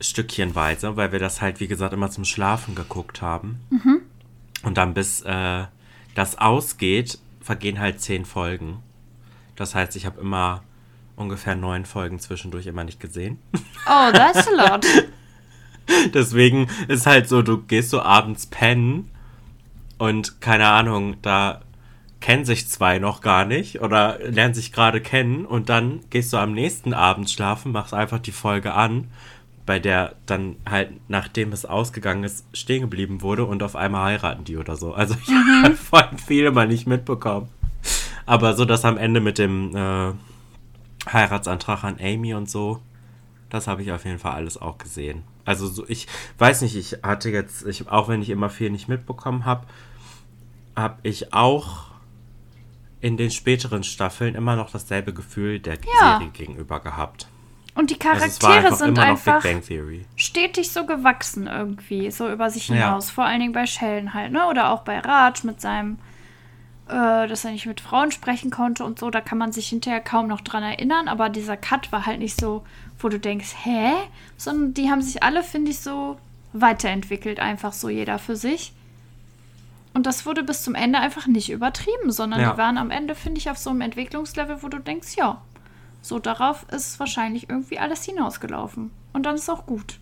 stückchenweise, 0.00 0.96
weil 0.96 1.12
wir 1.12 1.18
das 1.18 1.40
halt, 1.40 1.60
wie 1.60 1.66
gesagt, 1.66 1.94
immer 1.94 2.10
zum 2.10 2.24
Schlafen 2.24 2.74
geguckt 2.74 3.22
haben. 3.22 3.60
Mhm. 3.70 4.02
Und 4.62 4.76
dann 4.76 4.92
bis 4.92 5.22
äh, 5.22 5.64
das 6.14 6.36
ausgeht, 6.38 7.18
vergehen 7.40 7.80
halt 7.80 8.00
zehn 8.00 8.26
Folgen. 8.26 8.82
Das 9.56 9.74
heißt, 9.74 9.96
ich 9.96 10.06
habe 10.06 10.20
immer 10.20 10.62
ungefähr 11.16 11.54
neun 11.54 11.84
Folgen 11.84 12.18
zwischendurch 12.18 12.66
immer 12.66 12.84
nicht 12.84 13.00
gesehen. 13.00 13.38
Oh, 13.86 14.12
that's 14.12 14.48
a 14.48 14.50
lot. 14.50 14.86
Deswegen 16.14 16.68
ist 16.88 17.06
halt 17.06 17.28
so, 17.28 17.42
du 17.42 17.58
gehst 17.58 17.90
so 17.90 18.00
abends 18.00 18.46
pennen 18.46 19.10
und 19.98 20.40
keine 20.40 20.68
Ahnung, 20.68 21.16
da 21.22 21.62
kennen 22.20 22.44
sich 22.44 22.68
zwei 22.68 22.98
noch 22.98 23.20
gar 23.20 23.44
nicht 23.44 23.80
oder 23.80 24.18
lernen 24.20 24.54
sich 24.54 24.72
gerade 24.72 25.00
kennen 25.00 25.44
und 25.44 25.68
dann 25.68 26.00
gehst 26.10 26.32
du 26.32 26.36
am 26.36 26.52
nächsten 26.52 26.94
Abend 26.94 27.28
schlafen, 27.30 27.72
machst 27.72 27.92
einfach 27.92 28.20
die 28.20 28.32
Folge 28.32 28.74
an, 28.74 29.08
bei 29.66 29.78
der 29.78 30.14
dann 30.26 30.56
halt, 30.68 30.90
nachdem 31.08 31.52
es 31.52 31.64
ausgegangen 31.64 32.24
ist, 32.24 32.44
stehen 32.52 32.82
geblieben 32.82 33.22
wurde 33.22 33.44
und 33.44 33.62
auf 33.62 33.76
einmal 33.76 34.04
heiraten 34.04 34.44
die 34.44 34.56
oder 34.56 34.76
so. 34.76 34.94
Also 34.94 35.16
ich 35.20 35.28
habe 35.32 35.74
voll 35.76 36.08
viele 36.24 36.52
mal 36.52 36.68
nicht 36.68 36.86
mitbekommen. 36.86 37.48
Aber 38.24 38.54
so, 38.54 38.64
dass 38.64 38.84
am 38.84 38.96
Ende 38.96 39.20
mit 39.20 39.38
dem 39.38 39.74
äh, 39.74 40.12
Heiratsantrag 41.10 41.84
an 41.84 41.98
Amy 42.00 42.34
und 42.34 42.48
so. 42.50 42.80
Das 43.50 43.66
habe 43.66 43.82
ich 43.82 43.92
auf 43.92 44.04
jeden 44.04 44.18
Fall 44.18 44.32
alles 44.32 44.60
auch 44.60 44.78
gesehen. 44.78 45.24
Also 45.44 45.66
so, 45.66 45.84
ich 45.88 46.06
weiß 46.38 46.62
nicht, 46.62 46.76
ich 46.76 46.98
hatte 47.02 47.30
jetzt, 47.30 47.66
ich, 47.66 47.88
auch 47.88 48.08
wenn 48.08 48.22
ich 48.22 48.30
immer 48.30 48.48
viel 48.48 48.70
nicht 48.70 48.88
mitbekommen 48.88 49.44
habe, 49.44 49.66
habe 50.76 50.98
ich 51.02 51.32
auch 51.34 51.86
in 53.00 53.16
den 53.16 53.30
späteren 53.30 53.82
Staffeln 53.82 54.34
immer 54.36 54.54
noch 54.56 54.70
dasselbe 54.70 55.12
Gefühl 55.12 55.58
der 55.58 55.74
Ja. 55.74 56.18
Serie 56.18 56.30
gegenüber 56.30 56.80
gehabt. 56.80 57.26
Und 57.74 57.90
die 57.90 57.98
Also 58.00 58.08
Charaktere 58.20 58.66
einfach 58.66 58.76
sind 58.78 58.98
einfach 58.98 59.42
stetig 60.16 60.70
so 60.70 60.84
gewachsen 60.86 61.46
irgendwie, 61.46 62.10
so 62.10 62.30
über 62.30 62.50
sich 62.50 62.68
Ja. 62.68 62.74
hinaus. 62.74 63.10
Vor 63.10 63.24
allen 63.24 63.40
Dingen 63.40 63.52
bei 63.52 63.66
Sheldon 63.66 64.14
halt, 64.14 64.30
ne? 64.32 64.46
Oder 64.46 64.70
auch 64.70 64.82
bei 64.82 64.98
Raj 65.00 65.32
mit 65.44 65.60
seinem, 65.60 65.98
äh, 66.92 67.26
dass 67.28 67.44
er 67.44 67.52
nicht 67.52 67.66
mit 67.66 67.80
Frauen 67.80 68.12
sprechen 68.12 68.50
konnte 68.50 68.84
und 68.84 68.98
so. 68.98 69.10
Da 69.10 69.20
kann 69.20 69.38
man 69.38 69.52
sich 69.52 69.68
hinterher 69.68 70.00
kaum 70.00 70.28
noch 70.28 70.40
dran 70.42 70.62
erinnern. 70.62 71.08
Aber 71.08 71.28
dieser 71.28 71.56
Cut 71.56 71.90
war 71.92 72.06
halt 72.06 72.18
nicht 72.20 72.38
so, 72.40 72.64
wo 72.98 73.08
du 73.08 73.18
denkst, 73.18 73.54
hä? 73.64 73.92
Sondern 74.36 74.74
die 74.74 74.90
haben 74.90 75.02
sich 75.02 75.22
alle, 75.22 75.42
finde 75.42 75.70
ich, 75.70 75.80
so 75.80 76.18
weiterentwickelt, 76.52 77.40
einfach 77.40 77.72
so 77.72 77.88
jeder 77.88 78.18
für 78.18 78.36
sich. 78.36 78.72
Und 79.94 80.06
das 80.06 80.24
wurde 80.26 80.42
bis 80.42 80.62
zum 80.62 80.74
Ende 80.74 80.98
einfach 80.98 81.26
nicht 81.26 81.50
übertrieben, 81.50 82.10
sondern 82.12 82.40
Ja. 82.40 82.52
die 82.52 82.58
waren 82.58 82.78
am 82.78 82.90
Ende, 82.90 83.14
finde 83.14 83.38
ich, 83.38 83.50
auf 83.50 83.58
so 83.58 83.70
einem 83.70 83.80
Entwicklungslevel, 83.82 84.62
wo 84.62 84.68
du 84.68 84.78
denkst, 84.78 85.16
ja, 85.16 85.40
so 86.00 86.18
darauf 86.18 86.64
ist 86.70 86.98
wahrscheinlich 86.98 87.48
irgendwie 87.50 87.78
alles 87.78 88.04
hinausgelaufen. 88.04 88.90
Und 89.12 89.24
dann 89.24 89.34
ist 89.34 89.48
auch 89.50 89.66
gut. 89.66 89.98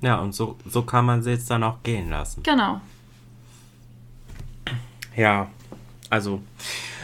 Ja, 0.00 0.18
und 0.20 0.34
so, 0.34 0.56
so 0.66 0.82
kann 0.82 1.04
man 1.06 1.22
sie 1.22 1.30
jetzt 1.30 1.50
dann 1.50 1.62
auch 1.62 1.82
gehen 1.82 2.10
lassen. 2.10 2.42
Genau. 2.42 2.80
Ja, 5.16 5.48
also 6.14 6.42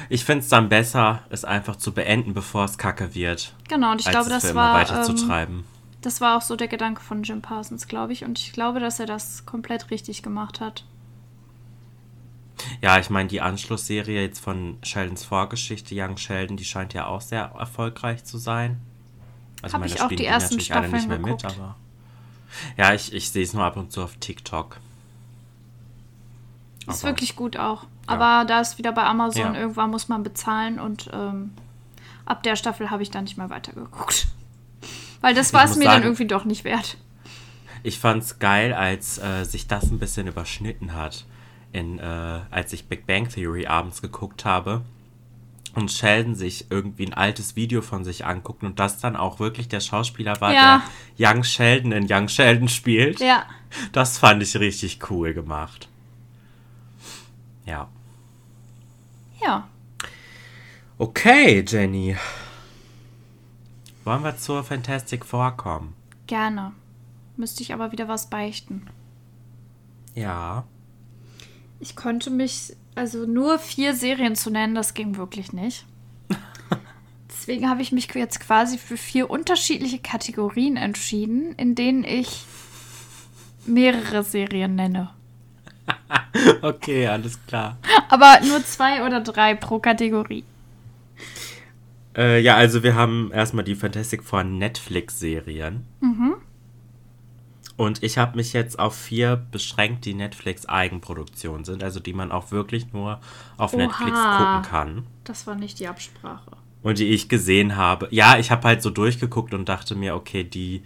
ich 0.09 0.25
finde 0.25 0.43
es 0.45 0.49
dann 0.49 0.69
besser, 0.69 1.23
es 1.31 1.45
einfach 1.45 1.77
zu 1.77 1.93
beenden, 1.93 2.33
bevor 2.33 2.65
es 2.65 2.79
kacke 2.79 3.15
wird. 3.15 3.55
Genau, 3.69 3.93
und 3.93 4.01
ich 4.01 4.09
glaube, 4.09 4.31
das 4.31 4.55
war, 4.55 4.75
weiter 4.75 5.03
zu 5.03 5.13
ähm, 5.31 5.65
das 6.01 6.21
war 6.21 6.37
auch 6.37 6.43
so 6.43 6.57
der 6.57 6.69
Gedanke 6.69 7.03
von 7.03 7.23
Jim 7.23 7.43
Parsons, 7.43 7.87
glaube 7.89 8.13
ich. 8.13 8.25
Und 8.25 8.39
ich 8.39 8.53
glaube, 8.53 8.81
dass 8.81 9.01
er 9.01 9.07
das 9.07 9.45
komplett 9.47 9.91
richtig 9.91 10.23
gemacht 10.23 10.61
hat. 10.61 10.85
Ja, 12.81 12.99
ich 12.99 13.11
meine, 13.11 13.29
die 13.29 13.41
Anschlussserie 13.41 14.23
jetzt 14.23 14.41
von 14.41 14.79
Sheldons 14.83 15.25
Vorgeschichte, 15.25 15.95
Young 15.97 16.17
Sheldon, 16.17 16.57
die 16.57 16.65
scheint 16.65 16.95
ja 16.95 17.07
auch 17.07 17.21
sehr 17.21 17.53
erfolgreich 17.59 18.25
zu 18.25 18.39
sein. 18.39 18.81
Also 19.63 19.79
meine, 19.79 19.93
ich 19.93 20.01
auch 20.01 20.05
spielen 20.07 20.11
die 20.11 20.17
die 20.17 20.27
ersten 20.27 20.55
natürlich 20.57 20.75
alle 20.75 20.89
nicht 20.89 21.03
Staffeln 21.03 21.09
mehr 21.09 21.19
mit, 21.35 21.43
geguckt. 21.43 21.59
aber. 21.59 21.77
Ja, 22.77 22.95
ich, 22.95 23.13
ich 23.13 23.31
sehe 23.31 23.43
es 23.43 23.55
nur 23.55 23.65
ab 23.65 23.77
und 23.77 23.93
zu 23.93 24.03
auf 24.03 24.17
TikTok. 24.17 24.79
Ist 26.87 27.05
Aber- 27.05 27.13
wirklich 27.13 27.37
gut 27.37 27.57
auch. 27.57 27.85
Aber 28.11 28.45
da 28.47 28.61
ist 28.61 28.79
wieder 28.79 28.93
bei 28.93 29.05
Amazon, 29.05 29.55
irgendwann 29.55 29.91
muss 29.91 30.09
man 30.09 30.23
bezahlen 30.23 30.79
und 30.81 31.09
ähm, 31.13 31.53
ab 32.27 32.43
der 32.43 32.57
Staffel 32.57 32.91
habe 32.91 33.03
ich 33.03 33.11
dann 33.11 33.25
nicht 33.25 33.37
mehr 33.39 33.51
weitergeguckt. 33.51 34.27
Weil 35.21 35.35
das 35.35 35.53
war 35.53 35.65
es 35.65 35.77
mir 35.77 35.85
dann 35.85 35.93
sagen- 35.95 36.05
irgendwie 36.05 36.27
doch 36.27 36.45
nicht 36.45 36.65
wert. 36.65 36.97
Ich 37.83 37.99
fand's 37.99 38.39
geil, 38.39 38.75
als 38.75 39.19
äh, 39.19 39.45
sich 39.45 39.67
das 39.67 39.85
ein 39.91 39.99
bisschen 39.99 40.27
überschnitten 40.27 40.95
hat, 40.95 41.25
in, 41.73 41.99
äh, 41.99 42.41
als 42.51 42.73
ich 42.73 42.89
Big 42.89 43.07
Bang 43.07 43.29
Theory 43.29 43.67
abends 43.67 44.03
geguckt 44.03 44.45
habe 44.45 44.83
und 45.75 45.91
Sheldon 45.91 46.35
sich 46.35 46.67
irgendwie 46.71 47.07
ein 47.07 47.15
altes 47.15 47.55
Video 47.57 47.81
von 47.81 48.05
sich 48.05 48.27
anguckt 48.27 48.65
und 48.65 48.79
das 48.81 48.99
dann 48.99 49.17
auch 49.17 49.41
wirklich 49.41 49.69
der 49.69 49.81
Schauspieler 49.81 50.41
war, 50.41 50.53
Ja. 50.53 50.83
der 51.19 51.31
Young 51.35 51.43
Sheldon 51.45 51.93
in 51.93 52.07
Young 52.11 52.29
Sheldon 52.29 52.69
spielt. 52.69 53.21
Ja. 53.21 53.45
Das 53.93 54.19
fand 54.19 54.43
ich 54.43 54.57
richtig 54.59 54.99
cool 55.11 55.33
gemacht. 55.33 55.89
Ja. 57.67 57.89
Ja. 59.43 59.69
Okay, 60.99 61.65
Jenny. 61.67 62.17
Wollen 64.05 64.25
wir 64.25 64.37
zur 64.37 64.65
Fantastic 64.65 65.25
Four 65.25 65.53
kommen? 65.53 65.95
Gerne. 66.27 66.73
Müsste 67.37 67.63
ich 67.63 67.73
aber 67.73 67.93
wieder 67.93 68.09
was 68.09 68.29
beichten. 68.29 68.87
Ja. 70.15 70.65
Ich 71.79 71.97
konnte 71.97 72.31
mich, 72.31 72.77
also 72.95 73.25
nur 73.27 73.59
vier 73.59 73.95
Serien 73.95 74.37
zu 74.37 74.51
nennen, 74.51 74.75
das 74.75 74.95
ging 74.95 75.17
wirklich 75.17 75.53
nicht. 75.53 75.87
Deswegen 77.29 77.69
habe 77.71 77.83
ich 77.83 77.93
mich 77.93 78.13
jetzt 78.15 78.41
quasi 78.41 78.77
für 78.77 78.97
vier 78.97 79.31
unterschiedliche 79.31 79.99
Kategorien 79.99 80.77
entschieden, 80.77 81.55
in 81.55 81.75
denen 81.75 82.05
ich 82.05 82.45
mehrere 83.65 84.23
Serien 84.23 84.75
nenne. 84.75 85.11
Okay, 86.63 87.07
alles 87.07 87.39
klar. 87.47 87.77
Aber 88.09 88.39
nur 88.47 88.65
zwei 88.65 89.05
oder 89.05 89.21
drei 89.21 89.55
pro 89.55 89.79
Kategorie. 89.79 90.45
Äh, 92.17 92.41
ja, 92.41 92.57
also 92.57 92.83
wir 92.83 92.95
haben 92.95 93.31
erstmal 93.33 93.65
die 93.65 93.75
Fantastic 93.75 94.23
Four 94.23 94.45
Netflix-Serien. 94.45 95.87
Mhm. 96.01 96.35
Und 97.77 98.03
ich 98.03 98.19
habe 98.19 98.37
mich 98.37 98.53
jetzt 98.53 98.79
auf 98.79 98.95
vier 98.95 99.37
beschränkt, 99.51 100.05
die 100.05 100.13
Netflix-Eigenproduktion 100.15 101.65
sind, 101.65 101.83
also 101.83 101.99
die 101.99 102.13
man 102.13 102.31
auch 102.31 102.51
wirklich 102.51 102.93
nur 102.93 103.21
auf 103.57 103.73
Oha. 103.73 103.85
Netflix 103.85 104.11
gucken 104.13 104.63
kann. 104.69 105.07
Das 105.25 105.47
war 105.47 105.55
nicht 105.55 105.79
die 105.81 105.89
Absprache. 105.89 106.59
Und 106.83 106.99
die 106.99 107.09
ich 107.09 107.29
gesehen 107.29 107.77
habe. 107.77 108.09
Ja, 108.11 108.39
ich 108.39 108.51
habe 108.51 108.69
halt 108.69 108.83
so 108.83 108.91
durchgeguckt 108.91 109.55
und 109.55 109.69
dachte 109.69 109.95
mir, 109.95 110.15
okay, 110.15 110.45
die, 110.45 110.83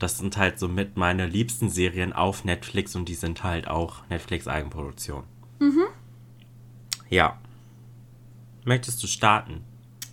das 0.00 0.18
sind 0.18 0.36
halt 0.36 0.58
so 0.58 0.66
mit 0.66 0.96
meine 0.96 1.26
liebsten 1.26 1.70
Serien 1.70 2.12
auf 2.12 2.44
Netflix 2.44 2.96
und 2.96 3.08
die 3.08 3.14
sind 3.14 3.44
halt 3.44 3.68
auch 3.68 4.02
Netflix-Eigenproduktion. 4.08 5.24
Mhm. 5.60 5.84
Ja. 7.08 7.38
Möchtest 8.64 9.02
du 9.02 9.06
starten? 9.06 9.64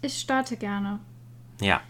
Ich 0.01 0.19
starte 0.19 0.57
gerne. 0.57 0.99
Ja. 1.61 1.81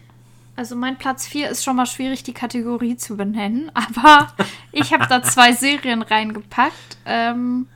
Also 0.56 0.74
mein 0.74 0.96
Platz 0.98 1.26
4 1.26 1.50
ist 1.50 1.62
schon 1.62 1.76
mal 1.76 1.86
schwierig, 1.86 2.22
die 2.24 2.32
Kategorie 2.32 2.96
zu 2.96 3.16
benennen, 3.16 3.70
aber 3.74 4.32
ich 4.72 4.92
habe 4.92 5.06
da 5.08 5.22
zwei 5.22 5.52
Serien 5.52 6.02
reingepackt, 6.02 6.96
ähm, 7.06 7.68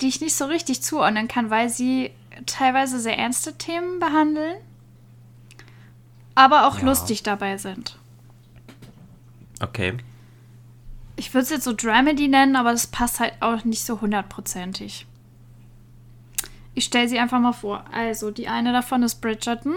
die 0.00 0.08
ich 0.08 0.20
nicht 0.20 0.34
so 0.34 0.46
richtig 0.46 0.82
zuordnen 0.82 1.28
kann, 1.28 1.50
weil 1.50 1.68
sie 1.68 2.10
teilweise 2.46 2.98
sehr 2.98 3.18
ernste 3.18 3.56
Themen 3.58 4.00
behandeln, 4.00 4.56
aber 6.34 6.66
auch 6.66 6.78
Ja. 6.78 6.86
lustig 6.86 7.22
dabei 7.22 7.58
sind. 7.58 7.96
Okay. 9.60 9.96
Ich 11.16 11.34
würde 11.34 11.42
es 11.44 11.50
jetzt 11.50 11.64
so 11.64 11.74
Dramedy 11.74 12.28
nennen, 12.28 12.56
aber 12.56 12.72
das 12.72 12.86
passt 12.86 13.20
halt 13.20 13.34
auch 13.40 13.64
nicht 13.64 13.84
so 13.84 14.00
hundertprozentig. 14.00 15.06
Ich 16.74 16.84
stelle 16.84 17.08
sie 17.08 17.18
einfach 17.18 17.40
mal 17.40 17.52
vor. 17.52 17.84
Also, 17.92 18.30
die 18.30 18.48
eine 18.48 18.72
davon 18.72 19.02
ist 19.02 19.20
Bridgerton. 19.20 19.74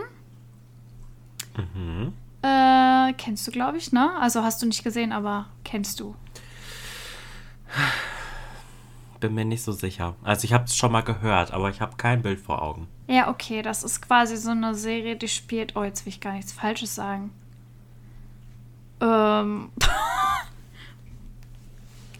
Mhm. 1.58 2.14
Äh, 2.42 3.14
kennst 3.14 3.48
du, 3.48 3.52
glaube 3.52 3.78
ich, 3.78 3.92
ne? 3.92 4.12
Also 4.20 4.44
hast 4.44 4.62
du 4.62 4.66
nicht 4.66 4.84
gesehen, 4.84 5.12
aber 5.12 5.48
kennst 5.64 6.00
du. 6.00 6.16
Bin 9.20 9.34
mir 9.34 9.46
nicht 9.46 9.64
so 9.64 9.72
sicher. 9.72 10.16
Also 10.24 10.44
ich 10.44 10.54
habe 10.54 10.66
es 10.66 10.76
schon 10.76 10.92
mal 10.92 11.02
gehört, 11.02 11.52
aber 11.52 11.70
ich 11.70 11.80
habe 11.80 11.96
kein 11.96 12.22
Bild 12.22 12.40
vor 12.40 12.62
Augen. 12.62 12.88
Ja, 13.08 13.30
okay, 13.30 13.62
das 13.62 13.84
ist 13.84 14.02
quasi 14.02 14.36
so 14.36 14.52
eine 14.52 14.76
Serie, 14.76 15.16
die 15.16 15.30
spielt. 15.30 15.76
Oh, 15.78 15.84
jetzt 15.84 16.06
will 16.06 16.12
ich 16.12 16.20
gar 16.20 16.34
nichts 16.34 16.52
Falsches 16.52 16.96
sagen. 16.96 17.32
Ähm. 19.04 19.70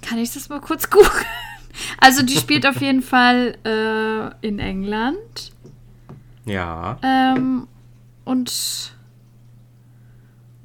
Kann 0.02 0.18
ich 0.20 0.34
das 0.34 0.50
mal 0.50 0.60
kurz 0.62 0.90
googeln? 0.90 1.26
Also, 2.00 2.24
die 2.24 2.36
spielt 2.38 2.68
auf 2.68 2.82
jeden 2.82 3.02
Fall 3.02 3.58
äh, 3.66 4.48
in 4.48 4.60
England. 4.60 5.52
Ja. 6.46 6.98
Ähm, 7.02 7.68
und. 8.26 8.94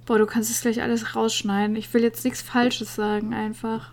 Boah, 0.04 0.18
du 0.18 0.26
kannst 0.26 0.50
es 0.50 0.60
gleich 0.62 0.82
alles 0.82 1.14
rausschneiden. 1.14 1.76
Ich 1.76 1.92
will 1.94 2.02
jetzt 2.02 2.24
nichts 2.24 2.42
Falsches 2.42 2.94
sagen, 2.94 3.32
einfach. 3.34 3.90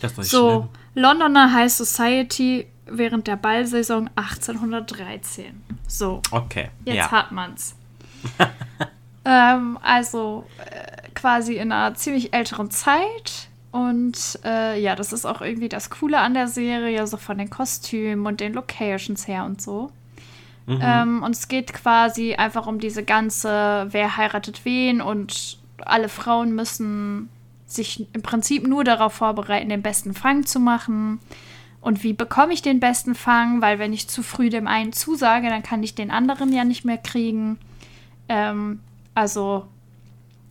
Das 0.00 0.16
nicht 0.16 0.30
So, 0.30 0.68
schlimm. 0.94 1.02
Londoner 1.02 1.52
High 1.52 1.72
Society 1.72 2.66
während 2.86 3.26
der 3.26 3.36
Ballsaison 3.36 4.10
1813. 4.16 5.62
So, 5.88 6.20
Okay. 6.30 6.70
jetzt 6.84 6.96
ja. 6.96 7.10
hat 7.10 7.32
man's. 7.32 7.74
ähm, 9.24 9.78
also 9.82 10.44
äh, 10.58 11.10
quasi 11.14 11.56
in 11.56 11.72
einer 11.72 11.94
ziemlich 11.94 12.34
älteren 12.34 12.70
Zeit. 12.70 13.48
Und 13.70 14.38
äh, 14.44 14.80
ja, 14.80 14.94
das 14.94 15.12
ist 15.12 15.24
auch 15.24 15.40
irgendwie 15.40 15.68
das 15.68 15.88
Coole 15.88 16.18
an 16.18 16.34
der 16.34 16.48
Serie, 16.48 17.06
so 17.06 17.16
von 17.16 17.38
den 17.38 17.48
Kostümen 17.48 18.26
und 18.26 18.40
den 18.40 18.52
Locations 18.52 19.26
her 19.26 19.44
und 19.44 19.62
so. 19.62 19.90
Mhm. 20.66 20.80
Ähm, 20.82 21.22
und 21.22 21.34
es 21.34 21.48
geht 21.48 21.72
quasi 21.72 22.34
einfach 22.34 22.66
um 22.66 22.78
diese 22.78 23.02
ganze, 23.02 23.86
wer 23.90 24.16
heiratet 24.16 24.64
wen 24.64 25.00
und 25.00 25.58
alle 25.78 26.08
Frauen 26.08 26.54
müssen 26.54 27.28
sich 27.66 28.06
im 28.12 28.22
Prinzip 28.22 28.66
nur 28.66 28.84
darauf 28.84 29.14
vorbereiten, 29.14 29.70
den 29.70 29.82
besten 29.82 30.14
Fang 30.14 30.44
zu 30.44 30.60
machen. 30.60 31.18
Und 31.80 32.04
wie 32.04 32.12
bekomme 32.12 32.52
ich 32.52 32.62
den 32.62 32.78
besten 32.78 33.14
Fang? 33.14 33.60
Weil 33.60 33.78
wenn 33.78 33.92
ich 33.92 34.06
zu 34.06 34.22
früh 34.22 34.50
dem 34.50 34.68
einen 34.68 34.92
zusage, 34.92 35.48
dann 35.48 35.62
kann 35.62 35.82
ich 35.82 35.94
den 35.94 36.10
anderen 36.10 36.52
ja 36.52 36.64
nicht 36.64 36.84
mehr 36.84 36.98
kriegen. 36.98 37.58
Ähm, 38.28 38.80
also 39.14 39.66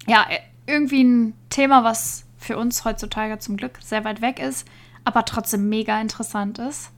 ja, 0.07 0.25
äh, 0.29 0.39
irgendwie 0.67 1.03
ein 1.03 1.33
Thema, 1.49 1.83
was 1.83 2.25
für 2.38 2.57
uns 2.57 2.85
heutzutage 2.85 3.39
zum 3.39 3.57
Glück 3.57 3.77
sehr 3.81 4.03
weit 4.03 4.21
weg 4.21 4.39
ist, 4.39 4.67
aber 5.05 5.25
trotzdem 5.25 5.69
mega 5.69 5.99
interessant 5.99 6.59
ist. 6.59 6.91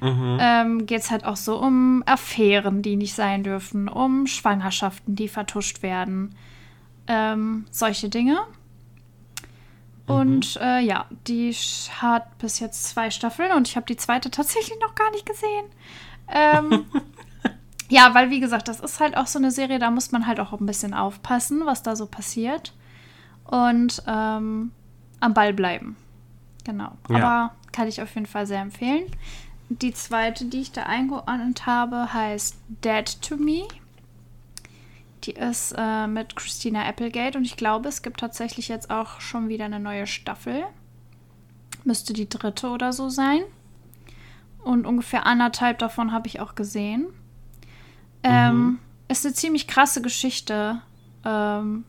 mhm. 0.00 0.38
ähm, 0.40 0.86
geht 0.86 1.00
es 1.00 1.10
halt 1.10 1.24
auch 1.24 1.36
so 1.36 1.58
um 1.58 2.02
Affären, 2.06 2.82
die 2.82 2.96
nicht 2.96 3.14
sein 3.14 3.42
dürfen, 3.42 3.88
um 3.88 4.26
Schwangerschaften, 4.26 5.14
die 5.14 5.28
vertuscht 5.28 5.82
werden, 5.82 6.34
ähm, 7.06 7.66
solche 7.70 8.08
Dinge. 8.08 8.40
Mhm. 10.08 10.14
Und 10.14 10.58
äh, 10.60 10.80
ja, 10.80 11.06
die 11.26 11.52
hat 11.52 12.38
bis 12.38 12.60
jetzt 12.60 12.88
zwei 12.88 13.10
Staffeln 13.10 13.52
und 13.52 13.68
ich 13.68 13.76
habe 13.76 13.86
die 13.86 13.96
zweite 13.96 14.30
tatsächlich 14.30 14.78
noch 14.80 14.94
gar 14.94 15.10
nicht 15.10 15.26
gesehen. 15.26 15.66
Ähm, 16.28 16.86
ja, 17.90 18.14
weil 18.14 18.30
wie 18.30 18.40
gesagt, 18.40 18.68
das 18.68 18.80
ist 18.80 19.00
halt 19.00 19.16
auch 19.16 19.26
so 19.26 19.38
eine 19.38 19.50
Serie, 19.50 19.78
da 19.78 19.90
muss 19.90 20.12
man 20.12 20.26
halt 20.26 20.40
auch 20.40 20.52
ein 20.52 20.66
bisschen 20.66 20.94
aufpassen, 20.94 21.62
was 21.66 21.82
da 21.82 21.96
so 21.96 22.06
passiert. 22.06 22.72
Und 23.44 24.02
ähm, 24.06 24.70
am 25.18 25.34
Ball 25.34 25.52
bleiben. 25.52 25.96
Genau. 26.64 26.92
Ja. 27.08 27.16
Aber 27.16 27.54
kann 27.72 27.88
ich 27.88 28.00
auf 28.00 28.14
jeden 28.14 28.26
Fall 28.26 28.46
sehr 28.46 28.60
empfehlen. 28.60 29.04
Die 29.68 29.92
zweite, 29.92 30.44
die 30.46 30.60
ich 30.60 30.72
da 30.72 30.84
eingeordnet 30.84 31.66
habe, 31.66 32.12
heißt 32.12 32.56
Dead 32.84 33.22
to 33.22 33.36
Me. 33.36 33.66
Die 35.24 35.32
ist 35.32 35.74
äh, 35.76 36.06
mit 36.06 36.34
Christina 36.36 36.84
Applegate 36.86 37.36
und 37.36 37.44
ich 37.44 37.56
glaube, 37.56 37.88
es 37.88 38.02
gibt 38.02 38.20
tatsächlich 38.20 38.68
jetzt 38.68 38.90
auch 38.90 39.20
schon 39.20 39.48
wieder 39.48 39.66
eine 39.66 39.80
neue 39.80 40.06
Staffel. 40.06 40.64
Müsste 41.84 42.12
die 42.12 42.28
dritte 42.28 42.68
oder 42.68 42.92
so 42.92 43.08
sein. 43.08 43.42
Und 44.62 44.86
ungefähr 44.86 45.26
anderthalb 45.26 45.78
davon 45.78 46.12
habe 46.12 46.26
ich 46.26 46.40
auch 46.40 46.54
gesehen. 46.54 47.06
Ähm, 48.22 48.56
mhm. 48.56 48.78
Ist 49.08 49.24
eine 49.24 49.34
ziemlich 49.34 49.66
krasse 49.66 50.02
Geschichte, 50.02 50.80
ähm, 51.24 51.84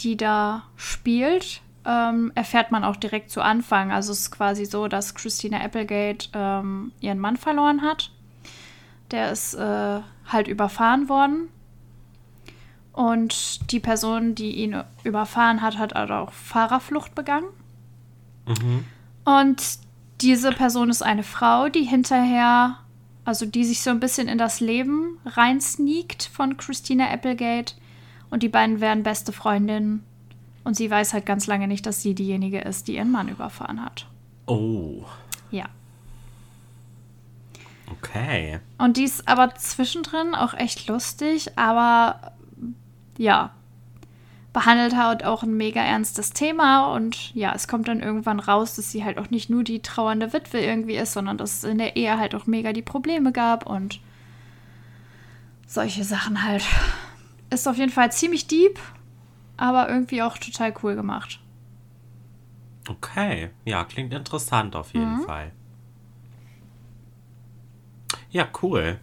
die 0.00 0.16
da 0.16 0.64
spielt. 0.76 1.60
Ähm, 1.84 2.30
erfährt 2.36 2.70
man 2.70 2.84
auch 2.84 2.96
direkt 2.96 3.30
zu 3.30 3.40
Anfang. 3.40 3.90
Also 3.90 4.12
es 4.12 4.20
ist 4.20 4.30
quasi 4.30 4.64
so, 4.64 4.86
dass 4.86 5.14
Christina 5.14 5.60
Applegate 5.60 6.28
ähm, 6.32 6.92
ihren 7.00 7.18
Mann 7.18 7.36
verloren 7.36 7.82
hat. 7.82 8.10
Der 9.10 9.32
ist 9.32 9.54
äh, 9.54 10.00
halt 10.26 10.46
überfahren 10.46 11.08
worden 11.08 11.48
und 12.92 13.72
die 13.72 13.80
Person, 13.80 14.34
die 14.34 14.52
ihn 14.56 14.82
überfahren 15.02 15.62
hat, 15.62 15.78
hat 15.78 15.96
also 15.96 16.14
auch 16.14 16.32
Fahrerflucht 16.32 17.14
begangen. 17.14 17.46
Mhm. 18.46 18.84
Und 19.24 19.78
diese 20.20 20.52
Person 20.52 20.90
ist 20.90 21.02
eine 21.02 21.22
Frau, 21.22 21.68
die 21.68 21.84
hinterher, 21.84 22.78
also 23.24 23.46
die 23.46 23.64
sich 23.64 23.82
so 23.82 23.90
ein 23.90 24.00
bisschen 24.00 24.28
in 24.28 24.38
das 24.38 24.60
Leben 24.60 25.18
reinsneakt 25.24 26.24
von 26.32 26.56
Christina 26.56 27.10
Applegate. 27.10 27.74
Und 28.30 28.42
die 28.42 28.48
beiden 28.48 28.80
werden 28.80 29.02
beste 29.02 29.32
Freundinnen. 29.32 30.04
Und 30.64 30.76
sie 30.76 30.90
weiß 30.90 31.12
halt 31.12 31.26
ganz 31.26 31.46
lange 31.46 31.68
nicht, 31.68 31.86
dass 31.86 32.02
sie 32.02 32.14
diejenige 32.14 32.60
ist, 32.60 32.88
die 32.88 32.96
ihren 32.96 33.10
Mann 33.10 33.28
überfahren 33.28 33.84
hat. 33.84 34.06
Oh. 34.46 35.04
Ja. 35.50 35.66
Okay. 37.90 38.60
Und 38.78 38.96
die 38.96 39.04
ist 39.04 39.28
aber 39.28 39.54
zwischendrin 39.54 40.34
auch 40.34 40.54
echt 40.54 40.88
lustig, 40.88 41.56
aber 41.58 42.32
ja, 43.18 43.52
behandelt 44.52 44.96
halt 44.96 45.24
auch 45.24 45.42
ein 45.42 45.56
mega 45.56 45.80
ernstes 45.80 46.32
Thema 46.32 46.94
und 46.94 47.34
ja, 47.34 47.54
es 47.54 47.68
kommt 47.68 47.88
dann 47.88 48.00
irgendwann 48.00 48.38
raus, 48.38 48.74
dass 48.74 48.90
sie 48.90 49.04
halt 49.04 49.18
auch 49.18 49.30
nicht 49.30 49.48
nur 49.48 49.64
die 49.64 49.80
trauernde 49.80 50.32
Witwe 50.32 50.60
irgendwie 50.60 50.96
ist, 50.96 51.14
sondern 51.14 51.38
dass 51.38 51.58
es 51.58 51.64
in 51.64 51.78
der 51.78 51.96
Ehe 51.96 52.18
halt 52.18 52.34
auch 52.34 52.46
mega 52.46 52.72
die 52.72 52.82
Probleme 52.82 53.32
gab 53.32 53.66
und 53.66 54.00
solche 55.66 56.04
Sachen 56.04 56.42
halt. 56.42 56.64
Ist 57.48 57.66
auf 57.66 57.76
jeden 57.76 57.92
Fall 57.92 58.12
ziemlich 58.12 58.46
deep, 58.46 58.78
aber 59.56 59.88
irgendwie 59.88 60.22
auch 60.22 60.36
total 60.36 60.74
cool 60.82 60.94
gemacht. 60.96 61.40
Okay, 62.88 63.50
ja, 63.64 63.84
klingt 63.84 64.12
interessant 64.12 64.76
auf 64.76 64.92
jeden 64.92 65.18
mhm. 65.18 65.22
Fall. 65.22 65.52
Ja, 68.30 68.48
cool. 68.62 68.98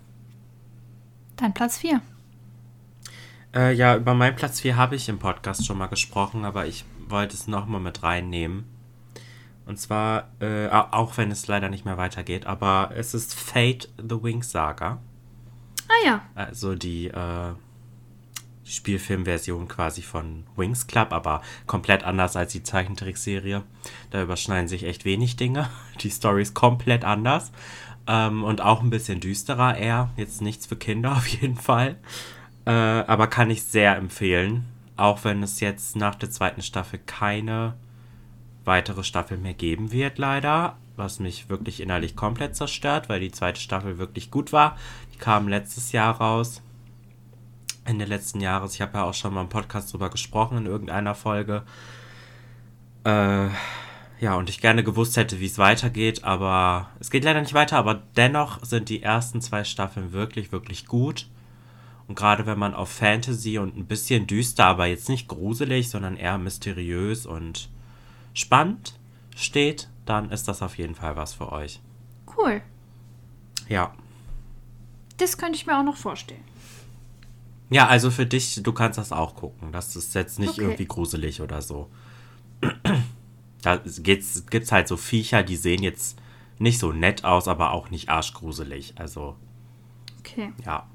Dein 1.38 1.54
Platz 1.54 1.78
4. 1.78 2.02
Äh, 3.54 3.74
ja, 3.74 3.96
über 3.96 4.14
meinen 4.14 4.36
Platz 4.36 4.60
4 4.60 4.76
habe 4.76 4.96
ich 4.96 5.10
im 5.10 5.20
Podcast 5.20 5.66
schon 5.66 5.78
mal 5.78 5.88
gesprochen, 5.88 6.46
aber 6.46 6.66
ich 6.66 6.86
wollte 7.08 7.36
es 7.36 7.48
nochmal 7.48 7.82
mit 7.82 8.04
reinnehmen. 8.04 8.66
Und 9.66 9.80
zwar, 9.80 10.30
äh, 10.40 10.68
auch 10.70 11.18
wenn 11.18 11.32
es 11.32 11.48
leider 11.48 11.70
nicht 11.70 11.86
mehr 11.86 11.98
weitergeht, 11.98 12.46
aber 12.46 12.92
es 12.96 13.14
ist 13.14 13.36
Fate 13.36 13.90
the 13.98 14.22
Wings 14.22 14.52
Saga. 14.52 15.00
Ah 15.88 16.06
ja. 16.06 16.22
Also 16.36 16.76
die, 16.76 17.08
äh, 17.08 17.54
Spielfilmversion 18.70 19.68
quasi 19.68 20.02
von 20.02 20.44
Wings 20.56 20.86
Club, 20.88 21.12
aber 21.12 21.42
komplett 21.66 22.04
anders 22.04 22.36
als 22.36 22.52
die 22.52 22.64
Zeichentrickserie. 22.64 23.64
Da 24.12 24.22
überschneiden 24.22 24.68
sich 24.68 24.84
echt 24.84 25.06
wenig 25.06 25.36
Dinge. 25.36 25.70
Die 26.02 26.10
Story 26.10 26.44
ist 26.44 26.54
komplett 26.54 27.04
anders. 27.04 27.52
Ähm, 28.08 28.44
und 28.44 28.62
auch 28.62 28.82
ein 28.82 28.92
bisschen 28.92 29.20
düsterer 29.20 29.76
eher. 29.76 30.12
Jetzt 30.18 30.42
nichts 30.42 30.68
für 30.68 30.76
Kinder 30.76 31.12
auf 31.18 31.28
jeden 31.28 31.58
Fall. 31.58 31.98
Äh, 32.66 32.72
aber 32.72 33.28
kann 33.28 33.50
ich 33.50 33.64
sehr 33.64 33.96
empfehlen. 33.96 34.66
Auch 34.98 35.24
wenn 35.24 35.44
es 35.44 35.60
jetzt 35.60 35.96
nach 35.96 36.16
der 36.16 36.30
zweiten 36.30 36.62
Staffel 36.62 37.00
keine 37.06 37.76
weitere 38.66 39.04
Staffel 39.04 39.38
mehr 39.38 39.54
geben 39.54 39.92
wird, 39.92 40.18
leider. 40.18 40.78
Was 40.96 41.20
mich 41.20 41.50
wirklich 41.50 41.80
innerlich 41.80 42.16
komplett 42.16 42.56
zerstört, 42.56 43.08
weil 43.08 43.22
die 43.22 43.32
zweite 43.32 43.62
Staffel 43.62 43.98
wirklich 43.98 44.32
gut 44.32 44.52
war. 44.52 44.78
Die 45.14 45.18
kam 45.18 45.48
letztes 45.48 45.94
Jahr 45.94 46.18
raus. 46.18 46.62
Ende 47.86 48.06
letzten 48.06 48.42
Jahres. 48.42 48.76
Ich 48.76 48.82
habe 48.82 48.98
ja 48.98 49.04
auch 49.06 49.14
schon 49.14 49.34
mal 49.34 49.42
im 49.42 49.50
Podcast 49.50 49.94
drüber 49.94 50.10
gesprochen 50.10 50.58
in 50.58 50.66
irgendeiner 50.66 51.16
Folge. 51.16 51.64
Äh, 53.06 53.48
ja, 54.20 54.36
und 54.36 54.50
ich 54.50 54.60
gerne 54.60 54.84
gewusst 54.84 55.16
hätte, 55.16 55.40
wie 55.40 55.46
es 55.46 55.58
weitergeht, 55.58 56.26
aber 56.26 56.90
es 57.00 57.10
geht 57.10 57.24
leider 57.24 57.40
nicht 57.40 57.54
weiter, 57.54 57.78
aber 57.78 58.04
dennoch 58.18 58.64
sind 58.66 58.90
die 58.90 59.02
ersten 59.02 59.42
zwei 59.42 59.64
Staffeln 59.64 60.12
wirklich, 60.12 60.52
wirklich 60.52 60.86
gut. 60.86 61.28
Und 62.10 62.16
gerade 62.16 62.48
wenn 62.48 62.58
man 62.58 62.74
auf 62.74 62.90
Fantasy 62.90 63.60
und 63.60 63.78
ein 63.78 63.86
bisschen 63.86 64.26
düster, 64.26 64.66
aber 64.66 64.88
jetzt 64.88 65.10
nicht 65.10 65.28
gruselig, 65.28 65.92
sondern 65.92 66.18
eher 66.18 66.40
mysteriös 66.40 67.28
und 67.28 67.70
spannend 68.34 68.96
steht, 69.36 69.90
dann 70.08 70.32
ist 70.32 70.48
das 70.48 70.64
auf 70.64 70.80
jeden 70.80 70.96
Fall 70.96 71.16
was 71.16 71.36
für 71.36 71.52
euch. 71.52 71.80
Cool. 72.36 72.64
Ja. 73.68 73.94
Das 75.18 75.38
könnte 75.38 75.56
ich 75.56 75.68
mir 75.68 75.78
auch 75.78 75.84
noch 75.84 75.98
vorstellen. 75.98 76.44
Ja, 77.70 77.86
also 77.86 78.10
für 78.10 78.26
dich, 78.26 78.60
du 78.64 78.74
kannst 78.74 78.98
das 78.98 79.12
auch 79.12 79.36
gucken. 79.36 79.72
Das 79.72 79.96
ist 79.96 80.16
jetzt 80.16 80.40
nicht 80.40 80.54
okay. 80.54 80.62
irgendwie 80.62 80.88
gruselig 80.88 81.42
oder 81.42 81.62
so. 81.62 81.90
Da 83.62 83.76
gibt 83.76 84.24
es 84.24 84.72
halt 84.72 84.88
so 84.88 84.96
Viecher, 84.96 85.44
die 85.44 85.58
sehen 85.58 85.84
jetzt 85.84 86.18
nicht 86.60 86.80
so 86.80 86.94
nett 86.94 87.26
aus, 87.26 87.50
aber 87.50 87.74
auch 87.74 87.90
nicht 87.90 88.08
arschgruselig. 88.08 88.94
Also. 88.96 89.36
Okay. 90.20 90.54
Ja. 90.66 90.88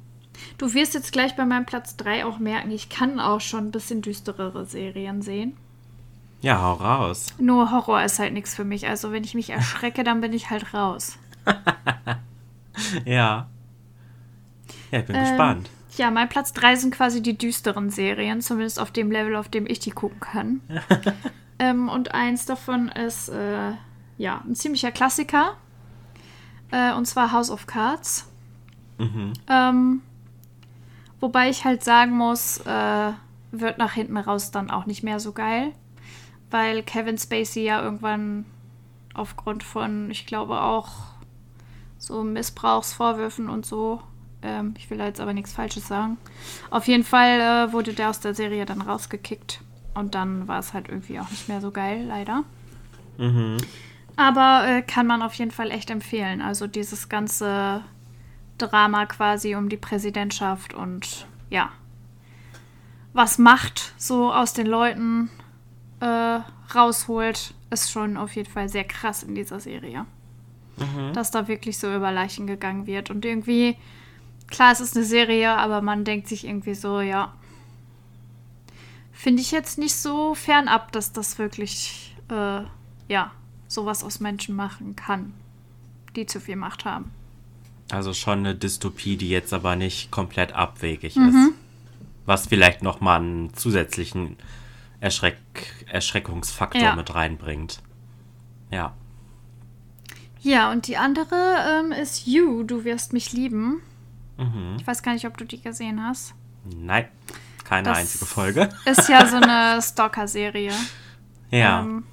Du 0.59 0.73
wirst 0.75 0.95
jetzt 0.95 1.13
gleich 1.13 1.37
bei 1.37 1.45
meinem 1.45 1.67
Platz 1.67 1.97
3 1.97 2.25
auch 2.25 2.39
merken, 2.39 2.71
ich 2.71 2.89
kann 2.89 3.21
auch 3.21 3.41
schon 3.41 3.67
ein 3.67 3.71
bisschen 3.71 4.03
düsterere 4.03 4.67
Serien 4.67 5.23
sehen. 5.23 5.57
Ja, 6.41 6.61
hau 6.61 6.75
raus. 6.75 7.29
Nur 7.39 7.71
Horror 7.71 8.03
ist 8.03 8.19
halt 8.19 8.35
nichts 8.35 8.55
für 8.55 8.65
mich. 8.65 8.87
Also 8.87 9.13
wenn 9.13 9.25
ich 9.25 9.35
mich 9.35 9.51
erschrecke, 9.51 10.05
dann 10.05 10.21
bin 10.21 10.33
ich 10.33 10.51
halt 10.51 10.75
raus. 10.75 11.19
ja. 13.05 13.49
Ja, 14.91 14.99
ich 14.99 15.07
bin 15.07 15.17
ähm, 15.17 15.23
gespannt. 15.23 15.71
Ja, 15.97 16.11
mein 16.11 16.29
Platz 16.29 16.53
3 16.53 16.77
sind 16.77 16.95
quasi 16.95 17.23
die 17.23 17.39
düsteren 17.39 17.91
Serien, 17.91 18.41
zumindest 18.41 18.79
auf 18.79 18.91
dem 18.91 19.11
Level, 19.11 19.37
auf 19.37 19.49
dem 19.49 19.67
ich 19.67 19.79
die 19.79 19.91
gucken 19.91 20.21
kann. 20.21 20.61
ähm, 21.59 21.89
und 21.89 22.15
eins 22.15 22.47
davon 22.47 22.89
ist, 22.89 23.29
äh, 23.31 23.73
ja, 24.19 24.43
ein 24.47 24.55
ziemlicher 24.55 24.93
Klassiker. 24.93 25.57
Äh, 26.71 26.93
und 26.95 27.07
zwar 27.07 27.33
House 27.33 27.51
of 27.51 27.67
Cards. 27.67 28.31
Mhm. 28.99 29.33
Ähm, 29.49 30.03
Wobei 31.21 31.49
ich 31.49 31.65
halt 31.65 31.83
sagen 31.85 32.13
muss, 32.13 32.59
äh, 32.59 33.13
wird 33.53 33.79
nach 33.79 33.93
hinten 33.93 34.17
raus 34.17 34.51
dann 34.51 34.71
auch 34.71 34.87
nicht 34.87 35.03
mehr 35.03 35.21
so 35.21 35.33
geil. 35.33 35.73
Weil 36.51 36.83
Kevin 36.83 37.19
Spacey 37.19 37.65
ja 37.65 37.83
irgendwann 37.83 38.45
aufgrund 39.15 39.63
von, 39.63 40.11
ich 40.11 40.27
glaube 40.27 40.61
auch, 40.61 40.89
so 41.99 42.23
Missbrauchsvorwürfen 42.23 43.49
und 43.49 43.65
so, 43.65 44.03
ähm, 44.43 44.75
ich 44.77 44.91
will 44.91 44.99
da 44.99 45.07
jetzt 45.07 45.21
aber 45.21 45.33
nichts 45.33 45.53
Falsches 45.53 45.89
sagen. 45.89 46.19
Auf 46.71 46.87
jeden 46.87 47.05
Fall 47.05 47.41
äh, 47.41 47.73
wurde 47.73 47.95
der 47.95 48.11
aus 48.11 48.21
der 48.21 48.35
Serie 48.35 48.67
dann 48.67 48.83
rausgekickt. 48.83 49.61
Und 49.95 50.15
dann 50.15 50.49
war 50.49 50.59
es 50.59 50.75
halt 50.75 50.89
irgendwie 50.89 51.19
auch 51.21 51.31
nicht 51.31 51.49
mehr 51.49 51.61
so 51.61 51.71
geil, 51.71 52.05
leider. 52.07 52.45
Mhm. 53.17 53.57
Aber 54.17 54.65
äh, 54.67 54.83
kann 54.83 55.07
man 55.07 55.23
auf 55.23 55.35
jeden 55.35 55.51
Fall 55.51 55.71
echt 55.71 55.91
empfehlen. 55.91 56.43
Also 56.43 56.67
dieses 56.67 57.09
ganze 57.09 57.83
Drama 58.59 59.07
quasi 59.07 59.55
um 59.57 59.69
die 59.69 59.77
Präsidentschaft 59.77 60.75
und 60.75 61.27
ja, 61.51 61.71
was 63.13 63.39
Macht 63.39 63.95
so 63.97 64.33
aus 64.33 64.53
den 64.53 64.67
Leuten 64.67 65.31
äh, 66.01 66.41
rausholt, 66.75 67.55
ist 67.71 67.91
schon 67.91 68.17
auf 68.17 68.35
jeden 68.37 68.51
Fall 68.51 68.69
sehr 68.69 68.85
krass 68.85 69.23
in 69.23 69.35
dieser 69.35 69.61
Serie. 69.61 70.07
Mhm. 70.77 71.13
Dass 71.13 71.31
da 71.31 71.47
wirklich 71.47 71.79
so 71.79 71.95
über 71.95 72.11
Leichen 72.11 72.47
gegangen 72.47 72.87
wird. 72.87 73.11
Und 73.11 73.25
irgendwie, 73.25 73.77
klar, 74.49 74.73
es 74.73 74.81
ist 74.81 74.97
eine 74.97 75.05
Serie, 75.05 75.57
aber 75.57 75.81
man 75.81 76.05
denkt 76.05 76.29
sich 76.29 76.47
irgendwie 76.47 76.75
so, 76.75 77.01
ja, 77.01 77.33
finde 79.13 79.43
ich 79.43 79.53
jetzt 79.53 79.79
nicht 79.79 79.95
so 79.95 80.35
fernab, 80.35 80.91
dass 80.93 81.13
das 81.13 81.39
wirklich, 81.39 82.17
äh, 82.31 82.63
ja, 83.09 83.31
sowas 83.69 84.03
aus 84.05 84.21
Menschen 84.21 84.57
machen 84.57 84.97
kann. 84.97 85.35
die 86.17 86.27
zu 86.27 86.39
viel 86.39 86.55
Macht 86.55 86.85
haben. 86.85 87.11
Also 87.91 88.15
schon 88.15 88.41
eine 88.41 88.55
Dystopie, 88.55 89.17
die 89.17 89.29
jetzt 89.29 89.53
aber 89.53 89.77
nicht 89.77 90.11
komplett 90.11 90.53
abwegig 90.53 91.17
mhm. 91.17 91.29
ist. 91.29 91.53
Was 92.27 92.47
vielleicht 92.47 92.83
nochmal 92.83 93.21
einen 93.21 93.55
zusätzlichen 93.55 94.37
Erschreck 95.01 95.37
Erschreckungsfaktor 95.87 96.81
ja. 96.81 96.97
mit 96.97 97.15
reinbringt. 97.15 97.81
Ja. 98.71 98.95
Ja, 100.41 100.71
und 100.71 100.89
die 100.89 100.97
andere 100.97 101.35
ähm, 101.69 101.93
ist 101.93 102.27
You, 102.27 102.65
du 102.65 102.85
wirst 102.85 103.13
mich 103.13 103.33
lieben. 103.33 103.81
Mhm. 104.39 104.77
Ich 104.79 104.87
weiß 104.87 105.03
gar 105.03 105.13
nicht, 105.13 105.27
ob 105.27 105.37
du 105.37 105.45
die 105.45 105.61
gesehen 105.61 106.03
hast. 106.03 106.35
Nein, 106.65 107.09
keine 107.65 107.89
das 107.91 107.99
einzige 107.99 108.27
Folge. 108.27 108.69
Ist 108.85 109.09
ja 109.09 109.27
so 109.27 109.37
eine 109.37 109.81
Stalker-Serie. 109.81 110.73
Ja. 111.51 111.81
Ähm, 111.81 112.05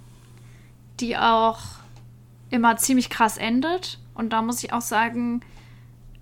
die 1.00 1.18
auch 1.18 1.60
immer 2.50 2.78
ziemlich 2.78 3.10
krass 3.10 3.38
endet. 3.38 4.00
Und 4.14 4.32
da 4.32 4.42
muss 4.42 4.64
ich 4.64 4.72
auch 4.72 4.82
sagen, 4.82 5.42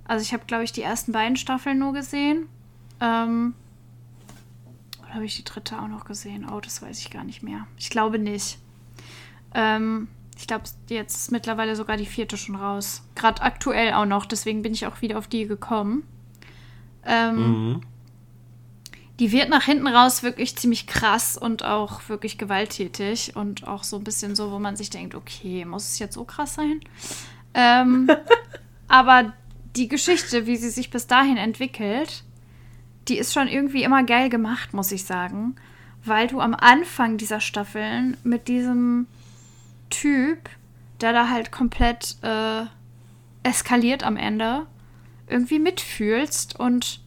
also 0.09 0.23
ich 0.23 0.33
habe, 0.33 0.43
glaube 0.47 0.63
ich, 0.63 0.71
die 0.71 0.81
ersten 0.81 1.11
beiden 1.11 1.37
Staffeln 1.37 1.77
nur 1.77 1.93
gesehen. 1.93 2.49
Ähm, 2.99 3.53
oder 5.03 5.13
habe 5.13 5.25
ich 5.25 5.35
die 5.35 5.43
dritte 5.43 5.79
auch 5.79 5.87
noch 5.87 6.05
gesehen? 6.05 6.47
Oh, 6.51 6.59
das 6.59 6.81
weiß 6.81 6.97
ich 6.97 7.11
gar 7.11 7.23
nicht 7.23 7.43
mehr. 7.43 7.67
Ich 7.77 7.91
glaube 7.91 8.17
nicht. 8.17 8.57
Ähm, 9.53 10.07
ich 10.35 10.47
glaube, 10.47 10.63
jetzt 10.89 11.15
ist 11.15 11.31
mittlerweile 11.31 11.75
sogar 11.75 11.95
die 11.95 12.07
vierte 12.07 12.37
schon 12.37 12.55
raus. 12.55 13.03
Gerade 13.13 13.43
aktuell 13.43 13.93
auch 13.93 14.07
noch, 14.07 14.25
deswegen 14.25 14.63
bin 14.63 14.73
ich 14.73 14.87
auch 14.87 14.99
wieder 15.03 15.19
auf 15.19 15.27
die 15.27 15.45
gekommen. 15.45 16.01
Ähm, 17.05 17.35
mhm. 17.35 17.81
Die 19.19 19.31
wird 19.31 19.49
nach 19.49 19.65
hinten 19.65 19.85
raus 19.85 20.23
wirklich 20.23 20.55
ziemlich 20.55 20.87
krass 20.87 21.37
und 21.37 21.63
auch 21.63 22.09
wirklich 22.09 22.39
gewalttätig 22.39 23.35
und 23.35 23.67
auch 23.67 23.83
so 23.83 23.97
ein 23.97 24.03
bisschen 24.03 24.35
so, 24.35 24.51
wo 24.51 24.57
man 24.57 24.75
sich 24.75 24.89
denkt, 24.89 25.13
okay, 25.13 25.65
muss 25.65 25.91
es 25.91 25.99
jetzt 25.99 26.15
so 26.15 26.23
krass 26.23 26.55
sein? 26.55 26.79
Ähm, 27.53 28.09
aber 28.87 29.33
die 29.75 29.87
Geschichte, 29.87 30.45
wie 30.45 30.57
sie 30.57 30.69
sich 30.69 30.89
bis 30.89 31.07
dahin 31.07 31.37
entwickelt, 31.37 32.23
die 33.07 33.17
ist 33.17 33.33
schon 33.33 33.47
irgendwie 33.47 33.83
immer 33.83 34.03
geil 34.03 34.29
gemacht, 34.29 34.73
muss 34.73 34.91
ich 34.91 35.05
sagen. 35.05 35.55
Weil 36.05 36.27
du 36.27 36.39
am 36.39 36.53
Anfang 36.53 37.17
dieser 37.17 37.39
Staffeln 37.39 38.17
mit 38.23 38.47
diesem 38.47 39.07
Typ, 39.89 40.49
der 41.01 41.13
da 41.13 41.29
halt 41.29 41.51
komplett 41.51 42.17
äh, 42.21 42.65
eskaliert 43.43 44.03
am 44.03 44.17
Ende, 44.17 44.65
irgendwie 45.27 45.59
mitfühlst 45.59 46.59
und 46.59 47.01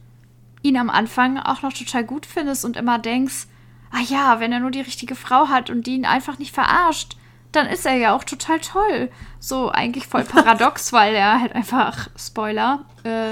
ihn 0.61 0.77
am 0.77 0.89
Anfang 0.89 1.37
auch 1.37 1.61
noch 1.61 1.73
total 1.73 2.03
gut 2.03 2.25
findest 2.25 2.65
und 2.65 2.77
immer 2.77 2.99
denkst, 2.99 3.47
ah 3.91 4.01
ja, 4.01 4.39
wenn 4.39 4.51
er 4.51 4.59
nur 4.59 4.71
die 4.71 4.81
richtige 4.81 5.15
Frau 5.15 5.49
hat 5.49 5.69
und 5.69 5.85
die 5.87 5.95
ihn 5.95 6.05
einfach 6.05 6.39
nicht 6.39 6.53
verarscht, 6.53 7.17
dann 7.55 7.67
ist 7.67 7.85
er 7.85 7.95
ja 7.95 8.15
auch 8.15 8.23
total 8.23 8.59
toll. 8.59 9.09
So 9.39 9.71
eigentlich 9.71 10.07
voll 10.07 10.23
paradox, 10.23 10.91
weil 10.93 11.15
er 11.15 11.39
halt 11.39 11.53
einfach, 11.53 12.09
Spoiler, 12.17 12.85
äh, 13.03 13.31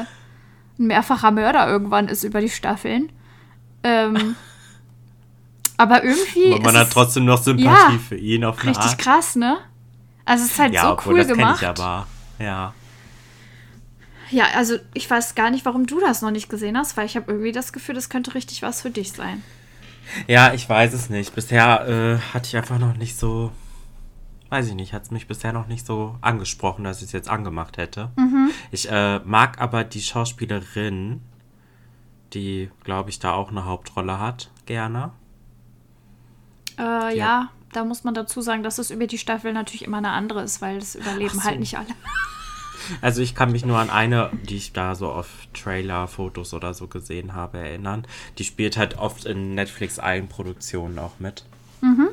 ein 0.80 0.88
mehrfacher 0.88 1.32
Mörder 1.32 1.68
irgendwann 1.68 2.08
ist 2.08 2.24
über 2.24 2.42
die 2.42 2.50
Staffeln. 2.50 3.12
Ähm, 3.84 4.36
aber 5.78 6.04
irgendwie. 6.04 6.54
Aber 6.54 6.64
man 6.64 6.78
hat 6.78 6.92
trotzdem 6.92 7.26
noch 7.26 7.42
Sympathie 7.42 7.94
ja, 7.94 8.00
für 8.00 8.18
ihn 8.18 8.44
auf 8.46 8.60
eine 8.60 8.70
Richtig 8.70 8.92
Art. 8.92 8.98
krass, 8.98 9.36
ne? 9.36 9.58
Also 10.26 10.46
es 10.46 10.52
ist 10.52 10.60
halt 10.60 10.74
ja, 10.74 10.84
so 10.84 10.92
obwohl, 10.94 11.14
cool 11.14 11.20
das 11.20 11.28
gemacht. 11.28 11.62
Ich 11.62 11.68
aber. 11.68 12.08
Ja. 12.40 12.74
Ja, 14.30 14.46
also 14.56 14.78
ich 14.94 15.10
weiß 15.10 15.36
gar 15.36 15.52
nicht, 15.52 15.66
warum 15.66 15.88
du 15.88 16.00
das 16.00 16.22
noch 16.22 16.32
nicht 16.32 16.50
gesehen 16.50 16.78
hast, 16.78 16.96
weil 16.96 17.06
ich 17.06 17.18
habe 17.18 17.30
irgendwie 17.30 17.52
das 17.52 17.74
Gefühl, 17.74 17.96
das 17.96 18.10
könnte 18.10 18.34
richtig 18.34 18.62
was 18.62 18.82
für 18.82 18.90
dich 18.90 19.12
sein. 19.12 19.44
Ja, 20.28 20.54
ich 20.54 20.68
weiß 20.68 20.94
es 20.94 21.10
nicht. 21.10 21.36
Bisher 21.36 21.88
äh, 21.88 22.34
hatte 22.34 22.48
ich 22.48 22.56
einfach 22.56 22.80
noch 22.80 22.96
nicht 22.96 23.20
so 23.20 23.52
weiß 24.52 24.68
ich 24.68 24.76
nicht, 24.76 24.92
hat 24.92 25.04
es 25.04 25.12
mich 25.12 25.28
bisher 25.28 25.54
noch 25.54 25.68
nicht 25.68 25.86
so 25.86 26.18
angesprochen, 26.20 26.84
dass 26.84 26.98
ich 26.98 27.06
es 27.06 27.12
jetzt 27.14 27.30
angemacht 27.30 27.78
hätte. 27.78 28.12
Mhm. 28.18 28.52
Ich 28.70 28.92
äh, 28.92 29.20
mag 29.20 29.62
aber 29.62 29.86
die 29.86 30.02
Schauspielerin, 30.02 31.22
die, 32.34 32.70
glaube 32.84 33.10
ich, 33.10 33.20
da 33.20 33.32
auch 33.34 33.50
eine 33.50 33.64
Hauptrolle 33.66 34.20
hat, 34.20 34.52
gerne. 34.66 35.12
Äh, 36.78 36.84
ja. 36.84 37.12
ja. 37.12 37.50
da 37.72 37.86
muss 37.86 38.04
man 38.04 38.14
dazu 38.14 38.42
sagen, 38.42 38.62
dass 38.62 38.78
es 38.78 38.92
über 38.92 39.08
die 39.08 39.18
Staffel 39.18 39.54
natürlich 39.54 39.86
immer 39.86 39.98
eine 39.98 40.12
andere 40.12 40.44
ist, 40.44 40.62
weil 40.62 40.80
das 40.80 40.96
überleben 40.96 41.40
so. 41.40 41.44
halt 41.44 41.60
nicht 41.60 41.78
alle. 41.78 41.88
Also 43.00 43.22
ich 43.22 43.36
kann 43.36 43.52
mich 43.52 43.64
nur 43.64 43.78
an 43.78 43.92
eine, 43.92 44.32
die 44.50 44.58
ich 44.58 44.74
da 44.74 44.96
so 44.96 45.12
auf 45.12 45.30
Trailer, 45.54 46.08
Fotos 46.08 46.52
oder 46.54 46.74
so 46.74 46.88
gesehen 46.88 47.36
habe, 47.36 47.60
erinnern. 47.60 48.08
Die 48.40 48.44
spielt 48.44 48.76
halt 48.76 48.98
oft 48.98 49.26
in 49.26 49.54
Netflix-Eigenproduktionen 49.54 50.98
auch 50.98 51.20
mit. 51.20 51.46
Mhm. 51.82 52.10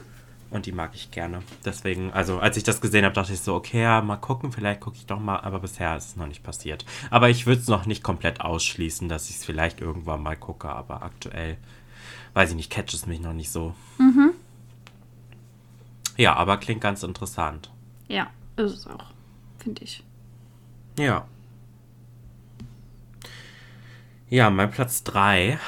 Und 0.50 0.64
die 0.64 0.72
mag 0.72 0.94
ich 0.94 1.10
gerne. 1.10 1.42
Deswegen, 1.64 2.10
also 2.12 2.38
als 2.38 2.56
ich 2.56 2.64
das 2.64 2.80
gesehen 2.80 3.04
habe, 3.04 3.14
dachte 3.14 3.34
ich 3.34 3.40
so, 3.40 3.54
okay, 3.54 3.82
ja, 3.82 4.00
mal 4.00 4.16
gucken, 4.16 4.50
vielleicht 4.50 4.80
gucke 4.80 4.96
ich 4.96 5.04
doch 5.04 5.20
mal, 5.20 5.40
aber 5.40 5.58
bisher 5.60 5.94
ist 5.96 6.06
es 6.06 6.16
noch 6.16 6.26
nicht 6.26 6.42
passiert. 6.42 6.86
Aber 7.10 7.28
ich 7.28 7.44
würde 7.44 7.60
es 7.60 7.68
noch 7.68 7.84
nicht 7.84 8.02
komplett 8.02 8.40
ausschließen, 8.40 9.10
dass 9.10 9.28
ich 9.28 9.36
es 9.36 9.44
vielleicht 9.44 9.80
irgendwann 9.82 10.22
mal 10.22 10.36
gucke, 10.36 10.70
aber 10.70 11.02
aktuell, 11.02 11.58
weiß 12.32 12.50
ich 12.50 12.56
nicht, 12.56 12.70
catch 12.70 12.94
es 12.94 13.06
mich 13.06 13.20
noch 13.20 13.34
nicht 13.34 13.50
so. 13.50 13.74
Mhm. 13.98 14.30
Ja, 16.16 16.34
aber 16.34 16.56
klingt 16.56 16.80
ganz 16.80 17.02
interessant. 17.02 17.70
Ja, 18.08 18.28
ist 18.56 18.72
es 18.72 18.86
auch, 18.86 19.12
finde 19.58 19.84
ich. 19.84 20.02
Ja. 20.98 21.26
Ja, 24.30 24.50
mein 24.50 24.70
Platz 24.70 25.04
3 25.04 25.58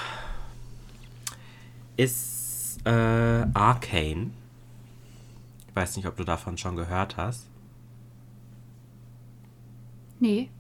ist 1.97 2.79
äh, 2.85 2.91
Arcane. 3.55 4.31
Ich 5.71 5.77
weiß 5.77 5.97
nicht, 5.97 6.07
ob 6.07 6.17
du 6.17 6.25
davon 6.25 6.59
schon 6.59 6.75
gehört 6.75 7.17
hast. 7.17 7.47
Nee. 10.19 10.51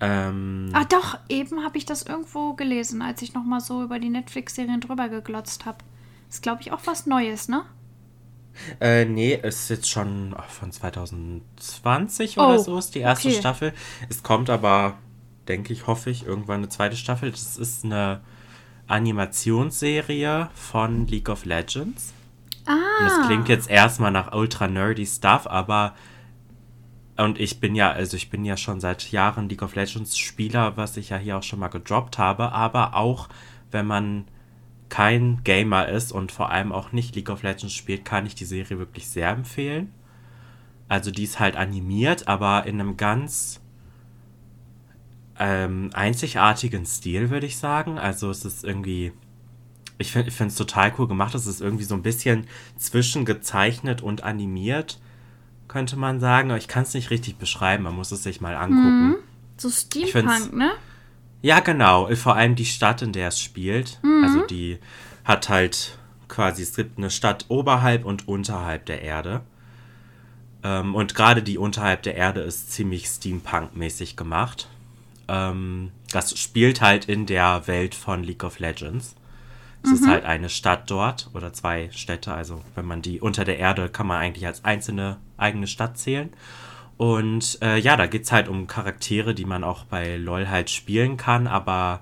Ähm, 0.00 0.70
ah, 0.74 0.84
doch, 0.84 1.18
eben 1.30 1.64
habe 1.64 1.78
ich 1.78 1.86
das 1.86 2.02
irgendwo 2.02 2.52
gelesen, 2.52 3.00
als 3.00 3.22
ich 3.22 3.32
nochmal 3.32 3.60
so 3.60 3.82
über 3.82 3.98
die 3.98 4.10
Netflix-Serien 4.10 4.82
drüber 4.82 5.08
geglotzt 5.08 5.64
habe. 5.64 5.78
Ist, 6.28 6.42
glaube 6.42 6.60
ich, 6.60 6.72
auch 6.72 6.80
was 6.84 7.06
Neues, 7.06 7.48
ne? 7.48 7.64
Äh, 8.80 9.06
nee, 9.06 9.34
ist 9.34 9.70
jetzt 9.70 9.88
schon 9.88 10.36
von 10.48 10.72
2020 10.72 12.36
oh, 12.36 12.42
oder 12.42 12.58
so, 12.58 12.78
ist 12.78 12.94
die 12.94 13.00
erste 13.00 13.28
okay. 13.28 13.38
Staffel. 13.38 13.72
Es 14.10 14.22
kommt 14.22 14.50
aber, 14.50 14.98
denke 15.48 15.72
ich, 15.72 15.86
hoffe 15.86 16.10
ich, 16.10 16.26
irgendwann 16.26 16.58
eine 16.58 16.68
zweite 16.68 16.96
Staffel. 16.96 17.30
Das 17.30 17.56
ist 17.56 17.84
eine 17.84 18.20
Animationsserie 18.88 20.50
von 20.54 21.06
League 21.06 21.30
of 21.30 21.46
Legends. 21.46 22.12
Ah. 22.66 22.72
Und 22.72 23.06
das 23.06 23.26
klingt 23.26 23.48
jetzt 23.48 23.70
erstmal 23.70 24.10
nach 24.10 24.32
ultra 24.32 24.68
nerdy 24.68 25.06
Stuff, 25.06 25.46
aber 25.46 25.94
und 27.16 27.38
ich 27.38 27.60
bin 27.60 27.74
ja, 27.74 27.90
also 27.90 28.16
ich 28.16 28.30
bin 28.30 28.44
ja 28.44 28.56
schon 28.56 28.80
seit 28.80 29.10
Jahren 29.12 29.48
League 29.48 29.62
of 29.62 29.74
Legends 29.74 30.16
Spieler, 30.16 30.76
was 30.76 30.96
ich 30.96 31.10
ja 31.10 31.18
hier 31.18 31.36
auch 31.36 31.42
schon 31.42 31.58
mal 31.58 31.68
gedroppt 31.68 32.18
habe, 32.18 32.52
aber 32.52 32.94
auch 32.94 33.28
wenn 33.70 33.86
man 33.86 34.24
kein 34.88 35.42
Gamer 35.44 35.88
ist 35.88 36.12
und 36.12 36.32
vor 36.32 36.50
allem 36.50 36.72
auch 36.72 36.92
nicht 36.92 37.14
League 37.14 37.30
of 37.30 37.42
Legends 37.42 37.74
spielt, 37.74 38.04
kann 38.04 38.26
ich 38.26 38.34
die 38.34 38.44
Serie 38.44 38.78
wirklich 38.78 39.08
sehr 39.08 39.28
empfehlen. 39.28 39.92
Also 40.88 41.10
die 41.10 41.24
ist 41.24 41.38
halt 41.38 41.56
animiert, 41.56 42.26
aber 42.26 42.66
in 42.66 42.80
einem 42.80 42.96
ganz 42.96 43.60
ähm, 45.38 45.90
einzigartigen 45.92 46.84
Stil, 46.84 47.30
würde 47.30 47.46
ich 47.46 47.58
sagen. 47.58 47.98
Also 47.98 48.30
es 48.30 48.44
ist 48.44 48.64
irgendwie 48.64 49.12
ich 50.00 50.12
finde 50.12 50.46
es 50.46 50.54
total 50.54 50.92
cool 50.98 51.08
gemacht. 51.08 51.34
Es 51.34 51.46
ist 51.46 51.60
irgendwie 51.60 51.84
so 51.84 51.94
ein 51.94 52.02
bisschen 52.02 52.46
zwischengezeichnet 52.76 54.02
und 54.02 54.24
animiert, 54.24 54.98
könnte 55.68 55.96
man 55.96 56.20
sagen. 56.20 56.50
Aber 56.50 56.58
ich 56.58 56.68
kann 56.68 56.82
es 56.82 56.94
nicht 56.94 57.10
richtig 57.10 57.36
beschreiben. 57.36 57.84
Man 57.84 57.94
muss 57.94 58.12
es 58.12 58.22
sich 58.22 58.40
mal 58.40 58.56
angucken. 58.56 59.08
Mhm. 59.08 59.16
So 59.56 59.70
Steampunk, 59.70 60.54
ne? 60.54 60.72
Ja, 61.42 61.60
genau. 61.60 62.14
Vor 62.16 62.34
allem 62.34 62.54
die 62.54 62.66
Stadt, 62.66 63.02
in 63.02 63.12
der 63.12 63.28
es 63.28 63.40
spielt. 63.40 64.00
Mhm. 64.02 64.24
Also 64.24 64.46
die 64.46 64.78
hat 65.24 65.48
halt 65.48 65.98
quasi, 66.28 66.62
es 66.62 66.74
gibt 66.74 66.98
eine 66.98 67.10
Stadt 67.10 67.46
oberhalb 67.48 68.04
und 68.04 68.26
unterhalb 68.28 68.86
der 68.86 69.02
Erde. 69.02 69.42
Ähm, 70.62 70.94
und 70.94 71.14
gerade 71.14 71.42
die 71.42 71.58
unterhalb 71.58 72.02
der 72.02 72.16
Erde 72.16 72.40
ist 72.40 72.72
ziemlich 72.72 73.06
Steampunk-mäßig 73.06 74.16
gemacht. 74.16 74.68
Ähm, 75.28 75.90
das 76.10 76.38
spielt 76.38 76.80
halt 76.80 77.06
in 77.06 77.26
der 77.26 77.66
Welt 77.66 77.94
von 77.94 78.22
League 78.24 78.44
of 78.44 78.58
Legends. 78.58 79.14
Es 79.82 79.90
mhm. 79.90 79.96
ist 79.96 80.06
halt 80.06 80.24
eine 80.24 80.48
Stadt 80.48 80.90
dort 80.90 81.30
oder 81.32 81.52
zwei 81.52 81.90
Städte. 81.92 82.32
Also 82.32 82.62
wenn 82.74 82.84
man 82.84 83.02
die 83.02 83.20
unter 83.20 83.44
der 83.44 83.58
Erde 83.58 83.88
kann 83.88 84.06
man 84.06 84.18
eigentlich 84.18 84.46
als 84.46 84.64
einzelne 84.64 85.18
eigene 85.36 85.66
Stadt 85.66 85.98
zählen. 85.98 86.30
Und 86.96 87.58
äh, 87.62 87.78
ja, 87.78 87.96
da 87.96 88.06
geht 88.06 88.24
es 88.24 88.32
halt 88.32 88.48
um 88.48 88.66
Charaktere, 88.66 89.34
die 89.34 89.46
man 89.46 89.64
auch 89.64 89.84
bei 89.84 90.16
LOL 90.16 90.48
halt 90.48 90.68
spielen 90.68 91.16
kann, 91.16 91.46
aber 91.46 92.00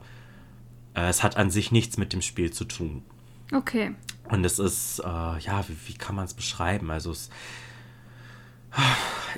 äh, 0.94 1.08
es 1.08 1.22
hat 1.22 1.36
an 1.36 1.52
sich 1.52 1.70
nichts 1.70 1.98
mit 1.98 2.12
dem 2.12 2.20
Spiel 2.20 2.50
zu 2.50 2.64
tun. 2.64 3.04
Okay. 3.52 3.94
Und 4.28 4.44
es 4.44 4.58
ist, 4.58 4.98
äh, 4.98 5.06
ja, 5.06 5.64
wie, 5.68 5.76
wie 5.86 5.94
kann 5.94 6.16
man 6.16 6.24
es 6.24 6.34
beschreiben? 6.34 6.90
Also 6.90 7.12
es, 7.12 7.30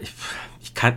ich, 0.01 0.13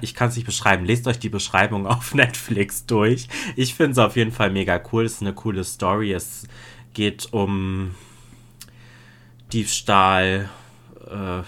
ich 0.02 0.16
kann 0.16 0.30
es 0.30 0.36
nicht 0.36 0.46
beschreiben. 0.46 0.86
Lest 0.86 1.08
euch 1.08 1.20
die 1.20 1.30
Beschreibung 1.30 1.86
auf 1.88 2.14
Netflix 2.14 2.86
durch. 2.86 3.28
Ich 3.56 3.76
finde 3.76 3.92
es 3.92 3.98
auf 3.98 4.16
jeden 4.16 4.32
Fall 4.32 4.50
mega 4.50 4.82
cool. 4.92 5.06
Es 5.06 5.16
ist 5.16 5.22
eine 5.22 5.34
coole 5.34 5.64
Story. 5.64 6.14
Es 6.14 6.48
geht 6.94 7.32
um 7.32 7.96
Diebstahl, 9.52 10.50
äh, 11.10 11.42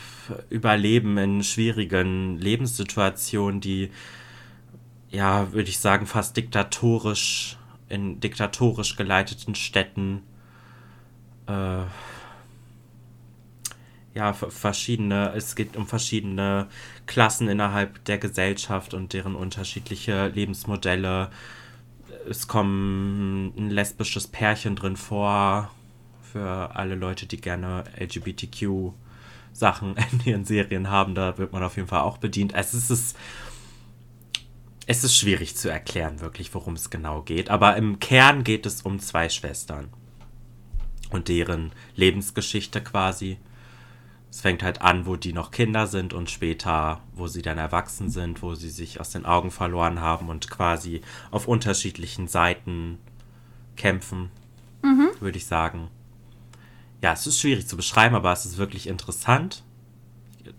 Überleben 0.49 1.17
in 1.17 1.43
schwierigen 1.43 2.39
Lebenssituationen, 2.39 3.61
die, 3.61 3.91
ja, 5.09 5.51
würde 5.53 5.69
ich 5.69 5.79
sagen, 5.79 6.07
fast 6.07 6.37
diktatorisch, 6.37 7.57
in 7.89 8.19
diktatorisch 8.19 8.95
geleiteten 8.95 9.55
Städten, 9.55 10.21
äh, 11.47 11.83
ja, 14.13 14.31
verschiedene, 14.31 15.33
es 15.35 15.55
geht 15.55 15.75
um 15.75 15.87
verschiedene 15.87 16.67
Klassen 17.05 17.49
innerhalb 17.49 18.03
der 18.05 18.17
Gesellschaft 18.17 18.93
und 18.93 19.11
deren 19.11 19.35
unterschiedliche 19.35 20.27
Lebensmodelle. 20.27 21.29
Es 22.29 22.47
kommt 22.47 23.57
ein 23.57 23.69
lesbisches 23.69 24.27
Pärchen 24.27 24.75
drin 24.75 24.97
vor, 24.97 25.71
für 26.21 26.75
alle 26.75 26.95
Leute, 26.95 27.27
die 27.27 27.39
gerne 27.39 27.83
LGBTQ 27.97 28.91
Sachen 29.53 29.95
in 30.11 30.25
ihren 30.25 30.45
Serien 30.45 30.89
haben, 30.89 31.15
da 31.15 31.37
wird 31.37 31.53
man 31.53 31.63
auf 31.63 31.77
jeden 31.77 31.87
Fall 31.87 32.01
auch 32.01 32.17
bedient. 32.17 32.53
Es 32.53 32.73
ist, 32.73 33.15
es 34.85 35.03
ist 35.03 35.17
schwierig 35.17 35.55
zu 35.55 35.69
erklären, 35.69 36.19
wirklich, 36.19 36.53
worum 36.53 36.73
es 36.73 36.89
genau 36.89 37.21
geht. 37.21 37.49
Aber 37.49 37.75
im 37.77 37.99
Kern 37.99 38.43
geht 38.43 38.65
es 38.65 38.81
um 38.81 38.99
zwei 38.99 39.29
Schwestern 39.29 39.87
und 41.09 41.29
deren 41.29 41.71
Lebensgeschichte 41.95 42.81
quasi. 42.81 43.37
Es 44.35 44.41
fängt 44.41 44.63
halt 44.63 44.81
an, 44.81 45.05
wo 45.05 45.15
die 45.15 45.31
noch 45.31 45.49
Kinder 45.49 45.87
sind 45.87 46.11
und 46.11 46.29
später, 46.29 46.99
wo 47.13 47.27
sie 47.27 47.41
dann 47.41 47.57
erwachsen 47.57 48.09
sind, 48.09 48.41
wo 48.41 48.53
sie 48.53 48.69
sich 48.69 48.99
aus 48.99 49.09
den 49.09 49.25
Augen 49.25 49.49
verloren 49.49 50.01
haben 50.01 50.27
und 50.27 50.51
quasi 50.51 50.99
auf 51.31 51.47
unterschiedlichen 51.47 52.27
Seiten 52.27 52.97
kämpfen, 53.77 54.29
mhm. 54.83 55.07
würde 55.21 55.37
ich 55.37 55.45
sagen. 55.45 55.87
Ja, 57.01 57.13
es 57.13 57.25
ist 57.25 57.39
schwierig 57.39 57.65
zu 57.65 57.77
beschreiben, 57.77 58.13
aber 58.13 58.33
es 58.33 58.45
ist 58.45 58.57
wirklich 58.57 58.87
interessant. 58.87 59.63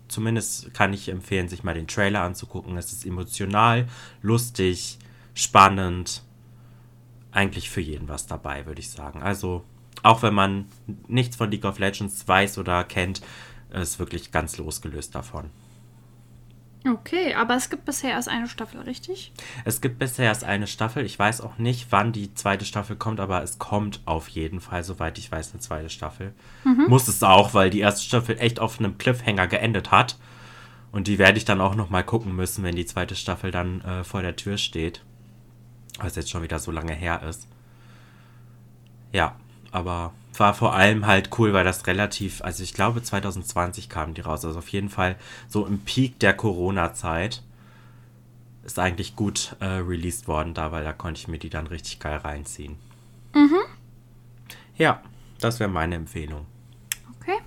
Zumindest 0.07 0.73
kann 0.73 0.91
ich 0.91 1.09
empfehlen, 1.09 1.47
sich 1.47 1.63
mal 1.63 1.75
den 1.75 1.85
Trailer 1.85 2.23
anzugucken. 2.23 2.77
Es 2.77 2.91
ist 2.91 3.05
emotional, 3.05 3.85
lustig, 4.23 4.97
spannend. 5.35 6.23
Eigentlich 7.29 7.69
für 7.69 7.81
jeden 7.81 8.07
was 8.07 8.25
dabei, 8.25 8.65
würde 8.65 8.81
ich 8.81 8.89
sagen. 8.89 9.21
Also, 9.21 9.63
auch 10.01 10.23
wenn 10.23 10.33
man 10.33 10.65
nichts 11.07 11.35
von 11.35 11.51
League 11.51 11.65
of 11.65 11.77
Legends 11.77 12.27
weiß 12.27 12.57
oder 12.57 12.83
kennt, 12.83 13.21
ist 13.81 13.99
wirklich 13.99 14.31
ganz 14.31 14.57
losgelöst 14.57 15.15
davon. 15.15 15.49
Okay, 16.85 17.33
aber 17.33 17.55
es 17.55 17.69
gibt 17.69 17.85
bisher 17.85 18.11
erst 18.11 18.29
eine 18.29 18.47
Staffel, 18.47 18.81
richtig? 18.81 19.33
Es 19.65 19.81
gibt 19.81 19.99
bisher 19.99 20.25
erst 20.25 20.43
eine 20.43 20.67
Staffel. 20.67 21.05
Ich 21.05 21.17
weiß 21.17 21.41
auch 21.41 21.57
nicht, 21.57 21.87
wann 21.89 22.13
die 22.13 22.33
zweite 22.33 22.65
Staffel 22.65 22.95
kommt, 22.95 23.19
aber 23.19 23.43
es 23.43 23.59
kommt 23.59 24.01
auf 24.05 24.29
jeden 24.29 24.61
Fall, 24.61 24.83
soweit 24.83 25.17
ich 25.17 25.31
weiß, 25.31 25.51
eine 25.51 25.59
zweite 25.59 25.89
Staffel. 25.89 26.33
Mhm. 26.63 26.85
Muss 26.87 27.07
es 27.07 27.23
auch, 27.23 27.53
weil 27.53 27.69
die 27.69 27.79
erste 27.79 28.03
Staffel 28.03 28.39
echt 28.39 28.59
auf 28.59 28.79
einem 28.79 28.97
Cliffhanger 28.97 29.47
geendet 29.47 29.91
hat. 29.91 30.17
Und 30.91 31.07
die 31.07 31.17
werde 31.17 31.37
ich 31.37 31.45
dann 31.45 31.61
auch 31.61 31.75
noch 31.75 31.89
mal 31.89 32.03
gucken 32.03 32.35
müssen, 32.35 32.63
wenn 32.63 32.75
die 32.75 32.85
zweite 32.85 33.15
Staffel 33.15 33.51
dann 33.51 33.81
äh, 33.81 34.03
vor 34.03 34.21
der 34.21 34.35
Tür 34.35 34.57
steht. 34.57 35.03
Was 35.99 36.15
jetzt 36.15 36.29
schon 36.29 36.43
wieder 36.43 36.59
so 36.59 36.71
lange 36.71 36.93
her 36.93 37.21
ist. 37.27 37.47
Ja, 39.11 39.35
aber 39.71 40.13
war 40.39 40.53
vor 40.53 40.73
allem 40.75 41.05
halt 41.05 41.29
cool, 41.37 41.53
weil 41.53 41.63
das 41.63 41.87
relativ, 41.87 42.41
also 42.41 42.63
ich 42.63 42.73
glaube 42.73 43.01
2020 43.01 43.89
kamen 43.89 44.13
die 44.13 44.21
raus, 44.21 44.45
also 44.45 44.59
auf 44.59 44.69
jeden 44.69 44.89
Fall 44.89 45.15
so 45.47 45.65
im 45.65 45.79
Peak 45.79 46.19
der 46.19 46.33
Corona-Zeit 46.33 47.41
ist 48.63 48.79
eigentlich 48.79 49.15
gut 49.15 49.55
äh, 49.59 49.65
released 49.65 50.27
worden 50.27 50.53
da, 50.53 50.71
weil 50.71 50.83
da 50.83 50.91
konnte 50.91 51.19
ich 51.19 51.27
mir 51.27 51.39
die 51.39 51.49
dann 51.49 51.67
richtig 51.67 51.99
geil 51.99 52.17
reinziehen. 52.17 52.77
Mhm. 53.33 53.59
Ja, 54.75 55.01
das 55.39 55.59
wäre 55.59 55.69
meine 55.69 55.95
Empfehlung. 55.95 56.45
Okay. 57.21 57.37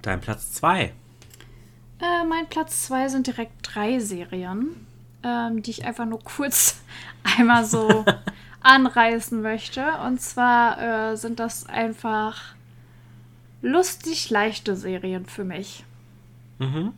Dein 0.00 0.20
Platz 0.20 0.52
2. 0.52 0.84
Äh, 2.00 2.24
mein 2.28 2.48
Platz 2.48 2.86
2 2.86 3.08
sind 3.08 3.26
direkt 3.26 3.52
drei 3.62 3.98
Serien, 3.98 4.86
ähm, 5.22 5.62
die 5.62 5.70
ich 5.70 5.84
einfach 5.84 6.06
nur 6.06 6.20
kurz 6.20 6.80
einmal 7.38 7.64
so 7.64 8.04
anreißen 8.64 9.40
möchte. 9.40 9.84
Und 10.04 10.20
zwar 10.20 11.12
äh, 11.12 11.16
sind 11.16 11.38
das 11.38 11.68
einfach 11.68 12.54
lustig 13.62 14.30
leichte 14.30 14.76
Serien 14.76 15.26
für 15.26 15.44
mich. 15.44 15.84
Mhm. 16.58 16.92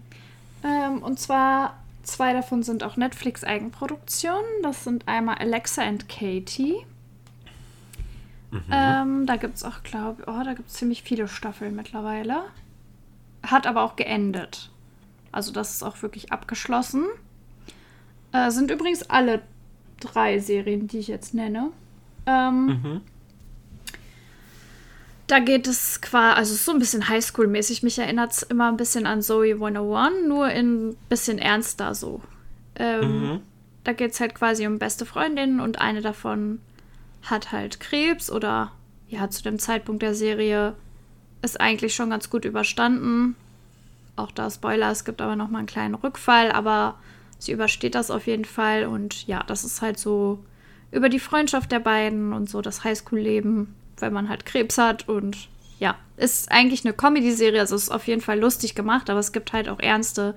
Ähm, 0.65 1.03
und 1.03 1.19
zwar 1.19 1.77
zwei 2.03 2.33
davon 2.33 2.63
sind 2.63 2.83
auch 2.83 2.97
Netflix-Eigenproduktionen. 2.97 4.63
Das 4.63 4.85
sind 4.85 5.07
einmal 5.07 5.37
Alexa 5.39 5.83
and 5.83 6.09
Katie. 6.09 6.77
Mhm. 8.51 8.63
Ähm, 8.71 9.27
da 9.27 9.37
gibt 9.37 9.57
es 9.57 9.65
auch, 9.65 9.83
glaube 9.83 10.23
ich, 10.23 10.29
oh, 10.29 10.43
da 10.45 10.55
gibt 10.55 10.69
es 10.69 10.75
ziemlich 10.75 11.03
viele 11.03 11.29
Staffeln 11.29 11.75
mittlerweile. 11.75 12.43
Hat 13.43 13.67
aber 13.67 13.83
auch 13.83 13.97
geendet. 13.97 14.71
Also 15.33 15.53
das 15.53 15.75
ist 15.75 15.83
auch 15.83 16.01
wirklich 16.03 16.33
abgeschlossen. 16.33 17.05
Äh, 18.33 18.51
sind 18.51 18.71
übrigens 18.71 19.11
alle 19.11 19.43
drei 20.01 20.39
Serien, 20.39 20.89
die 20.89 20.99
ich 20.99 21.09
jetzt 21.09 21.35
nenne. 21.35 21.71
Ähm, 22.27 22.67
mhm. 22.67 23.01
Da 25.27 25.41
geht 25.41 25.67
es 25.67 26.01
quasi, 26.01 26.39
also 26.39 26.55
so 26.55 26.73
ein 26.73 26.79
bisschen 26.79 27.09
Highschool-mäßig. 27.09 27.83
Mich 27.83 27.99
erinnert 27.99 28.33
es 28.33 28.43
immer 28.45 28.69
ein 28.69 28.77
bisschen 28.77 29.07
an 29.07 29.23
Zoe 29.23 29.55
101, 29.55 30.29
nur 30.29 30.45
ein 30.45 30.97
bisschen 31.09 31.39
ernster 31.39 31.95
so. 31.95 32.21
Ähm, 32.77 33.21
mhm. 33.21 33.41
Da 33.83 33.93
geht 33.93 34.13
es 34.13 34.21
halt 34.21 34.35
quasi 34.35 34.67
um 34.67 34.79
beste 34.79 35.07
Freundinnen 35.07 35.61
und 35.61 35.81
eine 35.81 36.01
davon 36.01 36.61
hat 37.23 37.53
halt 37.53 37.81
Krebs 37.81 38.31
oder 38.31 38.73
ja, 39.09 39.29
zu 39.31 39.43
dem 39.43 39.59
Zeitpunkt 39.59 40.03
der 40.03 40.15
Serie 40.15 40.75
ist 41.43 41.61
eigentlich 41.61 41.95
schon 41.95 42.11
ganz 42.11 42.31
gut 42.31 42.45
überstanden. 42.45 43.37
Auch 44.17 44.31
da 44.31 44.51
Spoiler, 44.51 44.91
es 44.91 45.05
gibt 45.05 45.21
aber 45.21 45.37
nochmal 45.37 45.61
einen 45.61 45.69
kleinen 45.69 45.95
Rückfall, 45.95 46.51
aber 46.51 46.97
sie 47.39 47.53
übersteht 47.53 47.95
das 47.95 48.11
auf 48.11 48.27
jeden 48.27 48.45
Fall 48.45 48.87
und 48.87 49.27
ja, 49.27 49.43
das 49.47 49.65
ist 49.65 49.83
halt 49.83 49.99
so 49.99 50.39
über 50.91 51.09
die 51.09 51.21
Freundschaft 51.21 51.73
der 51.73 51.81
beiden 51.81 52.33
und 52.33 52.49
so 52.49 52.63
das 52.63 52.85
Highschool-Leben, 52.85 53.75
weil 53.99 54.11
man 54.11 54.29
halt 54.29 54.47
Krebs 54.47 54.79
hat 54.79 55.09
und 55.09 55.49
ja, 55.79 55.97
ist 56.17 56.51
eigentlich 56.51 56.85
eine 56.85 56.95
Comedy-Serie, 56.95 57.61
also 57.61 57.77
ist 57.77 57.91
auf 57.91 58.07
jeden 58.07 58.23
Fall 58.23 58.41
lustig 58.41 58.75
gemacht, 58.75 59.11
aber 59.11 59.21
es 59.21 59.33
gibt 59.33 59.53
halt 59.53 59.69
auch 59.69 59.81
ernste, 59.81 60.35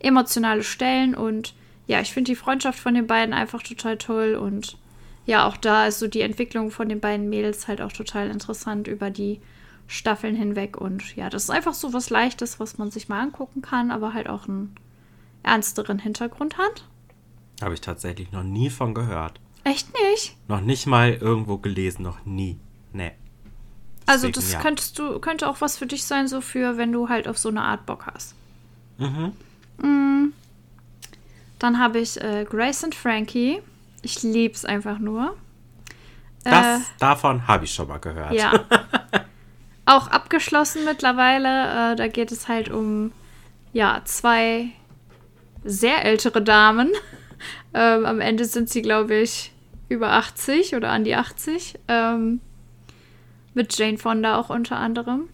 emotionale 0.00 0.62
Stellen 0.62 1.14
und 1.14 1.54
ja, 1.86 2.00
ich 2.00 2.12
finde 2.12 2.30
die 2.30 2.36
Freundschaft 2.36 2.78
von 2.78 2.94
den 2.94 3.06
beiden 3.06 3.34
einfach 3.34 3.62
total 3.62 3.96
toll 3.96 4.34
und 4.34 4.76
ja, 5.24 5.46
auch 5.46 5.56
da 5.56 5.86
ist 5.86 6.00
so 6.00 6.08
die 6.08 6.20
Entwicklung 6.20 6.70
von 6.70 6.88
den 6.88 7.00
beiden 7.00 7.28
Mädels 7.28 7.68
halt 7.68 7.80
auch 7.80 7.92
total 7.92 8.28
interessant 8.28 8.88
über 8.88 9.10
die 9.10 9.40
Staffeln 9.86 10.34
hinweg 10.34 10.76
und 10.76 11.16
ja, 11.16 11.30
das 11.30 11.44
ist 11.44 11.50
einfach 11.50 11.74
so 11.74 11.92
was 11.92 12.10
Leichtes, 12.10 12.60
was 12.60 12.78
man 12.78 12.90
sich 12.90 13.08
mal 13.08 13.20
angucken 13.20 13.62
kann, 13.62 13.90
aber 13.90 14.14
halt 14.14 14.28
auch 14.28 14.48
einen 14.48 14.74
ernsteren 15.42 15.98
Hintergrund 15.98 16.58
hat. 16.58 16.84
Habe 17.60 17.74
ich 17.74 17.80
tatsächlich 17.80 18.32
noch 18.32 18.42
nie 18.42 18.70
von 18.70 18.94
gehört. 18.94 19.40
Echt 19.64 19.88
nicht? 20.10 20.36
Noch 20.48 20.60
nicht 20.60 20.86
mal 20.86 21.12
irgendwo 21.12 21.58
gelesen, 21.58 22.02
noch 22.02 22.24
nie. 22.24 22.58
Nee. 22.92 23.12
also 24.06 24.28
das 24.28 24.52
ja. 24.52 24.60
könntest 24.60 24.98
du, 24.98 25.18
könnte 25.18 25.48
auch 25.48 25.60
was 25.60 25.78
für 25.78 25.86
dich 25.86 26.04
sein, 26.04 26.28
so 26.28 26.40
für, 26.40 26.76
wenn 26.76 26.92
du 26.92 27.08
halt 27.08 27.26
auf 27.28 27.38
so 27.38 27.48
eine 27.48 27.62
Art 27.62 27.86
Bock 27.86 28.06
hast. 28.12 28.34
Mhm. 28.98 29.32
Mm. 29.78 30.32
Dann 31.58 31.78
habe 31.78 32.00
ich 32.00 32.20
äh, 32.20 32.44
Grace 32.44 32.84
und 32.84 32.94
Frankie. 32.94 33.62
Ich 34.02 34.22
liebe 34.22 34.54
es 34.54 34.64
einfach 34.64 34.98
nur. 34.98 35.36
Das, 36.44 36.80
äh, 36.80 36.84
davon 36.98 37.46
habe 37.46 37.64
ich 37.64 37.72
schon 37.72 37.88
mal 37.88 37.98
gehört. 37.98 38.32
Ja. 38.32 38.64
auch 39.86 40.08
abgeschlossen 40.08 40.84
mittlerweile. 40.84 41.92
Äh, 41.92 41.96
da 41.96 42.08
geht 42.08 42.32
es 42.32 42.48
halt 42.48 42.68
um 42.68 43.12
ja, 43.72 44.02
zwei 44.04 44.70
sehr 45.64 46.04
ältere 46.04 46.42
Damen. 46.42 46.90
Ähm, 47.74 48.04
am 48.04 48.20
Ende 48.20 48.44
sind 48.44 48.68
sie, 48.68 48.82
glaube 48.82 49.16
ich, 49.16 49.50
über 49.88 50.12
80 50.12 50.76
oder 50.76 50.90
an 50.90 51.04
die 51.04 51.16
80. 51.16 51.78
Ähm, 51.88 52.40
mit 53.54 53.76
Jane 53.76 53.98
Fonda 53.98 54.38
auch 54.38 54.50
unter 54.50 54.76
anderem. 54.76 55.28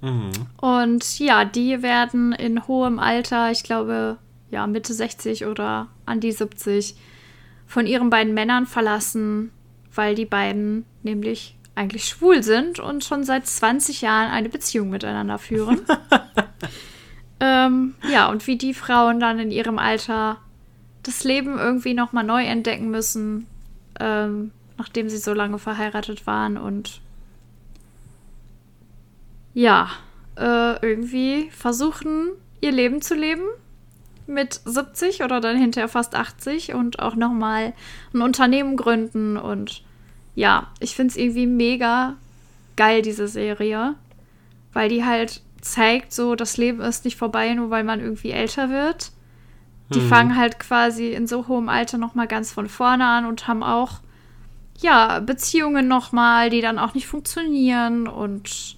Mhm. 0.00 0.32
Und 0.60 1.18
ja, 1.18 1.44
die 1.44 1.82
werden 1.82 2.32
in 2.32 2.66
hohem 2.66 2.98
Alter, 2.98 3.50
ich 3.50 3.62
glaube, 3.62 4.18
ja, 4.50 4.66
Mitte 4.66 4.94
60 4.94 5.46
oder 5.46 5.88
an 6.06 6.20
die 6.20 6.32
70, 6.32 6.96
von 7.66 7.86
ihren 7.86 8.10
beiden 8.10 8.34
Männern 8.34 8.66
verlassen, 8.66 9.50
weil 9.94 10.14
die 10.14 10.26
beiden 10.26 10.84
nämlich 11.02 11.56
eigentlich 11.74 12.04
schwul 12.04 12.42
sind 12.42 12.78
und 12.78 13.04
schon 13.04 13.24
seit 13.24 13.46
20 13.46 14.02
Jahren 14.02 14.30
eine 14.30 14.48
Beziehung 14.48 14.90
miteinander 14.90 15.38
führen. 15.38 15.80
ähm, 17.44 17.94
ja, 18.10 18.28
und 18.28 18.46
wie 18.46 18.56
die 18.56 18.72
Frauen 18.72 19.20
dann 19.20 19.38
in 19.38 19.50
ihrem 19.50 19.78
Alter 19.78 20.38
das 21.02 21.24
Leben 21.24 21.58
irgendwie 21.58 21.92
nochmal 21.92 22.24
neu 22.24 22.42
entdecken 22.42 22.90
müssen, 22.90 23.46
ähm, 24.00 24.50
nachdem 24.78 25.10
sie 25.10 25.18
so 25.18 25.34
lange 25.34 25.58
verheiratet 25.58 26.26
waren 26.26 26.56
und 26.56 27.02
ja, 29.52 29.90
äh, 30.36 30.80
irgendwie 30.80 31.50
versuchen, 31.50 32.30
ihr 32.62 32.72
Leben 32.72 33.02
zu 33.02 33.14
leben 33.14 33.44
mit 34.26 34.58
70 34.64 35.22
oder 35.22 35.40
dann 35.40 35.58
hinterher 35.58 35.88
fast 35.88 36.14
80 36.14 36.72
und 36.72 36.98
auch 36.98 37.14
nochmal 37.14 37.74
ein 38.14 38.22
Unternehmen 38.22 38.76
gründen 38.76 39.36
und 39.36 39.84
ja, 40.34 40.68
ich 40.80 40.96
finde 40.96 41.12
es 41.12 41.16
irgendwie 41.16 41.46
mega 41.46 42.14
geil, 42.76 43.02
diese 43.02 43.28
Serie, 43.28 43.94
weil 44.72 44.88
die 44.88 45.04
halt 45.04 45.42
zeigt, 45.64 46.12
so 46.12 46.34
das 46.34 46.56
Leben 46.56 46.80
ist 46.80 47.04
nicht 47.04 47.16
vorbei, 47.16 47.54
nur 47.54 47.70
weil 47.70 47.84
man 47.84 48.00
irgendwie 48.00 48.30
älter 48.30 48.68
wird. 48.70 49.12
Die 49.94 50.00
hm. 50.00 50.08
fangen 50.08 50.36
halt 50.36 50.58
quasi 50.58 51.12
in 51.12 51.26
so 51.26 51.48
hohem 51.48 51.68
Alter 51.68 51.98
nochmal 51.98 52.26
ganz 52.26 52.52
von 52.52 52.68
vorne 52.68 53.06
an 53.06 53.26
und 53.26 53.48
haben 53.48 53.62
auch, 53.62 54.00
ja, 54.78 55.20
Beziehungen 55.20 55.88
nochmal, 55.88 56.50
die 56.50 56.60
dann 56.60 56.78
auch 56.78 56.94
nicht 56.94 57.06
funktionieren 57.06 58.08
und 58.08 58.76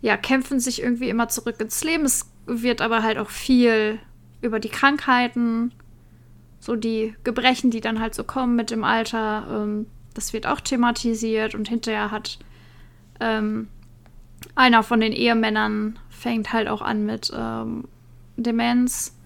ja, 0.00 0.16
kämpfen 0.16 0.60
sich 0.60 0.82
irgendwie 0.82 1.08
immer 1.08 1.28
zurück 1.28 1.60
ins 1.60 1.82
Leben. 1.84 2.04
Es 2.04 2.30
wird 2.46 2.80
aber 2.80 3.02
halt 3.02 3.18
auch 3.18 3.30
viel 3.30 3.98
über 4.40 4.60
die 4.60 4.68
Krankheiten, 4.68 5.72
so 6.58 6.76
die 6.76 7.14
Gebrechen, 7.24 7.70
die 7.70 7.80
dann 7.80 8.00
halt 8.00 8.14
so 8.14 8.24
kommen 8.24 8.56
mit 8.56 8.70
dem 8.70 8.84
Alter, 8.84 9.46
ähm, 9.50 9.86
das 10.14 10.32
wird 10.32 10.46
auch 10.46 10.60
thematisiert 10.60 11.54
und 11.54 11.68
hinterher 11.68 12.10
hat 12.10 12.38
ähm, 13.20 13.68
einer 14.54 14.82
von 14.82 15.00
den 15.00 15.12
Ehemännern 15.12 15.98
fängt 16.08 16.52
halt 16.52 16.68
auch 16.68 16.82
an 16.82 17.04
mit 17.04 17.32
ähm, 17.34 17.84
Demenz 18.36 19.16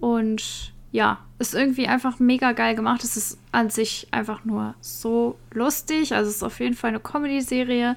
und 0.00 0.72
ja, 0.92 1.18
ist 1.38 1.54
irgendwie 1.54 1.86
einfach 1.86 2.18
mega 2.18 2.52
geil 2.52 2.74
gemacht. 2.74 3.04
Es 3.04 3.16
ist 3.16 3.38
an 3.52 3.70
sich 3.70 4.08
einfach 4.10 4.44
nur 4.44 4.74
so 4.80 5.38
lustig. 5.52 6.14
Also 6.14 6.28
es 6.28 6.36
ist 6.36 6.42
auf 6.42 6.58
jeden 6.60 6.74
Fall 6.74 6.90
eine 6.90 7.00
Comedy-Serie. 7.00 7.96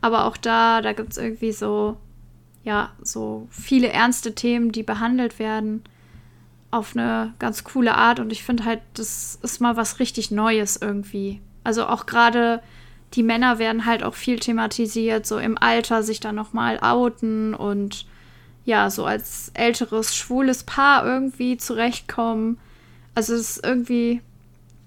Aber 0.00 0.26
auch 0.26 0.36
da, 0.36 0.82
da 0.82 0.92
gibt 0.92 1.12
es 1.12 1.18
irgendwie 1.18 1.52
so, 1.52 1.96
ja, 2.62 2.92
so 3.02 3.48
viele 3.50 3.88
ernste 3.88 4.34
Themen, 4.34 4.72
die 4.72 4.82
behandelt 4.82 5.38
werden 5.38 5.82
auf 6.70 6.94
eine 6.94 7.32
ganz 7.38 7.64
coole 7.64 7.94
Art. 7.94 8.20
Und 8.20 8.30
ich 8.30 8.44
finde 8.44 8.64
halt, 8.64 8.80
das 8.92 9.38
ist 9.42 9.60
mal 9.60 9.76
was 9.76 9.98
richtig 9.98 10.30
Neues 10.30 10.76
irgendwie. 10.76 11.40
Also 11.62 11.86
auch 11.86 12.04
gerade 12.04 12.62
die 13.14 13.22
Männer 13.22 13.58
werden 13.58 13.86
halt 13.86 14.02
auch 14.02 14.14
viel 14.14 14.38
thematisiert, 14.38 15.26
so 15.26 15.38
im 15.38 15.56
Alter 15.58 16.02
sich 16.02 16.20
dann 16.20 16.34
nochmal 16.34 16.78
outen 16.80 17.54
und 17.54 18.06
ja, 18.64 18.90
so 18.90 19.04
als 19.04 19.50
älteres, 19.54 20.16
schwules 20.16 20.64
Paar 20.64 21.06
irgendwie 21.06 21.56
zurechtkommen. 21.56 22.58
Also 23.14 23.34
es 23.34 23.56
ist 23.56 23.66
irgendwie 23.66 24.20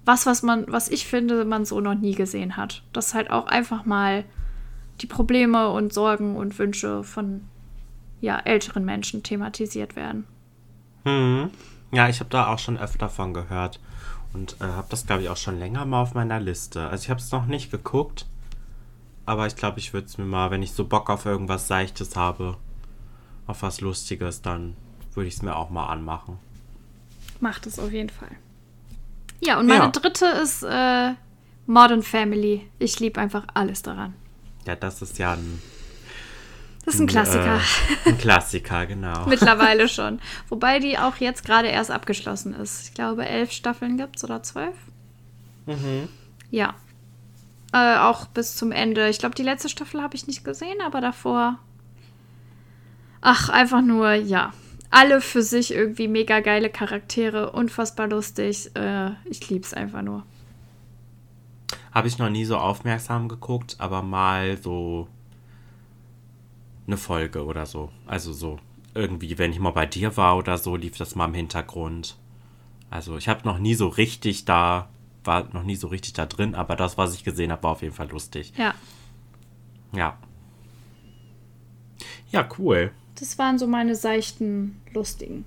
was, 0.03 0.25
was 0.25 0.41
man, 0.41 0.65
was 0.67 0.89
ich 0.89 1.05
finde, 1.05 1.45
man 1.45 1.65
so 1.65 1.79
noch 1.79 1.93
nie 1.93 2.15
gesehen 2.15 2.57
hat. 2.57 2.81
Dass 2.91 3.13
halt 3.13 3.29
auch 3.29 3.47
einfach 3.47 3.85
mal 3.85 4.23
die 5.01 5.07
Probleme 5.07 5.69
und 5.69 5.93
Sorgen 5.93 6.35
und 6.35 6.57
Wünsche 6.57 7.03
von 7.03 7.41
ja, 8.19 8.39
älteren 8.39 8.83
Menschen 8.83 9.21
thematisiert 9.21 9.95
werden. 9.95 10.25
Hm. 11.03 11.51
Ja, 11.91 12.09
ich 12.09 12.19
habe 12.19 12.29
da 12.29 12.47
auch 12.47 12.59
schon 12.59 12.77
öfter 12.77 13.09
von 13.09 13.33
gehört. 13.33 13.79
Und 14.37 14.55
äh, 14.61 14.65
habe 14.65 14.87
das, 14.89 15.07
glaube 15.07 15.23
ich, 15.23 15.29
auch 15.29 15.37
schon 15.37 15.57
länger 15.57 15.83
mal 15.85 16.03
auf 16.03 16.13
meiner 16.13 16.39
Liste. 16.39 16.87
Also 16.89 17.05
ich 17.05 17.09
habe 17.09 17.19
es 17.19 17.31
noch 17.31 17.47
nicht 17.47 17.71
geguckt. 17.71 18.27
Aber 19.25 19.47
ich 19.47 19.55
glaube, 19.55 19.79
ich 19.79 19.93
würde 19.93 20.05
es 20.05 20.19
mir 20.19 20.25
mal, 20.25 20.51
wenn 20.51 20.61
ich 20.61 20.73
so 20.73 20.85
Bock 20.85 21.09
auf 21.09 21.25
irgendwas 21.25 21.67
Seichtes 21.67 22.15
habe, 22.15 22.55
auf 23.47 23.63
was 23.63 23.81
Lustiges, 23.81 24.43
dann 24.43 24.75
würde 25.15 25.27
ich 25.27 25.33
es 25.33 25.41
mir 25.41 25.55
auch 25.55 25.71
mal 25.71 25.87
anmachen. 25.87 26.37
Macht 27.39 27.65
es 27.65 27.79
auf 27.79 27.91
jeden 27.91 28.09
Fall. 28.09 28.29
Ja, 29.41 29.59
und 29.59 29.65
meine 29.65 29.85
ja. 29.85 29.89
dritte 29.89 30.27
ist 30.27 30.61
äh, 30.63 31.13
Modern 31.65 32.03
Family. 32.03 32.69
Ich 32.77 32.99
liebe 32.99 33.19
einfach 33.19 33.47
alles 33.55 33.81
daran. 33.81 34.13
Ja, 34.65 34.75
das 34.75 35.01
ist 35.01 35.17
ja 35.17 35.33
ein. 35.33 35.61
Das 36.87 36.95
ist 36.95 37.01
ein, 37.01 37.07
Klassiker. 37.07 37.57
Äh, 38.05 38.09
ein 38.09 38.17
Klassiker, 38.17 38.85
genau. 38.85 39.25
Mittlerweile 39.27 39.89
schon. 39.89 40.19
Wobei 40.47 40.79
die 40.79 40.97
auch 40.97 41.17
jetzt 41.17 41.43
gerade 41.43 41.67
erst 41.67 41.91
abgeschlossen 41.91 42.53
ist. 42.53 42.87
Ich 42.87 42.93
glaube, 42.93 43.25
elf 43.25 43.51
Staffeln 43.51 43.97
gibt 43.97 44.15
es 44.15 44.23
oder 44.23 44.41
zwölf. 44.41 44.73
Mhm. 45.65 46.07
Ja. 46.49 46.75
Äh, 47.73 47.97
auch 47.97 48.27
bis 48.27 48.55
zum 48.55 48.71
Ende. 48.71 49.09
Ich 49.09 49.19
glaube, 49.19 49.35
die 49.35 49.43
letzte 49.43 49.67
Staffel 49.67 50.01
habe 50.01 50.15
ich 50.15 50.27
nicht 50.27 50.45
gesehen, 50.45 50.77
aber 50.81 51.01
davor 51.01 51.59
Ach, 53.19 53.49
einfach 53.49 53.81
nur, 53.81 54.13
ja. 54.13 54.53
Alle 54.89 55.19
für 55.19 55.41
sich 55.41 55.73
irgendwie 55.73 56.07
mega 56.07 56.39
geile 56.39 56.69
Charaktere, 56.69 57.51
unfassbar 57.51 58.07
lustig. 58.07 58.71
Äh, 58.77 59.09
ich 59.25 59.49
lieb's 59.49 59.73
einfach 59.73 60.03
nur. 60.03 60.23
Habe 61.91 62.07
ich 62.07 62.17
noch 62.17 62.29
nie 62.29 62.45
so 62.45 62.55
aufmerksam 62.55 63.27
geguckt, 63.27 63.75
aber 63.79 64.03
mal 64.03 64.55
so 64.55 65.09
eine 66.87 66.97
Folge 66.97 67.45
oder 67.45 67.65
so. 67.65 67.91
Also 68.05 68.33
so 68.33 68.59
irgendwie, 68.93 69.37
wenn 69.37 69.51
ich 69.51 69.59
mal 69.59 69.71
bei 69.71 69.85
dir 69.85 70.17
war 70.17 70.37
oder 70.37 70.57
so, 70.57 70.75
lief 70.75 70.97
das 70.97 71.15
mal 71.15 71.25
im 71.25 71.33
Hintergrund. 71.33 72.17
Also 72.89 73.17
ich 73.17 73.27
habe 73.27 73.45
noch 73.45 73.59
nie 73.59 73.75
so 73.75 73.87
richtig 73.87 74.45
da, 74.45 74.89
war 75.23 75.53
noch 75.53 75.63
nie 75.63 75.75
so 75.75 75.87
richtig 75.87 76.13
da 76.13 76.25
drin, 76.25 76.55
aber 76.55 76.75
das, 76.75 76.97
was 76.97 77.13
ich 77.13 77.23
gesehen 77.23 77.51
habe, 77.51 77.63
war 77.63 77.71
auf 77.71 77.81
jeden 77.81 77.93
Fall 77.93 78.09
lustig. 78.09 78.53
Ja. 78.57 78.73
Ja. 79.93 80.17
Ja, 82.31 82.47
cool. 82.57 82.91
Das 83.15 83.37
waren 83.37 83.57
so 83.57 83.67
meine 83.67 83.95
seichten, 83.95 84.79
lustigen. 84.93 85.45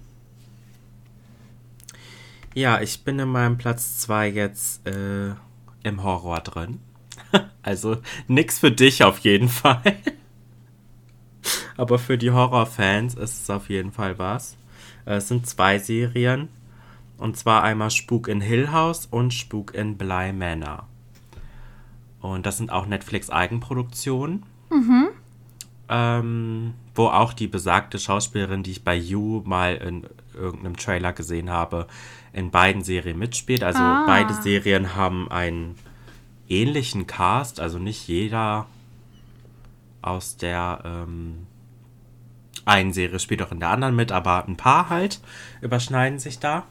Ja, 2.54 2.80
ich 2.80 3.04
bin 3.04 3.18
in 3.18 3.28
meinem 3.28 3.58
Platz 3.58 3.98
2 4.00 4.28
jetzt 4.28 4.86
äh, 4.86 5.34
im 5.82 6.02
Horror 6.02 6.40
drin. 6.40 6.80
also 7.62 7.98
nix 8.26 8.58
für 8.58 8.72
dich 8.72 9.04
auf 9.04 9.18
jeden 9.20 9.48
Fall. 9.48 9.96
Aber 11.81 11.98
für 11.98 12.19
die 12.19 12.31
Horrorfans 12.31 13.15
ist 13.15 13.43
es 13.43 13.51
auf 13.51 13.69
jeden 13.69 13.93
Fall 13.93 14.19
was. 14.19 14.57
Äh, 15.07 15.15
es 15.15 15.28
sind 15.28 15.47
zwei 15.47 15.78
Serien. 15.78 16.48
Und 17.16 17.36
zwar 17.36 17.62
einmal 17.62 17.90
Spuk 17.90 18.28
in 18.28 18.40
Hill 18.40 18.73
House 18.73 19.07
und 19.11 19.35
Spuk 19.35 19.74
in 19.74 19.97
Bly 19.98 20.32
Manor. 20.32 20.86
Und 22.20 22.47
das 22.47 22.59
sind 22.59 22.70
auch 22.70 22.86
Netflix-Eigenproduktionen. 22.86 24.44
Mhm 24.70 25.09
ähm, 25.90 26.74
wo 26.94 27.09
auch 27.09 27.32
die 27.32 27.48
besagte 27.48 27.98
Schauspielerin, 27.98 28.62
die 28.62 28.70
ich 28.70 28.85
bei 28.85 28.94
You 28.94 29.43
mal 29.44 29.74
in 29.74 30.07
irgendeinem 30.35 30.77
Trailer 30.77 31.12
gesehen 31.12 31.51
habe, 31.51 31.89
in 32.32 32.52
beiden 32.52 32.85
Serien 32.85 33.19
mitspielt. 33.19 33.65
Also 33.65 33.81
ah. 33.81 34.05
beide 34.07 34.32
Serien 34.35 34.94
haben 34.94 35.28
einen 35.31 35.74
ähnlichen 36.48 37.09
Cast, 37.09 37.59
also 37.59 37.78
nicht 37.78 38.07
jeder 38.07 38.66
aus 40.01 40.36
der 40.36 40.82
ähm, 40.85 41.47
einen 42.65 42.93
Serie 42.93 43.19
spielt 43.19 43.43
auch 43.43 43.53
in 43.53 43.61
der 43.61 43.70
anderen 43.70 43.97
mit, 43.97 44.12
aber 44.12 44.47
ein 44.47 44.57
paar 44.57 44.91
halt 44.91 45.20
überschneiden 45.61 46.19
sich 46.19 46.39
da. 46.39 46.65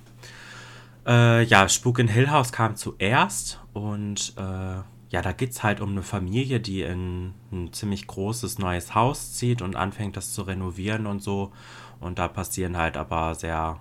Äh, 1.05 1.43
ja, 1.43 1.67
Spuk 1.69 1.99
in 1.99 2.07
Hill 2.07 2.29
House 2.29 2.51
kam 2.51 2.75
zuerst 2.75 3.59
und 3.73 4.33
äh, 4.37 4.81
ja, 5.11 5.21
da 5.23 5.31
geht 5.31 5.51
es 5.51 5.63
halt 5.63 5.81
um 5.81 5.91
eine 5.91 6.03
Familie, 6.03 6.59
die 6.59 6.81
in 6.81 7.33
ein 7.51 7.73
ziemlich 7.73 8.05
großes 8.05 8.59
neues 8.59 8.93
Haus 8.93 9.33
zieht 9.33 9.61
und 9.61 9.75
anfängt, 9.75 10.15
das 10.15 10.33
zu 10.33 10.43
renovieren 10.43 11.07
und 11.07 11.23
so. 11.23 11.51
Und 11.99 12.19
da 12.19 12.27
passieren 12.27 12.77
halt 12.77 12.95
aber 12.95 13.33
sehr 13.33 13.79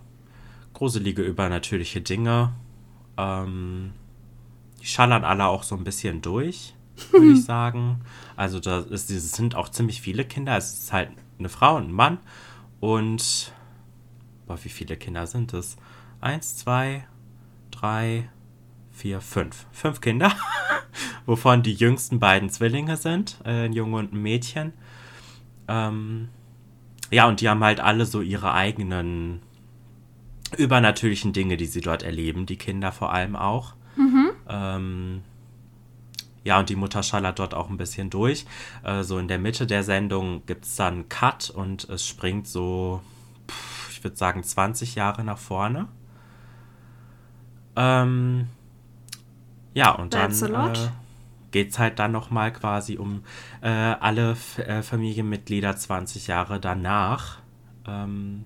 gruselige, 0.73 1.23
übernatürliche 1.23 2.01
Dinge. 2.01 2.55
Ähm, 3.19 3.93
die 4.81 4.87
schallern 4.87 5.25
alle 5.25 5.47
auch 5.47 5.65
so 5.65 5.77
ein 5.77 5.85
bisschen 5.85 6.23
durch, 6.23 6.75
würde 7.11 7.33
ich 7.33 7.45
sagen. 7.45 8.01
Also 8.35 8.59
da 8.59 8.79
ist, 8.81 9.11
es 9.11 9.33
sind 9.33 9.55
auch 9.55 9.69
ziemlich 9.69 10.01
viele 10.01 10.25
Kinder. 10.25 10.57
Es 10.57 10.73
ist 10.73 10.93
halt 10.95 11.11
eine 11.39 11.49
Frau 11.49 11.77
und 11.77 11.89
ein 11.89 11.93
Mann. 11.93 12.19
Und 12.81 13.53
boah, 14.47 14.59
wie 14.63 14.69
viele 14.69 14.97
Kinder 14.97 15.27
sind 15.27 15.53
es? 15.55 15.77
Eins, 16.21 16.57
zwei, 16.57 17.07
drei, 17.71 18.29
vier, 18.91 19.21
fünf. 19.21 19.67
Fünf 19.73 20.01
Kinder, 20.01 20.33
wovon 21.27 21.63
die 21.63 21.75
jüngsten 21.75 22.19
beiden 22.19 22.51
Zwillinge 22.51 22.97
sind, 22.97 23.39
äh, 23.45 23.67
ein 23.67 23.73
Junge 23.73 23.97
und 23.99 24.13
ein 24.13 24.23
Mädchen. 24.23 24.73
Ähm, 25.69 26.29
ja, 27.11 27.29
und 27.29 27.41
die 27.41 27.49
haben 27.49 27.63
halt 27.63 27.81
alle 27.81 28.07
so 28.07 28.21
ihre 28.21 28.53
eigenen 28.53 29.41
übernatürlichen 30.57 31.33
Dinge, 31.33 31.57
die 31.57 31.67
sie 31.67 31.81
dort 31.81 32.03
erleben, 32.03 32.47
die 32.47 32.57
Kinder 32.57 32.91
vor 32.93 33.13
allem 33.13 33.37
auch. 33.37 33.75
Mhm. 33.97 34.31
Ähm, 34.49 35.23
ja, 36.45 36.59
und 36.59 36.69
die 36.69 36.77
Mutter 36.77 37.03
schallert 37.03 37.39
dort 37.39 37.55
auch 37.55 37.69
ein 37.69 37.77
bisschen 37.77 38.11
durch. 38.11 38.47
Äh, 38.83 39.03
so 39.03 39.19
in 39.19 39.29
der 39.29 39.39
Mitte 39.39 39.67
der 39.67 39.83
Sendung 39.83 40.45
gibt 40.47 40.65
es 40.65 40.77
dann 40.77 40.95
einen 40.95 41.09
Cut 41.09 41.51
und 41.51 41.89
es 41.89 42.07
springt 42.07 42.47
so, 42.47 43.03
ich 43.91 44.03
würde 44.03 44.17
sagen, 44.17 44.43
20 44.43 44.95
Jahre 44.95 45.25
nach 45.25 45.39
vorne. 45.39 45.89
Ähm, 47.77 48.49
ja, 49.75 49.93
und 49.93 50.13
That's 50.13 50.41
dann 50.41 50.75
äh, 50.75 50.89
geht 51.51 51.71
es 51.71 51.79
halt 51.79 51.99
dann 51.99 52.13
nochmal 52.13 52.53
quasi 52.53 52.97
um 52.99 53.23
äh, 53.61 53.69
alle 53.69 54.33
F 54.33 54.59
äh, 54.59 54.83
Familienmitglieder 54.83 55.77
20 55.77 56.27
Jahre 56.27 56.61
danach. 56.61 57.39
Ähm, 57.87 58.45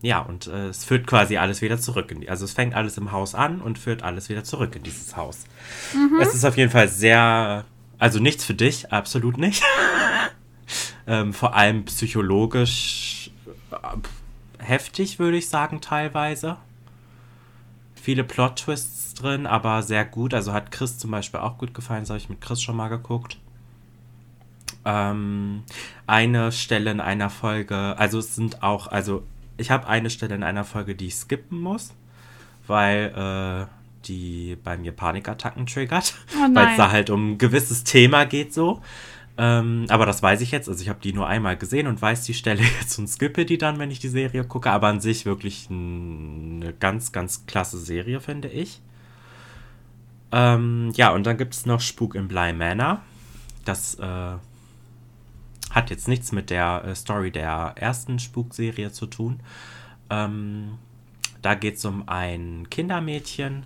ja, 0.00 0.20
und 0.20 0.46
äh, 0.46 0.68
es 0.68 0.84
führt 0.84 1.06
quasi 1.06 1.38
alles 1.38 1.60
wieder 1.60 1.78
zurück. 1.78 2.10
In 2.12 2.20
die, 2.20 2.30
also 2.30 2.44
es 2.44 2.52
fängt 2.52 2.74
alles 2.74 2.96
im 2.98 3.10
Haus 3.10 3.34
an 3.34 3.60
und 3.60 3.78
führt 3.78 4.02
alles 4.02 4.28
wieder 4.28 4.44
zurück 4.44 4.76
in 4.76 4.84
dieses 4.84 5.16
Haus. 5.16 5.44
Mhm. 5.92 6.20
Es 6.20 6.34
ist 6.34 6.44
auf 6.44 6.56
jeden 6.56 6.70
Fall 6.70 6.88
sehr, 6.88 7.64
also 7.98 8.20
nichts 8.20 8.44
für 8.44 8.54
dich, 8.54 8.92
absolut 8.92 9.38
nicht. 9.38 9.64
ähm, 11.06 11.32
vor 11.34 11.54
allem 11.56 11.84
psychologisch 11.86 13.32
äh, 13.72 14.64
heftig, 14.64 15.18
würde 15.18 15.36
ich 15.36 15.48
sagen, 15.48 15.80
teilweise. 15.80 16.58
Viele 18.00 18.22
Plot-Twists 18.22 19.14
drin, 19.14 19.46
aber 19.46 19.82
sehr 19.82 20.04
gut. 20.04 20.32
Also 20.32 20.52
hat 20.52 20.70
Chris 20.70 20.98
zum 20.98 21.10
Beispiel 21.10 21.40
auch 21.40 21.58
gut 21.58 21.74
gefallen. 21.74 22.02
Das 22.02 22.10
habe 22.10 22.18
ich 22.18 22.28
mit 22.28 22.40
Chris 22.40 22.62
schon 22.62 22.76
mal 22.76 22.88
geguckt. 22.88 23.38
ähm, 24.84 25.64
eine 26.06 26.52
Stelle 26.52 26.90
in 26.90 27.00
einer 27.00 27.30
Folge, 27.30 27.98
also 27.98 28.20
es 28.20 28.36
sind 28.36 28.62
auch, 28.62 28.86
also 28.86 29.24
ich 29.58 29.70
habe 29.70 29.86
eine 29.86 30.08
Stelle 30.08 30.34
in 30.34 30.42
einer 30.42 30.64
Folge, 30.64 30.94
die 30.94 31.08
ich 31.08 31.16
skippen 31.16 31.60
muss, 31.60 31.92
weil 32.66 33.12
äh, 33.14 33.66
die 34.06 34.56
bei 34.62 34.78
mir 34.78 34.92
Panikattacken 34.92 35.66
triggert, 35.66 36.14
Oh 36.34 36.48
weil 36.54 36.68
es 36.68 36.76
da 36.76 36.90
halt 36.90 37.10
um 37.10 37.32
ein 37.32 37.38
gewisses 37.38 37.84
Thema 37.84 38.24
geht 38.24 38.54
so. 38.54 38.80
Ähm, 39.40 39.86
aber 39.88 40.04
das 40.04 40.20
weiß 40.20 40.40
ich 40.40 40.50
jetzt, 40.50 40.68
also 40.68 40.82
ich 40.82 40.88
habe 40.88 40.98
die 41.00 41.12
nur 41.12 41.28
einmal 41.28 41.56
gesehen 41.56 41.86
und 41.86 42.02
weiß 42.02 42.24
die 42.24 42.34
Stelle 42.34 42.62
jetzt 42.80 42.98
und 42.98 43.06
skippe 43.08 43.44
die 43.44 43.58
dann, 43.58 43.78
wenn 43.78 43.90
ich 43.90 44.00
die 44.00 44.08
Serie 44.08 44.44
gucke. 44.44 44.70
Aber 44.70 44.88
an 44.88 45.00
sich 45.00 45.26
wirklich 45.26 45.70
ein, 45.70 46.62
eine 46.62 46.72
ganz, 46.72 47.12
ganz 47.12 47.46
klasse 47.46 47.78
Serie, 47.78 48.20
finde 48.20 48.48
ich. 48.48 48.80
Ähm, 50.32 50.92
ja, 50.94 51.10
und 51.10 51.24
dann 51.24 51.36
gibt 51.36 51.54
es 51.54 51.66
noch 51.66 51.80
Spuk 51.80 52.14
im 52.14 52.28
Bly 52.28 52.52
Manor. 52.52 53.00
Das 53.64 53.94
äh, 53.96 54.34
hat 55.70 55.90
jetzt 55.90 56.08
nichts 56.08 56.32
mit 56.32 56.50
der 56.50 56.84
äh, 56.84 56.94
Story 56.94 57.30
der 57.30 57.74
ersten 57.76 58.18
Spukserie 58.18 58.92
zu 58.92 59.06
tun. 59.06 59.40
Ähm, 60.10 60.78
da 61.42 61.54
geht 61.54 61.76
es 61.76 61.84
um 61.84 62.08
ein 62.08 62.68
Kindermädchen, 62.70 63.64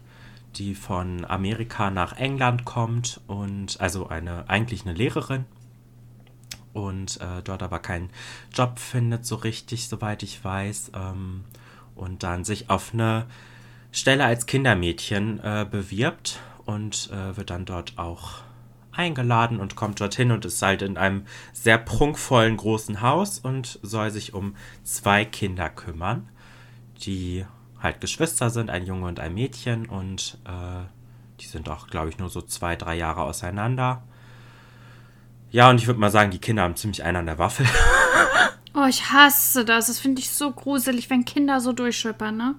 die 0.57 0.74
von 0.74 1.24
Amerika 1.24 1.91
nach 1.91 2.19
England 2.19 2.65
kommt 2.65 3.20
und 3.27 3.81
also 3.81 4.09
eine 4.09 4.49
eigentlich 4.49 4.83
eine 4.83 4.93
Lehrerin 4.93 5.47
und 6.73 7.20
äh, 7.20 7.43
dort 7.43 7.62
aber 7.62 7.79
keinen 7.79 8.11
Job 8.53 8.79
findet 8.79 9.27
so 9.27 9.37
richtig, 9.37 9.89
soweit 9.89 10.23
ich 10.23 10.43
weiß, 10.43 10.93
ähm, 10.95 11.45
und 11.95 12.23
dann 12.23 12.45
sich 12.45 12.70
auf 12.70 12.95
eine 12.95 13.27
Stelle 13.91 14.24
als 14.24 14.47
Kindermädchen 14.47 15.41
äh, 15.41 15.66
bewirbt 15.70 16.41
und 16.65 17.11
äh, 17.12 17.37
wird 17.37 17.51
dann 17.51 17.65
dort 17.65 17.99
auch 17.99 18.39
eingeladen 18.93 19.59
und 19.59 19.77
kommt 19.77 20.01
dorthin 20.01 20.31
und 20.32 20.44
ist 20.44 20.62
halt 20.62 20.82
in 20.82 20.97
einem 20.97 21.24
sehr 21.52 21.78
prunkvollen 21.78 22.56
großen 22.56 23.01
Haus 23.01 23.39
und 23.39 23.78
soll 23.82 24.10
sich 24.10 24.35
um 24.35 24.55
zwei 24.85 25.24
Kinder 25.24 25.69
kümmern, 25.69 26.28
die 27.02 27.44
halt 27.81 28.01
Geschwister 28.01 28.51
sind, 28.51 28.70
ein 28.70 28.86
Junge 28.86 29.06
und 29.06 29.20
ein 29.20 29.35
Mädchen 29.35 29.86
und 29.86 30.39
äh, 30.44 30.85
die 31.40 31.47
sind 31.47 31.69
auch, 31.69 31.89
glaube 31.89 32.09
ich, 32.09 32.19
nur 32.19 32.28
so 32.28 32.40
zwei, 32.43 32.77
drei 32.77 32.94
Jahre 32.94 33.23
auseinander. 33.23 34.02
Ja, 35.51 35.69
und 35.69 35.81
ich 35.81 35.86
würde 35.86 36.01
mal 36.01 36.10
sagen, 36.10 36.31
die 36.31 36.39
Kinder 36.39 36.62
haben 36.62 36.77
ziemlich 36.77 37.02
einen 37.02 37.19
an 37.19 37.27
der 37.27 37.39
Waffel. 37.39 37.66
Oh, 38.74 38.86
ich 38.89 39.10
hasse 39.10 39.64
das. 39.64 39.89
Das 39.89 39.98
finde 39.98 40.20
ich 40.20 40.31
so 40.31 40.51
gruselig, 40.51 41.10
wenn 41.10 41.24
Kinder 41.27 41.60
so 41.60 41.73
durchschippern, 41.73 42.36
ne? 42.36 42.55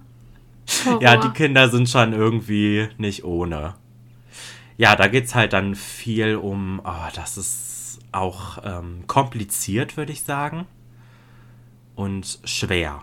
Horror. 0.86 1.02
Ja, 1.02 1.18
die 1.18 1.30
Kinder 1.30 1.70
sind 1.70 1.90
schon 1.90 2.14
irgendwie 2.14 2.88
nicht 2.98 3.24
ohne. 3.24 3.74
Ja, 4.78 4.96
da 4.96 5.08
geht 5.08 5.26
es 5.26 5.36
halt 5.36 5.54
dann 5.54 5.76
viel 5.76 6.36
um, 6.36 6.82
oh, 6.84 7.10
das 7.16 7.38
ist 7.38 8.00
auch 8.12 8.60
ähm, 8.64 9.06
kompliziert, 9.08 9.98
würde 9.98 10.12
ich 10.12 10.24
sagen. 10.24 10.66
Und 11.96 12.40
schwer. 12.44 13.02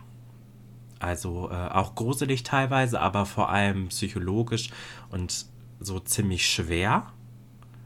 Also 0.98 1.48
äh, 1.50 1.54
auch 1.54 1.94
gruselig 1.94 2.42
teilweise, 2.42 3.00
aber 3.00 3.24
vor 3.24 3.50
allem 3.50 3.88
psychologisch 3.88 4.70
und 5.10 5.46
so 5.78 5.98
ziemlich 6.00 6.46
schwer. 6.46 7.12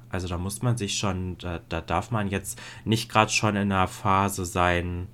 Also 0.08 0.28
da 0.28 0.38
muss 0.38 0.62
man 0.62 0.76
sich 0.76 0.96
schon, 0.98 1.38
da, 1.38 1.60
da 1.68 1.80
darf 1.80 2.10
man 2.10 2.28
jetzt 2.28 2.60
nicht 2.84 3.10
gerade 3.10 3.30
schon 3.30 3.56
in 3.56 3.72
einer 3.72 3.88
Phase 3.88 4.44
sein, 4.44 5.08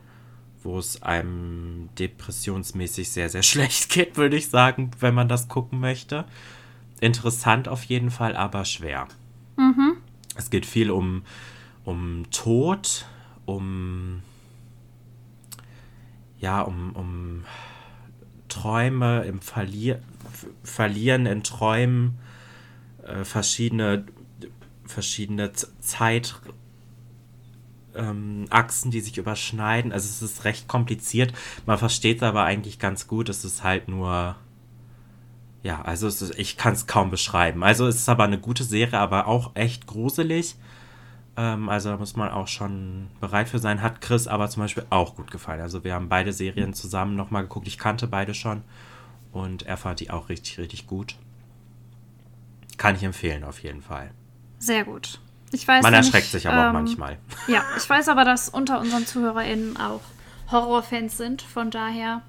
wo 0.63 0.79
es 0.79 1.03
einem 1.03 1.89
depressionsmäßig 1.99 3.11
sehr, 3.11 3.29
sehr 3.29 3.43
schlecht 3.43 3.91
geht, 3.91 4.17
würde 4.17 4.37
ich 4.37 4.49
sagen, 4.49 4.91
wenn 5.01 5.15
man 5.15 5.29
das 5.29 5.49
gucken 5.49 5.81
möchte. 5.81 6.25
Interessant 7.01 7.69
auf 7.69 7.85
jeden 7.85 8.11
Fall, 8.11 8.37
aber 8.37 8.65
schwer. 8.65 9.09
Es 10.37 10.51
geht 10.51 10.67
viel 10.67 10.91
um, 10.91 11.23
um 11.85 12.27
Tod, 12.31 13.07
um 13.47 14.23
ja, 16.39 16.63
um, 16.63 16.93
um 16.95 17.45
Träume, 18.49 19.25
im 19.25 19.41
Verlier 19.41 20.01
Verlieren 20.63 21.27
in 21.27 21.43
Träumen, 21.43 22.19
äh, 23.05 23.25
verschiedene, 23.25 24.05
verschiedene 24.87 25.53
Z- 25.53 25.71
Zeit, 25.81 26.37
ähm, 27.95 28.47
die 28.87 29.01
sich 29.01 29.19
überschneiden. 29.19 29.93
Also 29.93 30.09
es 30.09 30.23
ist 30.23 30.45
recht 30.45 30.69
kompliziert. 30.69 31.33
Man 31.67 31.79
versteht 31.79 32.19
es 32.19 32.23
aber 32.23 32.45
eigentlich 32.45 32.79
ganz 32.79 33.07
gut. 33.07 33.29
Es 33.29 33.45
ist 33.45 33.65
halt 33.65 33.89
nur. 33.89 34.37
Ja, 35.63 35.83
also 35.83 36.09
ist, 36.09 36.39
ich 36.39 36.57
kann 36.57 36.73
es 36.73 36.87
kaum 36.87 37.11
beschreiben. 37.11 37.63
Also 37.63 37.87
es 37.87 37.97
ist 37.97 38.09
aber 38.09 38.25
eine 38.25 38.39
gute 38.39 38.65
Serie, 38.65 38.99
aber 38.99 39.27
auch 39.27 39.51
echt 39.55 39.87
gruselig. 39.87 40.57
Ähm, 41.37 41.69
also 41.69 41.91
da 41.91 41.97
muss 41.97 42.17
man 42.17 42.31
auch 42.31 42.49
schon 42.49 43.09
bereit 43.21 43.49
für 43.49 43.59
sein. 43.59 43.83
Hat 43.83 44.01
Chris 44.01 44.27
aber 44.27 44.49
zum 44.49 44.63
Beispiel 44.63 44.87
auch 44.91 45.17
gut 45.17 45.31
gefallen. 45.31 45.61
Also 45.61 45.85
wir 45.85 45.95
haben 45.95 46.09
beide 46.09 46.33
Serien 46.33 46.73
zusammen 46.73 47.15
nochmal 47.15 47.43
geguckt. 47.43 47.69
Ich 47.69 47.79
kannte 47.79 48.07
beide 48.07 48.35
schon. 48.35 48.63
Und 49.33 49.63
er 49.63 49.77
fand 49.77 50.01
die 50.01 50.11
auch 50.11 50.29
richtig, 50.29 50.59
richtig 50.59 50.87
gut. 50.87 51.17
Kann 52.79 52.97
ich 52.97 53.03
empfehlen 53.03 53.45
auf 53.45 53.63
jeden 53.63 53.83
Fall. 53.83 54.11
Sehr 54.59 54.85
gut. 54.85 55.21
Ich 55.53 55.67
weiß 55.67 55.83
Man 55.83 55.95
erschreckt 55.95 56.29
sich 56.29 56.49
aber 56.49 56.63
auch 56.63 56.67
ähm, 56.69 56.73
manchmal. 56.73 57.19
Ja, 57.49 57.65
ich 57.77 57.89
weiß 57.89 58.09
aber, 58.09 58.25
dass 58.25 58.49
unter 58.49 58.81
unseren 58.81 59.07
ZuhörerInnen 59.07 59.77
auch 59.77 60.01
Horrorfans 60.51 61.17
sind. 61.17 61.43
Von 61.43 61.71
daher 61.71 62.23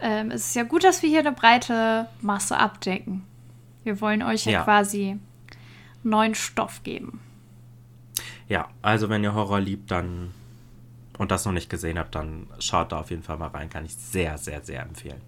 ähm, 0.00 0.30
ist 0.30 0.46
es 0.48 0.54
ja 0.54 0.62
gut, 0.64 0.84
dass 0.84 1.02
wir 1.02 1.08
hier 1.08 1.20
eine 1.20 1.32
breite 1.32 2.08
Masse 2.20 2.56
abdecken. 2.56 3.24
Wir 3.84 4.00
wollen 4.00 4.22
euch 4.22 4.44
ja, 4.46 4.52
Ja. 4.52 4.62
quasi 4.64 5.18
neuen 6.02 6.34
Stoff 6.34 6.82
geben. 6.82 7.20
Ja, 8.48 8.68
also 8.82 9.08
wenn 9.08 9.22
ihr 9.24 9.34
Horror 9.34 9.60
liebt, 9.60 9.90
dann 9.90 10.32
und 11.18 11.30
das 11.32 11.44
noch 11.44 11.52
nicht 11.52 11.68
gesehen 11.68 11.98
habt, 11.98 12.14
dann 12.14 12.46
schaut 12.60 12.92
da 12.92 13.00
auf 13.00 13.10
jeden 13.10 13.22
Fall 13.24 13.36
mal 13.36 13.48
rein. 13.48 13.68
Kann 13.68 13.84
ich 13.84 13.94
sehr, 13.94 14.38
sehr, 14.38 14.62
sehr 14.62 14.82
empfehlen. 14.82 15.20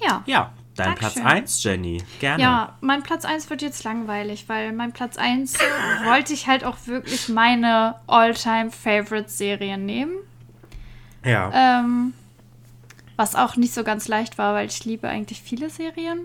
Ja. 0.00 0.22
Ja, 0.26 0.52
dein 0.74 0.94
Dankeschön. 0.94 1.22
Platz 1.22 1.32
1, 1.32 1.62
Jenny. 1.62 2.02
Gerne. 2.20 2.42
Ja, 2.42 2.76
mein 2.80 3.02
Platz 3.02 3.24
1 3.24 3.48
wird 3.50 3.62
jetzt 3.62 3.84
langweilig, 3.84 4.48
weil 4.48 4.72
mein 4.72 4.92
Platz 4.92 5.16
1 5.16 5.54
wollte 6.04 6.32
ich 6.32 6.46
halt 6.48 6.64
auch 6.64 6.76
wirklich 6.86 7.28
meine 7.28 7.94
All-Time-Favorite-Serien 8.08 9.86
nehmen. 9.86 10.14
Ja. 11.24 11.80
Ähm, 11.80 12.12
was 13.18 13.34
auch 13.34 13.56
nicht 13.56 13.74
so 13.74 13.82
ganz 13.84 14.06
leicht 14.08 14.38
war, 14.38 14.54
weil 14.54 14.66
ich 14.68 14.84
liebe 14.84 15.08
eigentlich 15.08 15.42
viele 15.42 15.68
Serien. 15.70 16.20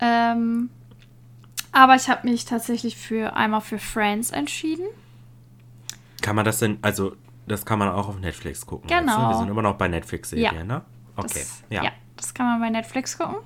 Ähm, 0.00 0.68
aber 1.72 1.94
ich 1.94 2.08
habe 2.08 2.28
mich 2.28 2.44
tatsächlich 2.44 2.96
für 2.96 3.34
einmal 3.36 3.60
für 3.60 3.78
Friends 3.78 4.30
entschieden. 4.30 4.84
Kann 6.22 6.34
man 6.36 6.44
das 6.44 6.58
denn, 6.58 6.78
also 6.82 7.14
das 7.46 7.64
kann 7.64 7.78
man 7.78 7.88
auch 7.88 8.08
auf 8.08 8.18
Netflix 8.18 8.66
gucken. 8.66 8.90
Jetzt, 8.90 9.06
ne? 9.06 9.12
Genau. 9.12 9.28
Wir 9.30 9.38
sind 9.38 9.48
immer 9.48 9.62
noch 9.62 9.76
bei 9.76 9.86
Netflix-Serien, 9.88 10.54
Ja. 10.56 10.64
ne? 10.64 10.82
Okay. 11.14 11.28
Das, 11.34 11.62
ja. 11.70 11.84
ja. 11.84 11.90
das 12.16 12.34
kann 12.34 12.46
man 12.46 12.60
bei 12.60 12.70
Netflix 12.70 13.16
gucken. 13.16 13.36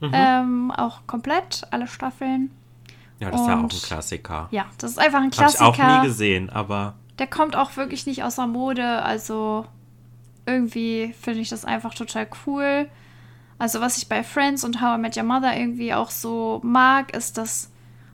Mhm. 0.00 0.10
Ähm, 0.12 0.70
auch 0.72 1.06
komplett, 1.06 1.62
alle 1.70 1.86
Staffeln. 1.86 2.50
Ja, 3.18 3.30
das 3.30 3.40
ist 3.40 3.46
ja 3.46 3.54
auch 3.54 3.58
ein 3.58 3.64
Und- 3.64 3.82
Klassiker. 3.82 4.48
Ja, 4.50 4.66
das 4.78 4.90
ist 4.92 4.98
einfach 4.98 5.20
ein 5.22 5.30
Habe 5.30 5.50
ich 5.50 5.60
auch 5.60 5.74
Klassiker. 5.74 6.00
nie 6.02 6.06
gesehen, 6.08 6.50
aber 6.50 6.94
Der 7.18 7.28
kommt 7.28 7.56
auch 7.56 7.76
wirklich 7.76 8.04
nicht 8.06 8.24
außer 8.24 8.46
Mode. 8.46 9.02
Also 9.02 9.64
irgendwie 10.46 11.14
finde 11.20 11.40
ich 11.40 11.48
das 11.48 11.64
einfach 11.64 11.94
total 11.94 12.28
cool. 12.46 12.88
Also 13.58 13.80
was 13.80 13.96
ich 13.96 14.08
bei 14.08 14.24
Friends 14.24 14.64
und 14.64 14.80
How 14.80 14.98
I 14.98 15.00
Met 15.00 15.16
Your 15.16 15.22
Mother 15.22 15.56
irgendwie 15.56 15.94
auch 15.94 16.10
so 16.10 16.60
mag, 16.64 17.14
ist, 17.14 17.38
dass 17.38 17.70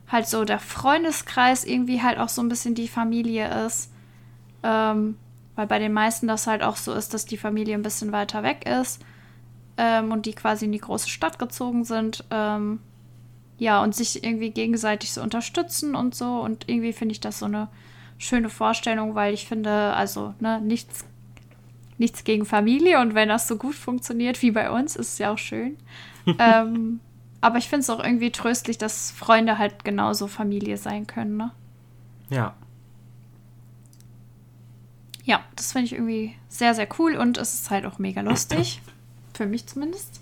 halt 0.07 0.27
so 0.27 0.45
der 0.45 0.59
Freundeskreis 0.59 1.63
irgendwie 1.63 2.01
halt 2.01 2.17
auch 2.19 2.29
so 2.29 2.41
ein 2.41 2.49
bisschen 2.49 2.75
die 2.75 2.87
Familie 2.87 3.65
ist. 3.65 3.91
Ähm, 4.63 5.17
weil 5.55 5.67
bei 5.67 5.79
den 5.79 5.93
meisten 5.93 6.27
das 6.27 6.47
halt 6.47 6.63
auch 6.63 6.75
so 6.75 6.93
ist, 6.93 7.13
dass 7.13 7.25
die 7.25 7.37
Familie 7.37 7.75
ein 7.75 7.83
bisschen 7.83 8.11
weiter 8.11 8.43
weg 8.43 8.65
ist 8.67 9.01
ähm, 9.77 10.11
und 10.11 10.25
die 10.25 10.33
quasi 10.33 10.65
in 10.65 10.71
die 10.71 10.79
große 10.79 11.09
Stadt 11.09 11.39
gezogen 11.39 11.83
sind. 11.83 12.23
Ähm, 12.31 12.79
ja, 13.57 13.83
und 13.83 13.93
sich 13.93 14.23
irgendwie 14.23 14.51
gegenseitig 14.51 15.11
so 15.11 15.21
unterstützen 15.21 15.95
und 15.95 16.15
so. 16.15 16.39
Und 16.39 16.69
irgendwie 16.69 16.93
finde 16.93 17.11
ich 17.11 17.19
das 17.19 17.39
so 17.39 17.45
eine 17.45 17.67
schöne 18.17 18.49
Vorstellung, 18.49 19.15
weil 19.15 19.33
ich 19.33 19.47
finde, 19.47 19.93
also, 19.93 20.33
ne, 20.39 20.61
nichts, 20.61 21.05
nichts 21.99 22.23
gegen 22.23 22.45
Familie 22.45 22.99
und 22.99 23.13
wenn 23.13 23.29
das 23.29 23.47
so 23.47 23.57
gut 23.57 23.75
funktioniert 23.75 24.41
wie 24.41 24.51
bei 24.51 24.71
uns, 24.71 24.95
ist 24.95 25.13
es 25.13 25.17
ja 25.19 25.31
auch 25.31 25.37
schön. 25.37 25.77
ähm, 26.39 26.99
aber 27.41 27.57
ich 27.57 27.69
finde 27.69 27.81
es 27.81 27.89
auch 27.89 28.03
irgendwie 28.03 28.31
tröstlich, 28.31 28.77
dass 28.77 29.11
Freunde 29.11 29.57
halt 29.57 29.83
genauso 29.83 30.27
Familie 30.27 30.77
sein 30.77 31.07
können, 31.07 31.37
ne? 31.37 31.51
ja. 32.29 32.55
Ja, 35.23 35.43
das 35.55 35.73
finde 35.73 35.85
ich 35.85 35.93
irgendwie 35.93 36.35
sehr, 36.47 36.73
sehr 36.73 36.87
cool 36.97 37.15
und 37.15 37.37
es 37.37 37.53
ist 37.53 37.69
halt 37.69 37.85
auch 37.85 37.99
mega 37.99 38.21
lustig. 38.21 38.81
Für 39.35 39.45
mich 39.45 39.67
zumindest. 39.67 40.21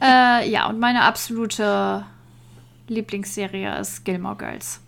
äh, 0.00 0.48
ja, 0.48 0.68
und 0.68 0.78
meine 0.78 1.02
absolute 1.02 2.06
Lieblingsserie 2.86 3.76
ist 3.76 4.04
Gilmore 4.04 4.36
Girls. 4.36 4.80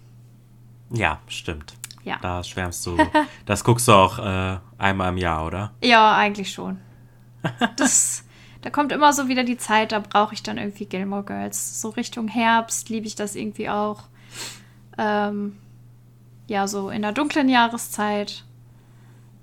Ja, 0.91 1.19
stimmt. 1.27 1.76
Ja. 2.07 2.19
Da 2.23 2.43
schwärmst 2.45 2.87
du. 2.87 2.97
Das 3.47 3.65
guckst 3.65 3.89
du 3.89 3.93
auch 3.93 4.19
äh, 4.19 4.59
einmal 4.79 5.11
im 5.11 5.19
Jahr, 5.19 5.45
oder? 5.45 5.73
Ja, 5.83 6.17
eigentlich 6.17 6.53
schon. 6.53 6.79
Das, 7.77 8.25
da 8.63 8.71
kommt 8.71 8.93
immer 8.93 9.13
so 9.13 9.29
wieder 9.29 9.45
die 9.45 9.57
Zeit, 9.57 9.93
da 9.93 9.99
brauche 10.01 10.35
ich 10.35 10.43
dann 10.43 10.57
irgendwie 10.57 10.87
Gilmore 10.87 11.25
Girls. 11.25 11.81
So 11.81 11.91
Richtung 11.91 12.29
Herbst 12.29 12.89
liebe 12.89 13.07
ich 13.07 13.17
das 13.17 13.35
irgendwie 13.35 13.69
auch. 13.69 14.05
Ähm, 14.99 15.57
ja, 16.47 16.67
so 16.69 16.91
in 16.91 17.03
der 17.03 17.13
dunklen 17.13 17.49
Jahreszeit. 17.49 18.45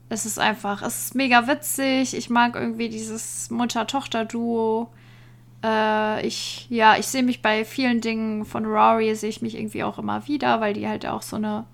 Es 0.10 0.26
ist 0.26 0.40
einfach, 0.40 0.82
es 0.82 1.06
ist 1.06 1.16
mega 1.16 1.48
witzig. 1.48 2.16
Ich 2.16 2.30
mag 2.30 2.56
irgendwie 2.56 2.88
dieses 2.88 3.50
Mutter-Tochter-Duo. 3.50 4.90
Äh, 5.64 6.26
ich, 6.26 6.68
ja, 6.70 6.96
ich 6.98 7.08
sehe 7.08 7.24
mich 7.24 7.42
bei 7.42 7.66
vielen 7.66 8.00
Dingen 8.00 8.46
von 8.46 8.66
Rory, 8.66 9.16
sehe 9.16 9.30
ich 9.30 9.42
mich 9.42 9.56
irgendwie 9.56 9.84
auch 9.84 9.98
immer 9.98 10.28
wieder, 10.28 10.62
weil 10.62 10.74
die 10.74 10.88
halt 10.88 11.06
auch 11.06 11.22
so 11.22 11.36
eine 11.36 11.66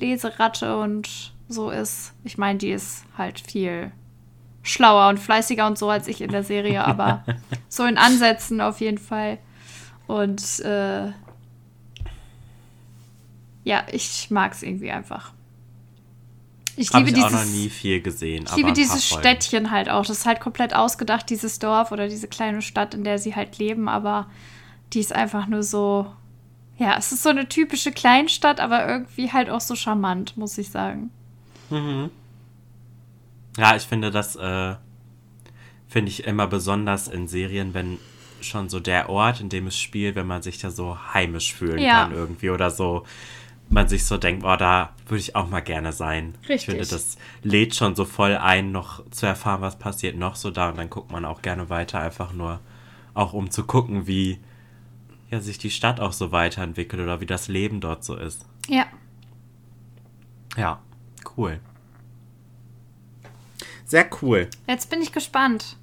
Leseratte 0.00 0.78
und 0.78 1.32
so 1.48 1.70
ist. 1.70 2.12
Ich 2.24 2.38
meine, 2.38 2.58
die 2.58 2.70
ist 2.70 3.04
halt 3.16 3.40
viel 3.40 3.92
schlauer 4.62 5.08
und 5.08 5.18
fleißiger 5.18 5.66
und 5.66 5.78
so 5.78 5.88
als 5.88 6.08
ich 6.08 6.20
in 6.20 6.30
der 6.30 6.44
Serie, 6.44 6.84
aber 6.86 7.24
so 7.68 7.84
in 7.84 7.98
Ansätzen 7.98 8.60
auf 8.60 8.80
jeden 8.80 8.98
Fall. 8.98 9.38
Und 10.06 10.60
äh, 10.60 11.12
ja, 13.64 13.86
ich 13.92 14.30
mag 14.30 14.52
es 14.52 14.62
irgendwie 14.62 14.90
einfach. 14.90 15.32
Ich 16.76 16.92
liebe 16.92 17.08
ich 17.08 17.14
dieses, 17.14 17.34
auch 17.34 17.44
noch 17.44 17.44
nie 17.44 17.68
viel 17.68 18.00
gesehen. 18.00 18.44
Ich 18.48 18.56
liebe 18.56 18.72
dieses 18.72 19.06
Städtchen 19.06 19.70
halt 19.70 19.90
auch. 19.90 20.06
Das 20.06 20.18
ist 20.18 20.26
halt 20.26 20.40
komplett 20.40 20.74
ausgedacht, 20.74 21.28
dieses 21.28 21.58
Dorf 21.58 21.92
oder 21.92 22.08
diese 22.08 22.26
kleine 22.26 22.62
Stadt, 22.62 22.94
in 22.94 23.04
der 23.04 23.18
sie 23.18 23.36
halt 23.36 23.58
leben, 23.58 23.88
aber 23.88 24.30
die 24.92 25.00
ist 25.00 25.14
einfach 25.14 25.46
nur 25.46 25.62
so. 25.62 26.06
Ja, 26.80 26.96
es 26.96 27.12
ist 27.12 27.22
so 27.22 27.28
eine 27.28 27.46
typische 27.46 27.92
Kleinstadt, 27.92 28.58
aber 28.58 28.88
irgendwie 28.88 29.30
halt 29.30 29.50
auch 29.50 29.60
so 29.60 29.76
charmant, 29.76 30.38
muss 30.38 30.56
ich 30.56 30.70
sagen. 30.70 31.10
Mhm. 31.68 32.10
Ja, 33.58 33.76
ich 33.76 33.82
finde 33.82 34.10
das, 34.10 34.34
äh, 34.36 34.76
finde 35.88 36.10
ich 36.10 36.24
immer 36.24 36.46
besonders 36.46 37.06
in 37.06 37.28
Serien, 37.28 37.74
wenn 37.74 37.98
schon 38.40 38.70
so 38.70 38.80
der 38.80 39.10
Ort, 39.10 39.42
in 39.42 39.50
dem 39.50 39.66
es 39.66 39.78
spielt, 39.78 40.14
wenn 40.14 40.26
man 40.26 40.40
sich 40.40 40.58
da 40.58 40.70
so 40.70 40.96
heimisch 41.12 41.52
fühlen 41.52 41.80
ja. 41.80 42.04
kann 42.04 42.12
irgendwie 42.12 42.48
oder 42.48 42.70
so 42.70 43.04
man 43.68 43.86
sich 43.86 44.04
so 44.04 44.16
denkt, 44.16 44.44
oh, 44.44 44.56
da 44.56 44.94
würde 45.06 45.20
ich 45.20 45.36
auch 45.36 45.48
mal 45.48 45.60
gerne 45.60 45.92
sein. 45.92 46.34
Richtig. 46.40 46.56
Ich 46.56 46.64
finde, 46.64 46.86
das 46.86 47.16
lädt 47.42 47.76
schon 47.76 47.94
so 47.94 48.04
voll 48.04 48.36
ein, 48.36 48.72
noch 48.72 49.08
zu 49.10 49.26
erfahren, 49.26 49.60
was 49.60 49.78
passiert 49.78 50.16
noch 50.16 50.34
so 50.34 50.50
da. 50.50 50.70
Und 50.70 50.78
dann 50.78 50.90
guckt 50.90 51.12
man 51.12 51.24
auch 51.24 51.40
gerne 51.40 51.70
weiter, 51.70 52.00
einfach 52.00 52.32
nur 52.32 52.58
auch 53.14 53.32
um 53.32 53.50
zu 53.50 53.64
gucken, 53.64 54.08
wie 54.08 54.40
ja, 55.30 55.40
sich 55.40 55.58
die 55.58 55.70
Stadt 55.70 56.00
auch 56.00 56.12
so 56.12 56.32
weiterentwickelt 56.32 57.00
oder 57.00 57.20
wie 57.20 57.26
das 57.26 57.48
Leben 57.48 57.80
dort 57.80 58.04
so 58.04 58.16
ist. 58.16 58.46
Ja. 58.68 58.86
Ja, 60.56 60.82
cool. 61.36 61.60
Sehr 63.84 64.08
cool. 64.22 64.48
Jetzt 64.66 64.90
bin 64.90 65.02
ich 65.02 65.12
gespannt. 65.12 65.76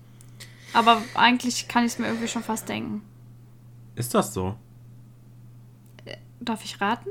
Aber 0.74 1.02
eigentlich 1.16 1.68
kann 1.68 1.86
ich 1.86 1.94
es 1.94 2.00
mir 2.00 2.08
irgendwie 2.08 2.28
schon 2.28 2.44
fast 2.44 2.68
denken. 2.68 3.02
Ist 3.96 4.14
das 4.14 4.34
so? 4.34 4.56
Darf 6.40 6.64
ich 6.64 6.80
raten? 6.80 7.10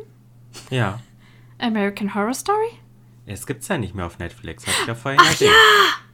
Ja. 0.71 1.01
American 1.59 2.15
Horror 2.15 2.35
Story? 2.35 2.71
Es 3.27 3.47
gibt's 3.47 3.69
ja 3.69 3.77
nicht 3.77 3.95
mehr 3.95 4.07
auf 4.07 4.19
Netflix, 4.19 4.67
hatte 4.67 4.77
ich 4.83 4.87
ja 4.87 4.95
vorhin 4.95 5.21
Ach, 5.21 5.27
erwähnt. 5.27 5.51
Ja! 5.51 6.06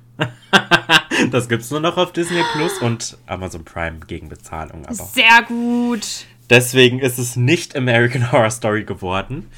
das 1.31 1.49
gibt's 1.49 1.71
nur 1.71 1.81
noch 1.81 1.97
auf 1.97 2.13
Disney 2.13 2.43
Plus 2.53 2.79
und 2.79 3.17
Amazon 3.27 3.65
Prime 3.65 4.01
gegen 4.07 4.29
Bezahlung. 4.29 4.85
Aber 4.85 4.95
Sehr 4.95 5.43
gut. 5.47 6.27
Deswegen 6.51 6.99
ist 6.99 7.19
es 7.19 7.37
nicht 7.37 7.77
American 7.77 8.31
Horror 8.33 8.51
Story 8.51 8.85
geworden, 8.85 9.49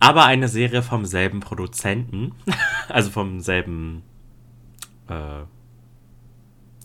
aber 0.00 0.26
eine 0.26 0.48
Serie 0.48 0.82
vom 0.82 1.06
selben 1.06 1.40
Produzenten, 1.40 2.34
also 2.88 3.10
vom 3.10 3.40
selben, 3.40 4.02
äh, 5.08 5.44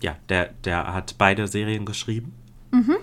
ja, 0.00 0.16
der, 0.28 0.50
der 0.64 0.92
hat 0.94 1.16
beide 1.18 1.48
Serien 1.48 1.84
geschrieben. 1.84 2.32
Mhm. 2.70 2.96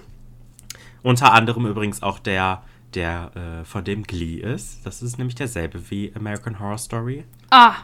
Unter 1.04 1.34
anderem 1.34 1.68
übrigens 1.68 2.02
auch 2.02 2.20
der 2.20 2.64
der 2.96 3.32
äh, 3.36 3.66
von 3.66 3.84
dem 3.84 4.04
Glee 4.04 4.38
ist. 4.38 4.86
Das 4.86 5.02
ist 5.02 5.18
nämlich 5.18 5.36
derselbe 5.36 5.90
wie 5.92 6.12
American 6.16 6.60
Horror 6.60 6.78
Story. 6.78 7.26
Ah. 7.50 7.76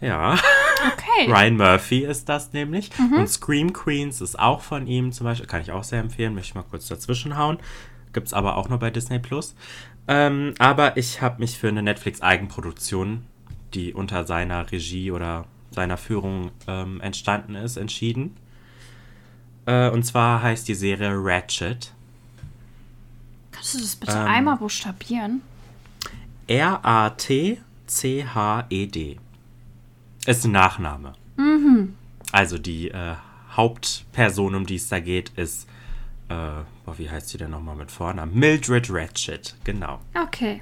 Ja. 0.00 0.34
Okay. 0.92 1.26
Ryan 1.32 1.56
Murphy 1.56 2.04
ist 2.04 2.28
das 2.28 2.52
nämlich. 2.52 2.90
Mhm. 2.98 3.20
Und 3.20 3.28
Scream 3.28 3.72
Queens 3.72 4.20
ist 4.20 4.38
auch 4.38 4.60
von 4.60 4.86
ihm 4.86 5.12
zum 5.12 5.24
Beispiel. 5.24 5.46
Kann 5.46 5.62
ich 5.62 5.72
auch 5.72 5.84
sehr 5.84 6.00
empfehlen. 6.00 6.34
Möchte 6.34 6.50
ich 6.50 6.54
mal 6.54 6.62
kurz 6.62 6.86
dazwischen 6.88 7.36
hauen. 7.36 7.58
Gibt 8.12 8.28
es 8.28 8.32
aber 8.32 8.56
auch 8.56 8.68
nur 8.68 8.78
bei 8.78 8.90
Disney 8.90 9.18
Plus. 9.18 9.54
Ähm, 10.08 10.54
aber 10.58 10.96
ich 10.96 11.20
habe 11.20 11.40
mich 11.40 11.58
für 11.58 11.68
eine 11.68 11.82
Netflix-Eigenproduktion, 11.82 13.24
die 13.74 13.92
unter 13.92 14.24
seiner 14.24 14.70
Regie 14.70 15.10
oder 15.10 15.46
seiner 15.70 15.96
Führung 15.96 16.52
ähm, 16.68 17.00
entstanden 17.00 17.54
ist, 17.56 17.76
entschieden. 17.76 18.36
Äh, 19.66 19.90
und 19.90 20.04
zwar 20.04 20.42
heißt 20.42 20.68
die 20.68 20.74
Serie 20.74 21.12
Ratchet. 21.12 21.92
Kannst 23.50 23.74
du 23.74 23.78
das 23.78 23.96
bitte 23.96 24.12
ähm, 24.12 24.26
einmal 24.26 24.56
buchstabieren? 24.56 25.42
R-A-T-C-H-E-D. 26.46 27.58
Ist 30.26 30.44
ein 30.44 30.52
Nachname. 30.52 31.14
Mhm. 31.36 31.94
Also 32.32 32.58
die 32.58 32.90
äh, 32.90 33.14
Hauptperson, 33.52 34.54
um 34.54 34.66
die 34.66 34.74
es 34.74 34.88
da 34.88 35.00
geht, 35.00 35.30
ist, 35.30 35.68
äh, 36.28 36.34
boah, 36.84 36.98
wie 36.98 37.08
heißt 37.08 37.28
sie 37.28 37.38
denn 37.38 37.50
nochmal 37.50 37.76
mit 37.76 37.90
Vornamen? 37.90 38.34
Mildred 38.38 38.88
Ratchet, 38.90 39.54
genau. 39.64 40.00
Okay. 40.14 40.60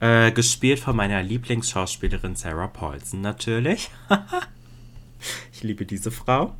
Äh, 0.00 0.30
gespielt 0.30 0.78
von 0.78 0.94
meiner 0.94 1.22
Lieblingsschauspielerin 1.22 2.36
Sarah 2.36 2.68
Paulson 2.68 3.20
natürlich. 3.20 3.90
ich 5.52 5.64
liebe 5.64 5.84
diese 5.84 6.12
Frau. 6.12 6.54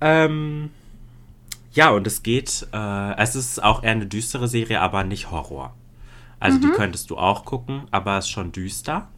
Ähm, 0.00 0.70
ja, 1.72 1.90
und 1.90 2.06
es 2.06 2.22
geht, 2.22 2.68
äh, 2.72 3.16
es 3.16 3.34
ist 3.34 3.62
auch 3.62 3.82
eher 3.82 3.92
eine 3.92 4.06
düstere 4.06 4.46
Serie, 4.46 4.80
aber 4.80 5.02
nicht 5.02 5.32
Horror. 5.32 5.74
Also 6.40 6.58
mhm. 6.58 6.62
die 6.62 6.68
könntest 6.68 7.10
du 7.10 7.18
auch 7.18 7.44
gucken, 7.44 7.82
aber 7.90 8.18
es 8.18 8.26
ist 8.26 8.30
schon 8.30 8.52
düster. 8.52 9.08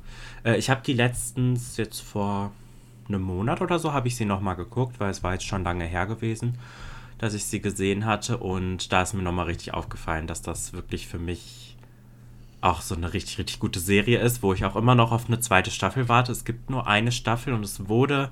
Äh, 0.45 0.57
ich 0.57 0.71
habe 0.71 0.83
die 0.85 0.93
letztens 0.93 1.77
jetzt 1.77 2.01
vor 2.01 2.53
einem 3.09 3.23
Monat 3.23 3.61
oder 3.61 3.79
so 3.79 3.93
habe 3.93 4.09
ich 4.09 4.17
sie 4.17 4.25
nochmal 4.25 4.57
geguckt, 4.57 5.01
weil 5.01 5.11
es 5.11 5.23
war 5.23 5.33
jetzt 5.33 5.47
schon 5.47 5.65
lange 5.65 5.85
her 5.85 6.07
gewesen, 6.07 6.59
dass 7.19 7.35
ich 7.35 7.45
sie 7.45 7.61
gesehen 7.61 8.07
hatte. 8.07 8.39
Und 8.39 8.93
da 8.93 9.03
ist 9.03 9.15
mir 9.15 9.23
nochmal 9.23 9.47
richtig 9.47 9.75
aufgefallen, 9.75 10.27
dass 10.27 10.43
das 10.43 10.73
wirklich 10.73 11.07
für 11.07 11.19
mich 11.19 11.77
auch 12.61 12.83
so 12.83 12.95
eine 12.95 13.13
richtig, 13.13 13.39
richtig 13.39 13.59
gute 13.59 13.81
Serie 13.81 14.21
ist, 14.21 14.43
wo 14.43 14.53
ich 14.53 14.65
auch 14.65 14.77
immer 14.77 14.95
noch 14.95 15.13
auf 15.13 15.27
eine 15.27 15.41
zweite 15.41 15.71
Staffel 15.71 16.09
warte. 16.09 16.33
Es 16.33 16.45
gibt 16.45 16.71
nur 16.71 16.87
eine 16.87 17.13
Staffel 17.13 17.55
und 17.55 17.65
es 17.65 17.89
wurde, 17.89 18.31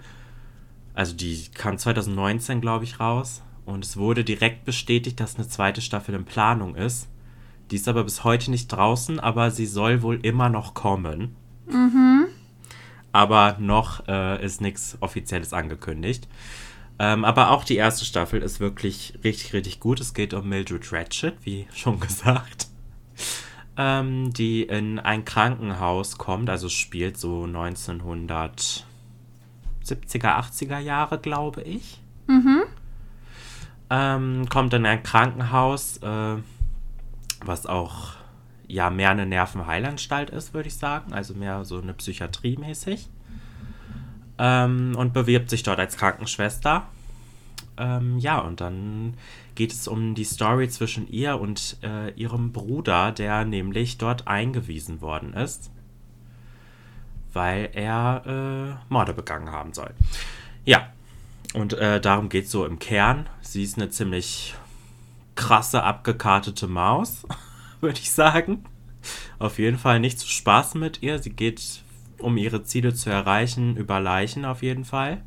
also 0.95 1.15
die 1.15 1.49
kam 1.55 1.79
2019, 1.79 2.61
glaube 2.61 2.85
ich, 2.85 3.01
raus. 3.01 3.43
Und 3.65 3.85
es 3.85 3.97
wurde 3.99 4.25
direkt 4.25 4.65
bestätigt, 4.65 5.21
dass 5.21 5.37
eine 5.37 5.49
zweite 5.49 5.83
Staffel 5.83 6.15
in 6.15 6.25
Planung 6.25 6.75
ist. 6.75 7.09
Die 7.71 7.77
ist 7.77 7.87
aber 7.87 8.05
bis 8.05 8.25
heute 8.25 8.51
nicht 8.51 8.69
draußen, 8.69 9.21
aber 9.21 9.51
sie 9.51 9.67
soll 9.67 10.01
wohl 10.01 10.21
immer 10.23 10.49
noch 10.49 10.73
kommen. 10.73 11.37
Mhm. 11.71 12.27
Aber 13.13 13.57
noch 13.59 14.07
äh, 14.07 14.45
ist 14.45 14.61
nichts 14.61 14.97
Offizielles 15.01 15.53
angekündigt. 15.53 16.29
Ähm, 16.99 17.25
aber 17.25 17.51
auch 17.51 17.65
die 17.65 17.77
erste 17.77 18.05
Staffel 18.05 18.43
ist 18.43 18.61
wirklich 18.61 19.15
richtig, 19.25 19.53
richtig 19.53 19.81
gut. 19.81 20.01
Es 20.01 20.15
geht 20.15 20.35
um 20.35 20.49
Mildred 20.49 20.93
Ratchet, 20.93 21.37
wie 21.43 21.67
schon 21.73 22.01
gesagt. 22.01 22.69
Ähm, 23.77 24.33
die 24.33 24.63
in 24.63 24.99
ein 24.99 25.25
Krankenhaus 25.25 26.19
kommt, 26.19 26.51
also 26.51 26.69
spielt 26.69 27.17
so 27.17 27.45
1970er, 27.45 28.83
80er 29.85 30.79
Jahre, 30.81 31.19
glaube 31.19 31.63
ich. 31.63 32.01
Mhm 32.27 32.65
ähm, 33.91 34.49
kommt 34.49 34.75
in 34.75 34.87
ein 34.87 35.03
Krankenhaus, 35.03 35.99
äh, 35.99 36.37
was 37.45 37.67
auch 37.67 38.13
ja 38.69 38.91
mehr 38.91 39.11
eine 39.11 39.27
Nervenheilanstalt 39.27 40.31
ist, 40.31 40.55
würde 40.55 40.69
ich 40.69 40.77
sagen, 40.77 41.13
also 41.13 41.35
mehr 41.35 41.65
so 41.65 41.81
eine 41.81 41.95
Psychiatrie 41.95 42.57
mäßig. 42.57 43.09
Ähm, 44.39 44.95
und 44.97 45.13
bewirbt 45.13 45.51
sich 45.51 45.65
dort 45.65 45.81
als 45.81 45.97
Krankenschwester. 45.97 46.87
Ähm, 47.77 48.19
ja, 48.19 48.39
und 48.39 48.61
dann 48.61 49.15
geht 49.55 49.73
es 49.73 49.89
um 49.89 50.15
die 50.15 50.25
Story 50.25 50.69
zwischen 50.69 51.09
ihr 51.09 51.41
und 51.41 51.79
äh, 51.83 52.11
ihrem 52.13 52.53
Bruder, 52.53 53.11
der 53.11 53.45
nämlich 53.45 53.99
dort 53.99 54.29
eingewiesen 54.29 55.01
worden 55.01 55.33
ist, 55.33 55.71
weil 57.33 57.71
er 57.73 58.23
äh, 58.27 58.93
Morde 58.93 59.15
begangen 59.15 59.51
haben 59.51 59.73
soll. 59.73 59.91
Ja, 60.65 60.93
und 61.55 61.73
äh, 61.73 62.01
darum 62.01 62.29
geht 62.29 62.45
es 62.45 62.51
so 62.51 62.67
im 62.67 62.79
Kern. 62.79 63.29
Sie 63.41 63.63
ist 63.63 63.77
eine 63.77 63.91
ziemlich 63.91 64.55
krasse, 65.35 65.83
abgekartete 65.83 66.67
Maus, 66.67 67.27
würde 67.81 67.99
ich 67.99 68.11
sagen. 68.11 68.65
Auf 69.39 69.59
jeden 69.59 69.79
Fall 69.79 70.01
nicht 70.01 70.19
zu 70.19 70.29
spaßen 70.29 70.81
mit 70.81 71.03
ihr. 71.03 71.19
Sie 71.19 71.31
geht, 71.31 71.83
um 72.19 72.37
ihre 72.37 72.65
Ziele 72.65 72.95
zu 72.95 73.11
erreichen, 73.11 73.77
über 73.77 74.01
Leichen 74.01 74.45
auf 74.45 74.63
jeden 74.63 74.85
Fall. 74.85 75.23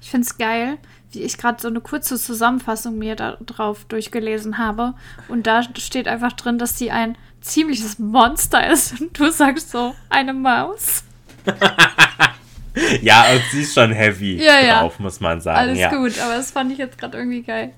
Ich 0.00 0.10
finde 0.10 0.26
es 0.26 0.36
geil, 0.36 0.78
wie 1.12 1.22
ich 1.22 1.38
gerade 1.38 1.60
so 1.60 1.68
eine 1.68 1.80
kurze 1.80 2.18
Zusammenfassung 2.18 2.98
mir 2.98 3.14
darauf 3.14 3.84
durchgelesen 3.84 4.58
habe. 4.58 4.94
Und 5.28 5.46
da 5.46 5.62
steht 5.62 6.08
einfach 6.08 6.32
drin, 6.32 6.58
dass 6.58 6.78
sie 6.78 6.90
ein 6.90 7.16
ziemliches 7.40 7.98
Monster 7.98 8.68
ist. 8.70 9.00
Und 9.00 9.18
du 9.18 9.30
sagst 9.30 9.70
so, 9.70 9.94
eine 10.10 10.34
Maus. 10.34 11.04
ja, 13.02 13.24
und 13.32 13.42
sie 13.52 13.62
ist 13.62 13.74
schon 13.74 13.92
heavy 13.92 14.42
ja, 14.42 14.80
drauf, 14.80 14.96
ja. 14.98 15.02
muss 15.02 15.20
man 15.20 15.40
sagen. 15.40 15.58
Alles 15.58 15.78
ja. 15.78 15.90
gut, 15.90 16.18
aber 16.18 16.34
das 16.34 16.50
fand 16.50 16.72
ich 16.72 16.78
jetzt 16.78 16.98
gerade 16.98 17.16
irgendwie 17.18 17.42
geil. 17.42 17.72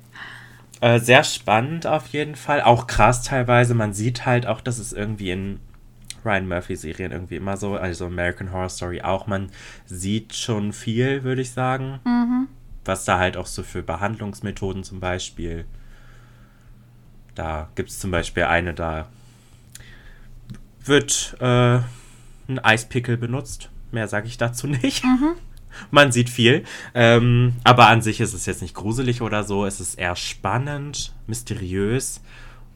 Äh, 0.81 1.01
sehr 1.01 1.25
spannend 1.25 1.87
auf 1.87 2.09
jeden 2.09 2.37
Fall. 2.37 2.63
Auch 2.63 2.87
krass 2.87 3.23
teilweise. 3.23 3.75
Man 3.75 3.93
sieht 3.93 4.27
halt 4.27 4.47
auch, 4.47 4.61
dass 4.61 4.79
es 4.79 4.93
irgendwie 4.93 5.31
in 5.31 5.61
Ryan 6.25 6.49
Murphy-Serien 6.49 7.13
irgendwie 7.13 7.37
immer 7.37 7.57
so. 7.57 7.77
Also 7.77 8.07
American 8.07 8.53
Horror 8.53 8.69
Story 8.69 9.03
auch. 9.03 9.27
Man 9.27 9.51
sieht 9.87 10.35
schon 10.35 10.73
viel, 10.73 11.25
würde 11.25 11.43
ich 11.43 11.51
sagen. 11.51 12.01
Mhm. 12.05 12.49
Was 12.85 13.05
da 13.05 13.19
halt 13.19 13.37
auch 13.37 13.47
so 13.47 13.63
für 13.63 13.83
Behandlungsmethoden 13.83 14.85
zum 14.85 15.01
Beispiel. 15.01 15.65
Da 17.35 17.69
gibt 17.75 17.91
es 17.91 17.99
zum 17.99 18.11
Beispiel 18.11 18.45
eine, 18.45 18.75
da 18.75 19.09
wird 20.85 21.37
äh, 21.41 21.79
ein 22.49 22.59
Eispickel 22.59 23.17
benutzt. 23.17 23.71
Mehr 23.93 24.09
sage 24.09 24.27
ich 24.27 24.39
dazu 24.39 24.67
nicht. 24.67 25.05
Man 25.91 26.13
sieht 26.13 26.31
viel. 26.31 26.65
Ähm, 26.95 27.55
aber 27.65 27.89
an 27.89 28.03
sich 28.03 28.21
ist 28.21 28.33
es 28.33 28.47
jetzt 28.47 28.63
nicht 28.63 28.75
gruselig 28.75 29.23
oder 29.23 29.45
so. 29.45 29.65
Es 29.65 29.81
ist 29.81 29.95
eher 29.95 30.17
spannend, 30.17 31.15
mysteriös. 31.27 32.21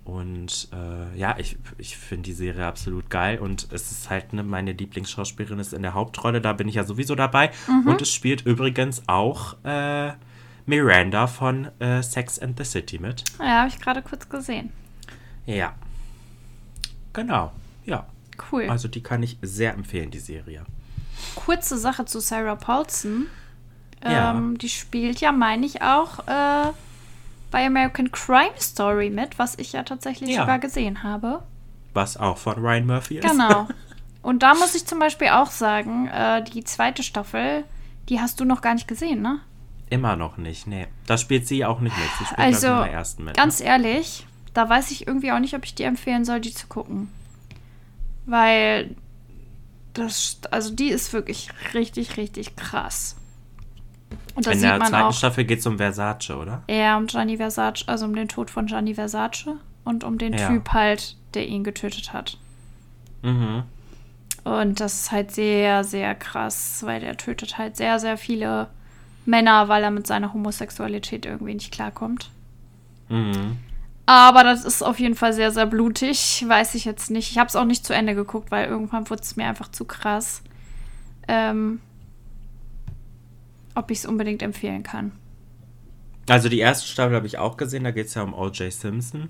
Und 0.04 0.68
äh, 0.72 1.16
ja, 1.16 1.36
ich, 1.38 1.56
ich 1.78 1.96
finde 1.96 2.24
die 2.24 2.32
Serie 2.32 2.66
absolut 2.66 3.08
geil. 3.08 3.38
Und 3.38 3.68
es 3.70 3.92
ist 3.92 4.10
halt, 4.10 4.32
ne, 4.32 4.42
meine 4.42 4.72
Lieblingsschauspielerin 4.72 5.58
ist 5.58 5.72
in 5.72 5.82
der 5.82 5.94
Hauptrolle. 5.94 6.40
Da 6.40 6.52
bin 6.52 6.68
ich 6.68 6.74
ja 6.74 6.84
sowieso 6.84 7.14
dabei. 7.14 7.50
Und 7.86 8.02
es 8.02 8.12
spielt 8.12 8.44
übrigens 8.44 9.02
auch 9.06 9.56
äh, 9.64 10.12
Miranda 10.66 11.26
von 11.26 11.68
äh, 11.80 12.02
Sex 12.02 12.38
and 12.38 12.58
the 12.58 12.64
City 12.64 12.98
mit. 12.98 13.24
Ja, 13.38 13.60
habe 13.60 13.68
ich 13.68 13.78
gerade 13.78 14.02
kurz 14.02 14.28
gesehen. 14.28 14.70
Ja. 15.46 15.74
Genau. 17.12 17.52
Ja. 17.84 18.06
Cool. 18.50 18.68
Also 18.68 18.88
die 18.88 19.02
kann 19.02 19.22
ich 19.22 19.38
sehr 19.42 19.74
empfehlen, 19.74 20.10
die 20.10 20.18
Serie. 20.18 20.64
Kurze 21.34 21.78
Sache 21.78 22.04
zu 22.04 22.20
Sarah 22.20 22.56
Paulson. 22.56 23.26
Ja. 24.04 24.30
Ähm, 24.32 24.58
die 24.58 24.68
spielt 24.68 25.20
ja, 25.20 25.32
meine 25.32 25.64
ich, 25.66 25.82
auch 25.82 26.20
äh, 26.26 26.72
bei 27.50 27.66
American 27.66 28.10
Crime 28.10 28.50
Story 28.58 29.10
mit, 29.10 29.38
was 29.38 29.56
ich 29.58 29.72
ja 29.72 29.82
tatsächlich 29.84 30.30
Ja. 30.30 30.40
sogar 30.42 30.58
gesehen 30.58 31.02
habe. 31.02 31.42
Was 31.94 32.16
auch 32.16 32.38
von 32.38 32.54
Ryan 32.54 32.86
Murphy 32.86 33.18
ist. 33.18 33.28
Genau. 33.30 33.68
Und 34.22 34.42
da 34.42 34.54
muss 34.54 34.74
ich 34.74 34.86
zum 34.86 34.98
Beispiel 34.98 35.28
auch 35.28 35.50
sagen, 35.50 36.06
äh, 36.08 36.42
die 36.44 36.64
zweite 36.64 37.02
Staffel, 37.02 37.64
die 38.08 38.20
hast 38.20 38.40
du 38.40 38.44
noch 38.44 38.60
gar 38.60 38.74
nicht 38.74 38.88
gesehen, 38.88 39.20
ne? 39.20 39.40
Immer 39.90 40.16
noch 40.16 40.36
nicht, 40.36 40.66
nee. 40.66 40.86
Da 41.06 41.18
spielt 41.18 41.46
sie 41.46 41.64
auch 41.64 41.80
nicht 41.80 41.96
mit. 41.96 42.06
Sie 42.18 42.24
spielt 42.24 42.38
Also, 42.38 42.68
in 42.68 42.74
der 42.84 42.92
ersten 42.92 43.24
mit. 43.24 43.36
ganz 43.36 43.60
ehrlich, 43.60 44.26
da 44.54 44.68
weiß 44.68 44.90
ich 44.90 45.06
irgendwie 45.06 45.32
auch 45.32 45.38
nicht, 45.38 45.54
ob 45.54 45.64
ich 45.64 45.74
dir 45.74 45.86
empfehlen 45.86 46.24
soll, 46.24 46.40
die 46.40 46.54
zu 46.54 46.66
gucken. 46.66 47.08
Weil 48.24 48.94
das, 49.94 50.40
also 50.50 50.74
die 50.74 50.88
ist 50.88 51.12
wirklich 51.12 51.48
richtig, 51.74 52.16
richtig 52.16 52.56
krass. 52.56 53.16
Und 54.34 54.46
da 54.46 54.52
in 54.52 54.62
der 54.62 54.78
zweiten 54.78 54.94
auch 54.94 55.12
Staffel 55.12 55.44
geht 55.44 55.58
es 55.60 55.66
um 55.66 55.76
Versace, 55.78 56.30
oder? 56.30 56.62
eher 56.66 56.96
um 56.96 57.06
Gianni 57.06 57.36
Versace, 57.36 57.84
also 57.86 58.06
um 58.06 58.14
den 58.14 58.28
Tod 58.28 58.50
von 58.50 58.66
Gianni 58.66 58.94
Versace 58.94 59.56
und 59.84 60.04
um 60.04 60.18
den 60.18 60.32
Ja. 60.32 60.48
Typ 60.48 60.70
halt, 60.70 61.16
der 61.34 61.46
ihn 61.46 61.64
getötet 61.64 62.12
hat. 62.12 62.38
Mhm. 63.22 63.64
Und 64.44 64.80
das 64.80 64.94
ist 64.94 65.12
halt 65.12 65.30
sehr, 65.30 65.84
sehr 65.84 66.14
krass, 66.14 66.82
weil 66.84 67.00
der 67.00 67.16
tötet 67.16 67.58
halt 67.58 67.76
sehr, 67.76 67.98
sehr 67.98 68.16
viele 68.16 68.68
Männer, 69.24 69.68
weil 69.68 69.84
er 69.84 69.90
mit 69.90 70.06
seiner 70.06 70.32
Homosexualität 70.32 71.26
irgendwie 71.26 71.54
nicht 71.54 71.72
klarkommt. 71.72 72.30
Mhm. 73.08 73.58
Aber 74.06 74.42
das 74.42 74.64
ist 74.64 74.82
auf 74.82 74.98
jeden 74.98 75.14
Fall 75.14 75.32
sehr, 75.32 75.52
sehr 75.52 75.66
blutig. 75.66 76.44
Weiß 76.46 76.74
ich 76.74 76.84
jetzt 76.84 77.10
nicht. 77.10 77.30
Ich 77.30 77.38
habe 77.38 77.48
es 77.48 77.56
auch 77.56 77.64
nicht 77.64 77.86
zu 77.86 77.94
Ende 77.94 78.14
geguckt, 78.14 78.50
weil 78.50 78.68
irgendwann 78.68 79.08
wurde 79.08 79.22
es 79.22 79.36
mir 79.36 79.46
einfach 79.46 79.70
zu 79.70 79.84
krass. 79.84 80.42
Ähm, 81.28 81.80
ob 83.74 83.90
ich 83.90 83.98
es 83.98 84.06
unbedingt 84.06 84.42
empfehlen 84.42 84.82
kann. 84.82 85.12
Also 86.28 86.48
die 86.48 86.58
erste 86.58 86.86
Staffel 86.88 87.16
habe 87.16 87.26
ich 87.26 87.38
auch 87.38 87.56
gesehen, 87.56 87.84
da 87.84 87.90
geht 87.90 88.06
es 88.06 88.14
ja 88.14 88.22
um 88.22 88.34
O.J. 88.34 88.72
Simpson. 88.72 89.28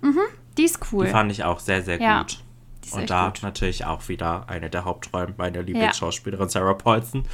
Die 0.58 0.64
ist 0.64 0.78
Die 0.82 0.86
cool. 0.92 1.06
fand 1.06 1.30
ich 1.32 1.44
auch 1.44 1.60
sehr, 1.60 1.82
sehr 1.82 2.00
Ja, 2.00 2.20
gut. 2.22 2.42
die 2.84 2.88
ist 2.88 2.94
Und 2.94 3.08
da 3.10 3.26
gut. 3.26 3.42
natürlich 3.42 3.84
auch 3.84 4.08
wieder 4.08 4.48
eine 4.48 4.68
der 4.68 4.84
Hauptrollen 4.84 5.34
meiner 5.36 5.62
Lieblingsschauspielerin 5.62 6.48
Sarah 6.48 6.74
Paulson. 6.74 7.24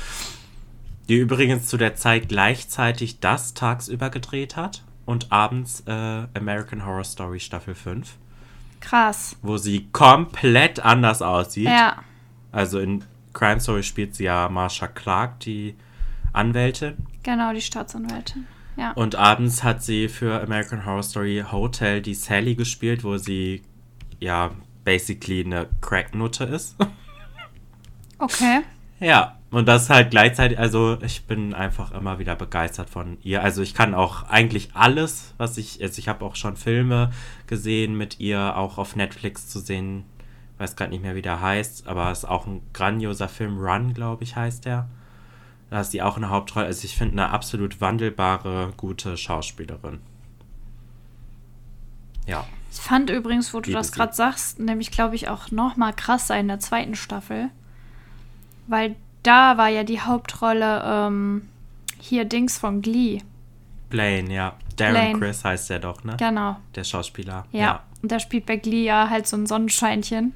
Die 1.09 1.16
übrigens 1.16 1.66
zu 1.66 1.77
der 1.77 1.94
Zeit 1.97 2.28
gleichzeitig 2.28 3.20
das 3.20 3.55
tagsüber 3.55 4.10
gedreht 4.10 4.56
hat 4.56 4.82
und 5.09 5.32
abends 5.32 5.82
äh, 5.86 6.26
American 6.35 6.85
Horror 6.85 7.02
Story 7.02 7.40
Staffel 7.40 7.74
5, 7.74 8.14
Krass. 8.80 9.36
wo 9.40 9.56
sie 9.56 9.89
komplett 9.90 10.80
anders 10.80 11.22
aussieht. 11.22 11.64
Ja. 11.64 12.05
Also 12.52 12.78
in 12.78 13.02
Crime 13.32 13.59
Story 13.59 13.82
spielt 13.82 14.14
sie 14.14 14.24
ja 14.24 14.51
Marsha 14.51 14.86
Clark, 14.86 15.40
die 15.40 15.76
Anwältin. 16.35 17.06
Genau, 17.22 17.55
die 17.55 17.62
Staatsanwältin. 17.62 18.47
Ja. 18.76 18.93
Und 18.93 19.16
abends 19.16 19.64
hat 19.64 19.82
sie 19.82 20.09
für 20.09 20.43
American 20.43 20.85
Horror 20.85 21.02
Story 21.02 21.43
Hotel 21.51 22.02
die 22.02 22.14
Sally 22.14 22.55
gespielt, 22.55 23.02
wo 23.02 23.16
sie 23.16 23.62
ja 24.20 24.51
basically 24.85 25.43
eine 25.43 25.68
Cracknutte 25.80 26.44
ist. 26.44 26.76
Okay. 28.20 28.62
ja, 28.98 29.38
und 29.50 29.66
das 29.66 29.88
halt 29.88 30.10
gleichzeitig, 30.10 30.58
also 30.58 30.98
ich 31.00 31.24
bin 31.24 31.54
einfach 31.54 31.92
immer 31.92 32.18
wieder 32.18 32.36
begeistert 32.36 32.90
von 32.90 33.16
ihr. 33.22 33.42
Also 33.42 33.62
ich 33.62 33.72
kann 33.72 33.94
auch 33.94 34.24
eigentlich 34.24 34.70
alles, 34.74 35.34
was 35.38 35.56
ich, 35.56 35.82
also 35.82 35.98
ich 35.98 36.08
habe 36.08 36.24
auch 36.24 36.36
schon 36.36 36.56
Filme 36.56 37.10
gesehen 37.46 37.96
mit 37.96 38.20
ihr, 38.20 38.56
auch 38.56 38.76
auf 38.76 38.94
Netflix 38.94 39.48
zu 39.48 39.60
sehen. 39.60 40.04
Weiß 40.58 40.76
gerade 40.76 40.90
nicht 40.90 41.02
mehr, 41.02 41.14
wie 41.14 41.22
der 41.22 41.40
heißt, 41.40 41.86
aber 41.86 42.10
es 42.10 42.18
ist 42.18 42.24
auch 42.26 42.46
ein 42.46 42.60
grandioser 42.74 43.28
Film. 43.28 43.58
Run, 43.58 43.94
glaube 43.94 44.24
ich, 44.24 44.36
heißt 44.36 44.66
der. 44.66 44.88
Da 45.70 45.80
ist 45.80 45.92
sie 45.92 46.02
auch 46.02 46.16
eine 46.16 46.28
Hauptrolle. 46.28 46.66
Also 46.66 46.84
ich 46.84 46.96
finde 46.96 47.12
eine 47.12 47.30
absolut 47.30 47.80
wandelbare, 47.80 48.72
gute 48.76 49.16
Schauspielerin. 49.16 50.00
Ja. 52.26 52.44
Ich 52.70 52.80
fand 52.80 53.08
übrigens, 53.08 53.54
wo 53.54 53.60
du 53.60 53.70
Liebe 53.70 53.78
das 53.78 53.92
gerade 53.92 54.12
sagst, 54.12 54.60
nämlich 54.60 54.90
glaube 54.90 55.14
ich 55.14 55.28
auch 55.28 55.50
noch 55.50 55.76
mal 55.76 55.94
krasser 55.94 56.38
in 56.38 56.48
der 56.48 56.60
zweiten 56.60 56.96
Staffel, 56.96 57.48
weil 58.66 58.94
da 59.28 59.59
war 59.59 59.68
ja 59.68 59.84
die 59.84 60.00
Hauptrolle 60.00 60.82
ähm, 60.84 61.48
hier 62.00 62.24
Dings 62.24 62.56
von 62.56 62.80
Glee. 62.80 63.20
Blaine, 63.90 64.32
ja. 64.32 64.55
Darren 64.76 64.94
Blaine. 64.94 65.18
Chris 65.18 65.44
heißt 65.44 65.68
der 65.68 65.80
doch, 65.80 66.02
ne? 66.02 66.16
Genau. 66.18 66.56
Der 66.74 66.84
Schauspieler. 66.84 67.44
Ja. 67.52 67.82
Und 68.02 68.10
da 68.10 68.20
spielt 68.20 68.46
bei 68.46 68.56
Glee 68.56 68.84
ja 68.84 69.10
halt 69.10 69.26
so 69.26 69.36
ein 69.36 69.46
Sonnenscheinchen. 69.46 70.32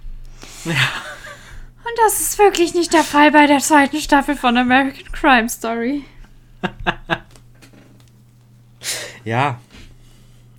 Ja. 0.66 0.72
Und 0.72 1.98
das 2.04 2.20
ist 2.20 2.38
wirklich 2.38 2.74
nicht 2.74 2.92
der 2.92 3.02
Fall 3.02 3.32
bei 3.32 3.46
der 3.46 3.60
zweiten 3.60 3.98
Staffel 3.98 4.36
von 4.36 4.56
American 4.56 5.10
Crime 5.12 5.48
Story. 5.48 6.04
Ja. 9.24 9.60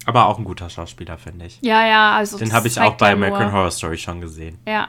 Aber 0.05 0.27
auch 0.27 0.37
ein 0.37 0.45
guter 0.45 0.69
Schauspieler, 0.69 1.17
finde 1.17 1.47
ich. 1.47 1.59
Ja, 1.61 1.85
ja, 1.85 2.15
also. 2.15 2.37
Den 2.37 2.53
habe 2.53 2.69
ich 2.69 2.79
auch 2.79 2.95
bei 2.95 3.07
ja 3.07 3.13
American 3.13 3.51
Horror 3.51 3.71
Story 3.71 3.97
schon 3.97 4.21
gesehen. 4.21 4.57
Ja, 4.65 4.87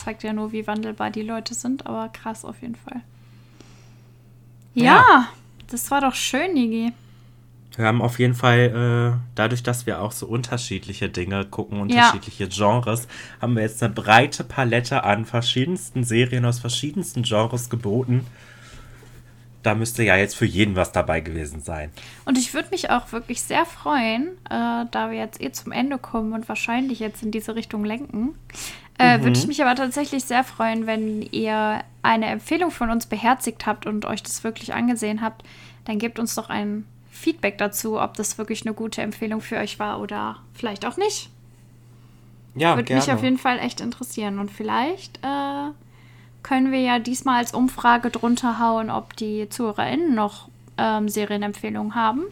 zeigt 0.00 0.22
ja 0.22 0.32
nur, 0.32 0.52
wie 0.52 0.66
wandelbar 0.66 1.10
die 1.10 1.22
Leute 1.22 1.54
sind, 1.54 1.86
aber 1.86 2.08
krass 2.08 2.44
auf 2.44 2.60
jeden 2.62 2.76
Fall. 2.76 3.00
Ja, 4.74 4.84
Ja. 4.84 5.28
das 5.68 5.90
war 5.90 6.00
doch 6.00 6.14
schön, 6.14 6.54
Nigi. 6.54 6.92
Wir 7.76 7.86
haben 7.86 8.02
auf 8.02 8.18
jeden 8.18 8.34
Fall, 8.34 9.14
äh, 9.14 9.20
dadurch, 9.36 9.62
dass 9.62 9.86
wir 9.86 10.02
auch 10.02 10.12
so 10.12 10.26
unterschiedliche 10.26 11.08
Dinge 11.08 11.44
gucken, 11.46 11.80
unterschiedliche 11.80 12.48
Genres, 12.48 13.06
haben 13.40 13.54
wir 13.54 13.62
jetzt 13.62 13.82
eine 13.82 13.94
breite 13.94 14.42
Palette 14.44 15.04
an 15.04 15.24
verschiedensten 15.24 16.02
Serien 16.04 16.44
aus 16.44 16.58
verschiedensten 16.58 17.22
Genres 17.22 17.70
geboten. 17.70 18.26
Da 19.62 19.74
müsste 19.74 20.02
ja 20.02 20.16
jetzt 20.16 20.36
für 20.36 20.46
jeden 20.46 20.74
was 20.74 20.90
dabei 20.90 21.20
gewesen 21.20 21.60
sein. 21.60 21.90
Und 22.24 22.38
ich 22.38 22.54
würde 22.54 22.70
mich 22.70 22.90
auch 22.90 23.12
wirklich 23.12 23.42
sehr 23.42 23.66
freuen, 23.66 24.28
äh, 24.48 24.86
da 24.90 25.10
wir 25.10 25.18
jetzt 25.18 25.40
eh 25.40 25.52
zum 25.52 25.70
Ende 25.70 25.98
kommen 25.98 26.32
und 26.32 26.48
wahrscheinlich 26.48 26.98
jetzt 26.98 27.22
in 27.22 27.30
diese 27.30 27.54
Richtung 27.54 27.84
lenken, 27.84 28.34
äh, 29.00 29.22
würde 29.22 29.38
ich 29.38 29.46
mich 29.46 29.62
aber 29.62 29.74
tatsächlich 29.74 30.24
sehr 30.24 30.44
freuen, 30.44 30.86
wenn 30.86 31.22
ihr 31.22 31.82
eine 32.02 32.26
Empfehlung 32.26 32.70
von 32.70 32.90
uns 32.90 33.06
beherzigt 33.06 33.66
habt 33.66 33.86
und 33.86 34.04
euch 34.06 34.22
das 34.22 34.44
wirklich 34.44 34.74
angesehen 34.74 35.20
habt. 35.22 35.42
Dann 35.84 35.98
gebt 35.98 36.18
uns 36.18 36.34
doch 36.34 36.48
ein 36.50 36.84
Feedback 37.10 37.58
dazu, 37.58 38.00
ob 38.00 38.14
das 38.14 38.38
wirklich 38.38 38.64
eine 38.64 38.74
gute 38.74 39.02
Empfehlung 39.02 39.40
für 39.40 39.56
euch 39.56 39.78
war 39.78 40.00
oder 40.00 40.36
vielleicht 40.54 40.86
auch 40.86 40.96
nicht. 40.96 41.30
Ja, 42.54 42.76
Würde 42.76 42.94
mich 42.94 43.12
auf 43.12 43.22
jeden 43.22 43.38
Fall 43.38 43.58
echt 43.58 43.80
interessieren. 43.80 44.38
Und 44.38 44.50
vielleicht 44.50 45.18
äh, 45.18 45.70
können 46.42 46.72
wir 46.72 46.80
ja 46.80 46.98
diesmal 46.98 47.38
als 47.38 47.54
Umfrage 47.54 48.10
drunter 48.10 48.58
hauen, 48.58 48.90
ob 48.90 49.16
die 49.16 49.48
ZuhörerInnen 49.48 50.14
noch 50.14 50.48
ähm, 50.78 51.08
Serienempfehlungen 51.08 51.94
haben. 51.94 52.22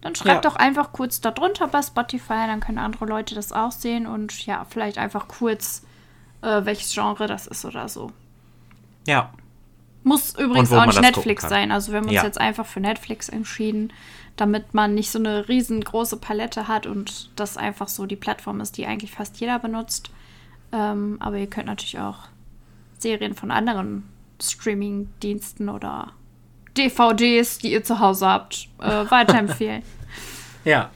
Dann 0.00 0.14
schreibt 0.14 0.44
Ja. 0.44 0.50
doch 0.50 0.56
einfach 0.56 0.92
kurz 0.92 1.20
da 1.20 1.30
drunter 1.30 1.66
bei 1.68 1.82
Spotify, 1.82 2.46
dann 2.46 2.60
können 2.60 2.78
andere 2.78 3.04
Leute 3.04 3.34
das 3.34 3.52
auch 3.52 3.72
sehen 3.72 4.06
und 4.06 4.46
ja, 4.46 4.64
vielleicht 4.70 4.96
einfach 4.96 5.28
kurz, 5.28 5.82
äh, 6.42 6.64
welches 6.64 6.92
Genre 6.94 7.26
das 7.26 7.46
ist 7.46 7.64
oder 7.64 7.88
so. 7.88 8.12
Ja, 9.06 9.32
Muss 10.02 10.34
übrigens 10.38 10.72
auch 10.72 10.86
nicht 10.86 11.00
Netflix 11.00 11.46
sein. 11.48 11.70
Also 11.72 11.92
wir 11.92 11.98
haben 11.98 12.06
uns 12.06 12.14
Ja. 12.14 12.24
jetzt 12.24 12.40
einfach 12.40 12.64
für 12.64 12.80
Netflix 12.80 13.28
entschieden, 13.28 13.92
damit 14.36 14.72
man 14.72 14.94
nicht 14.94 15.10
so 15.10 15.18
eine 15.18 15.46
riesengroße 15.48 16.16
Palette 16.16 16.68
hat 16.68 16.86
und 16.86 17.30
das 17.36 17.56
einfach 17.58 17.88
so 17.88 18.06
die 18.06 18.16
Plattform 18.16 18.60
ist, 18.60 18.78
die 18.78 18.86
eigentlich 18.86 19.10
fast 19.10 19.38
jeder 19.40 19.58
benutzt. 19.58 20.10
Ähm, 20.72 21.16
aber 21.20 21.36
ihr 21.36 21.48
könnt 21.48 21.66
natürlich 21.66 21.98
auch 21.98 22.28
Serien 22.98 23.34
von 23.34 23.50
anderen 23.50 24.04
Streaming-Diensten 24.40 25.68
oder 25.68 26.12
DVDs, 26.78 27.58
die 27.58 27.72
ihr 27.72 27.84
zu 27.84 27.98
Hause 27.98 28.26
habt, 28.26 28.68
äh, 28.78 29.04
weiterempfehlen. 29.10 29.82
Ja. 30.64 30.90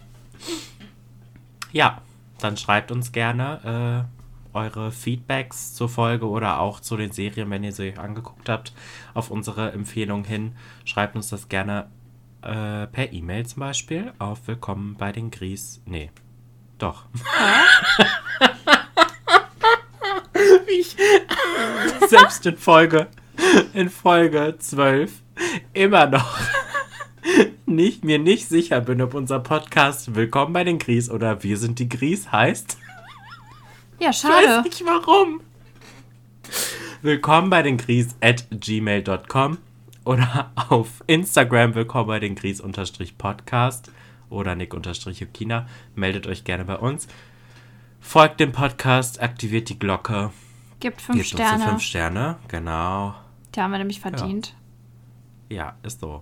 Ja, 1.73 2.01
dann 2.39 2.57
schreibt 2.57 2.91
uns 2.93 3.13
gerne 3.13 4.07
eure 4.55 4.93
Feedbacks 4.93 5.75
zur 5.75 5.89
Folge 5.89 6.27
oder 6.27 6.61
auch 6.61 6.81
zu 6.81 6.97
den 6.97 7.13
Serien, 7.13 7.51
wenn 7.51 7.65
ihr 7.65 7.73
sie 7.73 7.95
angeguckt 7.97 8.49
habt, 8.49 8.73
auf 9.13 9.31
unsere 9.31 9.73
Empfehlung 9.73 10.25
hin. 10.25 10.57
Schreibt 10.85 11.17
uns 11.17 11.29
das 11.29 11.49
gerne 11.49 11.91
äh, 12.43 12.87
per 12.87 13.13
E-Mail 13.13 13.47
zum 13.47 13.61
Beispiel 13.61 14.13
auf 14.19 14.47
Willkommen 14.47 14.97
bei 14.97 15.13
den 15.13 15.31
Gries. 15.31 15.83
Nee, 15.87 16.11
doch. 16.79 17.07
Wie 20.67 20.73
ich 20.81 20.97
selbst 22.09 22.47
in 22.47 22.57
Folge, 22.57 23.09
in 23.73 23.91
Folge 23.91 24.57
12 24.59 25.23
immer 25.73 26.07
noch 26.07 26.39
nicht, 27.67 28.05
mir 28.05 28.19
nicht 28.19 28.49
sicher 28.49 28.81
bin, 28.81 29.01
ob 29.03 29.15
unser 29.15 29.41
Podcast 29.41 30.15
Willkommen 30.15 30.53
bei 30.53 30.65
den 30.65 30.79
Gries 30.79 31.11
oder 31.11 31.43
Wir 31.43 31.57
sind 31.57 31.79
die 31.79 31.89
Gries 31.89 32.31
heißt. 32.31 32.79
Ja, 34.01 34.11
Ich 34.11 34.17
schade. 34.19 34.35
weiß 34.47 34.65
nicht 34.65 34.85
warum. 34.85 35.41
Willkommen 37.03 37.51
bei 37.51 37.63
den 37.63 37.77
Gries 37.77 38.17
at 38.21 38.47
gmail.com 38.51 39.59
oder 40.05 40.51
auf 40.69 41.03
Instagram 41.07 41.75
willkommen 41.75 42.09
bei 42.09 42.21
den 42.21 42.35
Gries 42.35 42.61
unterstrich 42.61 43.17
Podcast 43.19 43.91
oder 44.31 44.55
Nick 44.55 44.75
unterstrich 44.75 45.21
Yukina. 45.21 45.67
Meldet 45.95 46.27
euch 46.27 46.45
gerne 46.45 46.65
bei 46.65 46.77
uns. 46.77 47.07
Folgt 48.01 48.41
dem 48.41 48.53
Podcast, 48.53 49.23
aktiviert 49.23 49.69
die 49.69 49.79
Glocke. 49.79 50.31
Gibt 50.81 51.01
fünf 51.01 51.19
Gebt 51.19 51.33
uns 51.33 51.41
Sterne. 51.43 51.65
fünf 51.69 51.83
Sterne. 51.83 52.37
Genau. 52.49 53.15
Die 53.55 53.61
haben 53.61 53.71
wir 53.71 53.79
nämlich 53.79 54.01
verdient. 54.01 54.55
Ja, 55.49 55.77
ist 55.83 56.01
so. 56.01 56.21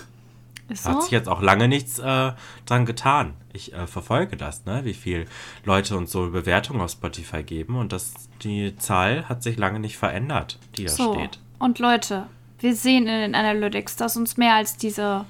Ist 0.73 0.85
Hat 0.87 0.95
so? 0.95 1.01
sich 1.03 1.11
jetzt 1.11 1.29
auch 1.29 1.41
lange 1.43 1.69
nichts 1.69 1.99
äh, 1.99 2.33
dran 2.67 2.87
getan. 2.87 3.35
Ich 3.53 3.73
äh, 3.75 3.87
verfolge 3.87 4.37
das, 4.37 4.65
ne? 4.65 4.85
wie 4.85 4.95
viel 4.95 5.27
Leute 5.65 5.97
uns 5.97 6.11
so 6.13 6.31
Bewertungen 6.31 6.81
auf 6.81 6.91
Spotify 6.91 7.43
geben 7.43 7.77
und 7.77 7.93
das, 7.93 8.15
die 8.43 8.77
Zahl 8.79 9.29
hat 9.29 9.43
sich 9.43 9.59
lange 9.59 9.79
nicht 9.81 9.97
verändert, 9.99 10.59
die 10.77 10.85
da 10.85 10.91
So. 10.93 11.15
steht. 11.15 11.39
Und 11.59 11.79
Leute, 11.79 12.27
wir 12.61 12.75
sehen 12.75 13.07
in 13.07 13.21
den 13.21 13.35
Analytics, 13.35 13.97
dass 13.97 14.17
uns 14.17 14.37
mehr 14.37 14.55
als 14.55 14.77
diese. 14.77 15.25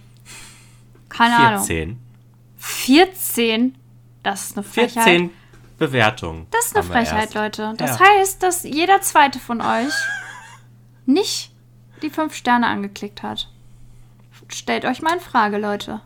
Keine 1.09 1.36
Ahnung. 1.36 1.64
14. 1.64 1.98
14. 2.56 3.74
Das 4.23 4.44
ist 4.47 4.56
eine 4.56 4.64
Frechheit. 4.64 5.05
14 5.05 5.31
Bewertungen. 5.78 6.47
Das 6.51 6.66
ist 6.66 6.77
eine 6.77 6.85
Frechheit. 6.85 7.35
Leute. 7.35 7.74
Das 7.77 7.98
Ja. 7.98 8.06
heißt, 8.06 8.43
dass 8.43 8.62
jeder 8.62 9.01
zweite 9.01 9.39
von 9.40 9.60
euch 9.60 9.93
nicht 11.06 11.51
die 12.02 12.10
fünf 12.10 12.35
Sterne 12.35 12.66
angeklickt 12.69 13.23
hat. 13.23 13.48
Stellt 14.54 14.84
euch 14.84 15.02
mal 15.02 15.14
in 15.14 15.20
Frage, 15.20 15.58
Leute. 15.58 16.00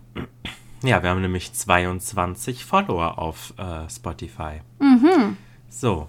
Ja, 0.82 1.02
wir 1.02 1.10
haben 1.10 1.20
nämlich 1.20 1.52
22 1.52 2.64
Follower 2.64 3.18
auf 3.18 3.54
äh, 3.58 3.88
Spotify. 3.90 4.60
Mhm. 4.78 5.36
So. 5.68 6.08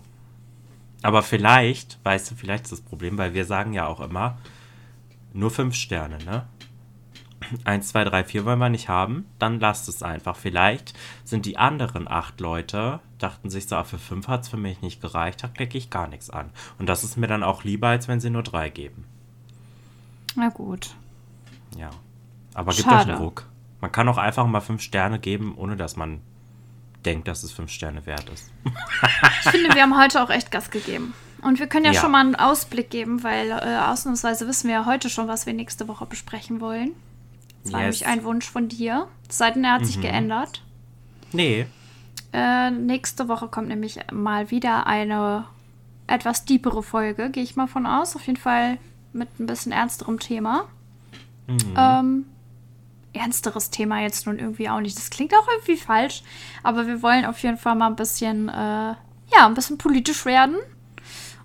Aber 1.01 1.23
vielleicht, 1.23 1.99
weißt 2.03 2.31
du, 2.31 2.35
vielleicht 2.35 2.65
ist 2.65 2.73
das 2.73 2.81
Problem, 2.81 3.18
weil 3.18 3.34
wir 3.34 3.45
sagen 3.45 3.73
ja 3.73 3.88
auch 3.88 3.99
immer, 3.99 4.38
nur 5.34 5.51
5 5.51 5.73
Sterne, 5.76 6.18
ne? 6.26 6.45
1, 7.64 7.89
2, 7.89 8.03
3, 8.05 8.23
4 8.23 8.45
wollen 8.45 8.59
wir 8.59 8.69
nicht 8.69 8.89
haben, 8.89 9.26
dann 9.39 9.59
lasst 9.59 9.88
es 9.88 10.03
einfach. 10.03 10.35
Vielleicht 10.35 10.93
sind 11.23 11.45
die 11.45 11.57
anderen 11.57 12.07
acht 12.07 12.39
Leute, 12.39 12.99
dachten 13.19 13.49
sich 13.49 13.68
so, 13.68 13.76
ah, 13.76 13.84
für 13.84 13.99
5 13.99 14.27
hat 14.27 14.41
es 14.41 14.49
für 14.49 14.57
mich 14.57 14.81
nicht 14.81 15.01
gereicht, 15.01 15.43
da 15.43 15.47
klicke 15.47 15.77
ich 15.77 15.89
gar 15.89 16.07
nichts 16.07 16.30
an. 16.30 16.49
Und 16.77 16.88
das 16.88 17.03
ist 17.03 17.15
mir 17.18 17.27
dann 17.27 17.43
auch 17.43 17.64
lieber, 17.64 17.88
als 17.88 18.07
wenn 18.07 18.19
sie 18.19 18.30
nur 18.30 18.43
3 18.43 18.69
geben. 18.69 19.05
Na 20.35 20.49
gut. 20.49 20.95
Ja. 21.77 21.91
Aber 22.57 22.73
gibt 22.73 22.88
euch 22.88 22.93
einen 23.07 23.17
Ruck. 23.17 23.45
Man 23.81 23.91
kann 23.91 24.09
auch 24.09 24.17
einfach 24.17 24.47
mal 24.47 24.61
5 24.61 24.81
Sterne 24.81 25.19
geben, 25.19 25.53
ohne 25.55 25.75
dass 25.77 25.95
man 25.95 26.21
denkt, 27.05 27.27
dass 27.27 27.43
es 27.43 27.51
5 27.51 27.69
Sterne 27.71 28.05
wert 28.07 28.27
ist. 28.34 28.51
Ich 29.43 29.51
finde, 29.51 29.73
wir 29.75 29.84
haben 29.84 29.97
heute 29.97 30.21
auch 30.23 30.29
echt 30.31 30.49
Gas 30.51 30.71
gegeben. 30.71 31.13
Und 31.43 31.59
wir 31.59 31.67
können 31.67 31.85
ja, 31.85 31.91
Ja. 31.91 32.01
schon 32.01 32.11
mal 32.11 32.21
einen 32.21 32.35
Ausblick 32.35 32.89
geben, 32.89 33.23
weil 33.23 33.51
äh, 33.51 33.77
ausnahmsweise 33.77 34.47
wissen 34.47 34.67
wir 34.67 34.73
ja 34.77 34.85
heute 34.85 35.09
schon, 35.09 35.27
was 35.27 35.45
wir 35.45 35.53
nächste 35.53 35.88
Woche 35.88 36.07
besprechen 36.07 36.59
wollen. 36.59 36.91
Das 37.63 37.73
war 37.73 37.81
Yes. 37.81 38.01
nämlich 38.01 38.07
ein 38.07 38.23
Wunsch 38.23 38.49
von 38.49 38.67
dir. 38.67 39.07
Seitdem 39.29 39.63
er 39.63 39.73
hat 39.73 39.81
Mhm. 39.81 39.85
sich 39.85 40.01
geändert. 40.01 40.63
Nee. 41.31 41.67
Äh, 42.34 42.71
nächste 42.71 43.27
Woche 43.27 43.47
kommt 43.47 43.67
nämlich 43.67 43.99
mal 44.11 44.49
wieder 44.49 44.88
eine 44.88 45.45
etwas 46.07 46.45
deepere 46.45 46.81
Folge, 46.81 47.29
gehe 47.29 47.43
ich 47.43 47.55
mal 47.55 47.67
von 47.67 47.85
aus. 47.85 48.15
Auf 48.15 48.25
jeden 48.25 48.39
Fall 48.39 48.79
mit 49.13 49.39
ein 49.39 49.45
bisschen 49.45 49.71
ernsterem 49.71 50.19
Thema. 50.19 50.63
Mhm. 51.47 51.57
Ähm, 51.77 52.25
ernsteres 53.13 53.69
Thema 53.69 54.01
jetzt 54.01 54.25
nun 54.27 54.38
irgendwie 54.39 54.69
auch 54.69 54.79
nicht. 54.79 54.97
Das 54.97 55.09
klingt 55.09 55.34
auch 55.34 55.47
irgendwie 55.47 55.77
falsch, 55.77 56.23
aber 56.63 56.88
wir 56.88 57.01
wollen 57.01 57.25
auf 57.25 57.39
jeden 57.39 57.57
Fall 57.57 57.75
mal 57.75 57.88
ein 57.88 57.95
bisschen, 57.95 58.49
äh, 58.49 58.53
ja, 58.53 59.45
ein 59.45 59.53
bisschen 59.53 59.77
politisch 59.77 60.25
werden 60.25 60.55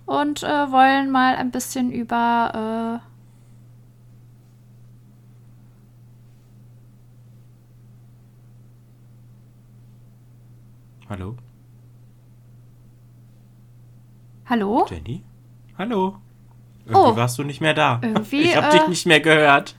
und 0.05 0.43
äh, 0.43 0.71
wollen 0.71 1.09
mal 1.11 1.35
ein 1.35 1.51
bisschen 1.51 1.91
über 1.91 3.01
äh, 3.01 3.09
Hallo? 11.09 11.35
Hallo? 14.45 14.85
Jenny? 14.89 15.23
Hallo? 15.77 16.17
Irgendwie 16.85 17.11
Oh. 17.11 17.15
warst 17.15 17.37
du 17.37 17.43
nicht 17.43 17.61
mehr 17.61 17.73
da. 17.73 17.99
Irgendwie, 18.01 18.41
ich 18.41 18.55
hab 18.57 18.73
äh, 18.73 18.77
dich 18.77 18.87
nicht 18.87 19.05
mehr 19.05 19.19
gehört. 19.21 19.75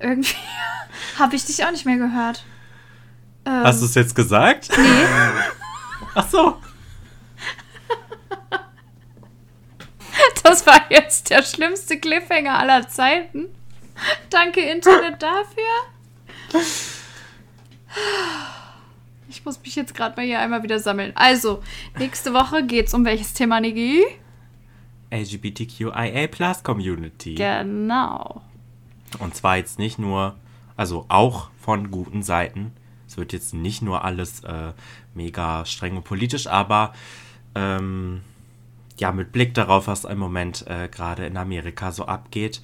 Irgendwie 0.00 0.34
habe 1.18 1.36
ich 1.36 1.44
dich 1.44 1.64
auch 1.64 1.70
nicht 1.70 1.86
mehr 1.86 1.98
gehört. 1.98 2.44
Ähm, 3.44 3.62
Hast 3.64 3.80
du 3.80 3.86
es 3.86 3.94
jetzt 3.94 4.14
gesagt? 4.14 4.70
Nee. 4.76 4.84
Ach 6.14 6.28
so. 6.28 6.56
Das 10.42 10.66
war 10.66 10.80
jetzt 10.90 11.30
der 11.30 11.42
schlimmste 11.42 11.98
Cliffhanger 11.98 12.58
aller 12.58 12.88
Zeiten. 12.88 13.46
Danke, 14.28 14.60
Internet, 14.60 15.22
dafür. 15.22 15.62
Ich 19.28 19.44
muss 19.44 19.60
mich 19.62 19.76
jetzt 19.76 19.94
gerade 19.94 20.16
mal 20.16 20.26
hier 20.26 20.40
einmal 20.40 20.62
wieder 20.62 20.78
sammeln. 20.78 21.12
Also, 21.14 21.62
nächste 21.98 22.34
Woche 22.34 22.64
geht's 22.64 22.92
um 22.94 23.04
welches 23.04 23.32
Thema, 23.32 23.60
Niki? 23.60 24.04
LGBTQIA 25.10 26.26
Plus 26.28 26.62
Community. 26.62 27.34
Genau. 27.34 28.42
Und 29.18 29.34
zwar 29.34 29.56
jetzt 29.56 29.78
nicht 29.78 29.98
nur, 29.98 30.36
also 30.76 31.06
auch 31.08 31.50
von 31.58 31.90
guten 31.90 32.22
Seiten. 32.22 32.72
Es 33.06 33.16
wird 33.16 33.32
jetzt 33.32 33.54
nicht 33.54 33.82
nur 33.82 34.04
alles 34.04 34.44
äh, 34.44 34.72
mega 35.14 35.64
streng 35.64 35.96
und 35.96 36.04
politisch, 36.04 36.46
aber 36.46 36.92
ähm, 37.54 38.22
ja, 38.98 39.12
mit 39.12 39.32
Blick 39.32 39.54
darauf, 39.54 39.88
was 39.88 40.04
im 40.04 40.18
Moment 40.18 40.66
äh, 40.68 40.88
gerade 40.88 41.26
in 41.26 41.36
Amerika 41.36 41.90
so 41.90 42.04
abgeht, 42.04 42.62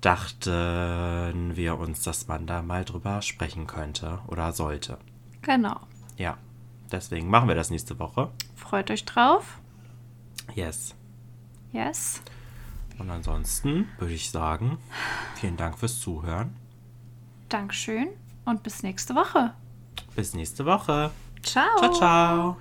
dachten 0.00 1.56
wir 1.56 1.78
uns, 1.78 2.02
dass 2.02 2.28
man 2.28 2.46
da 2.46 2.62
mal 2.62 2.84
drüber 2.84 3.22
sprechen 3.22 3.66
könnte 3.66 4.20
oder 4.26 4.52
sollte. 4.52 4.98
Genau. 5.42 5.78
Ja, 6.16 6.36
deswegen 6.90 7.28
machen 7.28 7.48
wir 7.48 7.54
das 7.54 7.70
nächste 7.70 7.98
Woche. 7.98 8.30
Freut 8.54 8.90
euch 8.90 9.04
drauf. 9.04 9.60
Yes. 10.54 10.94
Yes. 11.72 12.22
Und 12.98 13.10
ansonsten 13.10 13.88
würde 13.98 14.14
ich 14.14 14.30
sagen, 14.30 14.78
vielen 15.34 15.56
Dank 15.56 15.78
fürs 15.78 16.00
Zuhören. 16.00 16.56
Dankeschön 17.48 18.08
und 18.44 18.62
bis 18.62 18.82
nächste 18.82 19.14
Woche. 19.14 19.54
Bis 20.14 20.34
nächste 20.34 20.64
Woche. 20.64 21.10
Ciao. 21.42 21.78
Ciao, 21.78 21.92
ciao. 21.92 22.56